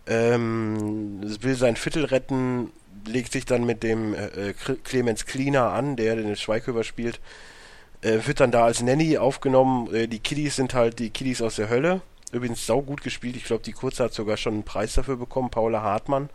Ähm, 0.06 1.22
will 1.40 1.54
sein 1.54 1.76
Viertel 1.76 2.04
retten, 2.04 2.70
legt 3.06 3.32
sich 3.32 3.46
dann 3.46 3.64
mit 3.64 3.82
dem 3.82 4.12
äh, 4.12 4.52
Clemens 4.84 5.24
Cleaner 5.24 5.70
an, 5.72 5.96
der 5.96 6.16
den 6.16 6.36
Schweighöfer 6.36 6.84
spielt. 6.84 7.18
Äh, 8.02 8.18
wird 8.26 8.40
dann 8.40 8.50
da 8.50 8.66
als 8.66 8.82
Nanny 8.82 9.16
aufgenommen. 9.16 9.94
Äh, 9.94 10.06
die 10.06 10.18
Kiddies 10.18 10.56
sind 10.56 10.74
halt 10.74 10.98
die 10.98 11.08
Kiddies 11.08 11.40
aus 11.40 11.56
der 11.56 11.70
Hölle. 11.70 12.02
Übrigens 12.30 12.66
sau 12.66 12.82
gut 12.82 13.02
gespielt. 13.02 13.36
Ich 13.36 13.44
glaube, 13.44 13.62
die 13.62 13.72
Kurze 13.72 14.04
hat 14.04 14.12
sogar 14.12 14.36
schon 14.36 14.52
einen 14.52 14.64
Preis 14.64 14.92
dafür 14.92 15.16
bekommen. 15.16 15.48
Paula 15.48 15.80
Hartmann 15.80 16.28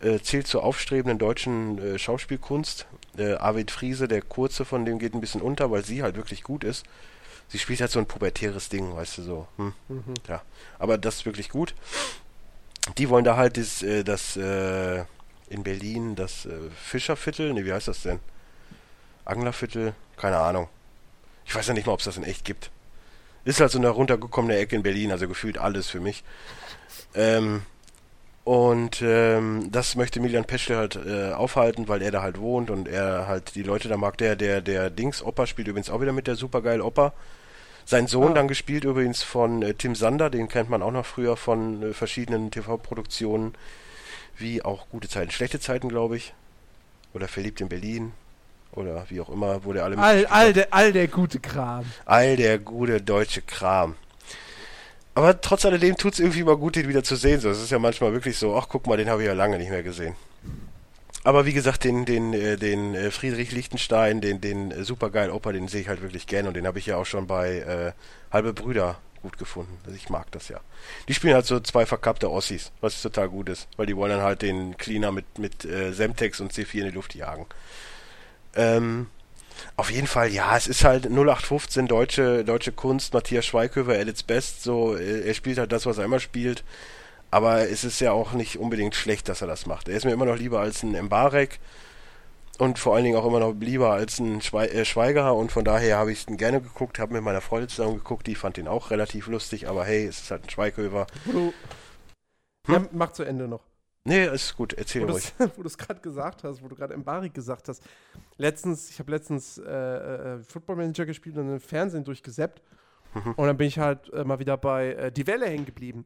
äh, 0.00 0.18
zählt 0.20 0.46
zur 0.46 0.64
aufstrebenden 0.64 1.18
deutschen 1.18 1.78
äh, 1.78 1.98
Schauspielkunst. 1.98 2.86
Äh, 3.16 3.34
Arvid 3.34 3.70
Friese, 3.70 4.08
der 4.08 4.22
Kurze 4.22 4.64
von 4.64 4.84
dem 4.84 4.98
geht 4.98 5.14
ein 5.14 5.20
bisschen 5.20 5.40
unter, 5.40 5.70
weil 5.70 5.84
sie 5.84 6.02
halt 6.02 6.16
wirklich 6.16 6.42
gut 6.42 6.64
ist. 6.64 6.84
Sie 7.48 7.58
spielt 7.58 7.80
halt 7.80 7.90
so 7.90 7.98
ein 7.98 8.06
pubertäres 8.06 8.68
Ding, 8.68 8.94
weißt 8.94 9.18
du 9.18 9.22
so. 9.22 9.48
Hm? 9.56 9.72
Mhm. 9.88 10.14
Ja, 10.28 10.42
aber 10.78 10.98
das 10.98 11.16
ist 11.16 11.26
wirklich 11.26 11.50
gut. 11.50 11.74
Die 12.98 13.08
wollen 13.08 13.24
da 13.24 13.36
halt 13.36 13.56
das, 13.56 13.82
äh, 13.82 14.02
das 14.04 14.36
äh, 14.36 15.04
in 15.48 15.62
Berlin 15.62 16.16
das 16.16 16.46
äh, 16.46 16.50
Fischerviertel, 16.76 17.52
ne, 17.52 17.64
wie 17.64 17.72
heißt 17.72 17.88
das 17.88 18.02
denn? 18.02 18.18
Anglerviertel, 19.24 19.94
keine 20.16 20.38
Ahnung. 20.38 20.68
Ich 21.46 21.54
weiß 21.54 21.66
ja 21.66 21.74
nicht 21.74 21.86
mal, 21.86 21.92
ob 21.92 22.00
es 22.00 22.06
das 22.06 22.16
in 22.16 22.24
echt 22.24 22.44
gibt. 22.44 22.70
Ist 23.44 23.60
halt 23.60 23.70
so 23.70 23.78
eine 23.78 23.90
runtergekommene 23.90 24.56
Ecke 24.56 24.74
in 24.74 24.82
Berlin, 24.82 25.12
also 25.12 25.28
gefühlt 25.28 25.58
alles 25.58 25.88
für 25.88 26.00
mich. 26.00 26.24
Ähm, 27.14 27.62
und 28.44 29.00
ähm, 29.00 29.70
das 29.72 29.96
möchte 29.96 30.20
Milian 30.20 30.44
Peschke 30.44 30.76
halt 30.76 30.96
äh, 30.96 31.32
aufhalten, 31.32 31.88
weil 31.88 32.02
er 32.02 32.10
da 32.10 32.20
halt 32.20 32.38
wohnt 32.38 32.70
und 32.70 32.88
er 32.88 33.26
halt 33.26 33.54
die 33.54 33.62
Leute 33.62 33.88
da 33.88 33.96
mag. 33.96 34.18
Der, 34.18 34.36
der, 34.36 34.60
der 34.60 34.90
Dings 34.90 35.22
Opa 35.22 35.46
spielt 35.46 35.68
übrigens 35.68 35.88
auch 35.88 36.02
wieder 36.02 36.12
mit 36.12 36.26
der 36.26 36.36
supergeil 36.36 36.82
Opa. 36.82 37.14
Sein 37.86 38.06
Sohn 38.06 38.32
ah. 38.32 38.34
dann 38.34 38.48
gespielt 38.48 38.84
übrigens 38.84 39.22
von 39.22 39.62
äh, 39.62 39.72
Tim 39.72 39.94
Sander, 39.94 40.28
den 40.28 40.48
kennt 40.48 40.68
man 40.68 40.82
auch 40.82 40.90
noch 40.90 41.06
früher 41.06 41.38
von 41.38 41.82
äh, 41.82 41.92
verschiedenen 41.94 42.50
TV-Produktionen, 42.50 43.54
wie 44.36 44.62
auch 44.62 44.88
Gute 44.90 45.08
Zeiten, 45.08 45.30
Schlechte 45.30 45.58
Zeiten, 45.58 45.88
glaube 45.88 46.18
ich. 46.18 46.34
Oder 47.14 47.28
Verliebt 47.28 47.62
in 47.62 47.70
Berlin. 47.70 48.12
Oder 48.72 49.06
wie 49.08 49.20
auch 49.20 49.30
immer, 49.30 49.64
wo 49.64 49.72
der 49.72 49.84
alle 49.84 49.96
all, 49.96 50.26
all, 50.26 50.52
der, 50.52 50.74
all 50.74 50.92
der 50.92 51.08
gute 51.08 51.40
Kram. 51.40 51.84
All 52.04 52.36
der 52.36 52.58
gute 52.58 53.00
deutsche 53.00 53.40
Kram. 53.40 53.94
Aber 55.14 55.40
trotz 55.40 55.64
alledem 55.64 55.96
tut 55.96 56.14
es 56.14 56.18
irgendwie 56.18 56.42
mal 56.42 56.56
gut, 56.56 56.76
den 56.76 56.88
wieder 56.88 57.04
zu 57.04 57.16
sehen. 57.16 57.40
So, 57.40 57.48
es 57.50 57.62
ist 57.62 57.70
ja 57.70 57.78
manchmal 57.78 58.12
wirklich 58.12 58.36
so, 58.36 58.56
ach 58.56 58.66
guck 58.68 58.86
mal, 58.86 58.96
den 58.96 59.08
habe 59.08 59.22
ich 59.22 59.28
ja 59.28 59.34
lange 59.34 59.58
nicht 59.58 59.70
mehr 59.70 59.82
gesehen. 59.82 60.16
Aber 61.22 61.46
wie 61.46 61.54
gesagt, 61.54 61.84
den, 61.84 62.04
den, 62.04 62.34
äh, 62.34 62.56
den 62.56 62.94
äh, 62.94 63.10
Friedrich 63.10 63.50
Lichtenstein, 63.52 64.20
den, 64.20 64.40
den 64.40 64.70
äh, 64.70 64.84
supergeilen 64.84 65.30
Opa, 65.30 65.52
den 65.52 65.68
sehe 65.68 65.80
ich 65.80 65.88
halt 65.88 66.02
wirklich 66.02 66.26
gern 66.26 66.46
und 66.46 66.54
den 66.54 66.66
habe 66.66 66.78
ich 66.78 66.86
ja 66.86 66.96
auch 66.96 67.06
schon 67.06 67.26
bei 67.26 67.58
äh, 67.58 67.92
Halbe 68.30 68.52
Brüder 68.52 68.98
gut 69.22 69.38
gefunden. 69.38 69.78
Also 69.86 69.96
ich 69.96 70.10
mag 70.10 70.30
das 70.32 70.48
ja. 70.48 70.60
Die 71.08 71.14
spielen 71.14 71.32
halt 71.32 71.46
so 71.46 71.58
zwei 71.60 71.86
verkappte 71.86 72.30
Ossis, 72.30 72.72
was 72.82 73.00
total 73.00 73.30
gut 73.30 73.48
ist, 73.48 73.68
weil 73.78 73.86
die 73.86 73.96
wollen 73.96 74.10
dann 74.10 74.20
halt 74.20 74.42
den 74.42 74.76
Cleaner 74.76 75.12
mit, 75.12 75.38
mit 75.38 75.64
äh, 75.64 75.92
Semtex 75.92 76.40
und 76.40 76.52
C4 76.52 76.80
in 76.80 76.84
die 76.86 76.90
Luft 76.90 77.14
jagen. 77.14 77.46
Ähm, 78.54 79.06
auf 79.76 79.90
jeden 79.90 80.06
Fall, 80.06 80.30
ja, 80.30 80.56
es 80.56 80.66
ist 80.66 80.84
halt 80.84 81.06
0815 81.06 81.86
deutsche, 81.86 82.44
deutsche 82.44 82.72
Kunst, 82.72 83.14
Matthias 83.14 83.46
Schweighöfer 83.46 83.98
at 83.98 84.08
its 84.08 84.22
best, 84.22 84.62
so, 84.62 84.94
er 84.94 85.34
spielt 85.34 85.58
halt 85.58 85.72
das, 85.72 85.86
was 85.86 85.98
er 85.98 86.04
immer 86.04 86.20
spielt, 86.20 86.64
aber 87.30 87.68
es 87.68 87.84
ist 87.84 88.00
ja 88.00 88.12
auch 88.12 88.32
nicht 88.32 88.58
unbedingt 88.58 88.94
schlecht, 88.94 89.28
dass 89.28 89.40
er 89.42 89.48
das 89.48 89.66
macht. 89.66 89.88
Er 89.88 89.96
ist 89.96 90.04
mir 90.04 90.12
immer 90.12 90.26
noch 90.26 90.36
lieber 90.36 90.60
als 90.60 90.82
ein 90.82 90.92
Mbarek 90.92 91.58
und 92.58 92.78
vor 92.78 92.94
allen 92.94 93.04
Dingen 93.04 93.16
auch 93.16 93.26
immer 93.26 93.40
noch 93.40 93.54
lieber 93.58 93.92
als 93.92 94.20
ein 94.20 94.40
Schwe 94.40 94.70
äh, 94.70 94.84
Schweiger 94.84 95.34
und 95.34 95.50
von 95.50 95.64
daher 95.64 95.98
habe 95.98 96.12
ich 96.12 96.28
ihn 96.28 96.36
gerne 96.36 96.60
geguckt, 96.60 96.98
habe 96.98 97.14
mit 97.14 97.22
meiner 97.22 97.40
Freundin 97.40 97.68
zusammen 97.68 97.96
geguckt, 97.96 98.26
die 98.26 98.36
fand 98.36 98.58
ihn 98.58 98.68
auch 98.68 98.90
relativ 98.90 99.26
lustig, 99.26 99.68
aber 99.68 99.84
hey, 99.84 100.06
es 100.06 100.20
ist 100.20 100.30
halt 100.30 100.44
ein 100.44 100.50
Schweighöfer. 100.50 101.06
Hm? 101.24 101.52
Ja, 102.68 102.86
mach 102.92 103.12
zu 103.12 103.24
Ende 103.24 103.48
noch. 103.48 103.60
Nee, 104.06 104.26
ist 104.26 104.54
gut, 104.54 104.74
erzähl 104.74 105.02
wo 105.08 105.12
ruhig. 105.12 105.32
wo 105.56 105.62
du 105.62 105.66
es 105.66 105.78
gerade 105.78 106.00
gesagt 106.00 106.44
hast, 106.44 106.62
wo 106.62 106.68
du 106.68 106.76
gerade 106.76 106.92
Embarek 106.92 107.32
gesagt 107.32 107.68
hast. 107.68 107.82
Letztens, 108.36 108.90
ich 108.90 108.98
habe 108.98 109.10
letztens 109.10 109.56
äh, 109.58 109.64
äh, 109.64 110.42
Football 110.42 110.76
Manager 110.76 111.06
gespielt 111.06 111.38
und 111.38 111.50
im 111.50 111.60
Fernsehen 111.60 112.04
durchgesäppt. 112.04 112.62
Mhm. 113.14 113.32
Und 113.32 113.46
dann 113.46 113.56
bin 113.56 113.66
ich 113.66 113.78
halt 113.78 114.12
äh, 114.12 114.24
mal 114.24 114.38
wieder 114.38 114.58
bei 114.58 114.92
äh, 114.92 115.12
Die 115.12 115.26
Welle 115.26 115.46
hängen 115.46 115.64
geblieben. 115.64 116.04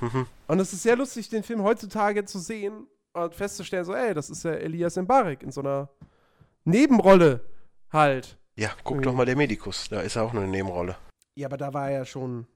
Mhm. 0.00 0.26
Und 0.46 0.60
es 0.60 0.72
ist 0.72 0.84
sehr 0.84 0.96
lustig, 0.96 1.28
den 1.28 1.42
Film 1.42 1.62
heutzutage 1.62 2.24
zu 2.24 2.38
sehen 2.38 2.86
und 3.12 3.34
festzustellen, 3.34 3.84
so, 3.84 3.94
ey, 3.94 4.14
das 4.14 4.30
ist 4.30 4.44
ja 4.44 4.52
Elias 4.52 4.96
Embarek 4.96 5.42
in 5.42 5.50
so 5.50 5.60
einer 5.60 5.88
Nebenrolle 6.64 7.40
halt. 7.90 8.38
Ja, 8.56 8.70
guck 8.84 8.98
mhm. 8.98 9.02
doch 9.02 9.14
mal 9.14 9.26
der 9.26 9.36
Medikus, 9.36 9.88
da 9.88 10.00
ist 10.00 10.16
er 10.16 10.22
auch 10.22 10.32
nur 10.32 10.42
eine 10.42 10.52
Nebenrolle. 10.52 10.96
Ja, 11.34 11.48
aber 11.48 11.56
da 11.56 11.72
war 11.72 11.90
er 11.90 11.98
ja 11.98 12.04
schon. 12.04 12.46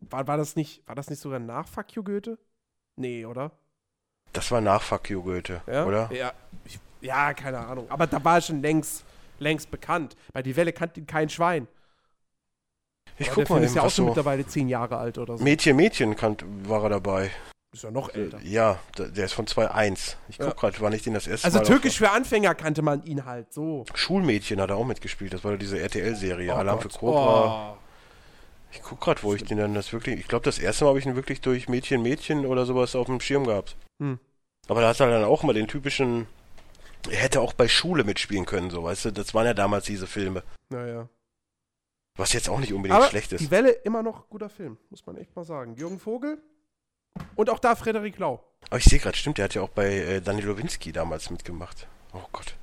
War, 0.00 0.26
war, 0.28 0.36
das 0.36 0.54
nicht, 0.54 0.86
war 0.86 0.94
das 0.94 1.10
nicht 1.10 1.20
sogar 1.20 1.40
nach 1.40 1.66
Fuck 1.66 1.92
You 1.96 2.04
Goethe? 2.04 2.38
Nee, 2.96 3.24
oder? 3.24 3.52
Das 4.32 4.50
war 4.50 4.60
nach 4.60 4.82
Fuck 4.82 5.10
You 5.10 5.22
Goethe, 5.22 5.62
ja? 5.66 5.84
oder? 5.84 6.10
Ja, 6.12 6.32
ich, 6.64 6.78
ja, 7.00 7.32
keine 7.34 7.58
Ahnung. 7.58 7.86
Aber 7.90 8.06
da 8.06 8.22
war 8.22 8.36
er 8.36 8.40
schon 8.42 8.60
längst, 8.60 9.04
längst 9.38 9.70
bekannt. 9.70 10.16
Bei 10.32 10.42
Die 10.42 10.54
Welle 10.56 10.72
kannte 10.72 11.00
ihn 11.00 11.06
kein 11.06 11.28
Schwein. 11.28 11.68
Ich 13.18 13.30
guck 13.30 13.48
mal, 13.48 13.60
der 13.60 13.68
ist 13.68 13.76
ja 13.76 13.82
auch 13.82 13.90
schon 13.90 14.04
so 14.04 14.06
mittlerweile 14.06 14.46
zehn 14.46 14.68
Jahre 14.68 14.98
alt 14.98 15.16
oder 15.16 15.38
so. 15.38 15.44
Mädchen, 15.44 15.76
Mädchen 15.76 16.16
kannt, 16.16 16.44
war 16.68 16.82
er 16.84 16.90
dabei. 16.90 17.30
Ist 17.72 17.82
ja 17.82 17.90
noch 17.90 18.14
älter. 18.14 18.40
Ja, 18.42 18.78
der 18.96 19.24
ist 19.24 19.32
von 19.32 19.46
2.1. 19.46 20.16
Ich 20.28 20.38
guck 20.38 20.48
ja. 20.48 20.52
gerade, 20.54 20.80
war 20.80 20.90
nicht 20.90 21.04
den 21.06 21.14
das 21.14 21.26
erste 21.26 21.46
also 21.46 21.56
Mal. 21.56 21.60
Also 21.60 21.72
Türkisch 21.72 21.98
für 21.98 22.10
Anfänger 22.10 22.54
kannte 22.54 22.82
man 22.82 23.04
ihn 23.04 23.24
halt 23.24 23.52
so. 23.52 23.84
Schulmädchen 23.94 24.60
hat 24.60 24.70
er 24.70 24.76
auch 24.76 24.86
mitgespielt. 24.86 25.32
Das 25.34 25.44
war 25.44 25.56
diese 25.56 25.78
RTL-Serie. 25.78 26.52
Oh 26.52 26.56
Alarm 26.56 26.80
Gott. 26.80 26.92
für 26.92 26.98
Cobra. 26.98 27.72
Oh. 27.72 27.85
Ich 28.76 28.82
guck 28.82 29.00
gerade, 29.00 29.22
wo 29.22 29.34
ich 29.34 29.44
den 29.44 29.58
dann 29.58 29.74
das 29.74 29.92
wirklich. 29.92 30.20
Ich 30.20 30.28
glaube, 30.28 30.44
das 30.44 30.58
erste 30.58 30.84
Mal 30.84 30.90
habe 30.90 30.98
ich 30.98 31.06
ihn 31.06 31.16
wirklich 31.16 31.40
durch 31.40 31.68
Mädchen, 31.68 32.02
Mädchen 32.02 32.44
oder 32.44 32.66
sowas 32.66 32.94
auf 32.94 33.06
dem 33.06 33.20
Schirm 33.20 33.46
gehabt. 33.46 33.76
Hm. 34.00 34.18
Aber 34.68 34.82
da 34.82 34.88
hat 34.88 35.00
er 35.00 35.10
dann 35.10 35.24
auch 35.24 35.42
mal 35.42 35.54
den 35.54 35.66
typischen. 35.66 36.26
Er 37.10 37.18
hätte 37.18 37.40
auch 37.40 37.52
bei 37.52 37.68
Schule 37.68 38.04
mitspielen 38.04 38.44
können, 38.46 38.70
so 38.70 38.84
weißt 38.84 39.06
du. 39.06 39.10
Das 39.12 39.32
waren 39.32 39.46
ja 39.46 39.54
damals 39.54 39.86
diese 39.86 40.06
Filme. 40.06 40.42
Naja. 40.68 41.08
Was 42.16 42.32
jetzt 42.32 42.48
auch 42.48 42.58
nicht 42.58 42.72
unbedingt 42.72 42.98
Aber 42.98 43.08
schlecht 43.08 43.32
ist. 43.32 43.40
Die 43.40 43.50
Welle 43.50 43.70
immer 43.70 44.02
noch 44.02 44.28
guter 44.28 44.48
Film, 44.48 44.76
muss 44.90 45.06
man 45.06 45.16
echt 45.16 45.34
mal 45.36 45.44
sagen. 45.44 45.74
Jürgen 45.76 45.98
Vogel 45.98 46.42
und 47.34 47.50
auch 47.50 47.58
da 47.58 47.76
Frederik 47.76 48.18
Lau. 48.18 48.42
Aber 48.68 48.78
ich 48.78 48.84
sehe 48.84 48.98
gerade, 48.98 49.16
stimmt, 49.16 49.38
der 49.38 49.44
hat 49.44 49.54
ja 49.54 49.62
auch 49.62 49.68
bei 49.68 49.94
äh, 49.94 50.20
Daniel 50.20 50.46
Lowinski 50.46 50.92
damals 50.92 51.30
mitgemacht. 51.30 51.86
Oh 52.12 52.24
Gott. 52.32 52.54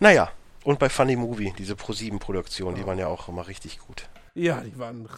Naja, 0.00 0.32
und 0.64 0.78
bei 0.78 0.88
Funny 0.88 1.14
Movie, 1.14 1.52
diese 1.56 1.76
Pro-7-Produktion, 1.76 2.74
oh. 2.74 2.76
die 2.76 2.86
waren 2.86 2.98
ja 2.98 3.06
auch 3.06 3.28
immer 3.28 3.46
richtig 3.46 3.78
gut. 3.78 4.08
Ja, 4.34 4.60
die 4.60 4.76
waren. 4.78 5.08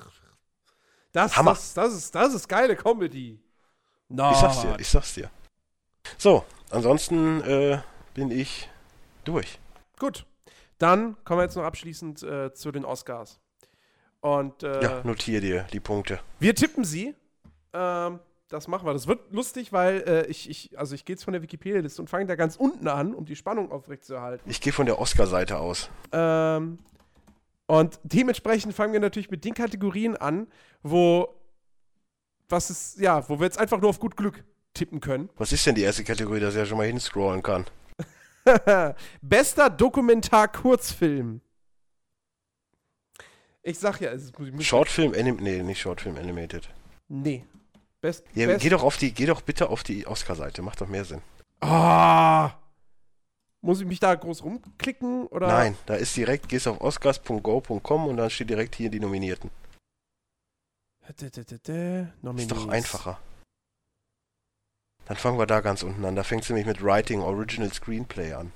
Das, 1.12 1.36
Hammer. 1.36 1.52
Das, 1.52 1.74
das, 1.74 1.94
ist, 1.94 2.14
das 2.14 2.34
ist 2.34 2.48
geile 2.48 2.76
Comedy. 2.76 3.40
No. 4.08 4.30
Ich 4.30 4.36
sag's 4.36 4.60
dir, 4.60 4.76
ich 4.78 4.88
sag's 4.88 5.14
dir. 5.14 5.30
So, 6.18 6.44
ansonsten 6.70 7.40
äh, 7.42 7.80
bin 8.14 8.30
ich 8.30 8.68
durch. 9.24 9.58
Gut. 9.98 10.26
Dann 10.78 11.16
kommen 11.24 11.40
wir 11.40 11.44
jetzt 11.44 11.56
noch 11.56 11.64
abschließend 11.64 12.22
äh, 12.22 12.52
zu 12.52 12.70
den 12.70 12.84
Oscars. 12.84 13.40
Und, 14.20 14.62
äh, 14.62 14.82
ja, 14.82 15.00
notiere 15.04 15.40
dir 15.40 15.66
die 15.72 15.80
Punkte. 15.80 16.20
Wir 16.38 16.54
tippen 16.54 16.84
sie. 16.84 17.14
Ähm, 17.72 18.20
das 18.48 18.68
machen 18.68 18.86
wir. 18.86 18.92
Das 18.92 19.06
wird 19.06 19.32
lustig, 19.32 19.72
weil 19.72 20.02
äh, 20.06 20.26
ich, 20.26 20.50
ich, 20.50 20.78
also 20.78 20.94
ich 20.94 21.04
gehe 21.04 21.14
jetzt 21.14 21.24
von 21.24 21.32
der 21.32 21.42
Wikipedia-Liste 21.42 22.02
und 22.02 22.08
fange 22.08 22.26
da 22.26 22.36
ganz 22.36 22.56
unten 22.56 22.88
an, 22.88 23.14
um 23.14 23.24
die 23.24 23.36
Spannung 23.36 23.72
aufrechtzuerhalten. 23.72 24.48
Ich 24.48 24.60
gehe 24.60 24.72
von 24.72 24.86
der 24.86 24.98
Oscar-Seite 24.98 25.58
aus. 25.58 25.90
Ähm, 26.12 26.78
und 27.66 27.98
dementsprechend 28.04 28.74
fangen 28.74 28.92
wir 28.92 29.00
natürlich 29.00 29.30
mit 29.30 29.44
den 29.44 29.54
Kategorien 29.54 30.16
an, 30.16 30.46
wo 30.82 31.34
was 32.48 32.70
ist, 32.70 32.98
ja, 32.98 33.28
wo 33.28 33.38
wir 33.40 33.44
jetzt 33.44 33.58
einfach 33.58 33.80
nur 33.80 33.90
auf 33.90 33.98
gut 33.98 34.16
Glück 34.16 34.44
tippen 34.74 35.00
können. 35.00 35.30
Was 35.36 35.52
ist 35.52 35.66
denn 35.66 35.74
die 35.74 35.82
erste 35.82 36.04
Kategorie, 36.04 36.40
dass 36.40 36.54
ich 36.54 36.60
ja 36.60 36.66
schon 36.66 36.78
mal 36.78 36.86
hinscrollen 36.86 37.42
kann? 37.42 37.64
Bester 39.22 39.68
Dokumentar-Kurzfilm. 39.70 41.40
Ich 43.62 43.80
sag 43.80 44.00
ja, 44.00 44.12
es 44.12 44.30
ist 44.30 44.64
Shortfilm 44.64 45.12
Anim 45.12 45.36
nee, 45.36 45.60
nicht 45.62 45.80
Shortfilm 45.80 46.16
Animated. 46.16 46.68
Nee. 47.08 47.44
Best, 48.00 48.24
ja, 48.34 48.46
best 48.46 48.60
geh 48.60 48.68
doch 48.68 48.84
auf 48.84 48.96
die, 48.96 49.12
geh 49.12 49.26
doch 49.26 49.40
bitte 49.40 49.68
auf 49.68 49.82
die 49.82 50.06
Oscar-Seite, 50.06 50.62
macht 50.62 50.80
doch 50.80 50.86
mehr 50.86 51.04
Sinn. 51.04 51.22
Ah! 51.60 52.52
Muss 53.66 53.80
ich 53.80 53.86
mich 53.88 53.98
da 53.98 54.14
groß 54.14 54.44
rumklicken 54.44 55.26
oder? 55.26 55.48
Nein, 55.48 55.76
da 55.86 55.96
ist 55.96 56.16
direkt, 56.16 56.48
gehst 56.48 56.68
auf 56.68 56.80
oscars.go.com 56.80 58.06
und 58.06 58.16
dann 58.16 58.30
steht 58.30 58.48
direkt 58.48 58.76
hier 58.76 58.90
die 58.90 59.00
Nominierten. 59.00 59.50
Ist 61.08 62.52
doch 62.52 62.68
einfacher. 62.68 63.18
Dann 65.06 65.16
fangen 65.16 65.36
wir 65.36 65.46
da 65.46 65.62
ganz 65.62 65.82
unten 65.82 66.04
an. 66.04 66.14
Da 66.14 66.22
fängt 66.22 66.44
es 66.44 66.48
nämlich 66.48 66.64
mit 66.64 66.80
Writing 66.80 67.20
Original 67.20 67.72
Screenplay 67.72 68.34
an. 68.34 68.52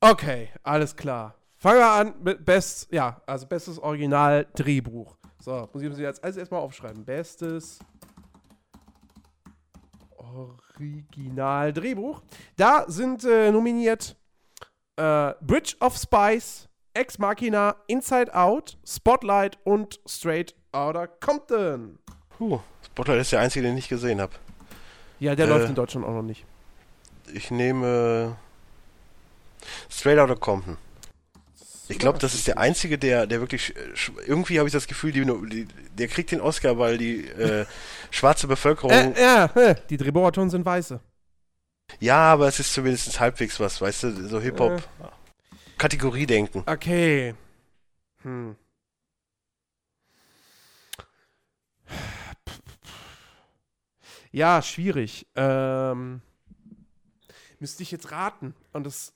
Okay, 0.00 0.50
alles 0.62 0.94
klar. 0.94 1.34
Fangen 1.56 1.78
wir 1.78 1.90
an 1.90 2.14
mit 2.22 2.44
Best, 2.44 2.92
ja, 2.92 3.22
also 3.24 3.46
bestes 3.46 3.78
Original 3.78 4.46
Drehbuch. 4.56 5.16
So, 5.40 5.70
muss 5.72 5.82
ich 5.82 5.88
mir 5.88 5.96
jetzt 5.96 6.22
alles 6.22 6.36
erstmal 6.36 6.60
aufschreiben. 6.60 7.02
Bestes 7.02 7.78
Original 10.34 11.72
Drehbuch. 11.72 12.22
Da 12.56 12.84
sind 12.88 13.24
äh, 13.24 13.50
nominiert 13.50 14.16
äh, 14.96 15.32
Bridge 15.40 15.76
of 15.80 15.96
Spice, 15.96 16.68
Ex 16.94 17.18
Machina, 17.18 17.76
Inside 17.86 18.34
Out, 18.34 18.78
Spotlight 18.86 19.58
und 19.64 20.00
Straight 20.06 20.54
Outta 20.72 21.06
Compton. 21.06 21.98
Puh, 22.30 22.60
Spotlight 22.84 23.20
ist 23.20 23.32
der 23.32 23.40
einzige, 23.40 23.64
den 23.64 23.72
ich 23.72 23.84
nicht 23.84 23.88
gesehen 23.88 24.20
habe. 24.20 24.32
Ja, 25.20 25.34
der 25.34 25.46
äh, 25.46 25.48
läuft 25.48 25.68
in 25.68 25.74
Deutschland 25.74 26.06
auch 26.06 26.12
noch 26.12 26.22
nicht. 26.22 26.44
Ich 27.32 27.50
nehme 27.50 28.36
Straight 29.90 30.18
Outta 30.18 30.34
Compton. 30.34 30.76
Ich 31.88 31.98
glaube, 31.98 32.18
das 32.18 32.34
ist 32.34 32.46
der 32.46 32.58
einzige, 32.58 32.98
der, 32.98 33.26
der 33.26 33.40
wirklich. 33.40 33.74
Irgendwie 34.26 34.58
habe 34.58 34.68
ich 34.68 34.72
das 34.72 34.86
Gefühl, 34.86 35.12
die, 35.12 35.24
die, 35.24 35.66
der 35.96 36.08
kriegt 36.08 36.30
den 36.30 36.40
Oscar, 36.40 36.78
weil 36.78 36.98
die 36.98 37.26
äh, 37.26 37.66
schwarze 38.10 38.46
Bevölkerung. 38.46 38.92
Äh, 38.92 39.20
ja, 39.20 39.44
äh, 39.54 39.74
die 39.88 39.96
Drehbuchautoren 39.96 40.50
sind 40.50 40.64
weiße. 40.64 41.00
Ja, 42.00 42.32
aber 42.32 42.48
es 42.48 42.60
ist 42.60 42.74
zumindest 42.74 43.18
halbwegs 43.18 43.58
was, 43.58 43.80
weißt 43.80 44.02
du, 44.04 44.28
so 44.28 44.40
Hip-Hop. 44.40 44.72
Äh. 44.72 45.08
Kategorie 45.78 46.26
denken. 46.26 46.62
Okay. 46.66 47.34
Hm. 48.22 48.56
Ja, 54.30 54.60
schwierig. 54.60 55.26
Ähm, 55.36 56.20
müsste 57.58 57.82
ich 57.82 57.90
jetzt 57.90 58.10
raten. 58.10 58.54
Und 58.72 58.84
das. 58.84 59.14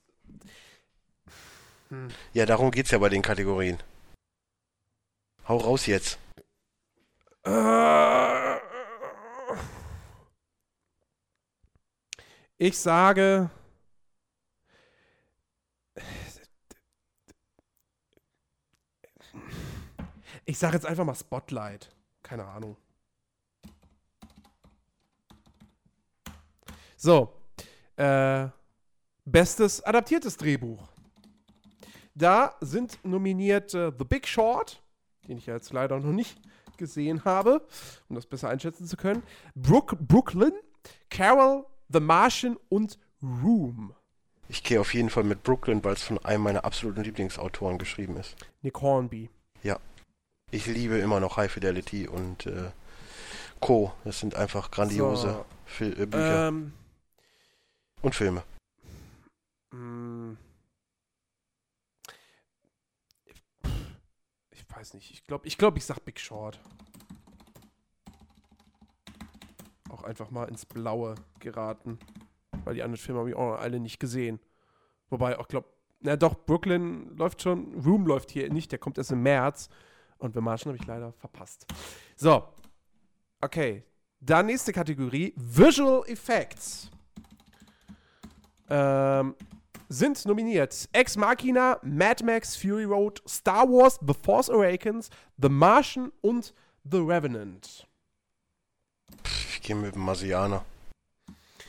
Hm. 1.92 2.08
Ja, 2.32 2.46
darum 2.46 2.70
geht's 2.70 2.90
ja 2.90 2.96
bei 2.96 3.10
den 3.10 3.20
Kategorien. 3.20 3.78
Hau 5.46 5.58
raus 5.58 5.84
jetzt. 5.84 6.18
Ich 12.56 12.78
sage. 12.78 13.50
Ich 20.46 20.58
sage 20.58 20.76
jetzt 20.76 20.86
einfach 20.86 21.04
mal 21.04 21.14
Spotlight. 21.14 21.94
Keine 22.22 22.46
Ahnung. 22.46 22.78
So. 26.96 27.34
Äh, 27.96 28.48
bestes 29.26 29.82
adaptiertes 29.82 30.38
Drehbuch. 30.38 30.91
Da 32.14 32.56
sind 32.60 32.98
nominiert 33.04 33.74
äh, 33.74 33.92
The 33.96 34.04
Big 34.04 34.26
Short, 34.26 34.82
den 35.28 35.38
ich 35.38 35.46
jetzt 35.46 35.72
leider 35.72 35.98
noch 35.98 36.12
nicht 36.12 36.38
gesehen 36.76 37.24
habe, 37.24 37.66
um 38.08 38.16
das 38.16 38.26
besser 38.26 38.48
einschätzen 38.48 38.86
zu 38.86 38.96
können. 38.96 39.22
Brook, 39.54 39.96
Brooklyn, 40.00 40.52
Carol, 41.10 41.64
The 41.88 42.00
Martian 42.00 42.56
und 42.68 42.98
Room. 43.22 43.94
Ich 44.48 44.62
gehe 44.62 44.80
auf 44.80 44.92
jeden 44.92 45.08
Fall 45.08 45.24
mit 45.24 45.42
Brooklyn, 45.44 45.82
weil 45.84 45.94
es 45.94 46.02
von 46.02 46.18
einem 46.24 46.42
meiner 46.42 46.64
absoluten 46.64 47.02
Lieblingsautoren 47.02 47.78
geschrieben 47.78 48.16
ist. 48.16 48.36
Nick 48.62 48.80
Hornby. 48.80 49.30
Ja. 49.62 49.78
Ich 50.50 50.66
liebe 50.66 50.98
immer 50.98 51.20
noch 51.20 51.38
High 51.38 51.50
Fidelity 51.50 52.06
und 52.06 52.46
äh, 52.46 52.70
Co. 53.60 53.92
Das 54.04 54.20
sind 54.20 54.34
einfach 54.34 54.70
grandiose 54.70 55.44
so, 55.78 55.84
äh, 55.84 56.06
Bücher. 56.06 56.48
Ähm, 56.48 56.72
und 58.02 58.14
Filme. 58.14 58.42
Mm. 59.70 60.32
Ich 64.50 64.68
weiß 64.82 64.94
nicht. 64.94 65.12
Ich 65.12 65.24
glaube, 65.24 65.46
ich, 65.46 65.56
glaub, 65.56 65.76
ich 65.76 65.84
sag 65.84 66.00
Big 66.00 66.18
Short. 66.18 66.58
Auch 69.88 70.02
einfach 70.02 70.32
mal 70.32 70.48
ins 70.48 70.66
Blaue 70.66 71.14
geraten. 71.38 72.00
Weil 72.64 72.74
die 72.74 72.82
anderen 72.82 73.00
Filme 73.00 73.20
habe 73.20 73.30
ich 73.30 73.36
auch 73.36 73.54
alle 73.54 73.78
nicht 73.78 74.00
gesehen. 74.00 74.40
Wobei, 75.08 75.38
ich 75.38 75.46
glaube, 75.46 75.68
na 76.00 76.16
doch, 76.16 76.34
Brooklyn 76.34 77.16
läuft 77.16 77.42
schon. 77.42 77.80
Room 77.80 78.08
läuft 78.08 78.32
hier 78.32 78.52
nicht. 78.52 78.72
Der 78.72 78.80
kommt 78.80 78.98
erst 78.98 79.12
im 79.12 79.22
März. 79.22 79.68
Und 80.18 80.34
The 80.34 80.40
Martian 80.40 80.72
habe 80.72 80.82
ich 80.82 80.88
leider 80.88 81.12
verpasst. 81.12 81.64
So. 82.16 82.48
Okay. 83.40 83.84
Dann 84.18 84.46
nächste 84.46 84.72
Kategorie: 84.72 85.32
Visual 85.36 86.02
Effects 86.08 86.90
ähm, 88.68 89.36
sind 89.92 90.24
nominiert 90.24 90.88
Ex 90.92 91.16
Machina, 91.16 91.78
Mad 91.82 92.24
Max, 92.24 92.56
Fury 92.56 92.84
Road, 92.84 93.22
Star 93.28 93.68
Wars, 93.68 93.98
The 94.06 94.14
Force 94.14 94.48
Awakens, 94.48 95.10
The 95.36 95.48
Martian 95.48 96.10
und 96.22 96.54
The 96.90 96.98
Revenant. 96.98 97.86
Ich 99.24 99.60
gehe 99.60 99.76
mit 99.76 99.94
dem 99.94 100.02
Marsianer. 100.02 100.64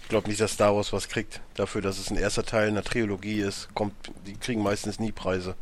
Ich 0.01 0.09
glaube 0.09 0.29
nicht, 0.29 0.39
dass 0.39 0.53
Star 0.53 0.75
Wars 0.75 0.93
was 0.93 1.07
kriegt. 1.07 1.41
Dafür, 1.55 1.81
dass 1.81 1.99
es 1.99 2.09
ein 2.09 2.17
erster 2.17 2.43
Teil 2.43 2.69
einer 2.69 2.83
Trilogie 2.83 3.41
ist, 3.41 3.73
kommt, 3.73 3.93
die 4.25 4.35
kriegen 4.35 4.63
meistens 4.63 4.99
nie 4.99 5.11
Preise. 5.11 5.55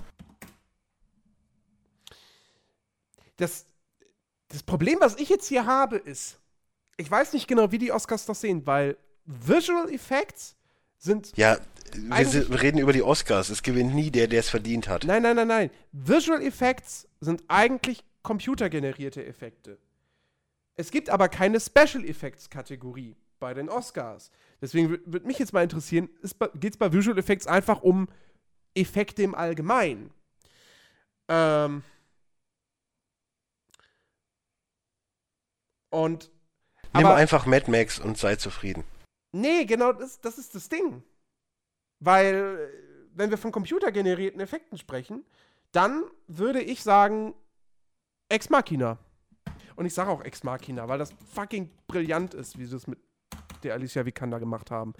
Das, 3.37 3.65
das 4.49 4.61
Problem, 4.61 4.99
was 5.01 5.15
ich 5.17 5.29
jetzt 5.29 5.47
hier 5.47 5.65
habe, 5.65 5.97
ist, 5.97 6.37
ich 6.97 7.09
weiß 7.09 7.33
nicht 7.33 7.47
genau, 7.47 7.71
wie 7.71 7.79
die 7.79 7.91
Oscars 7.91 8.25
das 8.25 8.41
sehen, 8.41 8.65
weil 8.67 8.97
Visual 9.25 9.91
Effects 9.91 10.55
sind. 10.99 11.35
Ja, 11.35 11.57
wir 11.95 12.61
reden 12.61 12.77
über 12.77 12.93
die 12.93 13.03
Oscars. 13.03 13.49
Es 13.49 13.63
gewinnt 13.63 13.93
nie 13.93 14.11
der, 14.11 14.27
der 14.27 14.39
es 14.39 14.49
verdient 14.49 14.87
hat. 14.87 15.03
Nein, 15.03 15.23
nein, 15.23 15.35
nein, 15.35 15.47
nein. 15.47 15.69
Visual 15.91 16.41
Effects 16.41 17.07
sind 17.19 17.43
eigentlich 17.47 18.03
computergenerierte 18.23 19.25
Effekte. 19.25 19.77
Es 20.75 20.91
gibt 20.91 21.09
aber 21.09 21.29
keine 21.29 21.59
Special 21.59 22.05
Effects 22.05 22.49
Kategorie 22.49 23.15
bei 23.39 23.53
den 23.53 23.69
Oscars. 23.69 24.31
Deswegen 24.61 24.89
würde 24.89 25.27
mich 25.27 25.39
jetzt 25.39 25.53
mal 25.53 25.63
interessieren, 25.63 26.09
geht 26.55 26.73
es 26.73 26.77
bei 26.77 26.93
Visual 26.93 27.17
Effects 27.17 27.47
einfach 27.47 27.81
um 27.81 28.07
Effekte 28.73 29.23
im 29.23 29.35
Allgemeinen? 29.35 30.11
Ähm. 31.27 31.83
Und. 35.89 36.31
Nimm 36.93 37.05
einfach 37.07 37.45
Mad 37.45 37.71
Max 37.71 37.99
und 37.99 38.17
sei 38.17 38.35
zufrieden. 38.35 38.83
Nee, 39.31 39.65
genau, 39.65 39.93
das, 39.93 40.19
das 40.19 40.37
ist 40.37 40.55
das 40.55 40.67
Ding. 40.67 41.03
Weil, 42.01 42.69
wenn 43.13 43.29
wir 43.29 43.37
von 43.37 43.51
computergenerierten 43.51 44.41
Effekten 44.41 44.77
sprechen, 44.77 45.23
dann 45.71 46.03
würde 46.27 46.61
ich 46.61 46.83
sagen 46.83 47.33
Ex 48.27 48.49
Machina. 48.49 48.97
Und 49.75 49.85
ich 49.85 49.93
sage 49.93 50.09
auch 50.09 50.21
Ex 50.21 50.43
Machina, 50.43 50.87
weil 50.87 50.99
das 50.99 51.13
fucking 51.33 51.69
brillant 51.87 52.33
ist, 52.33 52.57
wie 52.57 52.65
sie 52.65 52.75
es 52.75 52.87
mit 52.87 52.99
der 53.63 53.75
Alicia 53.75 54.05
Vikander 54.05 54.39
gemacht 54.39 54.71
haben. 54.71 54.93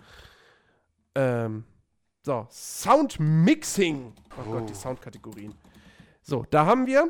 Ähm, 1.16 1.66
so, 2.24 2.48
Sound 2.52 3.20
Mixing. 3.20 4.14
Oh, 4.38 4.44
oh. 4.46 4.52
Gott, 4.52 4.70
die 4.70 4.74
oh. 4.74 4.78
Soundkategorien. 4.78 5.56
So, 6.22 6.46
da 6.52 6.68
haben 6.68 6.86
wir 6.86 7.10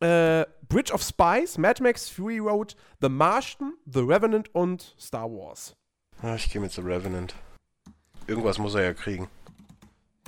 äh, 0.00 0.46
Bridge 0.68 0.92
of 0.92 1.02
Spies, 1.02 1.58
Mad 1.58 1.82
Max, 1.82 2.08
Fury 2.08 2.38
Road, 2.38 2.76
The 3.00 3.08
Martian, 3.08 3.74
The 3.86 4.00
Revenant 4.00 4.54
und 4.54 4.94
Star 4.98 5.28
Wars. 5.28 5.74
Ah, 6.22 6.36
ich 6.36 6.50
gehe 6.50 6.62
mit 6.62 6.70
The 6.70 6.82
Revenant. 6.82 7.34
Irgendwas 8.26 8.58
muss 8.58 8.74
er 8.74 8.82
ja 8.82 8.94
kriegen. 8.94 9.28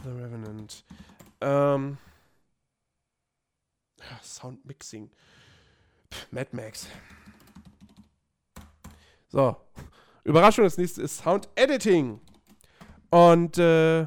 The 0.02 0.10
Revenant. 0.10 0.84
Ähm. 1.40 1.98
Sound 4.22 4.64
Mixing. 4.66 5.10
Mad 6.30 6.50
Max. 6.52 6.86
So. 9.28 9.56
Überraschung, 10.24 10.64
das 10.64 10.78
nächste 10.78 11.02
ist 11.02 11.18
Sound 11.18 11.48
Editing. 11.54 12.20
Und 13.10 13.58
äh, 13.58 14.06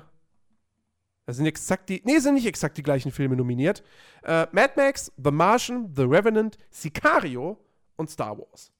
das 1.25 1.37
sind 1.37 1.45
exakt 1.45 1.89
die, 1.89 2.01
nee, 2.05 2.19
sind 2.19 2.35
nicht 2.35 2.45
exakt 2.45 2.77
die 2.77 2.83
gleichen 2.83 3.11
Filme 3.11 3.35
nominiert. 3.35 3.83
Äh, 4.23 4.47
Mad 4.51 4.73
Max, 4.75 5.11
The 5.17 5.31
Martian, 5.31 5.93
The 5.95 6.03
Revenant, 6.03 6.57
Sicario 6.69 7.59
und 7.95 8.09
Star 8.09 8.37
Wars. 8.37 8.71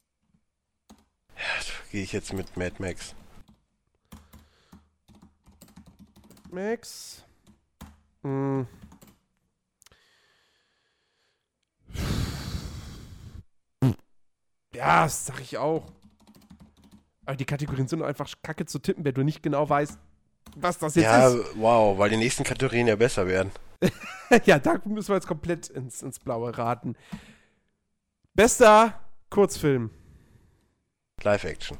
Ja, 1.36 1.74
gehe 1.92 2.04
ich 2.04 2.14
jetzt 2.14 2.34
mit 2.34 2.56
Mad 2.58 2.76
Max. 2.80 3.16
Max. 6.52 7.24
Hm. 8.24 8.68
Ja, 14.74 15.04
das 15.04 15.26
sag 15.26 15.42
ich 15.42 15.58
auch. 15.58 15.92
Aber 17.26 17.36
die 17.36 17.46
Kategorien 17.46 17.88
sind 17.88 18.04
einfach 18.04 18.32
kacke 18.42 18.66
zu 18.66 18.80
tippen, 18.80 19.04
wenn 19.04 19.14
du 19.14 19.24
nicht 19.24 19.44
genau 19.44 19.68
weißt, 19.68 19.98
was 20.56 20.78
das 20.78 20.96
jetzt 20.96 21.06
ja, 21.06 21.28
ist. 21.28 21.36
Ja, 21.36 21.44
wow, 21.56 21.98
weil 21.98 22.10
die 22.10 22.18
nächsten 22.18 22.44
Kategorien 22.44 22.88
ja 22.88 22.96
besser 22.96 23.28
werden. 23.28 23.52
ja, 24.46 24.60
da 24.60 24.80
müssen 24.86 25.10
wir 25.10 25.16
jetzt 25.16 25.28
komplett 25.28 25.68
ins, 25.70 26.02
ins 26.02 26.20
Blaue 26.20 26.58
raten. 26.58 26.96
Bester 28.34 29.00
Kurzfilm. 29.30 29.90
Live-Action. 31.22 31.78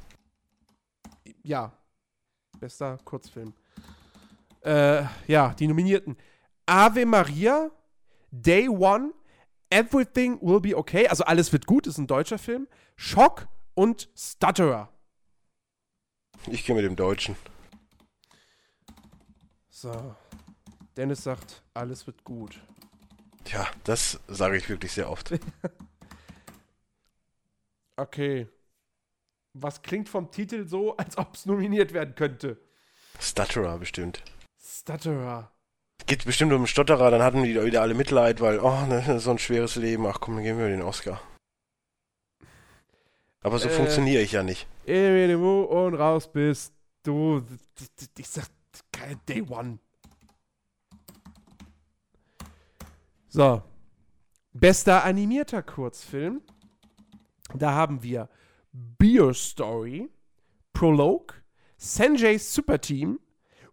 Ja. 1.44 1.72
Bester 2.60 2.98
Kurzfilm. 3.06 3.54
Äh, 4.68 5.08
ja, 5.28 5.54
die 5.54 5.66
Nominierten. 5.66 6.18
Ave 6.66 7.06
Maria, 7.06 7.72
Day 8.32 8.68
One, 8.68 9.14
Everything 9.70 10.42
Will 10.42 10.60
Be 10.60 10.76
Okay, 10.76 11.08
also 11.08 11.24
alles 11.24 11.54
wird 11.54 11.66
gut, 11.66 11.88
ist 11.88 11.98
ein 11.98 12.06
deutscher 12.06 12.38
Film. 12.38 12.68
Schock 12.98 13.48
und 13.76 14.10
Stutterer. 14.14 14.92
Ich 16.48 16.66
gehe 16.66 16.76
mit 16.76 16.84
dem 16.84 16.98
Deutschen. 16.98 17.38
So. 19.70 20.16
Dennis 20.98 21.24
sagt, 21.24 21.64
alles 21.74 22.06
wird 22.06 22.26
gut. 22.26 22.60
Ja, 23.46 23.70
das 23.86 24.20
sage 24.28 24.58
ich 24.58 24.68
wirklich 24.68 24.92
sehr 24.92 25.10
oft. 25.10 25.32
okay. 27.96 28.50
Was 29.54 29.82
klingt 29.82 30.10
vom 30.10 30.30
Titel 30.30 30.68
so, 30.68 30.98
als 30.98 31.18
ob 31.18 31.36
es 31.36 31.46
nominiert 31.46 31.94
werden 31.94 32.16
könnte? 32.16 32.60
Stutterer 33.20 33.78
bestimmt. 33.78 34.24
Stutterer. 34.70 35.52
Geht 36.08 36.26
bestimmt 36.26 36.52
um 36.52 36.68
Stotterer, 36.68 37.10
dann 37.10 37.24
hatten 37.24 37.44
die 37.44 37.64
wieder 37.64 37.82
alle 37.82 37.94
Mitleid, 37.94 38.42
weil, 38.42 38.60
oh, 38.60 38.86
ne, 38.86 39.20
so 39.20 39.32
ein 39.32 39.40
schweres 39.40 39.78
Leben. 39.78 40.06
Ach 40.06 40.20
komm, 40.20 40.36
dann 40.36 40.44
geben 40.44 40.60
wir 40.60 40.68
den 40.68 40.82
Oscar. 40.82 41.22
Aber 43.42 43.60
so 43.60 43.70
äh, 43.70 43.72
funktioniere 43.72 44.22
ich 44.22 44.34
ja 44.34 44.44
nicht. 44.44 44.68
Und 44.86 45.96
raus 45.96 46.32
bist 46.32 46.74
du. 47.04 47.46
Ich 48.18 48.28
sag, 48.28 48.48
Day 49.28 49.42
One. 49.42 49.80
So. 53.30 53.62
Bester 54.52 55.06
animierter 55.06 55.64
Kurzfilm. 55.64 56.42
Da 57.54 57.72
haben 57.72 58.04
wir 58.04 58.28
Beer 58.74 59.34
Story, 59.34 60.10
Prologue, 60.74 61.36
Sanjay's 61.78 62.54
Super 62.54 62.82
Team, 62.82 63.20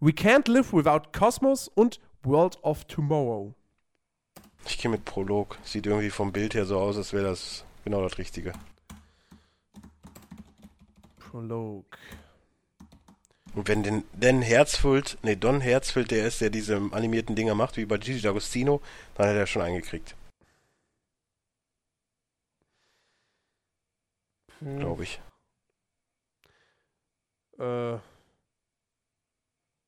We 0.01 0.11
Can't 0.11 0.49
Live 0.51 0.73
Without 0.73 1.13
Cosmos 1.13 1.69
und 1.69 2.01
World 2.23 2.63
of 2.63 2.85
Tomorrow. 2.85 3.55
Ich 4.67 4.79
gehe 4.79 4.91
mit 4.91 5.05
Prolog. 5.05 5.59
Sieht 5.65 5.87
irgendwie 5.87 6.11
vom 6.11 6.33
Bild 6.33 6.55
her 6.55 6.65
so 6.65 6.79
aus, 6.79 6.97
als 6.97 7.13
wäre 7.13 7.25
das 7.25 7.65
genau 7.85 8.03
das 8.03 8.19
Richtige. 8.19 8.53
Prolog. 11.19 11.99
Und 13.55 13.69
wenn 13.69 13.83
den, 13.83 14.05
den 14.13 14.43
Herzfeld, 14.43 15.19
nee, 15.23 15.37
Don 15.37 15.61
Herzfeld, 15.61 16.11
der 16.11 16.27
ist, 16.27 16.41
der 16.41 16.51
diese 16.51 16.77
animierten 16.91 17.37
Dinger 17.37 17.55
macht, 17.55 17.77
wie 17.77 17.85
bei 17.85 17.99
Gigi 17.99 18.27
D'Agostino, 18.27 18.81
dann 19.15 19.29
hat 19.29 19.37
er 19.37 19.47
schon 19.47 19.63
eingekriegt. 19.63 20.17
Hm. 24.59 24.79
Glaube 24.81 25.05
ich. 25.05 25.21
Äh. 27.59 27.99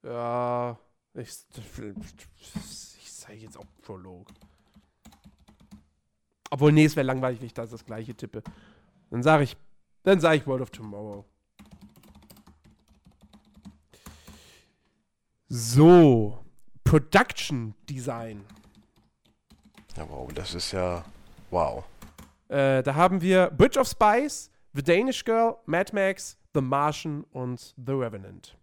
Ja. 0.07 0.79
Ich, 1.15 1.45
ich 3.03 3.13
sage 3.13 3.35
jetzt 3.35 3.59
auch 3.59 3.67
Prolog. 3.83 4.29
Obwohl, 6.51 6.73
nee, 6.73 6.85
es 6.85 6.95
wäre 6.95 7.07
langweilig, 7.07 7.41
wenn 7.41 7.47
ich 7.47 7.55
da 7.55 7.67
das 7.67 7.85
gleiche 7.85 8.15
tippe. 8.15 8.43
Dann 9.11 9.23
sage 9.23 9.45
ich, 9.45 9.57
dann 10.05 10.21
sage 10.21 10.37
ich 10.37 10.47
World 10.47 10.63
of 10.63 10.71
Tomorrow. 10.71 11.25
So, 15.49 16.45
Production 16.85 17.75
Design. 17.89 18.45
Ja, 19.97 20.09
wow, 20.09 20.33
das 20.33 20.55
ist 20.55 20.73
ja 20.73 21.05
wow. 21.51 21.85
Äh, 22.49 22.83
da 22.83 22.95
haben 22.95 23.21
wir 23.21 23.51
Bridge 23.51 23.79
of 23.79 23.89
Spies, 23.89 24.51
The 24.75 24.83
Danish 24.83 25.25
Girl, 25.25 25.57
Mad 25.67 25.93
Max, 25.93 26.39
The 26.55 26.61
Martian 26.61 27.25
und 27.33 27.75
The 27.77 27.93
Revenant. 27.93 28.57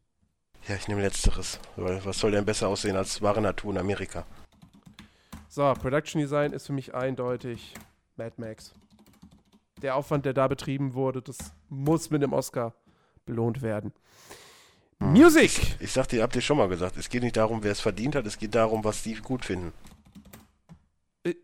Ja, 0.68 0.76
ich 0.76 0.88
nehme 0.88 1.02
letzteres. 1.02 1.60
Weil 1.76 2.04
was 2.06 2.20
soll 2.20 2.32
denn 2.32 2.46
besser 2.46 2.68
aussehen 2.68 2.96
als 2.96 3.22
wahre 3.22 3.42
Natur 3.42 3.72
in 3.72 3.78
Amerika? 3.78 4.26
So, 5.50 5.72
Production 5.74 6.22
Design 6.22 6.54
ist 6.54 6.68
für 6.68 6.74
mich 6.74 6.96
eindeutig 6.96 7.74
Mad 8.16 8.34
Max. 8.38 8.74
Der 9.82 9.96
Aufwand, 9.96 10.26
der 10.26 10.34
da 10.34 10.48
betrieben 10.48 10.94
wurde, 10.94 11.22
das 11.22 11.38
muss 11.70 12.10
mit 12.10 12.22
dem 12.22 12.34
Oscar 12.34 12.74
belohnt 13.26 13.62
werden. 13.62 13.92
Music! 15.00 15.52
Ich, 15.52 15.82
ich 15.82 15.92
sag 15.92 16.08
dir, 16.08 16.24
habt 16.24 16.36
ihr 16.36 16.42
schon 16.42 16.58
mal 16.58 16.70
gesagt, 16.70 16.96
es 16.96 17.10
geht 17.10 17.24
nicht 17.24 17.36
darum, 17.36 17.62
wer 17.64 17.72
es 17.72 17.82
verdient 17.82 18.16
hat, 18.16 18.26
es 18.26 18.38
geht 18.38 18.56
darum, 18.56 18.84
was 18.84 19.04
die 19.04 19.16
gut 19.16 19.44
finden. 19.44 19.74
Äh, 21.24 21.36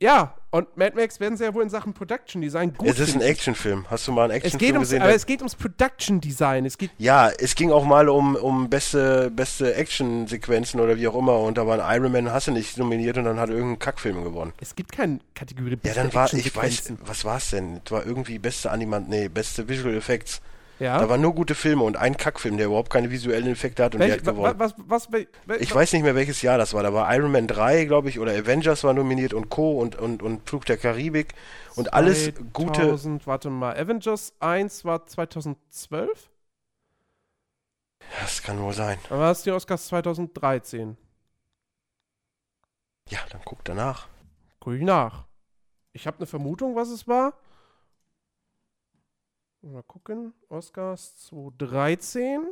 ja, 0.00 0.34
und 0.50 0.76
Mad 0.76 0.96
Max 0.96 1.20
werden 1.20 1.36
sie 1.36 1.44
ja 1.44 1.52
wohl 1.52 1.62
in 1.62 1.68
Sachen 1.68 1.92
Production 1.92 2.40
Design 2.40 2.72
gut 2.72 2.88
Es 2.88 2.98
ist 2.98 3.14
ein 3.14 3.20
Actionfilm. 3.20 3.84
Hast 3.90 4.06
du 4.06 4.12
mal 4.12 4.24
einen 4.24 4.32
Actionfilm 4.32 4.72
ums, 4.76 4.88
gesehen? 4.88 5.02
Aber 5.02 5.12
es 5.12 5.26
geht 5.26 5.40
ums 5.40 5.54
Production 5.54 6.20
Design. 6.20 6.64
Es 6.64 6.78
geht 6.78 6.90
ja, 6.96 7.28
es 7.28 7.54
ging 7.54 7.70
auch 7.70 7.84
mal 7.84 8.08
um, 8.08 8.34
um 8.34 8.70
beste, 8.70 9.30
beste 9.30 9.74
Action-Sequenzen 9.74 10.80
oder 10.80 10.96
wie 10.96 11.06
auch 11.08 11.16
immer. 11.16 11.38
Und 11.40 11.58
da 11.58 11.66
war 11.66 11.84
ein 11.84 12.00
Iron 12.00 12.12
Man, 12.12 12.32
hast 12.32 12.46
du 12.46 12.52
nicht 12.52 12.78
nominiert 12.78 13.18
und 13.18 13.24
dann 13.24 13.38
hat 13.38 13.50
irgendein 13.50 13.78
Kackfilm 13.78 14.24
gewonnen. 14.24 14.52
Es 14.60 14.74
gibt 14.74 14.92
keine 14.92 15.18
Kategorie 15.34 15.76
beste 15.76 15.98
Ja, 15.98 16.04
dann 16.04 16.14
war, 16.14 16.32
ich 16.32 16.54
weiß, 16.54 16.94
was 17.00 17.24
war 17.24 17.36
es 17.36 17.50
denn? 17.50 17.80
Es 17.84 17.90
war 17.90 18.06
irgendwie 18.06 18.38
beste 18.38 18.70
Animant, 18.70 19.08
nee, 19.08 19.28
beste 19.28 19.68
Visual 19.68 19.94
Effects. 19.94 20.40
Ja. 20.78 20.98
Da 20.98 21.08
waren 21.08 21.20
nur 21.20 21.34
gute 21.34 21.54
Filme 21.54 21.82
und 21.82 21.96
ein 21.96 22.16
Kackfilm, 22.16 22.56
der 22.56 22.66
überhaupt 22.66 22.90
keine 22.90 23.10
visuellen 23.10 23.48
Effekte 23.48 23.82
hat 23.82 23.94
und 23.94 24.00
Welch, 24.00 24.10
der 24.10 24.18
hat 24.18 24.24
gewonnen. 24.24 24.54
Was, 24.58 24.74
was, 24.78 25.12
was, 25.12 25.60
ich 25.60 25.74
weiß 25.74 25.92
nicht 25.92 26.02
mehr, 26.02 26.14
welches 26.14 26.40
Jahr 26.42 26.56
das 26.56 26.72
war. 26.72 26.84
Da 26.84 26.94
war 26.94 27.12
Iron 27.14 27.32
Man 27.32 27.48
3, 27.48 27.84
glaube 27.86 28.08
ich, 28.08 28.20
oder 28.20 28.32
Avengers 28.32 28.84
war 28.84 28.92
nominiert 28.92 29.34
und 29.34 29.48
Co. 29.48 29.80
und, 29.80 29.96
und, 29.96 30.22
und 30.22 30.48
Flug 30.48 30.66
der 30.66 30.76
Karibik 30.76 31.34
und 31.74 31.94
alles 31.94 32.26
2000, 32.26 32.52
gute. 32.52 33.26
Warte 33.26 33.50
mal, 33.50 33.76
Avengers 33.76 34.34
1 34.38 34.84
war 34.84 35.04
2012? 35.04 36.30
Das 38.20 38.42
kann 38.42 38.60
wohl 38.60 38.72
sein. 38.72 38.98
Aber 39.10 39.26
hast 39.26 39.44
du 39.44 39.50
die 39.50 39.56
Oscars 39.56 39.88
2013? 39.88 40.96
Ja, 43.08 43.18
dann 43.30 43.40
guck 43.44 43.64
danach. 43.64 44.06
Guck 44.60 44.74
ich 44.74 44.82
nach. 44.82 45.26
Ich 45.92 46.06
habe 46.06 46.18
eine 46.18 46.26
Vermutung, 46.26 46.76
was 46.76 46.88
es 46.88 47.08
war. 47.08 47.34
Mal 49.62 49.82
gucken. 49.82 50.32
Oscars 50.48 51.16
2013. 51.28 52.46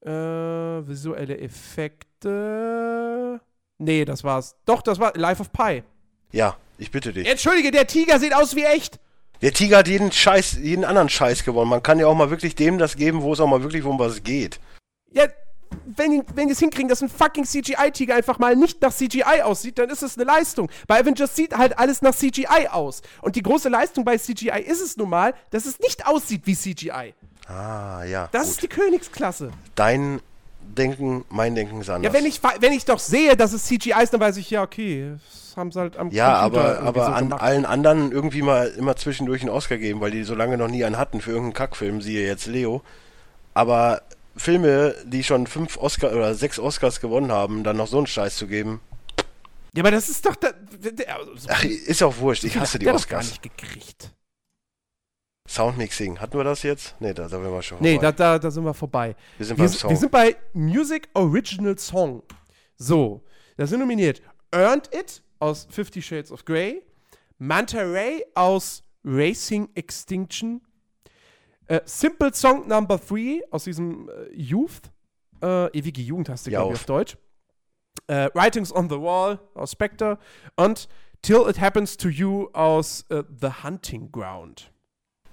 Äh, 0.00 0.10
visuelle 0.10 1.38
Effekte. 1.38 3.40
Nee, 3.78 4.04
das 4.04 4.24
war's. 4.24 4.56
Doch, 4.64 4.82
das 4.82 4.98
war 4.98 5.12
Life 5.16 5.42
of 5.42 5.52
Pi. 5.52 5.82
Ja, 6.32 6.56
ich 6.78 6.90
bitte 6.90 7.12
dich. 7.12 7.28
Entschuldige, 7.28 7.70
der 7.70 7.86
Tiger 7.86 8.18
sieht 8.18 8.34
aus 8.34 8.56
wie 8.56 8.64
echt. 8.64 8.98
Der 9.42 9.52
Tiger 9.52 9.78
hat 9.78 9.88
jeden 9.88 10.10
Scheiß, 10.10 10.54
jeden 10.54 10.84
anderen 10.84 11.08
Scheiß 11.08 11.44
gewonnen. 11.44 11.68
Man 11.68 11.82
kann 11.82 11.98
ja 11.98 12.06
auch 12.06 12.14
mal 12.14 12.30
wirklich 12.30 12.54
dem 12.54 12.78
das 12.78 12.96
geben, 12.96 13.22
wo 13.22 13.32
es 13.32 13.40
auch 13.40 13.48
mal 13.48 13.62
wirklich 13.62 13.84
um 13.84 13.98
was 13.98 14.22
geht. 14.22 14.60
Ja, 15.10 15.26
wenn, 15.86 16.24
wenn 16.34 16.46
die 16.48 16.52
es 16.52 16.58
hinkriegen, 16.58 16.88
dass 16.88 17.02
ein 17.02 17.08
fucking 17.08 17.44
CGI-Tiger 17.44 18.14
einfach 18.14 18.38
mal 18.38 18.56
nicht 18.56 18.80
nach 18.82 18.94
CGI 18.94 19.42
aussieht, 19.42 19.78
dann 19.78 19.90
ist 19.90 20.02
es 20.02 20.16
eine 20.16 20.24
Leistung. 20.24 20.70
Bei 20.86 21.00
Avengers 21.00 21.34
sieht 21.36 21.56
halt 21.56 21.78
alles 21.78 22.02
nach 22.02 22.14
CGI 22.14 22.68
aus. 22.70 23.02
Und 23.20 23.36
die 23.36 23.42
große 23.42 23.68
Leistung 23.68 24.04
bei 24.04 24.16
CGI 24.18 24.60
ist 24.64 24.80
es 24.80 24.96
nun 24.96 25.10
mal, 25.10 25.34
dass 25.50 25.66
es 25.66 25.78
nicht 25.80 26.06
aussieht 26.06 26.42
wie 26.44 26.56
CGI. 26.56 27.14
Ah, 27.48 28.04
ja. 28.04 28.28
Das 28.32 28.42
gut. 28.44 28.50
ist 28.52 28.62
die 28.62 28.68
Königsklasse. 28.68 29.50
Dein 29.74 30.20
Denken, 30.60 31.24
mein 31.28 31.54
Denken 31.54 31.80
ist 31.80 31.90
anders. 31.90 32.12
Ja, 32.12 32.18
wenn 32.18 32.24
ich, 32.26 32.40
wenn 32.60 32.72
ich 32.72 32.84
doch 32.84 32.98
sehe, 33.00 33.36
dass 33.36 33.52
es 33.52 33.64
CGI 33.64 33.94
ist, 34.02 34.12
dann 34.14 34.20
weiß 34.20 34.36
ich, 34.36 34.48
ja, 34.50 34.62
okay, 34.62 35.16
das 35.18 35.56
haben 35.56 35.70
sie 35.72 35.80
halt 35.80 35.96
am 35.98 36.10
Ja, 36.10 36.40
Computer 36.42 36.78
aber, 36.78 36.88
aber 36.88 37.06
so 37.06 37.12
an 37.12 37.24
gemacht. 37.24 37.42
allen 37.42 37.66
anderen 37.66 38.12
irgendwie 38.12 38.42
mal 38.42 38.68
immer 38.68 38.96
zwischendurch 38.96 39.42
einen 39.42 39.50
Oscar 39.50 39.76
geben, 39.76 40.00
weil 40.00 40.12
die 40.12 40.22
so 40.22 40.34
lange 40.34 40.56
noch 40.56 40.68
nie 40.68 40.84
einen 40.84 40.96
hatten 40.98 41.20
für 41.20 41.30
irgendeinen 41.30 41.54
Kackfilm, 41.54 42.00
siehe 42.00 42.26
jetzt 42.26 42.46
Leo. 42.46 42.80
Aber 43.54 44.02
Filme, 44.36 44.94
die 45.04 45.24
schon 45.24 45.46
fünf 45.46 45.76
Oscar 45.76 46.12
oder 46.12 46.34
sechs 46.34 46.58
Oscars 46.58 47.00
gewonnen 47.00 47.30
haben, 47.30 47.64
dann 47.64 47.76
noch 47.76 47.86
so 47.86 47.98
einen 47.98 48.06
Scheiß 48.06 48.36
zu 48.36 48.46
geben. 48.46 48.80
Ja, 49.74 49.82
aber 49.82 49.90
das 49.90 50.08
ist 50.08 50.24
doch. 50.26 50.36
Da, 50.36 50.48
also, 50.48 51.48
Ach, 51.48 51.64
ist 51.64 52.02
auch 52.02 52.16
wurscht. 52.18 52.44
Ich 52.44 52.56
hasse 52.56 52.78
die 52.78 52.88
Oscars. 52.88 53.08
Gar 53.08 53.30
nicht 53.30 53.42
gekriegt. 53.42 54.12
Soundmixing. 55.48 56.20
Hatten 56.20 56.36
wir 56.36 56.44
das 56.44 56.62
jetzt? 56.62 56.94
Nee, 57.00 57.12
da, 57.14 57.24
da 57.24 57.28
sind 57.28 57.42
wir 57.42 57.62
schon 57.62 57.78
vorbei. 57.78 57.92
Nee, 57.92 57.98
da, 57.98 58.12
da, 58.12 58.38
da 58.38 58.50
sind 58.50 58.64
wir 58.64 58.74
vorbei. 58.74 59.16
Wir 59.38 59.46
sind, 59.46 59.58
wir, 59.58 59.68
Song. 59.68 59.90
wir 59.90 59.96
sind 59.96 60.12
bei 60.12 60.36
Music 60.52 61.08
Original 61.14 61.76
Song. 61.78 62.22
So, 62.76 63.22
da 63.56 63.66
sind 63.66 63.80
nominiert 63.80 64.22
Earned 64.50 64.88
It 64.94 65.22
aus 65.40 65.66
Fifty 65.70 66.00
Shades 66.00 66.30
of 66.30 66.44
Grey, 66.44 66.82
Manta 67.38 67.80
Ray 67.80 68.24
aus 68.34 68.84
Racing 69.04 69.68
Extinction, 69.74 70.60
äh, 71.72 71.80
Simple 71.86 72.34
Song 72.34 72.68
Number 72.68 72.98
3 72.98 73.42
aus 73.50 73.64
diesem 73.64 74.08
äh, 74.08 74.34
Youth, 74.34 74.90
äh, 75.42 75.70
ewige 75.76 76.02
Jugend 76.02 76.28
hast 76.28 76.46
du, 76.46 76.50
glaube 76.50 76.74
ich, 76.74 76.80
auf 76.80 76.84
Deutsch. 76.84 77.16
Äh, 78.08 78.28
Writings 78.34 78.74
on 78.74 78.90
the 78.90 78.96
Wall 78.96 79.38
aus 79.54 79.72
Spectre 79.72 80.18
und 80.56 80.88
Till 81.22 81.46
It 81.48 81.60
Happens 81.60 81.96
to 81.96 82.08
You 82.08 82.48
aus 82.52 83.06
äh, 83.08 83.22
The 83.40 83.62
Hunting 83.62 84.12
Ground. 84.12 84.70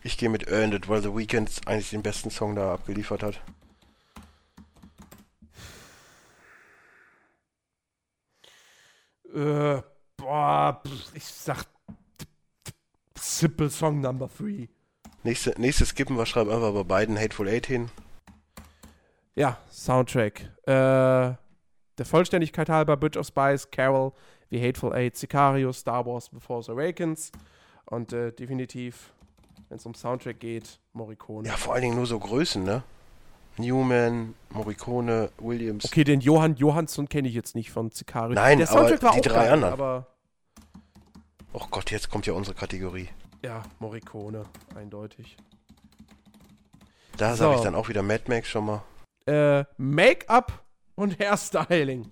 Ich 0.02 0.18
gehe 0.18 0.30
mit 0.30 0.48
Earned 0.48 0.74
It, 0.74 0.88
weil 0.88 1.02
The 1.02 1.14
Weeknd 1.14 1.62
eigentlich 1.66 1.90
den 1.90 2.04
besten 2.04 2.30
Song 2.30 2.56
da 2.56 2.74
abgeliefert 2.74 3.22
hat. 3.22 3.42
Äh, 9.34 9.82
boah, 10.16 10.82
ich 11.14 11.26
sag 11.26 11.66
Simple 13.16 13.70
Song 13.70 14.00
Number 14.00 14.30
3. 14.38 14.70
Nächste, 15.24 15.54
nächstes 15.60 15.90
skippen 15.90 16.18
wir, 16.18 16.26
schreiben 16.26 16.50
einfach 16.50 16.74
bei 16.74 16.84
beiden 16.84 17.20
Hateful 17.20 17.48
Eight 17.48 17.66
hin. 17.66 17.90
Ja, 19.36 19.58
Soundtrack. 19.72 20.42
Äh, 20.66 20.72
der 20.72 22.06
Vollständigkeit 22.06 22.70
halber 22.70 22.98
Bridge 22.98 23.20
of 23.20 23.28
Spice, 23.28 23.70
Carol, 23.70 24.14
wie 24.50 24.66
Hateful 24.66 24.94
Eight, 24.94 25.18
Sicario, 25.18 25.74
Star 25.74 26.06
Wars 26.06 26.30
The 26.32 26.40
Force 26.40 26.70
Awakens 26.70 27.32
und 27.86 28.14
äh, 28.14 28.32
definitiv, 28.32 29.14
wenn 29.68 29.78
es 29.78 29.86
um 29.86 29.94
Soundtrack 29.94 30.40
geht, 30.40 30.80
Morricone. 30.94 31.48
Ja, 31.48 31.56
vor 31.56 31.74
allen 31.74 31.84
Dingen 31.84 31.96
nur 31.96 32.06
so 32.06 32.18
Größen, 32.20 32.64
ne? 32.64 32.84
Newman, 33.58 34.36
Morricone, 34.52 35.32
Williams. 35.38 35.86
Okay, 35.86 36.06
den 36.06 36.22
Johann 36.22 36.56
Johansson 36.56 37.10
kenne 37.10 37.28
ich 37.28 37.34
jetzt 37.34 37.56
nicht 37.56 37.72
von 37.72 37.92
Sicario. 37.92 38.34
Nein, 38.34 38.58
der 38.58 38.68
Soundtrack 38.68 39.04
aber 39.04 39.16
die 39.16 39.22
drei 39.22 39.44
geil, 39.44 39.52
anderen. 39.52 39.74
Aber 39.74 40.08
oh 41.52 41.66
Gott, 41.70 41.92
jetzt 41.92 42.10
kommt 42.10 42.26
ja 42.26 42.34
unsere 42.34 42.56
Kategorie. 42.56 43.10
Ja, 43.42 43.64
Morricone, 43.80 44.44
eindeutig. 44.76 45.38
Da 47.18 47.32
so. 47.32 47.46
sage 47.46 47.56
ich 47.56 47.62
dann 47.62 47.76
auch 47.76 47.88
wieder 47.88 48.02
Mad 48.02 48.24
Max 48.28 48.50
schon 48.50 48.66
mal. 48.66 48.84
Äh, 49.26 49.64
Make-up 49.78 50.64
und 50.96 51.18
Hairstyling. 51.20 52.12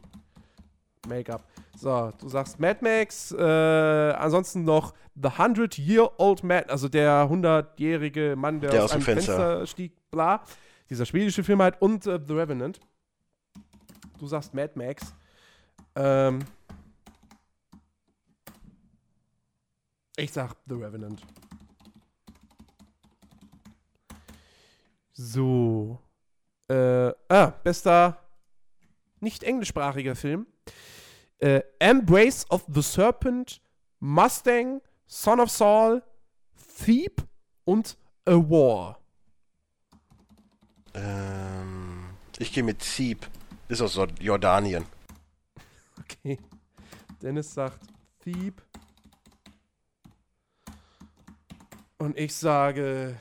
Make-up. 1.08 1.44
So, 1.76 2.12
du 2.20 2.30
sagst 2.30 2.60
Mad 2.60 2.80
Max, 2.82 3.32
äh, 3.32 3.42
ansonsten 3.44 4.64
noch 4.64 4.94
The 5.16 5.30
100-Year-Old 5.30 6.44
Man, 6.44 6.64
also 6.70 6.88
der 6.90 7.30
100-jährige 7.30 8.36
Mann, 8.36 8.60
der, 8.60 8.72
der 8.72 8.84
aus, 8.84 8.92
aus 8.92 8.98
dem 8.98 9.02
Fenster. 9.02 9.36
Fenster. 9.36 9.68
stieg, 9.68 9.94
bla. 10.10 10.44
Dieser 10.90 11.06
schwedische 11.06 11.44
Film 11.44 11.62
halt 11.62 11.82
und 11.82 12.06
äh, 12.08 12.20
The 12.26 12.34
Revenant. 12.34 12.80
Du 14.18 14.28
sagst 14.28 14.54
Mad 14.54 14.72
Max. 14.76 15.14
Ähm, 15.96 16.40
ich 20.18 20.32
sag 20.32 20.56
The 20.68 20.76
Revenant. 20.76 21.22
So. 25.14 26.00
Äh, 26.68 27.14
ah, 27.30 27.54
bester 27.64 28.20
nicht 29.20 29.44
englischsprachiger 29.44 30.16
Film. 30.16 30.48
Äh, 31.40 31.62
Embrace 31.80 32.50
of 32.50 32.66
the 32.68 32.82
Serpent, 32.82 33.62
Mustang, 34.00 34.82
Son 35.06 35.40
of 35.40 35.50
Saul, 35.50 36.04
Thief 36.84 37.12
und 37.64 37.98
A 38.26 38.34
War. 38.34 39.00
Ähm, 40.94 42.10
ich 42.38 42.52
gehe 42.52 42.64
mit 42.64 42.80
Thief. 42.80 43.18
Ist 43.70 43.82
aus 43.82 44.00
Jordanien. 44.20 44.86
Okay. 46.00 46.40
Dennis 47.22 47.54
sagt 47.54 47.80
Thief. 48.24 48.54
Und 52.00 52.18
ich 52.18 52.36
sage 52.36 53.20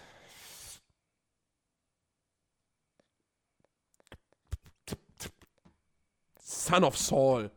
Son 6.66 6.84
of 6.84 6.96
Saul. 6.96 7.50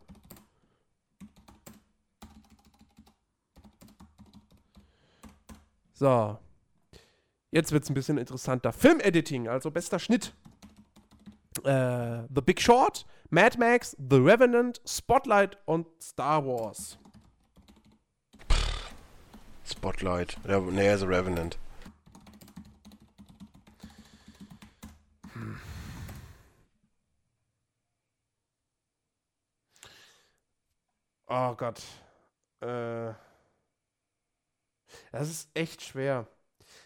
So. 5.93 6.37
Jetzt 7.51 7.71
wird 7.71 7.83
es 7.83 7.89
ein 7.89 7.95
bisschen 7.95 8.17
interessanter. 8.17 8.71
Filmediting, 8.71 9.47
also 9.47 9.71
bester 9.71 9.99
Schnitt. 9.99 10.33
Äh, 11.63 12.21
The 12.33 12.41
Big 12.45 12.61
Short, 12.61 13.05
Mad 13.31 13.57
Max, 13.57 13.97
The 13.97 14.17
Revenant, 14.17 14.79
Spotlight 14.85 15.57
und 15.65 15.87
Star 16.01 16.45
Wars. 16.45 16.99
Spotlight. 19.69 20.37
Ja, 20.47 20.59
nee, 20.59 20.95
The 20.95 21.05
Revenant. 21.05 21.57
Oh 31.27 31.53
Gott. 31.53 31.81
Äh, 32.61 33.13
das 35.11 35.29
ist 35.29 35.49
echt 35.53 35.83
schwer. 35.83 36.27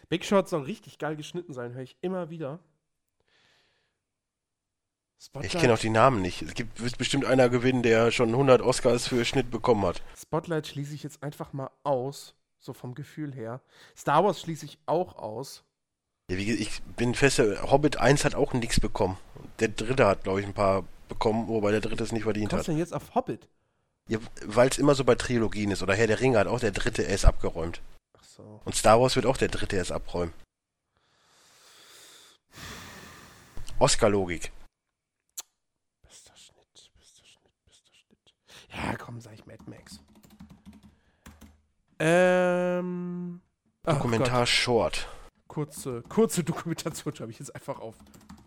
Big 0.08 0.24
Shot 0.24 0.48
soll 0.48 0.62
richtig 0.62 0.98
geil 0.98 1.16
geschnitten 1.16 1.54
sein, 1.54 1.72
höre 1.72 1.82
ich 1.82 1.96
immer 2.02 2.28
wieder. 2.28 2.60
Spotlight. 5.18 5.54
Ich 5.54 5.60
kenne 5.60 5.72
auch 5.72 5.78
die 5.78 5.88
Namen 5.88 6.20
nicht. 6.20 6.42
Es 6.42 6.52
gibt, 6.52 6.82
wird 6.82 6.98
bestimmt 6.98 7.24
einer 7.24 7.48
gewinnen, 7.48 7.82
der 7.82 8.10
schon 8.10 8.28
100 8.28 8.60
Oscars 8.60 9.08
für 9.08 9.24
Schnitt 9.24 9.50
bekommen 9.50 9.86
hat. 9.86 10.02
Spotlight 10.14 10.66
schließe 10.66 10.94
ich 10.94 11.02
jetzt 11.02 11.22
einfach 11.22 11.54
mal 11.54 11.70
aus, 11.82 12.34
so 12.64 12.72
vom 12.72 12.94
Gefühl 12.94 13.34
her. 13.34 13.60
Star 13.96 14.24
Wars 14.24 14.40
schließe 14.40 14.64
ich 14.64 14.78
auch 14.86 15.16
aus. 15.16 15.64
Ja, 16.30 16.38
wie, 16.38 16.52
ich 16.52 16.82
bin 16.82 17.14
fest, 17.14 17.38
Hobbit 17.38 17.98
1 17.98 18.24
hat 18.24 18.34
auch 18.34 18.54
nichts 18.54 18.80
bekommen. 18.80 19.18
Der 19.60 19.68
dritte 19.68 20.06
hat, 20.06 20.24
glaube 20.24 20.40
ich, 20.40 20.46
ein 20.46 20.54
paar 20.54 20.84
bekommen, 21.08 21.48
wobei 21.48 21.70
der 21.70 21.80
dritte 21.80 22.02
es 22.02 22.12
nicht 22.12 22.22
verdient 22.22 22.52
hat. 22.52 22.60
Was 22.60 22.66
denn 22.66 22.78
jetzt 22.78 22.94
auf 22.94 23.14
Hobbit? 23.14 23.48
Ja, 24.08 24.18
weil 24.46 24.68
es 24.68 24.78
immer 24.78 24.94
so 24.94 25.04
bei 25.04 25.14
Trilogien 25.14 25.70
ist. 25.70 25.82
Oder 25.82 25.94
Herr 25.94 26.06
der 26.06 26.20
Ringe 26.20 26.38
hat 26.38 26.46
auch 26.46 26.60
der 26.60 26.72
dritte 26.72 27.02
erst 27.02 27.26
abgeräumt. 27.26 27.82
Ach 28.18 28.24
so. 28.24 28.60
Und 28.64 28.74
Star 28.74 29.00
Wars 29.00 29.16
wird 29.16 29.26
auch 29.26 29.36
der 29.36 29.48
dritte 29.48 29.76
erst 29.76 29.92
abräumen. 29.92 30.32
Oscar-Logik. 33.78 34.52
Bester 36.02 36.36
Schnitt, 36.36 36.90
bester 36.96 37.24
Schnitt, 37.24 37.50
bester 37.66 37.92
Schnitt. 37.92 38.34
Ja, 38.72 38.96
komm, 38.96 39.20
sag 39.20 39.34
ich 39.34 39.46
Mad 39.46 39.62
Max. 39.66 40.00
Ähm. 41.98 43.40
Dokumentar 43.84 44.46
Short. 44.46 45.08
Kurze, 45.46 46.02
kurze 46.08 46.42
Dokumentation 46.42 47.14
schreibe 47.14 47.30
ich 47.30 47.38
jetzt 47.38 47.54
einfach 47.54 47.78
auf. 47.78 47.96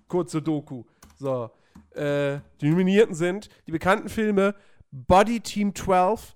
Kurze 0.08 0.42
Doku. 0.42 0.84
So. 1.16 1.52
Äh, 1.92 2.40
die 2.60 2.70
Nominierten 2.70 3.16
sind 3.16 3.50
die 3.66 3.72
bekannten 3.72 4.10
Filme 4.10 4.56
Body 4.92 5.40
Team 5.40 5.76
12, 5.76 6.36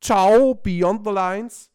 Ciao, 0.00 0.54
Beyond 0.54 1.04
the 1.04 1.12
Lines, 1.12 1.70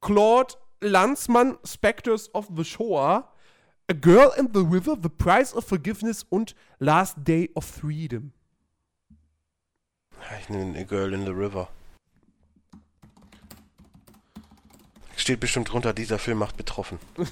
Claude 0.00 0.54
Lanzmann, 0.80 1.58
Spectres 1.64 2.32
of 2.34 2.48
the 2.56 2.64
Shore, 2.64 3.24
A 3.88 3.92
Girl 3.92 4.32
in 4.38 4.48
the 4.52 4.60
River, 4.60 4.96
The 5.00 5.08
Price 5.08 5.54
of 5.54 5.66
Forgiveness 5.66 6.22
und 6.22 6.54
Last 6.78 7.16
Day 7.18 7.50
of 7.54 7.64
Freedom. 7.64 8.32
Ich 10.40 10.48
nehme 10.48 10.78
A 10.78 10.84
Girl 10.84 11.12
in 11.12 11.24
the 11.24 11.32
River. 11.32 11.68
Steht 15.20 15.38
bestimmt 15.38 15.70
drunter, 15.70 15.92
dieser 15.92 16.18
Film 16.18 16.38
macht 16.38 16.56
betroffen. 16.56 16.98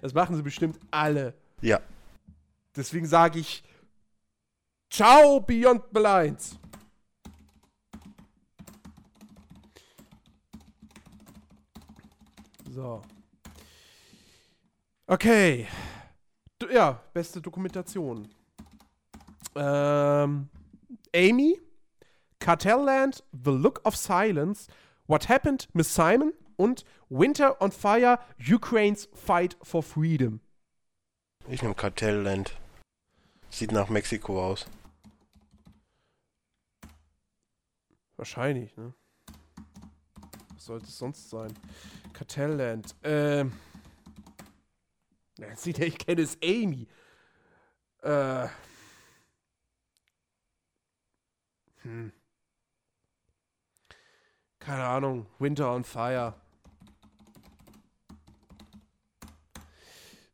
das 0.00 0.14
machen 0.14 0.36
sie 0.36 0.42
bestimmt 0.42 0.78
alle. 0.92 1.34
Ja. 1.60 1.80
Deswegen 2.76 3.04
sage 3.04 3.40
ich 3.40 3.64
Ciao, 4.88 5.40
Beyond 5.40 5.82
the 5.92 6.00
Lines. 6.00 6.56
So. 12.70 13.02
Okay. 15.08 15.66
Du, 16.60 16.68
ja, 16.68 17.02
beste 17.12 17.40
Dokumentation. 17.40 18.28
Ähm, 19.56 20.48
Amy, 21.12 21.60
Cartelland, 22.38 23.24
The 23.32 23.50
Look 23.50 23.80
of 23.84 23.96
Silence, 23.96 24.68
What 25.06 25.28
Happened, 25.28 25.68
Miss 25.72 25.94
Simon 25.94 26.32
und 26.56 26.84
Winter 27.08 27.60
on 27.62 27.70
Fire, 27.70 28.18
Ukraine's 28.38 29.08
Fight 29.14 29.56
for 29.62 29.82
Freedom. 29.82 30.40
Ich 31.48 31.62
nehme 31.62 31.74
Cartelland. 31.74 32.56
Sieht 33.50 33.70
nach 33.70 33.88
Mexiko 33.88 34.44
aus. 34.44 34.66
Wahrscheinlich, 38.16 38.76
ne? 38.76 38.94
Was 40.54 40.64
sollte 40.64 40.86
es 40.86 40.98
sonst 40.98 41.30
sein? 41.30 41.52
Cartelland. 42.12 42.96
Ähm. 43.04 43.52
Nancy, 45.38 45.72
der 45.74 45.86
ich 45.86 45.98
kenne, 45.98 46.22
ist 46.22 46.42
Amy. 46.42 46.88
Äh. 48.02 48.48
Hm. 51.82 52.12
Keine 54.66 54.84
Ahnung. 54.84 55.26
Winter 55.38 55.72
on 55.72 55.84
Fire. 55.84 56.34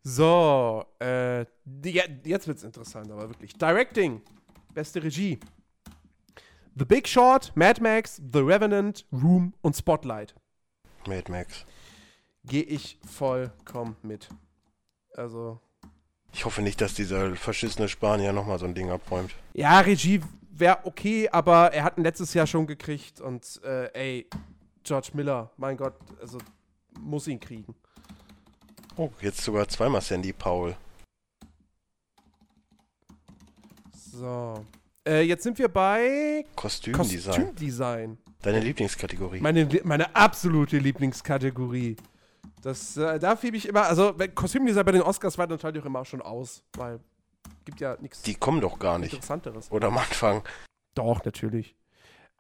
So, 0.03 0.87
äh, 0.99 1.45
die, 1.67 2.01
jetzt 2.25 2.49
wird's 2.49 2.65
interessant, 2.65 3.11
aber 3.11 3.29
wirklich. 3.29 3.53
Directing. 3.53 4.23
Beste 4.73 5.03
Regie. 5.03 5.39
The 6.75 6.87
Big 6.87 7.07
Short, 7.07 7.55
Mad 7.55 7.83
Max, 7.83 8.23
The 8.33 8.39
Revenant, 8.39 9.05
Room 9.13 9.53
und 9.61 9.77
Spotlight. 9.77 10.35
Mad 11.07 11.31
Max. 11.31 11.67
Gehe 12.47 12.63
ich 12.63 12.99
vollkommen 13.07 13.97
mit. 14.03 14.31
Also. 15.15 15.61
Ich 16.33 16.47
hoffe 16.47 16.63
nicht, 16.63 16.81
dass 16.81 16.95
dieser 16.95 17.37
verschissene 17.37 17.87
Spanier 17.87 18.33
nochmal 18.33 18.59
so 18.59 18.65
ein 18.65 18.75
Ding 18.75 18.91
abräumt. 18.91 19.35
Ja, 19.53 19.81
Regie 19.81 20.23
wäre 20.53 20.79
okay, 20.85 21.29
aber 21.31 21.73
er 21.73 21.85
hat 21.85 21.99
ihn 21.99 22.05
letztes 22.05 22.35
Jahr 22.35 22.47
schon 22.47 22.67
gekriegt 22.67 23.21
und 23.21 23.61
äh, 23.65 23.91
ey, 23.93 24.29
George 24.85 25.11
Miller, 25.15 25.51
mein 25.57 25.77
Gott, 25.77 25.95
also 26.21 26.39
muss 27.01 27.27
ihn 27.27 27.41
kriegen. 27.41 27.75
Oh, 28.97 29.11
jetzt 29.21 29.41
sogar 29.41 29.67
zweimal 29.69 30.01
Sandy 30.01 30.33
Paul. 30.33 30.77
So. 33.95 34.65
Äh, 35.07 35.23
jetzt 35.23 35.43
sind 35.43 35.59
wir 35.59 35.69
bei 35.69 36.45
Kostümdesign. 36.55 37.25
Kostümdesign. 37.25 38.19
Deine 38.43 38.61
Lieblingskategorie. 38.61 39.41
Meine, 39.41 39.69
meine 39.85 40.15
absolute 40.15 40.79
Lieblingskategorie. 40.79 41.97
Das, 42.61 42.97
äh, 42.97 43.19
da 43.19 43.35
fiebe 43.35 43.57
ich 43.57 43.67
immer, 43.67 43.83
also 43.83 44.15
Kostümdesign 44.35 44.85
bei 44.85 44.93
den 44.93 45.03
Oscars 45.03 45.39
war 45.39 45.47
natürlich 45.47 45.83
auch 45.83 45.87
immer 45.87 46.05
schon 46.05 46.21
aus, 46.21 46.63
weil 46.75 47.01
gibt 47.65 47.81
ja 47.81 47.97
nichts 48.01 48.23
Die 48.23 48.35
kommen 48.35 48.61
doch 48.61 48.79
gar 48.79 48.99
nicht. 48.99 49.13
Interessanteres. 49.13 49.71
Oder 49.71 49.89
am 49.89 49.99
Anfang. 49.99 50.43
Doch, 50.95 51.25
natürlich. 51.25 51.77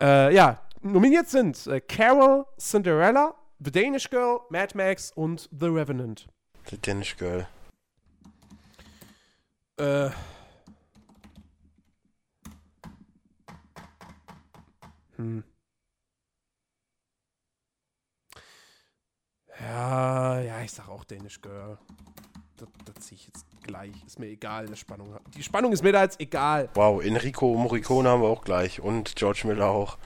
Äh, 0.01 0.35
ja, 0.35 0.61
nominiert 0.81 1.28
sind 1.28 1.66
äh, 1.66 1.81
Carol, 1.81 2.47
Cinderella, 2.59 3.35
The 3.65 3.70
Danish 3.70 4.11
Girl, 4.11 4.40
Mad 4.51 4.77
Max 4.77 5.12
und 5.12 5.49
The 5.53 5.66
Revenant. 5.66 6.27
The 6.69 6.78
Danish 6.81 7.16
Girl. 7.16 7.47
Äh. 9.78 10.11
Hm. 15.16 15.44
Ja, 19.61 20.40
ja, 20.40 20.61
ich 20.62 20.73
sag 20.73 20.89
auch 20.89 21.05
Danish 21.05 21.40
Girl. 21.40 21.78
Das, 22.57 22.69
das 22.85 23.05
ziehe 23.07 23.20
ich 23.20 23.27
jetzt 23.28 23.47
gleich. 23.62 23.93
Ist 24.06 24.18
mir 24.18 24.26
egal, 24.26 24.66
die 24.66 24.76
Spannung. 24.76 25.16
Die 25.34 25.43
Spannung 25.43 25.72
ist 25.72 25.82
mir 25.82 25.93
da 25.93 26.02
jetzt 26.02 26.20
egal. 26.20 26.68
Wow, 26.74 27.02
Enrico 27.02 27.55
Morricone 27.55 28.09
haben 28.09 28.22
wir 28.22 28.28
auch 28.28 28.44
gleich. 28.44 28.80
Und 28.80 29.16
George 29.16 29.43
Miller 29.44 29.68
auch. 29.68 29.98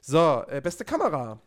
So, 0.00 0.44
äh, 0.48 0.60
beste 0.60 0.84
Kamera. 0.84 1.38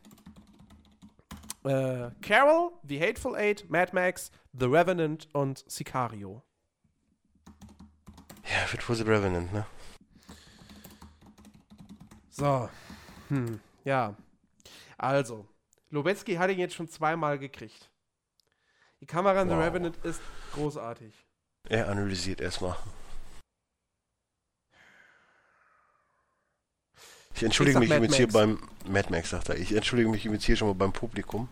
Äh, 1.64 2.11
Carol, 2.22 2.72
The 2.84 3.02
Hateful 3.02 3.36
Eight, 3.36 3.69
Mad 3.69 3.91
Max, 3.94 4.32
The 4.53 4.65
Revenant 4.65 5.27
und 5.34 5.64
Sicario. 5.68 6.44
Ja, 8.44 8.72
wird 8.72 8.88
wohl 8.88 8.95
The 8.95 9.03
Revenant, 9.03 9.52
ne? 9.52 9.65
So. 12.30 12.69
Hm, 13.30 13.60
ja. 13.84 14.15
Also, 14.98 15.48
Lobetzky 15.90 16.36
hat 16.36 16.52
ihn 16.52 16.60
jetzt 16.60 16.76
schon 16.76 16.88
zweimal 16.88 17.40
gekriegt. 17.40 17.90
Die 19.02 19.06
Kamera 19.07 19.41
in 19.41 19.49
The 19.49 19.56
Wow. 19.56 19.64
Revenant 19.64 19.98
ist 20.06 20.22
großartig. 20.53 21.24
Er 21.70 21.90
analysiert 21.90 22.42
erstmal. 22.42 22.76
Ich 27.34 27.44
entschuldige 27.44 27.78
Ich 27.84 27.90
mich 27.90 27.98
übrigens 27.98 28.16
hier 28.16 28.28
beim 28.28 28.60
Mad 28.88 29.10
Max, 29.10 29.32
sagt 29.32 29.50
er. 29.50 29.58
Ich 29.58 29.74
entschuldige 29.76 30.10
mich 30.10 30.26
übrigens 30.26 30.46
hier 30.46 30.56
schon 30.56 30.70
mal 30.70 30.74
beim 30.76 30.94
Publikum. 30.94 31.50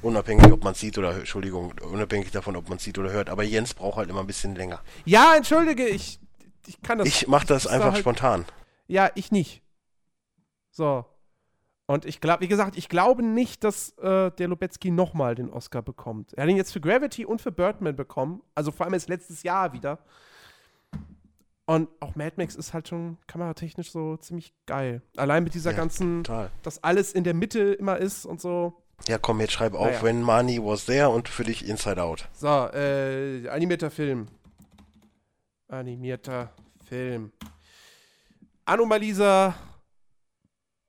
Unabhängig, 0.00 0.50
ob 0.52 0.62
man 0.62 0.74
sieht 0.74 0.96
oder 0.96 1.14
Entschuldigung, 1.16 1.72
unabhängig 1.82 2.30
davon, 2.30 2.54
ob 2.56 2.68
man 2.68 2.78
sieht 2.78 2.96
oder 2.98 3.10
hört. 3.10 3.28
Aber 3.28 3.42
Jens 3.42 3.74
braucht 3.74 3.96
halt 3.96 4.08
immer 4.08 4.20
ein 4.20 4.26
bisschen 4.26 4.54
länger. 4.54 4.80
Ja, 5.04 5.34
entschuldige, 5.36 5.86
ich, 5.88 6.20
ich 6.66 6.80
kann 6.80 6.98
das. 6.98 7.08
Ich 7.08 7.26
mache 7.26 7.46
das 7.46 7.66
einfach 7.66 7.92
halt- 7.92 8.00
spontan. 8.00 8.44
Ja, 8.86 9.10
ich 9.14 9.32
nicht. 9.32 9.62
So. 10.70 11.04
Und 11.90 12.04
ich 12.04 12.20
glaube, 12.20 12.42
wie 12.42 12.48
gesagt, 12.48 12.76
ich 12.76 12.90
glaube 12.90 13.22
nicht, 13.22 13.64
dass 13.64 13.96
äh, 13.96 14.30
der 14.32 14.48
Lubetzky 14.48 14.90
nochmal 14.90 15.34
den 15.34 15.48
Oscar 15.48 15.80
bekommt. 15.80 16.34
Er 16.34 16.42
hat 16.42 16.50
ihn 16.50 16.58
jetzt 16.58 16.70
für 16.72 16.82
Gravity 16.82 17.24
und 17.24 17.40
für 17.40 17.50
Birdman 17.50 17.96
bekommen. 17.96 18.42
Also 18.54 18.70
vor 18.72 18.84
allem 18.84 18.92
jetzt 18.92 19.08
letztes 19.08 19.42
Jahr 19.42 19.72
wieder. 19.72 19.98
Und 21.64 21.88
auch 22.00 22.14
Mad 22.14 22.34
Max 22.36 22.56
ist 22.56 22.74
halt 22.74 22.88
schon 22.88 23.16
kameratechnisch 23.26 23.90
so 23.90 24.18
ziemlich 24.18 24.52
geil. 24.66 25.00
Allein 25.16 25.44
mit 25.44 25.54
dieser 25.54 25.70
Ja, 25.70 25.76
ganzen, 25.78 26.24
Total. 26.24 26.50
dass 26.62 26.82
alles 26.84 27.12
in 27.14 27.24
der 27.24 27.32
Mitte 27.34 27.72
immer 27.72 27.96
ist 27.96 28.26
und 28.26 28.38
so. 28.40 28.74
Ja, 29.06 29.16
komm, 29.16 29.40
jetzt 29.40 29.52
schreib 29.54 29.72
auf, 29.74 29.86
Naja. 29.86 30.02
when 30.02 30.22
money 30.22 30.58
was 30.62 30.84
there 30.84 31.08
und 31.08 31.28
für 31.28 31.44
dich 31.44 31.66
Inside 31.66 32.02
Out. 32.02 32.28
So, 32.34 32.48
äh, 32.48 33.48
animierter 33.48 33.90
Film. 33.90 34.26
Animierter 35.68 36.50
Film. 36.86 37.32
Anomalisa, 38.66 39.54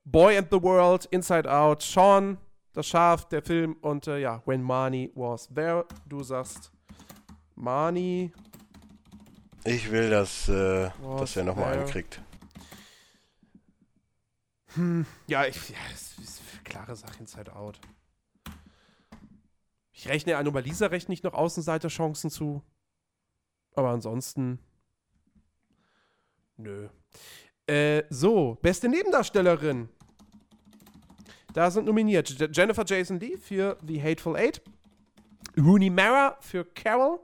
Boy 0.04 0.38
and 0.38 0.48
the 0.50 0.62
World, 0.62 1.06
Inside 1.06 1.50
Out, 1.50 1.82
Sean, 1.82 2.38
das 2.72 2.86
Schaf, 2.86 3.28
der 3.28 3.42
Film 3.42 3.76
und 3.80 4.06
äh, 4.06 4.18
ja, 4.18 4.42
When 4.46 4.62
Marnie 4.62 5.10
Was 5.14 5.48
There. 5.48 5.86
Du 6.06 6.22
sagst 6.22 6.72
Marnie. 7.54 8.32
Ich 9.64 9.90
will, 9.90 10.10
dass, 10.10 10.48
äh, 10.48 10.90
dass 11.18 11.36
er 11.36 11.44
nochmal 11.44 11.74
einen 11.74 11.86
kriegt. 11.86 12.20
Hm, 14.74 15.04
ja, 15.26 15.44
ich, 15.46 15.70
ja, 15.70 15.76
es 15.92 16.16
ist 16.18 16.40
eine 16.52 16.62
klare 16.62 16.96
Sache, 16.96 17.18
Inside 17.18 17.54
Out. 17.54 17.80
Ich 19.92 20.08
rechne 20.08 20.36
Anomalisa 20.36 20.86
recht 20.86 21.08
nicht 21.10 21.24
noch 21.24 21.34
Außenseiterchancen 21.34 22.30
zu. 22.30 22.62
Aber 23.74 23.90
ansonsten. 23.90 24.58
Nö. 26.56 26.88
Äh, 27.70 28.04
so, 28.10 28.58
beste 28.62 28.88
Nebendarstellerin. 28.88 29.88
Da 31.52 31.70
sind 31.70 31.86
nominiert 31.86 32.28
Je- 32.30 32.48
Jennifer 32.52 32.84
Jason 32.84 33.20
Lee 33.20 33.36
für 33.36 33.76
The 33.86 34.02
Hateful 34.02 34.36
Eight, 34.36 34.60
Rooney 35.56 35.88
Mara 35.90 36.36
für 36.40 36.64
Carol, 36.64 37.20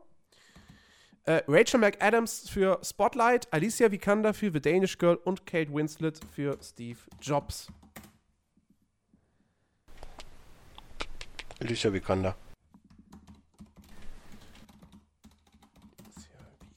äh, 1.24 1.43
Rachel 1.48 1.81
McAdams 1.81 2.48
für 2.48 2.78
Spotlight, 2.85 3.52
Alicia 3.52 3.90
Vikander 3.90 4.32
für 4.35 4.52
The 4.52 4.60
Danish 4.60 4.97
Girl 4.98 5.16
und 5.16 5.47
Kate 5.47 5.73
Winslet 5.74 6.20
für 6.32 6.56
Steve 6.62 6.98
Jobs. 7.20 7.66
Alicia 11.60 11.93
Vikander. 11.93 12.36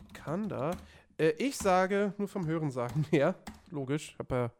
Vikander. 0.08 0.76
Äh, 1.20 1.30
ich 1.38 1.56
sage, 1.58 2.14
nur 2.18 2.28
vom 2.28 2.48
Hörensagen 2.48 3.06
her, 3.12 3.36
logisch, 3.72 4.16
habe 4.20 4.36
ja 4.36 4.52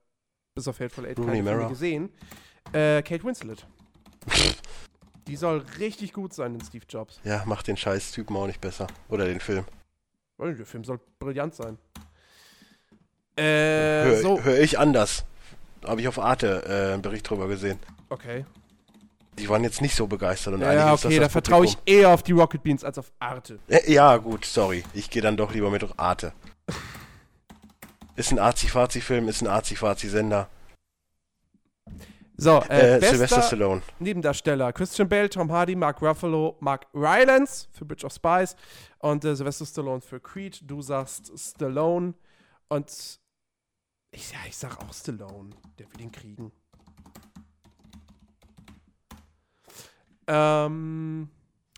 bis 0.56 0.68
auf 0.68 0.80
Hateful 0.80 1.06
Eight 1.06 1.18
keine 1.18 1.44
Filme 1.44 1.68
gesehen. 1.68 2.10
Äh, 2.74 3.02
Kate 3.02 3.24
Winslet. 3.24 3.66
Die 5.28 5.36
soll 5.36 5.64
richtig 5.78 6.14
gut 6.14 6.34
sein 6.34 6.56
in 6.56 6.62
Steve 6.62 6.86
Jobs. 6.90 7.20
Ja, 7.24 7.44
macht 7.46 7.68
den 7.68 7.78
scheiß 7.78 8.12
Typen 8.12 8.36
auch 8.36 8.48
nicht 8.48 8.62
besser. 8.62 8.88
Oder 9.10 9.26
den 9.26 9.40
Film. 9.40 9.64
Der 10.40 10.66
Film 10.66 10.84
soll 10.84 11.00
brillant 11.20 11.54
sein. 11.54 11.78
Äh, 13.36 13.44
Hör, 14.06 14.22
so. 14.22 14.42
hör 14.42 14.60
ich 14.60 14.80
anders. 14.80 15.26
Habe 15.86 16.02
ich 16.02 16.08
auf 16.08 16.18
Arte 16.20 16.64
äh, 16.66 16.94
einen 16.94 17.02
Bericht 17.02 17.30
drüber 17.30 17.48
gesehen. 17.48 17.80
Okay. 18.10 18.46
Die 19.38 19.48
waren 19.48 19.64
jetzt 19.64 19.82
nicht 19.82 19.96
so 19.96 20.08
begeistert. 20.08 20.56
Und 20.56 20.62
Ja, 20.62 20.70
eigentlich 20.70 20.84
ist 20.96 21.06
das 21.06 21.06
okay, 21.06 21.20
da 21.20 21.30
vertraue 21.30 21.66
ich 21.66 21.78
eher 21.86 22.10
auf 22.10 22.24
die 22.24 22.34
Rocket 22.34 22.64
Beans 22.64 22.84
als 22.84 22.98
auf 22.98 23.12
Arte. 23.20 23.60
Äh, 23.70 23.92
ja, 23.92 24.18
gut, 24.18 24.46
sorry. 24.46 24.84
Ich 24.94 25.10
gehe 25.10 25.22
dann 25.22 25.38
doch 25.38 25.54
lieber 25.54 25.70
mit 25.70 25.86
Arte. 25.98 26.34
Ist 28.20 28.34
ein 28.34 28.40
Azi-Fazi-Film, 28.40 29.30
ist 29.30 29.42
ein 29.42 29.48
Azi-Fazi-Sender. 29.48 30.50
So, 32.36 32.62
äh, 32.70 32.98
Äh, 32.98 33.00
Sylvester 33.00 33.18
bester 33.18 33.42
Stallone. 33.44 33.82
Nebendarsteller. 34.00 34.74
Christian 34.74 35.08
Bale, 35.08 35.30
Tom 35.30 35.50
Hardy, 35.50 35.74
Mark 35.74 36.02
Ruffalo, 36.02 36.58
Mark 36.60 36.88
Rylance 36.94 37.70
für 37.72 37.86
Bridge 37.86 38.06
of 38.06 38.12
Spies 38.12 38.58
und 38.98 39.24
äh, 39.24 39.38
Sylvester 39.38 39.66
Stallone 39.66 40.02
für 40.02 40.20
Creed. 40.20 40.60
Du 40.70 40.82
sagst 40.82 41.32
Stallone 41.40 42.14
und 42.68 42.90
ich, 44.12 44.32
ja, 44.34 44.40
ich 44.50 44.58
sag 44.58 44.78
auch 44.84 44.94
Stallone. 44.94 45.52
Der 45.78 45.90
will 45.94 46.02
ihn 46.02 46.12
kriegen. 46.12 46.52
Ähm, 50.28 51.30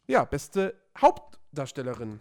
ja, 0.08 0.26
beste 0.26 0.74
Hauptdarstellerin. 1.00 2.20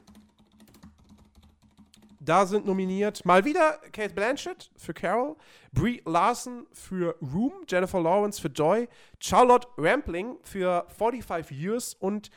Da 2.31 2.47
sind 2.47 2.65
nominiert 2.65 3.25
mal 3.25 3.45
wieder 3.45 3.81
Kate 3.93 4.15
Blanchett 4.15 4.71
für 4.77 4.95
Carol, 4.95 5.35
Brie 5.73 6.01
Larson 6.07 6.65
für 6.73 7.17
Room, 7.21 7.53
Jennifer 7.69 8.01
Lawrence 8.01 8.41
für 8.41 8.47
Joy, 8.47 8.89
Charlotte 9.19 9.67
Rampling 9.77 10.37
für 10.45 10.87
45 10.97 11.51
Years 11.51 11.95
und 11.95 12.31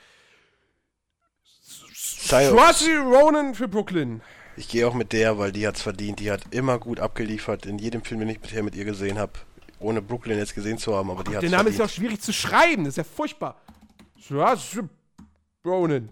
Saoirse 1.94 3.02
Ronan 3.02 3.54
für 3.54 3.68
Brooklyn. 3.68 4.24
Ich 4.58 4.68
gehe 4.68 4.88
auch 4.88 4.96
mit 4.96 5.14
der, 5.14 5.38
weil 5.38 5.52
die 5.52 5.68
hat's 5.68 5.84
verdient. 5.84 6.20
Die 6.20 6.32
hat 6.32 6.42
immer 6.50 6.80
gut 6.80 7.00
abgeliefert 7.00 7.68
in 7.68 7.78
jedem 7.78 8.04
Film, 8.04 8.22
den 8.22 8.30
ich 8.30 8.40
bisher 8.40 8.64
mit 8.64 8.74
ihr 8.74 8.86
gesehen 8.86 9.20
habe. 9.20 9.34
Ohne 9.78 10.02
Brooklyn 10.02 10.40
jetzt 10.40 10.56
gesehen 10.56 10.80
zu 10.80 10.96
haben, 10.96 11.12
aber 11.12 11.24
die 11.24 11.36
hat 11.36 11.44
Der 11.44 11.52
Name 11.52 11.66
verdient. 11.66 11.74
ist 11.76 11.80
ja 11.80 11.86
auch 11.86 11.90
schwierig 11.90 12.20
zu 12.20 12.34
schreiben, 12.34 12.86
das 12.86 12.94
ist 12.94 12.98
ja 12.98 13.04
furchtbar. 13.04 13.62
Saoirse 14.20 14.90
Ronan. 15.64 16.10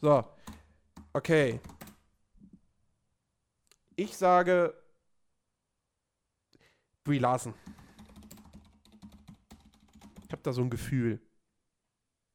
So. 0.00 0.22
Okay. 1.12 1.58
Ich 3.98 4.16
sage 4.16 4.74
Brie 7.02 7.18
Larson. 7.18 7.52
Ich 10.24 10.30
habe 10.30 10.42
da 10.44 10.52
so 10.52 10.62
ein 10.62 10.70
Gefühl. 10.70 11.20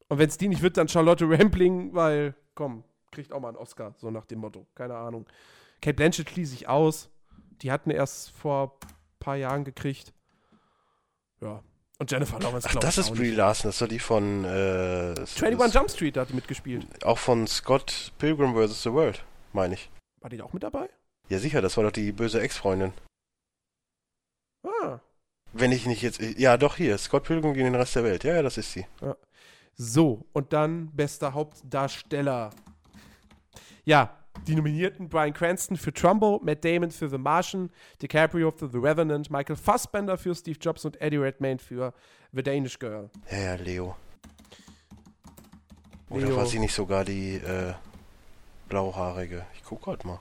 Und 0.08 0.18
wenn 0.18 0.28
es 0.28 0.36
die 0.36 0.48
nicht 0.48 0.60
wird, 0.60 0.76
dann 0.76 0.88
Charlotte 0.88 1.26
Rampling, 1.26 1.94
weil, 1.94 2.34
komm, 2.54 2.84
kriegt 3.10 3.32
auch 3.32 3.40
mal 3.40 3.48
einen 3.48 3.56
Oscar, 3.56 3.94
so 3.96 4.10
nach 4.10 4.26
dem 4.26 4.40
Motto. 4.40 4.66
Keine 4.74 4.94
Ahnung. 4.94 5.24
Kate 5.80 5.94
Blanchett 5.94 6.28
schließe 6.28 6.54
ich 6.54 6.68
aus. 6.68 7.08
Die 7.62 7.72
hatten 7.72 7.88
erst 7.88 8.32
vor 8.32 8.78
ein 8.82 8.88
paar 9.18 9.36
Jahren 9.36 9.64
gekriegt. 9.64 10.12
Ja. 11.40 11.62
Und 11.98 12.10
Jennifer 12.10 12.40
Lawrence, 12.40 12.68
Ach, 12.70 12.74
das 12.74 12.98
ist 12.98 13.14
Brie 13.14 13.30
Larson, 13.30 13.70
das 13.70 13.76
ist 13.76 13.80
doch 13.80 13.88
die 13.88 14.00
von 14.00 14.44
äh, 14.44 15.14
21 15.16 15.74
Jump 15.74 15.90
Street, 15.90 16.16
da 16.16 16.22
hat 16.22 16.28
die 16.28 16.34
mitgespielt. 16.34 17.02
Auch 17.06 17.18
von 17.18 17.46
Scott 17.46 18.12
Pilgrim 18.18 18.54
vs. 18.54 18.82
The 18.82 18.92
World, 18.92 19.24
meine 19.54 19.74
ich. 19.74 19.90
War 20.20 20.28
die 20.28 20.42
auch 20.42 20.52
mit 20.52 20.62
dabei? 20.62 20.90
Ja, 21.28 21.38
sicher, 21.38 21.62
das 21.62 21.76
war 21.76 21.84
doch 21.84 21.92
die 21.92 22.12
böse 22.12 22.40
Ex-Freundin. 22.40 22.92
Ah. 24.62 25.00
Wenn 25.52 25.72
ich 25.72 25.86
nicht 25.86 26.02
jetzt. 26.02 26.20
Ja, 26.20 26.56
doch 26.56 26.76
hier. 26.76 26.98
Scott 26.98 27.24
Pilgrim 27.24 27.54
gegen 27.54 27.66
den 27.66 27.74
Rest 27.74 27.96
der 27.96 28.04
Welt. 28.04 28.24
Ja, 28.24 28.34
ja, 28.34 28.42
das 28.42 28.58
ist 28.58 28.72
sie. 28.72 28.86
Ja. 29.00 29.16
So, 29.76 30.26
und 30.32 30.52
dann 30.52 30.90
bester 30.94 31.34
Hauptdarsteller. 31.34 32.50
Ja, 33.84 34.16
die 34.46 34.54
Nominierten 34.54 35.08
Brian 35.08 35.32
Cranston 35.32 35.76
für 35.76 35.92
Trumbo, 35.92 36.40
Matt 36.44 36.64
Damon 36.64 36.90
für 36.90 37.08
The 37.08 37.18
Martian, 37.18 37.70
DiCaprio 38.02 38.50
für 38.50 38.68
The 38.68 38.78
Revenant, 38.78 39.30
Michael 39.30 39.56
Fassbender 39.56 40.18
für 40.18 40.34
Steve 40.34 40.58
Jobs 40.60 40.84
und 40.84 41.00
Eddie 41.00 41.16
Redmayne 41.16 41.58
für 41.58 41.94
The 42.32 42.42
Danish 42.42 42.78
Girl. 42.78 43.10
Ja, 43.30 43.38
ja, 43.38 43.54
Leo. 43.54 43.96
Oder 46.10 46.26
Leo. 46.26 46.36
war 46.36 46.46
sie 46.46 46.58
nicht 46.58 46.74
sogar 46.74 47.04
die 47.04 47.36
äh, 47.36 47.74
blauhaarige? 48.68 49.46
Ich 49.54 49.62
guck 49.64 49.86
halt 49.86 50.04
mal. 50.04 50.20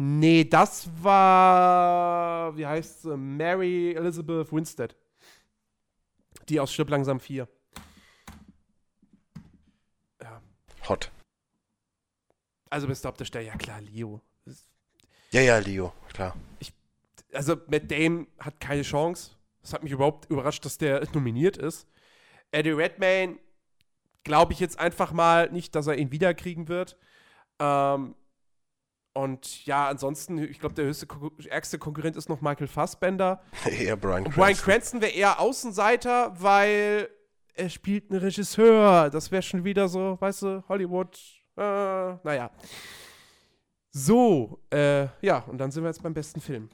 Nee, 0.00 0.44
das 0.44 0.88
war, 1.02 2.56
wie 2.56 2.64
heißt 2.64 3.02
sie? 3.02 3.16
Mary 3.16 3.94
Elizabeth 3.94 4.52
Winstead. 4.52 4.94
Die 6.48 6.60
aus 6.60 6.72
Stirb 6.72 6.90
langsam 6.90 7.18
4. 7.18 7.48
Ja. 10.22 10.40
Hot. 10.88 11.10
Also 12.70 12.86
bist 12.86 13.04
du 13.04 13.10
der 13.10 13.42
ja 13.42 13.56
klar, 13.56 13.80
Leo. 13.80 14.20
Ja, 15.32 15.40
ja, 15.40 15.58
Leo, 15.58 15.92
klar. 16.12 16.36
Ich, 16.60 16.72
also 17.32 17.56
Matt 17.66 17.90
Dame 17.90 18.28
hat 18.38 18.60
keine 18.60 18.82
Chance. 18.82 19.32
Das 19.62 19.72
hat 19.72 19.82
mich 19.82 19.90
überhaupt 19.90 20.30
überrascht, 20.30 20.64
dass 20.64 20.78
der 20.78 21.08
nominiert 21.12 21.56
ist. 21.56 21.88
Eddie 22.52 22.70
Redmayne 22.70 23.40
glaube 24.22 24.52
ich 24.52 24.60
jetzt 24.60 24.78
einfach 24.78 25.10
mal 25.10 25.50
nicht, 25.50 25.74
dass 25.74 25.88
er 25.88 25.96
ihn 25.96 26.12
wiederkriegen 26.12 26.68
wird. 26.68 26.96
Ähm, 27.58 28.14
und 29.18 29.66
ja, 29.66 29.88
ansonsten, 29.88 30.38
ich 30.38 30.60
glaube, 30.60 30.76
der 30.76 30.84
höchste, 30.84 31.08
ärgste 31.48 31.76
Konkurrent 31.76 32.16
ist 32.16 32.28
noch 32.28 32.40
Michael 32.40 32.68
Fassbender. 32.68 33.42
eher 33.64 33.96
Brian 33.96 34.22
Cranston. 34.22 34.42
Brian 34.42 34.56
Cranston 34.56 35.00
wäre 35.00 35.10
eher 35.10 35.40
Außenseiter, 35.40 36.40
weil 36.40 37.08
er 37.52 37.68
spielt 37.68 38.12
einen 38.12 38.20
Regisseur. 38.20 39.10
Das 39.10 39.32
wäre 39.32 39.42
schon 39.42 39.64
wieder 39.64 39.88
so, 39.88 40.16
weißt 40.20 40.42
du, 40.42 40.64
Hollywood. 40.68 41.18
Äh, 41.56 41.60
naja. 41.62 42.52
So, 43.90 44.60
äh, 44.70 45.08
ja, 45.20 45.38
und 45.48 45.58
dann 45.58 45.72
sind 45.72 45.82
wir 45.82 45.88
jetzt 45.88 46.02
beim 46.04 46.14
besten 46.14 46.40
Film. 46.40 46.68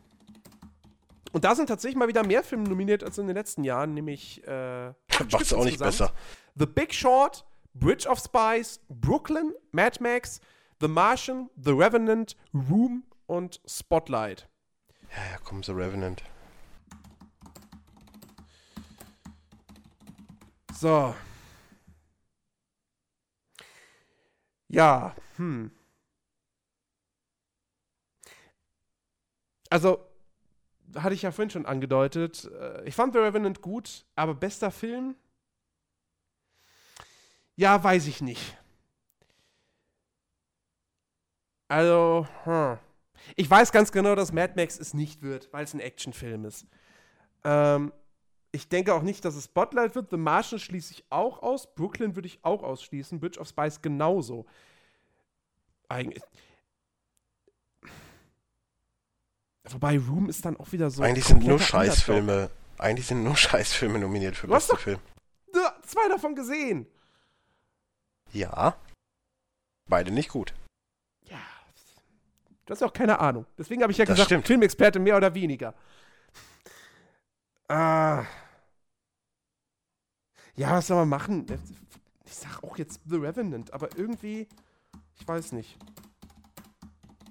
Und 1.33 1.45
da 1.47 1.55
sind 1.55 1.69
tatsächlich 1.69 1.97
mal 1.97 2.09
wieder 2.09 2.27
mehr 2.27 2.43
Filme 2.43 2.69
nominiert 2.69 3.03
als 3.03 3.17
in 3.17 3.27
den 3.27 3.37
letzten 3.37 3.65
Jahren, 3.65 3.95
nämlich. 3.95 4.47
Äh, 4.47 4.89
Macht's 5.33 5.55
auch 5.55 5.65
nicht 5.65 5.79
besser. 5.79 6.13
The 6.57 6.67
Big 6.67 6.93
Short, 6.93 7.47
Bridge 7.73 8.07
of 8.07 8.19
Spies, 8.19 8.81
Brooklyn, 8.91 9.55
Mad 9.73 10.03
Max, 10.03 10.43
The 10.81 10.89
Martian, 10.89 11.51
The 11.57 11.71
Revenant, 11.71 12.37
Room 12.53 13.05
und 13.27 13.61
Spotlight. 13.67 14.49
Ja, 15.11 15.33
ja, 15.33 15.39
komm, 15.45 15.63
The 15.63 15.73
Revenant. 15.73 16.23
So. 20.79 21.15
Ja, 24.69 25.15
hm. 25.37 25.71
Also, 29.71 30.07
hatte 30.97 31.15
ich 31.15 31.23
ja 31.23 31.33
vorhin 31.33 31.51
schon 31.51 31.67
angedeutet. 31.67 32.51
Äh, 32.53 32.85
ich 32.85 32.95
fand 32.95 33.13
The 33.13 33.21
Revenant 33.21 33.61
gut, 33.63 34.05
aber 34.15 34.35
bester 34.35 34.71
Film? 34.71 35.17
Ja, 37.57 37.83
weiß 37.83 38.07
ich 38.09 38.21
nicht. 38.21 38.57
Also, 41.69 42.27
hm. 42.45 42.79
ich 43.37 43.51
weiß 43.51 43.73
ganz 43.73 43.91
genau, 43.91 44.15
dass 44.15 44.33
Mad 44.33 44.55
Max 44.57 44.79
es 44.79 44.95
nicht 44.95 45.23
wird, 45.23 45.53
weil 45.53 45.65
es 45.65 45.75
ein 45.75 45.81
Actionfilm 45.81 46.45
ist. 46.45 46.67
Ähm, 47.45 47.93
ich 48.53 48.69
denke 48.69 48.95
auch 48.95 49.03
nicht, 49.03 49.25
dass 49.25 49.35
es 49.35 49.47
Spotlight 49.47 49.95
wird. 49.95 50.11
The 50.11 50.17
Martian 50.17 50.61
schließe 50.61 50.93
ich 50.93 51.05
auch 51.11 51.43
aus. 51.43 51.75
Brooklyn 51.75 52.15
würde 52.15 52.29
ich 52.29 52.39
auch 52.45 52.63
ausschließen. 52.63 53.19
Bridge 53.19 53.41
of 53.41 53.49
Spice 53.49 53.83
genauso. 53.83 54.47
Eigentlich. 55.89 56.23
Wobei 59.71 59.99
Room 59.99 60.29
ist 60.29 60.45
dann 60.45 60.57
auch 60.59 60.71
wieder 60.73 60.91
so. 60.91 61.03
Eigentlich 61.03 61.25
sind 61.25 61.45
nur 61.45 61.59
Scheißfilme. 61.59 62.51
Eigentlich 62.79 63.07
sind 63.07 63.25
nur 63.25 63.37
Scheißfilme 63.37 63.99
nominiert 63.99 64.37
für 64.37 64.47
beste 64.47 64.77
Film. 64.77 65.01
Zwei 65.83 66.09
davon 66.09 66.35
gesehen. 66.35 66.87
Ja. 68.33 68.77
Beide 69.89 70.11
nicht 70.11 70.31
gut. 70.31 70.55
Du 72.67 72.71
hast 72.71 72.81
ja 72.81 72.87
auch 72.87 72.93
keine 72.93 73.19
Ahnung. 73.21 73.47
Deswegen 73.59 73.83
habe 73.83 73.93
ich 73.93 73.99
ja 73.99 74.05
das 74.05 74.15
gesagt, 74.15 74.29
stimmt. 74.29 74.47
Filmexperte 74.47 74.99
mehr 74.99 75.17
oder 75.17 75.35
weniger. 75.35 75.75
Ah. 77.69 78.25
Ja, 80.57 80.73
was 80.73 80.87
soll 80.87 80.99
man 80.99 81.09
machen? 81.09 81.47
Ich 82.25 82.35
sag 82.35 82.63
auch 82.63 82.79
jetzt 82.79 83.01
The 83.07 83.17
Revenant, 83.17 83.73
aber 83.73 83.89
irgendwie, 83.97 84.49
ich 85.19 85.29
weiß 85.29 85.53
nicht. 85.53 85.77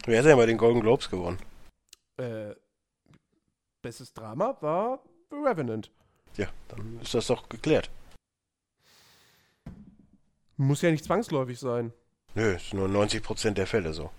Wer 0.05 0.19
hat 0.19 0.25
ja 0.25 0.35
mal 0.35 0.47
den 0.47 0.57
Golden 0.57 0.81
Globes 0.81 1.09
gewonnen? 1.09 1.39
Äh, 2.17 2.53
bestes 3.81 4.13
Drama 4.13 4.57
war 4.61 4.99
The 5.29 5.37
Revenant. 5.37 5.91
Ja, 6.35 6.47
dann 6.67 6.99
ist 7.01 7.13
das 7.13 7.27
doch 7.27 7.47
geklärt. 7.47 7.89
Muss 10.57 10.81
ja 10.81 10.91
nicht 10.91 11.05
zwangsläufig 11.05 11.59
sein. 11.59 11.93
Nö, 12.35 12.55
ist 12.55 12.73
nur 12.73 12.87
90% 12.87 13.51
der 13.51 13.67
Fälle 13.67 13.93
so. 13.93 14.11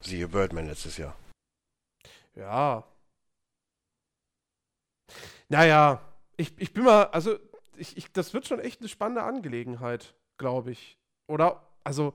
Siehe 0.00 0.28
Birdman 0.28 0.66
letztes 0.66 0.96
Jahr. 0.96 1.16
Ja. 2.34 2.84
Naja, 5.48 6.00
ich, 6.36 6.52
ich 6.58 6.72
bin 6.72 6.84
mal, 6.84 7.04
also, 7.04 7.38
ich, 7.76 7.96
ich, 7.96 8.12
das 8.12 8.32
wird 8.34 8.46
schon 8.46 8.60
echt 8.60 8.80
eine 8.80 8.88
spannende 8.88 9.22
Angelegenheit, 9.22 10.14
glaube 10.36 10.70
ich. 10.70 10.98
Oder, 11.26 11.62
also, 11.84 12.14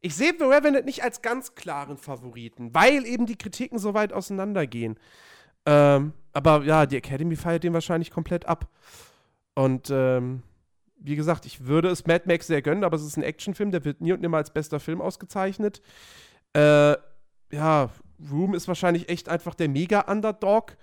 ich 0.00 0.14
sehe 0.14 0.34
The 0.38 0.44
Revenant 0.44 0.84
nicht 0.84 1.02
als 1.02 1.22
ganz 1.22 1.54
klaren 1.54 1.96
Favoriten, 1.96 2.74
weil 2.74 3.06
eben 3.06 3.24
die 3.24 3.38
Kritiken 3.38 3.78
so 3.78 3.94
weit 3.94 4.12
auseinandergehen. 4.12 4.98
Ähm, 5.64 6.12
aber 6.34 6.62
ja, 6.64 6.84
die 6.84 6.96
Academy 6.96 7.36
feiert 7.36 7.64
den 7.64 7.72
wahrscheinlich 7.72 8.10
komplett 8.10 8.44
ab. 8.44 8.68
Und 9.54 9.88
ähm, 9.90 10.42
wie 10.96 11.16
gesagt, 11.16 11.46
ich 11.46 11.66
würde 11.66 11.88
es 11.88 12.06
Mad 12.06 12.24
Max 12.26 12.46
sehr 12.46 12.60
gönnen, 12.60 12.84
aber 12.84 12.96
es 12.96 13.04
ist 13.04 13.16
ein 13.16 13.22
Actionfilm, 13.22 13.70
der 13.70 13.84
wird 13.84 14.00
nie 14.00 14.12
und 14.12 14.20
nimmer 14.20 14.38
als 14.38 14.52
bester 14.52 14.80
Film 14.80 15.00
ausgezeichnet. 15.00 15.80
Äh, 16.54 16.96
ja, 17.52 17.90
Room 18.30 18.54
ist 18.54 18.68
wahrscheinlich 18.68 19.08
echt 19.08 19.28
einfach 19.28 19.54
der 19.54 19.68
Mega-Underdog. 19.68 20.76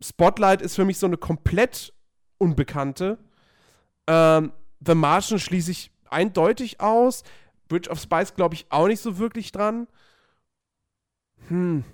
Spotlight 0.00 0.62
ist 0.62 0.74
für 0.76 0.84
mich 0.84 0.98
so 0.98 1.06
eine 1.06 1.16
komplett 1.16 1.92
Unbekannte. 2.38 3.18
Ähm, 4.06 4.52
The 4.84 4.94
Martian 4.94 5.38
schließe 5.38 5.70
ich 5.70 5.90
eindeutig 6.10 6.80
aus. 6.80 7.22
Bridge 7.68 7.90
of 7.90 8.00
Spice 8.00 8.34
glaube 8.34 8.54
ich 8.54 8.66
auch 8.70 8.86
nicht 8.86 9.00
so 9.00 9.18
wirklich 9.18 9.52
dran. 9.52 9.88
Hm. 11.48 11.84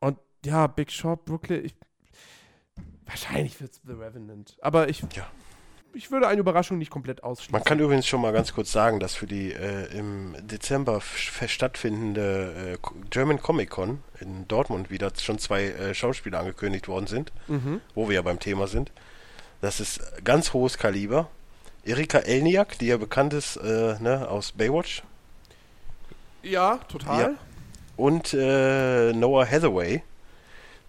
Und 0.00 0.18
ja, 0.44 0.66
Big 0.66 0.90
Shot, 0.90 1.24
Brooklyn. 1.24 1.64
Ich, 1.64 1.74
wahrscheinlich 3.04 3.60
wird 3.60 3.72
es 3.72 3.80
The 3.84 3.92
Revenant. 3.92 4.56
Aber 4.60 4.88
ich. 4.88 5.02
Ja. 5.14 5.30
Ich 5.94 6.10
würde 6.10 6.28
eine 6.28 6.40
Überraschung 6.40 6.78
nicht 6.78 6.90
komplett 6.90 7.22
ausschließen. 7.22 7.52
Man 7.52 7.64
kann 7.64 7.78
übrigens 7.78 8.06
schon 8.06 8.20
mal 8.20 8.32
ganz 8.32 8.52
kurz 8.52 8.72
sagen, 8.72 9.00
dass 9.00 9.14
für 9.14 9.26
die 9.26 9.52
äh, 9.52 9.86
im 9.96 10.34
Dezember 10.42 11.00
stattfindende 11.00 12.74
äh, 12.74 12.88
German 13.10 13.40
Comic 13.40 13.70
Con 13.70 14.02
in 14.20 14.46
Dortmund 14.48 14.90
wieder 14.90 15.12
schon 15.16 15.38
zwei 15.38 15.64
äh, 15.64 15.94
Schauspieler 15.94 16.40
angekündigt 16.40 16.88
worden 16.88 17.06
sind, 17.06 17.32
mhm. 17.48 17.80
wo 17.94 18.08
wir 18.08 18.16
ja 18.16 18.22
beim 18.22 18.40
Thema 18.40 18.66
sind. 18.66 18.92
Das 19.60 19.80
ist 19.80 20.00
ganz 20.24 20.52
hohes 20.52 20.78
Kaliber. 20.78 21.30
Erika 21.84 22.18
Elniak, 22.18 22.78
die 22.78 22.86
ja 22.86 22.96
bekannt 22.96 23.32
ist 23.32 23.56
äh, 23.56 23.96
ne, 24.00 24.28
aus 24.28 24.52
Baywatch. 24.52 25.02
Ja, 26.42 26.78
total. 26.88 27.20
Ja. 27.20 27.30
Und 27.96 28.34
äh, 28.34 29.12
Noah 29.12 29.46
Hathaway. 29.46 30.02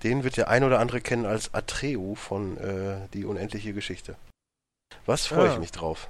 Den 0.03 0.23
wird 0.23 0.37
der 0.37 0.49
ein 0.49 0.63
oder 0.63 0.79
andere 0.79 1.01
kennen 1.01 1.25
als 1.25 1.53
Atreo 1.53 2.15
von 2.15 2.57
äh, 2.57 3.07
Die 3.13 3.25
unendliche 3.25 3.73
Geschichte. 3.73 4.15
Was 5.05 5.25
freue 5.25 5.49
ah. 5.49 5.53
ich 5.53 5.59
mich 5.59 5.71
drauf, 5.71 6.09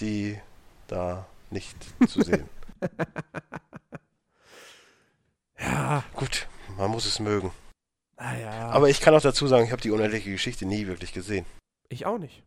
die 0.00 0.38
da 0.86 1.26
nicht 1.50 1.76
zu 2.08 2.22
sehen. 2.22 2.48
ja. 5.58 6.04
Gut, 6.14 6.46
man 6.76 6.90
muss 6.90 7.06
es 7.06 7.20
mögen. 7.20 7.52
Ah, 8.16 8.36
ja. 8.36 8.70
Aber 8.70 8.88
ich 8.88 9.00
kann 9.00 9.14
auch 9.14 9.22
dazu 9.22 9.46
sagen, 9.46 9.64
ich 9.64 9.72
habe 9.72 9.82
die 9.82 9.90
unendliche 9.90 10.30
Geschichte 10.30 10.66
nie 10.66 10.86
wirklich 10.86 11.12
gesehen. 11.12 11.46
Ich 11.88 12.06
auch 12.06 12.18
nicht. 12.18 12.42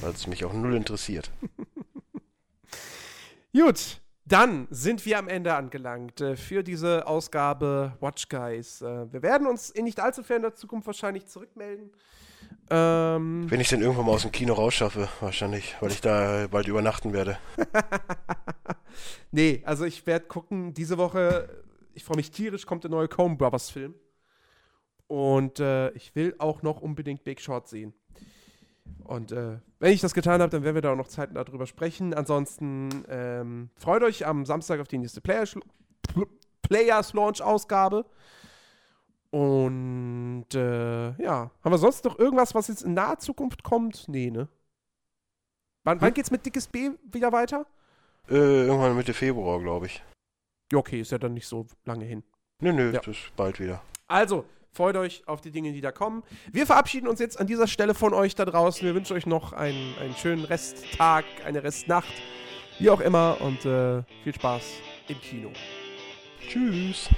Weil 0.00 0.10
es 0.10 0.26
mich 0.26 0.44
auch 0.44 0.52
null 0.52 0.74
interessiert. 0.74 1.30
Gut, 3.52 4.00
dann 4.24 4.66
sind 4.70 5.04
wir 5.04 5.18
am 5.18 5.28
Ende 5.28 5.54
angelangt 5.54 6.20
äh, 6.20 6.36
für 6.36 6.62
diese 6.62 7.06
Ausgabe 7.06 7.96
Watch 8.00 8.28
Guys. 8.28 8.80
Äh, 8.80 9.12
wir 9.12 9.22
werden 9.22 9.46
uns 9.46 9.70
in 9.70 9.84
nicht 9.84 10.00
allzu 10.00 10.22
ferner 10.22 10.54
Zukunft 10.54 10.86
wahrscheinlich 10.86 11.26
zurückmelden. 11.26 11.92
Ähm, 12.70 13.50
Wenn 13.50 13.60
ich 13.60 13.68
denn 13.68 13.82
irgendwann 13.82 14.06
mal 14.06 14.12
aus 14.12 14.22
dem 14.22 14.32
Kino 14.32 14.54
rausschaffe, 14.54 15.08
wahrscheinlich, 15.20 15.76
weil 15.80 15.90
ich 15.90 16.00
da 16.00 16.46
bald 16.50 16.68
übernachten 16.68 17.12
werde. 17.12 17.38
nee, 19.30 19.62
also 19.66 19.84
ich 19.84 20.06
werde 20.06 20.26
gucken, 20.26 20.72
diese 20.72 20.96
Woche, 20.96 21.48
ich 21.92 22.02
freue 22.02 22.16
mich 22.16 22.30
tierisch, 22.30 22.64
kommt 22.64 22.84
der 22.84 22.90
neue 22.90 23.08
Coen 23.08 23.36
Brothers 23.36 23.68
Film. 23.68 23.94
Und 25.06 25.60
äh, 25.60 25.90
ich 25.90 26.14
will 26.14 26.34
auch 26.38 26.62
noch 26.62 26.80
unbedingt 26.80 27.24
Big 27.24 27.42
Short 27.42 27.68
sehen. 27.68 27.92
Und 29.04 29.32
äh, 29.32 29.58
wenn 29.78 29.92
ich 29.92 30.00
das 30.00 30.14
getan 30.14 30.40
habe, 30.40 30.50
dann 30.50 30.64
werden 30.64 30.74
wir 30.74 30.82
da 30.82 30.92
auch 30.92 30.96
noch 30.96 31.08
Zeit 31.08 31.30
darüber 31.34 31.66
sprechen. 31.66 32.14
Ansonsten 32.14 33.04
ähm, 33.08 33.70
freut 33.76 34.02
euch 34.02 34.26
am 34.26 34.46
Samstag 34.46 34.80
auf 34.80 34.88
die 34.88 34.98
nächste 34.98 35.20
Players, 35.20 35.56
Players 36.62 37.12
Launch 37.12 37.42
Ausgabe. 37.42 38.06
Und 39.32 40.46
äh, 40.54 41.12
ja, 41.22 41.50
haben 41.64 41.72
wir 41.72 41.78
sonst 41.78 42.04
noch 42.04 42.18
irgendwas, 42.18 42.54
was 42.54 42.68
jetzt 42.68 42.82
in 42.82 42.92
naher 42.92 43.18
Zukunft 43.18 43.62
kommt? 43.62 44.06
Nee, 44.06 44.30
ne? 44.30 44.46
Wann, 45.84 45.98
hm? 45.98 46.02
wann 46.02 46.14
geht's 46.14 46.30
mit 46.30 46.44
Dickes 46.44 46.66
B 46.66 46.90
wieder 47.10 47.32
weiter? 47.32 47.66
Äh, 48.28 48.66
irgendwann 48.66 48.94
Mitte 48.94 49.14
Februar, 49.14 49.58
glaube 49.58 49.86
ich. 49.86 50.02
Ja, 50.70 50.78
okay, 50.78 51.00
ist 51.00 51.12
ja 51.12 51.18
dann 51.18 51.32
nicht 51.32 51.46
so 51.46 51.66
lange 51.86 52.04
hin. 52.04 52.22
Nö, 52.60 52.72
nö, 52.72 52.92
ja. 52.92 53.00
das 53.00 53.16
ist 53.16 53.34
bald 53.34 53.58
wieder. 53.58 53.82
Also, 54.06 54.44
freut 54.70 54.96
euch 54.96 55.26
auf 55.26 55.40
die 55.40 55.50
Dinge, 55.50 55.72
die 55.72 55.80
da 55.80 55.92
kommen. 55.92 56.22
Wir 56.52 56.66
verabschieden 56.66 57.08
uns 57.08 57.18
jetzt 57.18 57.40
an 57.40 57.46
dieser 57.46 57.66
Stelle 57.66 57.94
von 57.94 58.12
euch 58.12 58.34
da 58.34 58.44
draußen. 58.44 58.84
Wir 58.84 58.94
wünschen 58.94 59.16
euch 59.16 59.26
noch 59.26 59.54
einen, 59.54 59.96
einen 59.98 60.14
schönen 60.14 60.44
Resttag, 60.44 61.24
eine 61.46 61.62
Restnacht, 61.62 62.12
wie 62.78 62.90
auch 62.90 63.00
immer. 63.00 63.40
Und 63.40 63.64
äh, 63.64 64.02
viel 64.24 64.34
Spaß 64.34 64.62
im 65.08 65.20
Kino. 65.20 65.50
Tschüss. 66.46 67.08